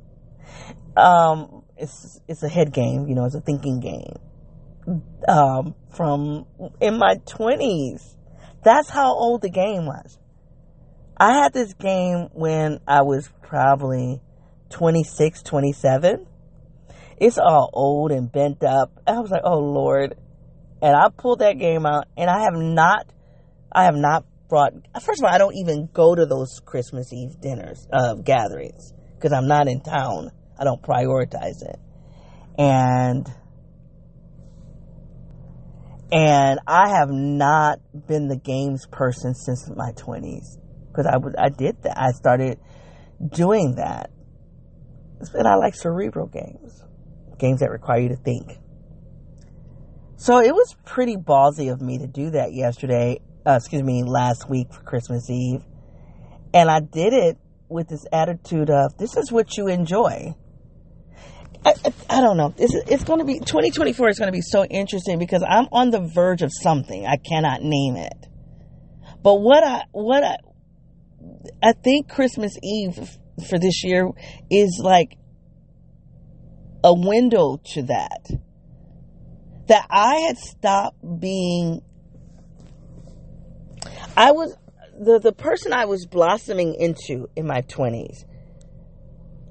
Um, 0.97 1.63
it's, 1.77 2.19
it's 2.27 2.43
a 2.43 2.49
head 2.49 2.73
game, 2.73 3.07
you 3.07 3.15
know, 3.15 3.25
it's 3.25 3.35
a 3.35 3.41
thinking 3.41 3.79
game. 3.79 4.15
Um, 5.27 5.75
from 5.95 6.45
in 6.81 6.97
my 6.97 7.15
twenties. 7.25 8.17
That's 8.63 8.89
how 8.89 9.13
old 9.13 9.41
the 9.41 9.49
game 9.49 9.85
was. 9.85 10.17
I 11.17 11.33
had 11.33 11.53
this 11.53 11.73
game 11.73 12.29
when 12.33 12.79
I 12.87 13.03
was 13.03 13.29
probably 13.41 14.21
26, 14.69 15.43
27. 15.43 16.25
It's 17.17 17.37
all 17.37 17.69
old 17.73 18.11
and 18.11 18.31
bent 18.31 18.63
up. 18.63 18.99
I 19.05 19.19
was 19.19 19.29
like, 19.29 19.43
oh 19.43 19.59
Lord. 19.59 20.15
And 20.81 20.95
I 20.95 21.09
pulled 21.15 21.39
that 21.39 21.59
game 21.59 21.85
out 21.85 22.07
and 22.17 22.29
I 22.29 22.41
have 22.43 22.55
not, 22.55 23.07
I 23.71 23.85
have 23.85 23.95
not 23.95 24.25
brought, 24.49 24.73
first 25.01 25.21
of 25.21 25.25
all, 25.25 25.33
I 25.33 25.37
don't 25.37 25.55
even 25.55 25.87
go 25.93 26.15
to 26.15 26.25
those 26.25 26.59
Christmas 26.65 27.13
Eve 27.13 27.39
dinners, 27.39 27.87
uh, 27.93 28.15
gatherings. 28.15 28.93
because 29.15 29.31
I'm 29.31 29.47
not 29.47 29.69
in 29.69 29.79
town. 29.79 30.31
I 30.59 30.65
don't 30.65 30.81
prioritize 30.81 31.61
it. 31.61 31.79
And 32.57 33.31
and 36.11 36.59
I 36.67 36.89
have 36.89 37.09
not 37.09 37.79
been 38.07 38.27
the 38.27 38.37
games 38.37 38.85
person 38.85 39.33
since 39.33 39.67
my 39.75 39.91
20s 39.93 40.57
because 40.93 41.07
I 41.07 41.17
was 41.17 41.33
I 41.37 41.49
did 41.49 41.81
that. 41.83 41.99
I 41.99 42.11
started 42.11 42.59
doing 43.27 43.75
that. 43.75 44.11
And 45.33 45.47
I 45.47 45.55
like 45.55 45.73
cerebral 45.75 46.27
games, 46.27 46.83
games 47.39 47.61
that 47.61 47.71
require 47.71 47.99
you 47.99 48.09
to 48.09 48.17
think. 48.17 48.57
So 50.17 50.39
it 50.39 50.53
was 50.53 50.75
pretty 50.85 51.15
ballsy 51.15 51.71
of 51.71 51.81
me 51.81 51.97
to 51.99 52.07
do 52.07 52.31
that 52.31 52.53
yesterday, 52.53 53.19
uh, 53.45 53.53
excuse 53.53 53.83
me, 53.83 54.03
last 54.03 54.49
week 54.49 54.73
for 54.73 54.81
Christmas 54.81 55.29
Eve. 55.29 55.63
And 56.53 56.69
I 56.69 56.81
did 56.81 57.13
it 57.13 57.37
with 57.69 57.87
this 57.87 58.05
attitude 58.11 58.69
of, 58.69 58.97
this 58.97 59.17
is 59.17 59.31
what 59.31 59.57
you 59.57 59.67
enjoy. 59.67 60.35
I, 61.65 61.73
I, 61.85 61.93
I 62.09 62.21
don't 62.21 62.37
know. 62.37 62.53
It's, 62.57 62.75
it's 62.87 63.03
going 63.03 63.19
to 63.19 63.25
be, 63.25 63.39
2024 63.39 64.09
is 64.09 64.19
going 64.19 64.27
to 64.27 64.33
be 64.33 64.41
so 64.41 64.65
interesting 64.65 65.19
because 65.19 65.43
I'm 65.43 65.67
on 65.71 65.89
the 65.89 66.01
verge 66.01 66.41
of 66.41 66.51
something. 66.53 67.05
I 67.05 67.17
cannot 67.17 67.61
name 67.61 67.95
it. 67.95 68.27
But 69.23 69.35
what 69.35 69.63
I, 69.63 69.83
what 69.91 70.23
I, 70.23 70.37
I 71.61 71.73
think 71.73 72.09
Christmas 72.09 72.57
Eve 72.61 73.17
for 73.47 73.57
this 73.57 73.83
year 73.83 74.09
is 74.49 74.79
like 74.81 75.17
a 76.83 76.93
window 76.93 77.59
to 77.73 77.83
that 77.83 78.29
that 79.67 79.87
I 79.89 80.15
had 80.27 80.37
stopped 80.37 80.97
being 81.19 81.81
I 84.15 84.31
was 84.31 84.55
the 84.99 85.19
the 85.19 85.31
person 85.31 85.73
I 85.73 85.85
was 85.85 86.05
blossoming 86.05 86.75
into 86.75 87.29
in 87.35 87.47
my 87.47 87.61
20s. 87.61 88.25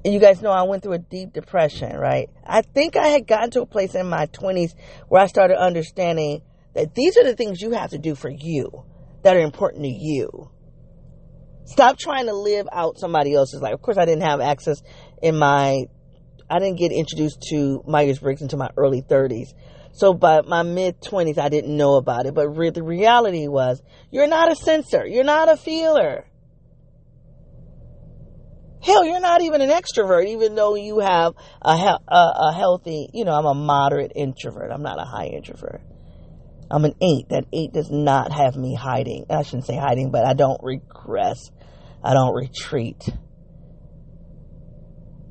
And 0.05 0.13
you 0.13 0.19
guys 0.19 0.41
know 0.41 0.51
I 0.51 0.63
went 0.63 0.83
through 0.83 0.93
a 0.93 0.99
deep 0.99 1.33
depression, 1.33 1.95
right? 1.95 2.29
I 2.45 2.61
think 2.61 2.97
I 2.97 3.07
had 3.07 3.25
gotten 3.25 3.51
to 3.51 3.61
a 3.61 3.65
place 3.65 3.95
in 3.95 4.07
my 4.07 4.27
20s 4.27 4.73
where 5.07 5.21
I 5.21 5.27
started 5.27 5.57
understanding 5.57 6.41
that 6.75 6.93
these 6.93 7.17
are 7.17 7.23
the 7.23 7.35
things 7.35 7.61
you 7.61 7.71
have 7.71 7.91
to 7.91 7.97
do 7.97 8.13
for 8.13 8.29
you 8.29 8.83
that 9.23 9.37
are 9.37 9.39
important 9.39 9.83
to 9.83 9.89
you. 9.89 10.49
Stop 11.65 11.97
trying 11.97 12.25
to 12.25 12.33
live 12.33 12.67
out 12.71 12.97
somebody 12.97 13.33
else's 13.33 13.61
life. 13.61 13.73
Of 13.73 13.81
course, 13.81 13.97
I 13.97 14.05
didn't 14.05 14.23
have 14.23 14.41
access 14.41 14.81
in 15.21 15.37
my, 15.37 15.85
I 16.49 16.59
didn't 16.59 16.77
get 16.77 16.91
introduced 16.91 17.41
to 17.49 17.83
Myers 17.87 18.19
Briggs 18.19 18.41
until 18.41 18.59
my 18.59 18.69
early 18.77 19.01
30s. 19.01 19.53
So 19.93 20.13
by 20.13 20.41
my 20.41 20.63
mid 20.63 20.99
20s, 21.01 21.37
I 21.37 21.49
didn't 21.49 21.75
know 21.75 21.95
about 21.95 22.25
it. 22.25 22.33
But 22.33 22.49
re- 22.49 22.71
the 22.71 22.83
reality 22.83 23.47
was, 23.47 23.81
you're 24.11 24.27
not 24.27 24.51
a 24.51 24.55
sensor. 24.55 25.05
You're 25.05 25.23
not 25.23 25.49
a 25.49 25.55
feeler. 25.55 26.25
Hell, 28.81 29.05
you're 29.05 29.21
not 29.21 29.41
even 29.41 29.61
an 29.61 29.69
extrovert, 29.69 30.27
even 30.27 30.55
though 30.55 30.75
you 30.75 30.99
have 30.99 31.33
a, 31.61 31.77
he- 31.77 31.85
a, 31.85 32.33
a 32.49 32.53
healthy, 32.53 33.07
you 33.13 33.23
know, 33.23 33.31
I'm 33.31 33.45
a 33.45 33.53
moderate 33.53 34.11
introvert. 34.13 34.71
I'm 34.71 34.83
not 34.83 34.99
a 34.99 35.05
high 35.05 35.27
introvert. 35.27 35.81
I'm 36.73 36.85
an 36.85 36.95
eight. 37.01 37.29
That 37.29 37.45
eight 37.53 37.71
does 37.71 37.91
not 37.91 38.31
have 38.31 38.55
me 38.55 38.75
hiding. 38.75 39.25
I 39.29 39.43
shouldn't 39.43 39.67
say 39.67 39.77
hiding, 39.77 40.11
but 40.11 40.25
I 40.25 40.33
don't 40.33 40.59
regress. 40.63 41.37
I 42.03 42.13
don't 42.13 42.33
retreat. 42.33 43.01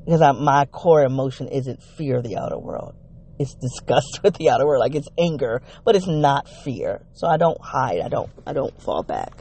Because 0.05 0.21
I, 0.21 0.31
my 0.31 0.65
core 0.65 1.03
emotion 1.03 1.47
isn't 1.49 1.83
fear 1.97 2.17
of 2.17 2.23
the 2.23 2.37
outer 2.37 2.57
world 2.57 2.95
it's 3.39 3.55
disgust 3.55 4.19
with 4.23 4.35
the 4.35 4.49
outer 4.49 4.65
world, 4.65 4.79
like 4.79 4.95
it's 4.95 5.07
anger, 5.17 5.61
but 5.85 5.95
it's 5.95 6.07
not 6.07 6.47
fear. 6.63 7.01
So 7.13 7.27
I 7.27 7.37
don't 7.37 7.59
hide. 7.61 8.01
I 8.01 8.09
don't. 8.09 8.29
I 8.45 8.53
don't 8.53 8.79
fall 8.81 9.03
back 9.03 9.31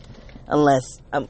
unless 0.46 0.84
I'm. 1.12 1.28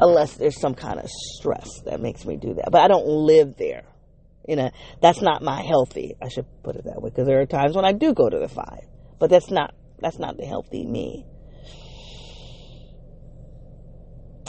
Unless 0.00 0.36
there's 0.36 0.58
some 0.58 0.74
kind 0.74 0.98
of 0.98 1.08
stress 1.08 1.68
that 1.84 2.00
makes 2.00 2.24
me 2.24 2.36
do 2.36 2.54
that, 2.54 2.70
but 2.72 2.80
I 2.80 2.88
don't 2.88 3.06
live 3.06 3.56
there. 3.56 3.84
You 4.48 4.56
know, 4.56 4.70
that's 5.00 5.20
not 5.20 5.42
my 5.42 5.62
healthy. 5.62 6.16
I 6.20 6.28
should 6.28 6.46
put 6.64 6.74
it 6.74 6.84
that 6.84 7.00
way 7.00 7.10
because 7.10 7.28
there 7.28 7.40
are 7.40 7.46
times 7.46 7.76
when 7.76 7.84
I 7.84 7.92
do 7.92 8.12
go 8.12 8.28
to 8.28 8.38
the 8.38 8.48
five, 8.48 8.80
but 9.22 9.30
that's 9.30 9.52
not 9.52 9.72
that's 10.00 10.18
not 10.18 10.36
the 10.36 10.44
healthy 10.44 10.84
me. 10.84 11.24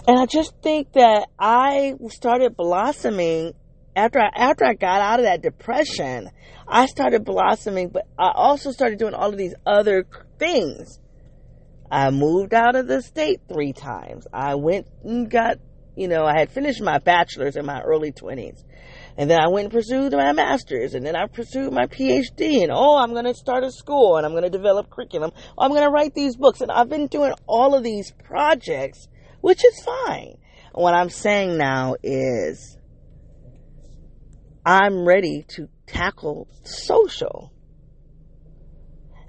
And 0.07 0.17
I 0.17 0.25
just 0.25 0.51
think 0.63 0.93
that 0.93 1.27
I 1.37 1.93
started 2.09 2.57
blossoming 2.57 3.53
after 3.95 4.19
I, 4.19 4.31
after 4.33 4.65
I 4.65 4.73
got 4.73 4.99
out 4.99 5.19
of 5.19 5.25
that 5.25 5.43
depression, 5.43 6.31
I 6.67 6.87
started 6.87 7.23
blossoming, 7.23 7.89
but 7.89 8.07
I 8.17 8.31
also 8.33 8.71
started 8.71 8.97
doing 8.97 9.13
all 9.13 9.29
of 9.29 9.37
these 9.37 9.53
other 9.63 10.07
things. 10.39 10.97
I 11.91 12.09
moved 12.09 12.55
out 12.55 12.75
of 12.75 12.87
the 12.87 13.03
state 13.03 13.41
three 13.47 13.73
times. 13.73 14.25
I 14.33 14.55
went 14.55 14.87
and 15.03 15.29
got, 15.29 15.59
you 15.95 16.07
know, 16.07 16.25
I 16.25 16.35
had 16.35 16.49
finished 16.49 16.81
my 16.81 16.97
bachelor's 16.97 17.57
in 17.57 17.65
my 17.67 17.81
early 17.81 18.11
20s. 18.11 18.63
And 19.17 19.29
then 19.29 19.39
I 19.39 19.47
went 19.47 19.65
and 19.65 19.73
pursued 19.73 20.11
my 20.13 20.31
master's. 20.31 20.95
And 20.95 21.05
then 21.05 21.15
I 21.15 21.27
pursued 21.27 21.71
my 21.71 21.85
PhD. 21.85 22.63
And 22.63 22.71
oh, 22.71 22.97
I'm 22.97 23.11
going 23.11 23.25
to 23.25 23.33
start 23.33 23.63
a 23.63 23.71
school 23.71 24.17
and 24.17 24.25
I'm 24.25 24.31
going 24.31 24.43
to 24.43 24.49
develop 24.49 24.89
curriculum. 24.89 25.31
I'm 25.57 25.71
going 25.71 25.83
to 25.83 25.89
write 25.89 26.13
these 26.15 26.35
books. 26.35 26.61
And 26.61 26.71
I've 26.71 26.89
been 26.89 27.07
doing 27.07 27.33
all 27.47 27.75
of 27.75 27.83
these 27.83 28.11
projects, 28.11 29.07
which 29.41 29.63
is 29.63 29.83
fine. 29.83 30.37
what 30.73 30.95
I'm 30.95 31.09
saying 31.09 31.57
now 31.57 31.95
is 32.01 32.77
I'm 34.65 35.05
ready 35.05 35.45
to 35.49 35.67
tackle 35.85 36.47
social. 36.63 37.51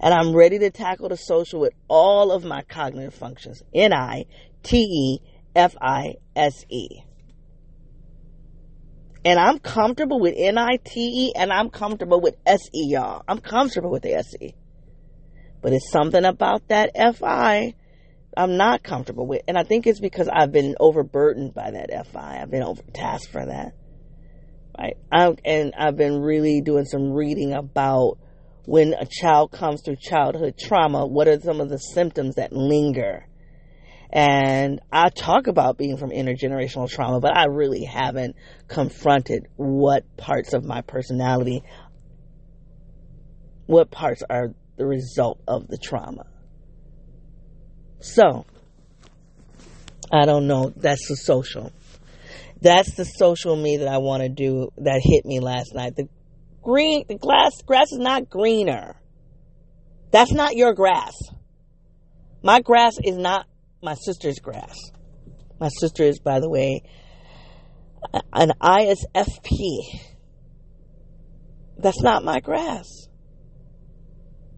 And 0.00 0.14
I'm 0.14 0.34
ready 0.34 0.58
to 0.60 0.70
tackle 0.70 1.08
the 1.08 1.16
social 1.16 1.60
with 1.60 1.72
all 1.88 2.32
of 2.32 2.44
my 2.44 2.62
cognitive 2.62 3.14
functions. 3.14 3.62
N 3.74 3.92
I 3.92 4.24
T 4.62 4.78
E 4.78 5.18
F 5.54 5.76
I 5.80 6.14
S 6.36 6.64
E. 6.68 7.02
And 9.24 9.38
I'm 9.38 9.58
comfortable 9.58 10.20
with 10.20 10.34
N 10.36 10.58
I 10.58 10.76
T 10.84 11.00
E 11.00 11.32
and 11.34 11.52
I'm 11.52 11.70
comfortable 11.70 12.20
with 12.20 12.36
S 12.44 12.60
E, 12.74 12.88
y'all. 12.90 13.22
I'm 13.26 13.38
comfortable 13.38 13.90
with 13.90 14.02
the 14.02 14.14
S 14.14 14.34
E. 14.40 14.54
But 15.62 15.72
it's 15.72 15.90
something 15.90 16.24
about 16.24 16.68
that 16.68 16.90
F 16.94 17.22
I 17.22 17.74
I'm 18.36 18.56
not 18.56 18.82
comfortable 18.82 19.26
with. 19.26 19.42
And 19.46 19.56
I 19.56 19.62
think 19.62 19.86
it's 19.86 20.00
because 20.00 20.28
I've 20.28 20.52
been 20.52 20.74
overburdened 20.80 21.54
by 21.54 21.70
that 21.70 21.90
F 21.90 22.16
I. 22.16 22.40
I've 22.40 22.50
been 22.50 22.62
overtasked 22.62 23.30
for 23.30 23.46
that. 23.46 23.74
Right. 24.76 24.96
I'm, 25.12 25.36
and 25.44 25.72
I've 25.78 25.96
been 25.96 26.20
really 26.20 26.60
doing 26.60 26.84
some 26.84 27.12
reading 27.12 27.52
about 27.52 28.18
when 28.64 28.92
a 28.94 29.06
child 29.06 29.52
comes 29.52 29.82
through 29.82 29.96
childhood 29.96 30.58
trauma, 30.58 31.06
what 31.06 31.28
are 31.28 31.38
some 31.38 31.60
of 31.60 31.68
the 31.68 31.78
symptoms 31.78 32.36
that 32.36 32.52
linger? 32.52 33.28
And 34.14 34.80
I 34.92 35.08
talk 35.08 35.48
about 35.48 35.76
being 35.76 35.96
from 35.96 36.10
intergenerational 36.10 36.88
trauma, 36.88 37.18
but 37.18 37.36
I 37.36 37.46
really 37.46 37.82
haven't 37.82 38.36
confronted 38.68 39.48
what 39.56 40.04
parts 40.16 40.54
of 40.54 40.64
my 40.64 40.82
personality, 40.82 41.64
what 43.66 43.90
parts 43.90 44.22
are 44.30 44.54
the 44.76 44.86
result 44.86 45.40
of 45.48 45.66
the 45.66 45.78
trauma. 45.78 46.26
So, 47.98 48.46
I 50.12 50.26
don't 50.26 50.46
know. 50.46 50.72
That's 50.76 51.08
the 51.08 51.16
social. 51.16 51.72
That's 52.60 52.94
the 52.94 53.04
social 53.04 53.56
me 53.56 53.78
that 53.78 53.88
I 53.88 53.98
want 53.98 54.22
to 54.22 54.28
do 54.28 54.70
that 54.78 55.00
hit 55.02 55.26
me 55.26 55.40
last 55.40 55.74
night. 55.74 55.96
The 55.96 56.08
green, 56.62 57.04
the 57.08 57.16
glass, 57.16 57.50
grass 57.66 57.90
is 57.90 57.98
not 57.98 58.30
greener. 58.30 58.94
That's 60.12 60.32
not 60.32 60.54
your 60.54 60.72
grass. 60.72 61.14
My 62.44 62.60
grass 62.60 62.92
is 63.02 63.16
not 63.16 63.46
my 63.84 63.94
sister's 63.94 64.38
grass. 64.38 64.76
My 65.60 65.68
sister 65.68 66.02
is, 66.02 66.18
by 66.18 66.40
the 66.40 66.50
way, 66.50 66.82
an 68.32 68.52
ISFP. 68.60 70.00
That's 71.78 72.02
not 72.02 72.24
my 72.24 72.40
grass. 72.40 72.86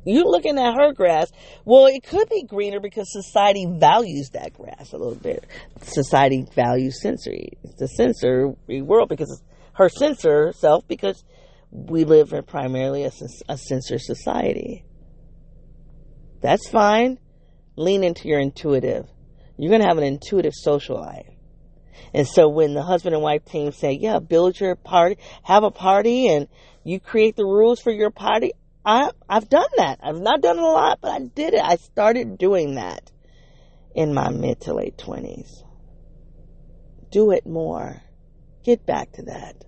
You're 0.04 0.24
looking 0.24 0.56
at 0.56 0.74
her 0.74 0.92
grass. 0.92 1.32
Well, 1.64 1.86
it 1.86 2.04
could 2.04 2.28
be 2.28 2.44
greener 2.44 2.78
because 2.78 3.12
society 3.12 3.66
values 3.68 4.30
that 4.34 4.54
grass 4.54 4.92
a 4.92 4.96
little 4.96 5.16
bit. 5.16 5.44
Society 5.82 6.46
values 6.54 7.02
sensory. 7.02 7.58
The 7.78 7.88
sensory 7.88 8.82
world 8.82 9.08
because 9.08 9.42
her 9.72 9.88
sensor 9.88 10.52
self 10.56 10.86
because 10.86 11.24
we 11.72 12.04
live 12.04 12.32
in 12.32 12.44
primarily 12.44 13.02
a, 13.02 13.10
a 13.48 13.58
sensor 13.58 13.98
society. 13.98 14.84
That's 16.40 16.68
fine. 16.68 17.18
Lean 17.76 18.04
into 18.04 18.28
your 18.28 18.38
intuitive. 18.38 19.06
You're 19.56 19.70
going 19.70 19.82
to 19.82 19.88
have 19.88 19.98
an 19.98 20.04
intuitive 20.04 20.54
social 20.54 20.96
life. 20.96 21.26
And 22.12 22.26
so 22.26 22.48
when 22.48 22.74
the 22.74 22.82
husband 22.82 23.14
and 23.14 23.22
wife 23.22 23.44
team 23.44 23.72
say, 23.72 23.92
yeah, 23.92 24.18
build 24.18 24.58
your 24.60 24.76
party, 24.76 25.18
have 25.42 25.64
a 25.64 25.70
party 25.70 26.28
and 26.28 26.48
you 26.84 27.00
create 27.00 27.36
the 27.36 27.44
rules 27.44 27.80
for 27.80 27.90
your 27.90 28.10
party, 28.10 28.52
I, 28.84 29.10
I've 29.28 29.48
done 29.48 29.68
that. 29.78 29.98
I've 30.02 30.20
not 30.20 30.40
done 30.40 30.58
it 30.58 30.62
a 30.62 30.66
lot, 30.66 31.00
but 31.00 31.10
I 31.10 31.18
did 31.18 31.54
it. 31.54 31.62
I 31.62 31.76
started 31.76 32.38
doing 32.38 32.76
that 32.76 33.10
in 33.94 34.14
my 34.14 34.30
mid 34.30 34.60
to 34.62 34.74
late 34.74 34.96
20s. 34.96 35.62
Do 37.10 37.32
it 37.32 37.46
more. 37.46 38.02
Get 38.62 38.86
back 38.86 39.12
to 39.12 39.22
that. 39.22 39.64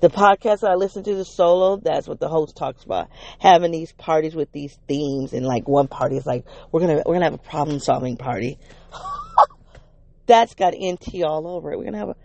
The 0.00 0.10
podcast 0.10 0.68
I 0.68 0.74
listen 0.74 1.02
to, 1.04 1.14
the 1.14 1.24
solo, 1.24 1.76
that's 1.76 2.06
what 2.06 2.20
the 2.20 2.28
host 2.28 2.56
talks 2.56 2.84
about. 2.84 3.08
Having 3.38 3.72
these 3.72 3.92
parties 3.92 4.34
with 4.34 4.52
these 4.52 4.78
themes, 4.86 5.32
and 5.32 5.44
like 5.44 5.66
one 5.66 5.88
party 5.88 6.16
is 6.16 6.26
like, 6.26 6.44
we're 6.70 6.80
gonna 6.80 7.02
we're 7.04 7.14
gonna 7.14 7.24
have 7.24 7.34
a 7.34 7.38
problem 7.38 7.80
solving 7.80 8.16
party. 8.16 8.58
that's 10.26 10.54
got 10.54 10.74
NT 10.74 11.22
all 11.24 11.46
over 11.46 11.72
it. 11.72 11.78
We're 11.78 11.84
gonna 11.84 11.98
have 11.98 12.10
a 12.10 12.16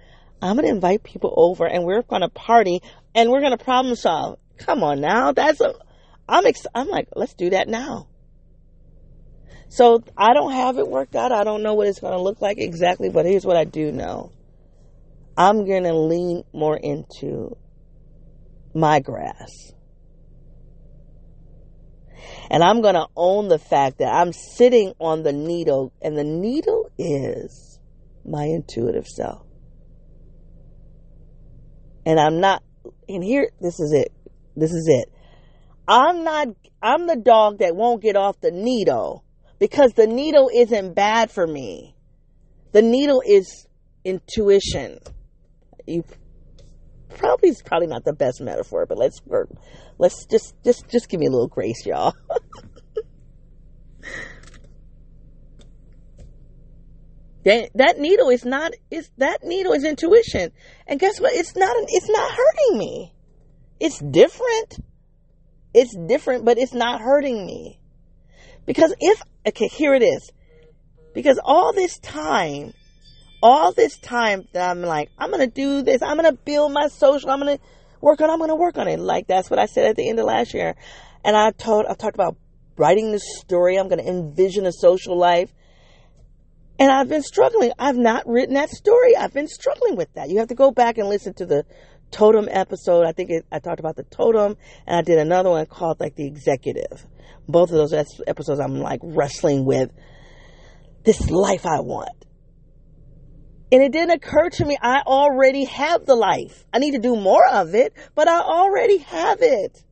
I'm 0.42 0.58
to 0.58 0.68
invite 0.68 1.04
people 1.04 1.34
over 1.36 1.66
and 1.66 1.84
we're 1.84 2.04
to 2.22 2.30
party 2.30 2.82
and 3.16 3.32
we're 3.32 3.42
to 3.58 3.64
problem 3.64 3.96
solve. 3.96 4.40
Come 4.58 4.84
on 4.84 5.02
now. 5.02 5.32
That's 5.32 5.62
a, 5.62 5.74
I'm, 6.30 6.46
ex- 6.46 6.68
I'm 6.76 6.88
like, 6.88 7.08
let's 7.16 7.34
do 7.34 7.50
that 7.52 7.68
now. 7.68 8.08
So 9.70 10.04
I 10.16 10.34
don't 10.34 10.54
have 10.54 10.78
it 10.78 10.88
worked 10.88 11.16
out. 11.16 11.32
I 11.32 11.44
don't 11.44 11.64
know 11.64 11.74
what 11.74 11.88
it's 11.88 12.00
going 12.00 12.14
to 12.14 12.22
look 12.22 12.42
like 12.42 12.58
exactly, 12.60 13.10
but 13.10 13.26
here's 13.26 13.46
what 13.46 13.58
I 13.58 13.66
do 13.66 13.92
know. 13.92 14.32
I'm 15.36 15.66
going 15.66 15.84
to 15.84 15.94
lean 15.94 16.44
more 16.54 16.78
into 16.78 17.58
my 18.74 19.00
grass. 19.00 19.74
And 22.50 22.64
I'm 22.64 22.82
going 22.82 22.96
to 22.96 23.08
own 23.16 23.48
the 23.48 23.60
fact 23.60 24.00
that 24.00 24.14
I'm 24.14 24.34
sitting 24.34 24.94
on 25.00 25.24
the 25.24 25.34
needle, 25.34 25.94
and 26.02 26.18
the 26.18 26.24
needle 26.24 26.90
is 26.98 27.80
my 28.26 28.44
intuitive 28.44 29.08
self. 29.08 29.44
And 32.06 32.20
I'm 32.20 32.40
not, 32.40 32.64
and 33.10 33.24
here, 33.24 33.52
this 33.60 33.80
is 33.80 33.94
it. 33.94 34.14
This 34.56 34.72
is 34.72 34.88
it. 34.88 35.12
I'm 35.88 36.24
not, 36.24 36.48
I'm 36.82 37.08
the 37.08 37.16
dog 37.16 37.60
that 37.60 37.76
won't 37.76 38.02
get 38.02 38.16
off 38.16 38.40
the 38.40 38.52
needle 38.52 39.24
because 39.60 39.94
the 39.94 40.08
needle 40.08 40.50
isn't 40.54 40.94
bad 40.94 41.32
for 41.32 41.46
me. 41.46 41.96
The 42.72 42.82
needle 42.82 43.22
is 43.26 43.68
intuition. 44.04 45.00
You 45.86 46.04
probably 47.10 47.50
is 47.50 47.62
probably 47.62 47.88
not 47.88 48.04
the 48.04 48.14
best 48.14 48.42
metaphor, 48.42 48.86
but 48.86 48.98
let's 48.98 49.22
work. 49.26 49.50
Let's 49.98 50.26
just 50.26 50.54
just 50.64 50.88
just 50.90 51.10
give 51.10 51.20
me 51.20 51.28
a 51.28 51.32
little 51.32 51.48
grace, 51.48 51.86
y'all. 51.86 52.14
that 57.46 57.70
that 57.76 58.00
needle 58.00 58.30
is 58.30 58.46
not 58.46 58.74
is 58.92 59.10
that 59.18 59.44
needle 59.44 59.74
is 59.74 59.84
intuition, 59.84 60.52
and 60.86 61.00
guess 61.00 61.20
what? 61.20 61.34
It's 61.34 61.56
not 61.56 61.76
an, 61.76 61.86
it's 61.90 62.10
not 62.10 62.32
hurting 62.32 62.78
me. 62.78 63.14
It's 63.80 64.00
different. 64.00 64.80
It's 65.74 65.96
different, 65.96 66.46
but 66.46 66.58
it's 66.58 66.74
not 66.74 67.02
hurting 67.02 67.46
me. 67.46 67.80
Because 68.66 68.94
if 69.00 69.22
okay, 69.48 69.68
here 69.68 69.94
it 69.94 70.04
is. 70.04 70.32
Because 71.14 71.40
all 71.44 71.74
this 71.74 71.98
time 72.00 72.74
all 73.42 73.72
this 73.72 73.98
time 73.98 74.48
that 74.54 74.70
I'm 74.70 74.82
like, 74.82 75.10
I'm 75.18 75.32
gonna 75.32 75.48
do 75.48 75.82
this, 75.82 76.02
I'm 76.02 76.16
gonna 76.16 76.34
build 76.34 76.74
my 76.74 76.88
social, 76.88 77.30
I'm 77.30 77.40
gonna 77.40 77.60
work 78.02 78.22
on, 78.22 78.30
I'm 78.30 78.40
gonna 78.40 78.56
work 78.56 78.78
on 78.78 78.88
it. 78.88 79.00
Like 79.00 79.28
that's 79.28 79.50
what 79.50 79.60
I 79.60 79.66
said 79.66 79.86
at 79.86 79.96
the 79.96 80.10
end 80.10 80.20
of 80.20 80.26
last 80.26 80.54
year. 80.54 80.76
And 81.24 81.36
I 81.36 81.52
told, 81.52 81.86
I 81.86 81.94
talked 81.94 82.16
about 82.16 82.38
writing 82.78 83.12
this 83.12 83.24
story. 83.40 83.78
I'm 83.78 83.90
gonna 83.90 84.04
envision 84.04 84.66
a 84.66 84.72
social 84.72 85.18
life. 85.18 85.54
And 86.80 86.92
I've 86.92 87.10
been 87.10 87.24
struggling. 87.24 87.72
I've 87.80 87.98
not 87.98 88.28
written 88.28 88.54
that 88.54 88.70
story. 88.70 89.16
I've 89.16 89.34
been 89.34 89.48
struggling 89.48 89.96
with 89.96 90.14
that. 90.14 90.30
You 90.30 90.38
have 90.38 90.50
to 90.50 90.56
go 90.56 90.72
back 90.72 91.00
and 91.00 91.10
listen 91.10 91.34
to 91.36 91.46
the 91.46 91.66
totem 92.12 92.48
episode. 92.52 93.06
I 93.06 93.14
think 93.14 93.32
it, 93.32 93.46
I 93.52 93.60
talked 93.60 93.80
about 93.80 93.96
the 93.96 94.04
totem 94.04 94.58
and 94.86 94.96
I 94.96 95.02
did 95.02 95.18
another 95.18 95.50
one 95.50 95.66
called 95.66 96.00
like 96.00 96.16
the 96.16 96.28
executive. 96.28 97.06
Both 97.50 97.72
of 97.72 97.78
those 97.78 97.94
episodes 97.94 98.60
I'm 98.60 98.80
like 98.80 99.00
wrestling 99.04 99.66
with 99.66 99.92
this 101.04 101.30
life 101.30 101.66
I 101.66 101.80
want 101.80 102.27
and 103.72 103.82
it 103.84 103.92
didn't 103.92 104.12
occur 104.12 104.50
to 104.50 104.66
me, 104.66 104.78
I 104.82 105.02
already 105.06 105.66
have 105.66 106.06
the 106.06 106.16
life. 106.16 106.66
I 106.74 106.80
need 106.80 106.92
to 106.92 107.00
do 107.00 107.16
more 107.16 107.46
of 107.48 107.76
it, 107.76 107.94
but 108.16 108.28
I 108.28 108.40
already 108.40 109.00
have 109.00 109.40
it. 109.42 109.84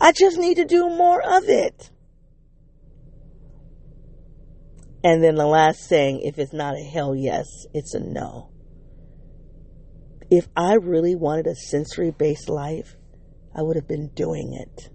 I 0.00 0.10
just 0.10 0.38
need 0.38 0.56
to 0.56 0.64
do 0.64 0.88
more 0.88 1.22
of 1.22 1.44
it. 1.48 1.90
And 5.04 5.22
then 5.22 5.36
the 5.36 5.46
last 5.46 5.88
saying, 5.88 6.22
if 6.22 6.38
it's 6.38 6.52
not 6.52 6.76
a 6.76 6.82
hell 6.82 7.14
yes, 7.14 7.46
it's 7.72 7.94
a 7.94 8.00
no. 8.00 8.50
If 10.30 10.48
I 10.56 10.74
really 10.74 11.14
wanted 11.14 11.46
a 11.46 11.54
sensory 11.54 12.10
based 12.10 12.48
life, 12.48 12.96
I 13.54 13.62
would 13.62 13.76
have 13.76 13.86
been 13.86 14.08
doing 14.08 14.54
it. 14.54 14.90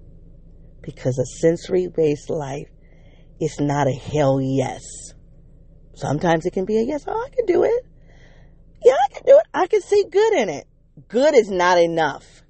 Because 0.81 1.17
a 1.17 1.39
sensory 1.39 1.87
based 1.87 2.29
life 2.29 2.69
is 3.39 3.59
not 3.59 3.87
a 3.87 3.93
hell 3.93 4.41
yes. 4.41 4.81
Sometimes 5.97 6.45
it 6.45 6.53
can 6.53 6.65
be 6.65 6.77
a 6.77 6.83
yes, 6.83 7.05
oh, 7.07 7.25
I 7.25 7.35
can 7.35 7.47
do 7.47 7.63
it. 7.63 7.85
Yeah, 8.85 8.93
I 8.93 9.13
can 9.13 9.23
do 9.25 9.35
it. 9.35 9.43
I 9.51 9.65
can 9.65 9.81
see 9.81 10.05
good 10.11 10.33
in 10.33 10.47
it. 10.47 10.67
Good 11.07 11.33
is 11.33 11.49
not 11.49 11.79
enough. 11.79 12.43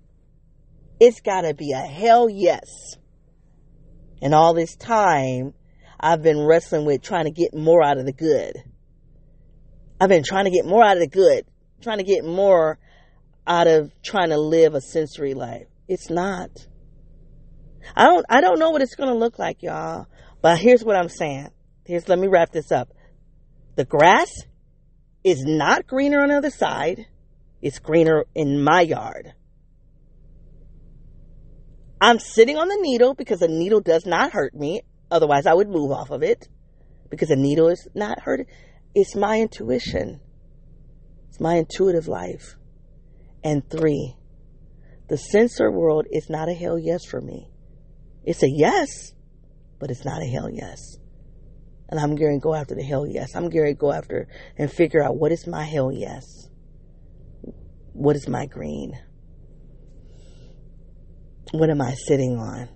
It's 0.99 1.21
got 1.21 1.41
to 1.41 1.53
be 1.53 1.71
a 1.71 1.79
hell 1.79 2.29
yes. 2.29 2.97
And 4.21 4.33
all 4.33 4.53
this 4.53 4.75
time, 4.75 5.53
I've 5.97 6.21
been 6.21 6.45
wrestling 6.45 6.85
with 6.85 7.01
trying 7.01 7.23
to 7.23 7.31
get 7.31 7.55
more 7.55 7.81
out 7.81 7.97
of 7.97 8.05
the 8.05 8.11
good. 8.11 8.61
I've 10.01 10.09
been 10.09 10.25
trying 10.25 10.45
to 10.45 10.51
get 10.51 10.65
more 10.65 10.83
out 10.83 10.97
of 10.97 11.01
the 11.01 11.07
good, 11.07 11.45
trying 11.81 11.99
to 11.99 12.03
get 12.03 12.25
more 12.25 12.77
out 13.47 13.67
of 13.67 13.93
trying 14.03 14.31
to 14.31 14.37
live 14.37 14.75
a 14.75 14.81
sensory 14.81 15.35
life. 15.35 15.67
It's 15.87 16.09
not. 16.09 16.49
I 17.95 18.03
don't 18.07 18.25
I 18.29 18.41
don't 18.41 18.59
know 18.59 18.71
what 18.71 18.81
it's 18.81 18.95
going 18.95 19.09
to 19.09 19.17
look 19.17 19.39
like, 19.39 19.63
y'all. 19.63 20.07
But 20.41 20.59
here's 20.59 20.83
what 20.83 20.97
I'm 20.97 21.07
saying. 21.07 21.47
Here's 21.85 22.09
let 22.09 22.19
me 22.19 22.27
wrap 22.27 22.51
this 22.51 22.73
up. 22.73 22.89
The 23.77 23.85
grass 23.85 24.31
is 25.23 25.45
not 25.45 25.85
greener 25.85 26.19
on 26.19 26.29
the 26.29 26.37
other 26.37 26.49
side. 26.49 27.05
It's 27.61 27.77
greener 27.77 28.25
in 28.33 28.63
my 28.63 28.81
yard. 28.81 29.35
I'm 32.01 32.17
sitting 32.17 32.57
on 32.57 32.69
the 32.69 32.79
needle 32.81 33.13
because 33.13 33.39
the 33.39 33.47
needle 33.47 33.79
does 33.79 34.07
not 34.07 34.31
hurt 34.31 34.55
me. 34.55 34.81
Otherwise, 35.11 35.45
I 35.45 35.53
would 35.53 35.69
move 35.69 35.91
off 35.91 36.09
of 36.09 36.23
it 36.23 36.47
because 37.11 37.29
the 37.29 37.35
needle 37.35 37.67
is 37.67 37.87
not 37.93 38.21
hurting. 38.21 38.47
It's 38.95 39.15
my 39.15 39.41
intuition. 39.41 40.21
It's 41.29 41.39
my 41.39 41.57
intuitive 41.57 42.07
life. 42.07 42.55
And 43.43 43.69
three, 43.69 44.15
the 45.07 45.17
sensor 45.17 45.69
world 45.69 46.07
is 46.11 46.31
not 46.31 46.49
a 46.49 46.53
hell 46.55 46.79
yes 46.79 47.05
for 47.05 47.21
me. 47.21 47.51
It's 48.23 48.41
a 48.41 48.49
yes, 48.49 49.13
but 49.77 49.91
it's 49.91 50.03
not 50.03 50.23
a 50.23 50.25
hell 50.25 50.49
yes. 50.49 50.97
And 51.89 51.99
I'm 51.99 52.15
going 52.15 52.39
to 52.39 52.43
go 52.43 52.53
after 52.53 52.75
the 52.75 52.83
hell 52.83 53.07
yes. 53.07 53.35
I'm 53.35 53.49
going 53.49 53.67
to 53.67 53.73
go 53.73 53.91
after 53.91 54.27
and 54.57 54.71
figure 54.71 55.03
out 55.03 55.15
what 55.15 55.31
is 55.31 55.47
my 55.47 55.63
hell 55.63 55.91
yes. 55.91 56.49
What 57.93 58.15
is 58.15 58.27
my 58.27 58.45
green? 58.45 58.99
What 61.51 61.69
am 61.69 61.81
I 61.81 61.93
sitting 61.93 62.37
on? 62.37 62.69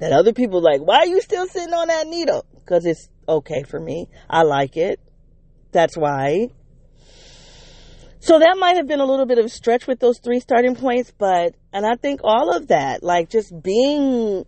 That 0.00 0.12
other 0.12 0.32
people 0.32 0.60
like, 0.60 0.80
why 0.80 0.98
are 0.98 1.06
you 1.06 1.20
still 1.20 1.46
sitting 1.46 1.74
on 1.74 1.88
that 1.88 2.06
needle? 2.06 2.46
Because 2.54 2.86
it's 2.86 3.08
okay 3.28 3.64
for 3.64 3.78
me. 3.78 4.08
I 4.30 4.42
like 4.42 4.76
it. 4.76 5.00
That's 5.72 5.96
why. 5.96 6.48
So 8.20 8.38
that 8.38 8.56
might 8.58 8.76
have 8.76 8.86
been 8.86 9.00
a 9.00 9.04
little 9.04 9.26
bit 9.26 9.38
of 9.38 9.46
a 9.46 9.48
stretch 9.48 9.86
with 9.86 10.00
those 10.00 10.18
three 10.18 10.40
starting 10.40 10.74
points, 10.74 11.12
but, 11.16 11.54
and 11.72 11.86
I 11.86 11.94
think 11.96 12.20
all 12.24 12.56
of 12.56 12.68
that, 12.68 13.02
like 13.02 13.30
just 13.30 13.52
being, 13.62 14.44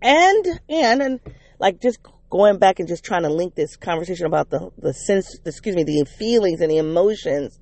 and, 0.00 0.60
and, 0.68 1.02
and 1.02 1.20
like 1.58 1.80
just 1.80 1.98
going 2.34 2.58
back 2.58 2.80
and 2.80 2.88
just 2.88 3.04
trying 3.04 3.22
to 3.22 3.28
link 3.28 3.54
this 3.54 3.76
conversation 3.76 4.26
about 4.26 4.50
the 4.50 4.68
the 4.78 4.92
sense, 4.92 5.38
excuse 5.44 5.76
me, 5.76 5.84
the 5.84 6.04
feelings 6.18 6.60
and 6.60 6.68
the 6.68 6.78
emotions. 6.78 7.60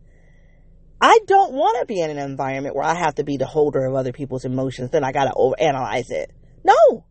I 0.99 1.19
don't 1.27 1.53
want 1.53 1.79
to 1.81 1.85
be 1.85 2.01
in 2.01 2.09
an 2.09 2.17
environment 2.17 2.75
where 2.75 2.85
I 2.87 2.95
have 2.95 3.17
to 3.17 3.25
be 3.25 3.37
the 3.37 3.45
holder 3.45 3.85
of 3.85 3.95
other 3.95 4.13
people's 4.13 4.47
emotions. 4.47 4.91
Then 4.91 5.05
I 5.05 5.13
got 5.13 5.25
to 5.25 5.33
overanalyze 5.33 6.11
it. 6.11 6.33
No. 6.65 7.05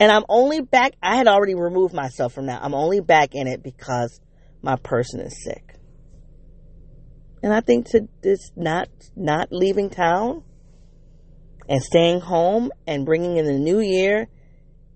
And 0.00 0.10
I'm 0.10 0.24
only 0.28 0.60
back. 0.60 0.94
I 1.00 1.14
had 1.14 1.28
already 1.28 1.54
removed 1.54 1.94
myself 1.94 2.32
from 2.32 2.46
that. 2.46 2.60
I'm 2.64 2.74
only 2.74 2.98
back 2.98 3.36
in 3.36 3.46
it 3.46 3.62
because 3.62 4.20
my 4.60 4.74
person 4.74 5.20
is 5.20 5.44
sick. 5.44 5.76
And 7.44 7.54
I 7.54 7.60
think 7.60 7.90
to 7.90 8.08
this 8.22 8.50
not 8.56 8.88
not 9.14 9.52
leaving 9.52 9.88
town 9.88 10.42
and 11.68 11.80
staying 11.80 12.22
home 12.22 12.72
and 12.88 13.06
bringing 13.06 13.36
in 13.36 13.44
the 13.46 13.58
new 13.58 13.78
year 13.78 14.26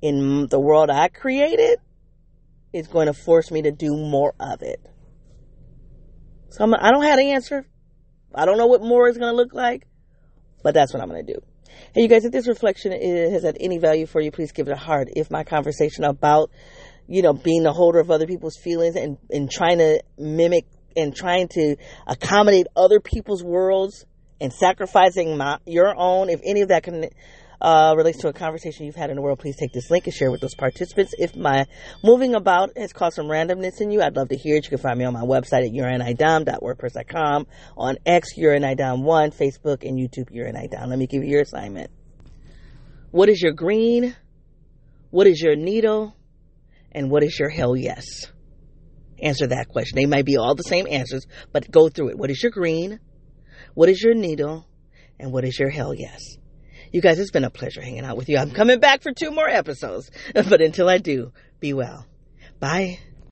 in 0.03 0.47
the 0.49 0.61
world 0.61 0.91
I 0.91 1.09
created 1.09 1.79
is 2.73 2.87
going 2.87 3.07
to 3.07 3.15
force 3.15 3.51
me 3.51 3.63
to 3.63 3.73
do 3.73 3.97
more 3.97 4.35
of 4.39 4.63
it. 4.63 4.81
So 6.51 6.65
I'm, 6.65 6.75
I 6.75 6.91
do 6.93 6.99
not 6.99 7.05
have 7.05 7.19
the 7.19 7.31
answer. 7.31 7.67
I 8.35 8.45
don't 8.45 8.59
know 8.59 8.67
what 8.67 8.83
more 8.83 9.09
is 9.09 9.19
going 9.19 9.33
to 9.33 9.37
look 9.37 9.53
like, 9.53 9.87
but 10.63 10.75
that's 10.75 10.93
what 10.93 11.03
I'm 11.03 11.09
going 11.09 11.25
to 11.25 11.33
do. 11.33 11.41
Hey, 11.95 12.03
you 12.03 12.09
guys, 12.09 12.25
if 12.25 12.33
this 12.33 12.49
reflection 12.49 12.93
has 12.93 13.43
had 13.43 13.57
any 13.61 13.79
value 13.79 14.07
for 14.07 14.21
you, 14.21 14.31
please 14.31 14.53
give 14.53 14.69
it 14.69 14.73
a 14.73 14.77
heart. 14.77 15.09
If 15.15 15.31
my 15.31 15.45
conversation 15.45 16.05
about, 16.05 16.51
you 17.07 17.23
know, 17.23 17.33
being 17.33 17.63
the 17.63 17.73
holder 17.73 17.99
of 17.99 18.11
other 18.11 18.27
people's 18.27 18.57
feelings 18.57 18.97
and, 18.97 19.19
and 19.31 19.51
trying 19.51 19.79
to 19.79 20.03
mimic 20.19 20.67
and 20.97 21.15
trying 21.15 21.49
to 21.49 21.77
accommodate 22.07 22.67
other 22.77 23.01
people's 23.01 23.43
worlds 23.43 24.05
and 24.41 24.53
sacrificing 24.53 25.37
my, 25.37 25.59
your 25.67 25.95
own, 25.97 26.29
if 26.29 26.41
any 26.45 26.63
of 26.63 26.69
that 26.69 26.83
can 26.83 27.09
uh, 27.61 27.95
relates 27.97 28.19
to 28.19 28.29
a 28.29 28.33
conversation 28.33 28.87
you've 28.87 28.95
had 28.95 29.11
in 29.11 29.17
the 29.17 29.23
world, 29.23 29.39
please 29.39 29.57
take 29.57 29.73
this 29.73 29.91
link 29.91 30.07
and 30.07 30.15
share 30.15 30.31
with 30.31 30.41
those 30.41 30.55
participants. 30.55 31.15
If 31.19 31.37
my 31.37 31.67
moving 32.03 32.35
about 32.35 32.77
has 32.77 32.93
caused 32.93 33.17
some 33.17 33.27
randomness 33.27 33.81
in 33.81 33.91
you, 33.91 34.03
I'd 34.03 34.17
love 34.17 34.29
to 34.29 34.37
hear 34.37 34.57
it. 34.57 34.65
You 34.65 34.71
can 34.71 34.79
find 34.79 34.99
me 34.99 35.05
on 35.05 35.13
my 35.13 35.23
website 35.23 35.67
at 35.67 35.73
yourinidom.wordpress.com, 35.73 37.47
on 37.77 37.97
X, 38.07 38.31
yourinidom1, 38.39 39.35
Facebook, 39.35 39.89
and 39.89 39.99
YouTube, 39.99 40.31
yourinidom. 40.31 40.89
Let 40.89 40.99
me 40.99 41.07
give 41.07 41.25
you 41.25 41.31
your 41.31 41.43
assignment. 41.43 41.91
What 43.11 43.29
is 43.29 43.41
your 43.43 43.53
green? 43.53 44.15
What 45.11 45.27
is 45.27 45.41
your 45.41 45.57
needle? 45.57 46.15
And 46.93 47.11
what 47.11 47.23
is 47.23 47.39
your 47.39 47.49
hell 47.49 47.77
yes? 47.77 48.27
answer 49.23 49.47
that 49.49 49.69
question. 49.69 49.97
They 49.97 50.07
might 50.07 50.25
be 50.25 50.37
all 50.37 50.55
the 50.55 50.63
same 50.63 50.87
answers, 50.89 51.27
but 51.53 51.71
go 51.71 51.89
through 51.89 52.11
it. 52.11 52.19
What 52.19 52.31
is 52.31 52.43
your 52.43 52.53
green? 52.53 53.01
What 53.75 53.89
is 53.89 54.03
your 54.03 54.15
needle? 54.15 54.67
And 55.19 55.33
what 55.33 55.45
is 55.45 55.59
your 55.59 55.71
hell 55.71 55.95
yes? 55.95 56.21
You 56.93 57.01
guys, 57.01 57.19
it's 57.19 57.31
been 57.31 57.45
a 57.45 57.51
pleasure 57.51 57.81
hanging 57.83 58.05
out 58.05 58.17
with 58.17 58.29
you. 58.29 58.39
I'm 58.39 58.51
coming 58.51 58.81
back 58.81 59.03
for 59.03 59.13
two 59.13 59.31
more 59.31 59.49
episodes. 59.49 60.11
But 60.35 60.61
until 60.63 60.89
I 60.89 60.99
do, 60.99 61.33
be 61.61 61.75
well. 61.75 62.07
Bye. 62.61 63.01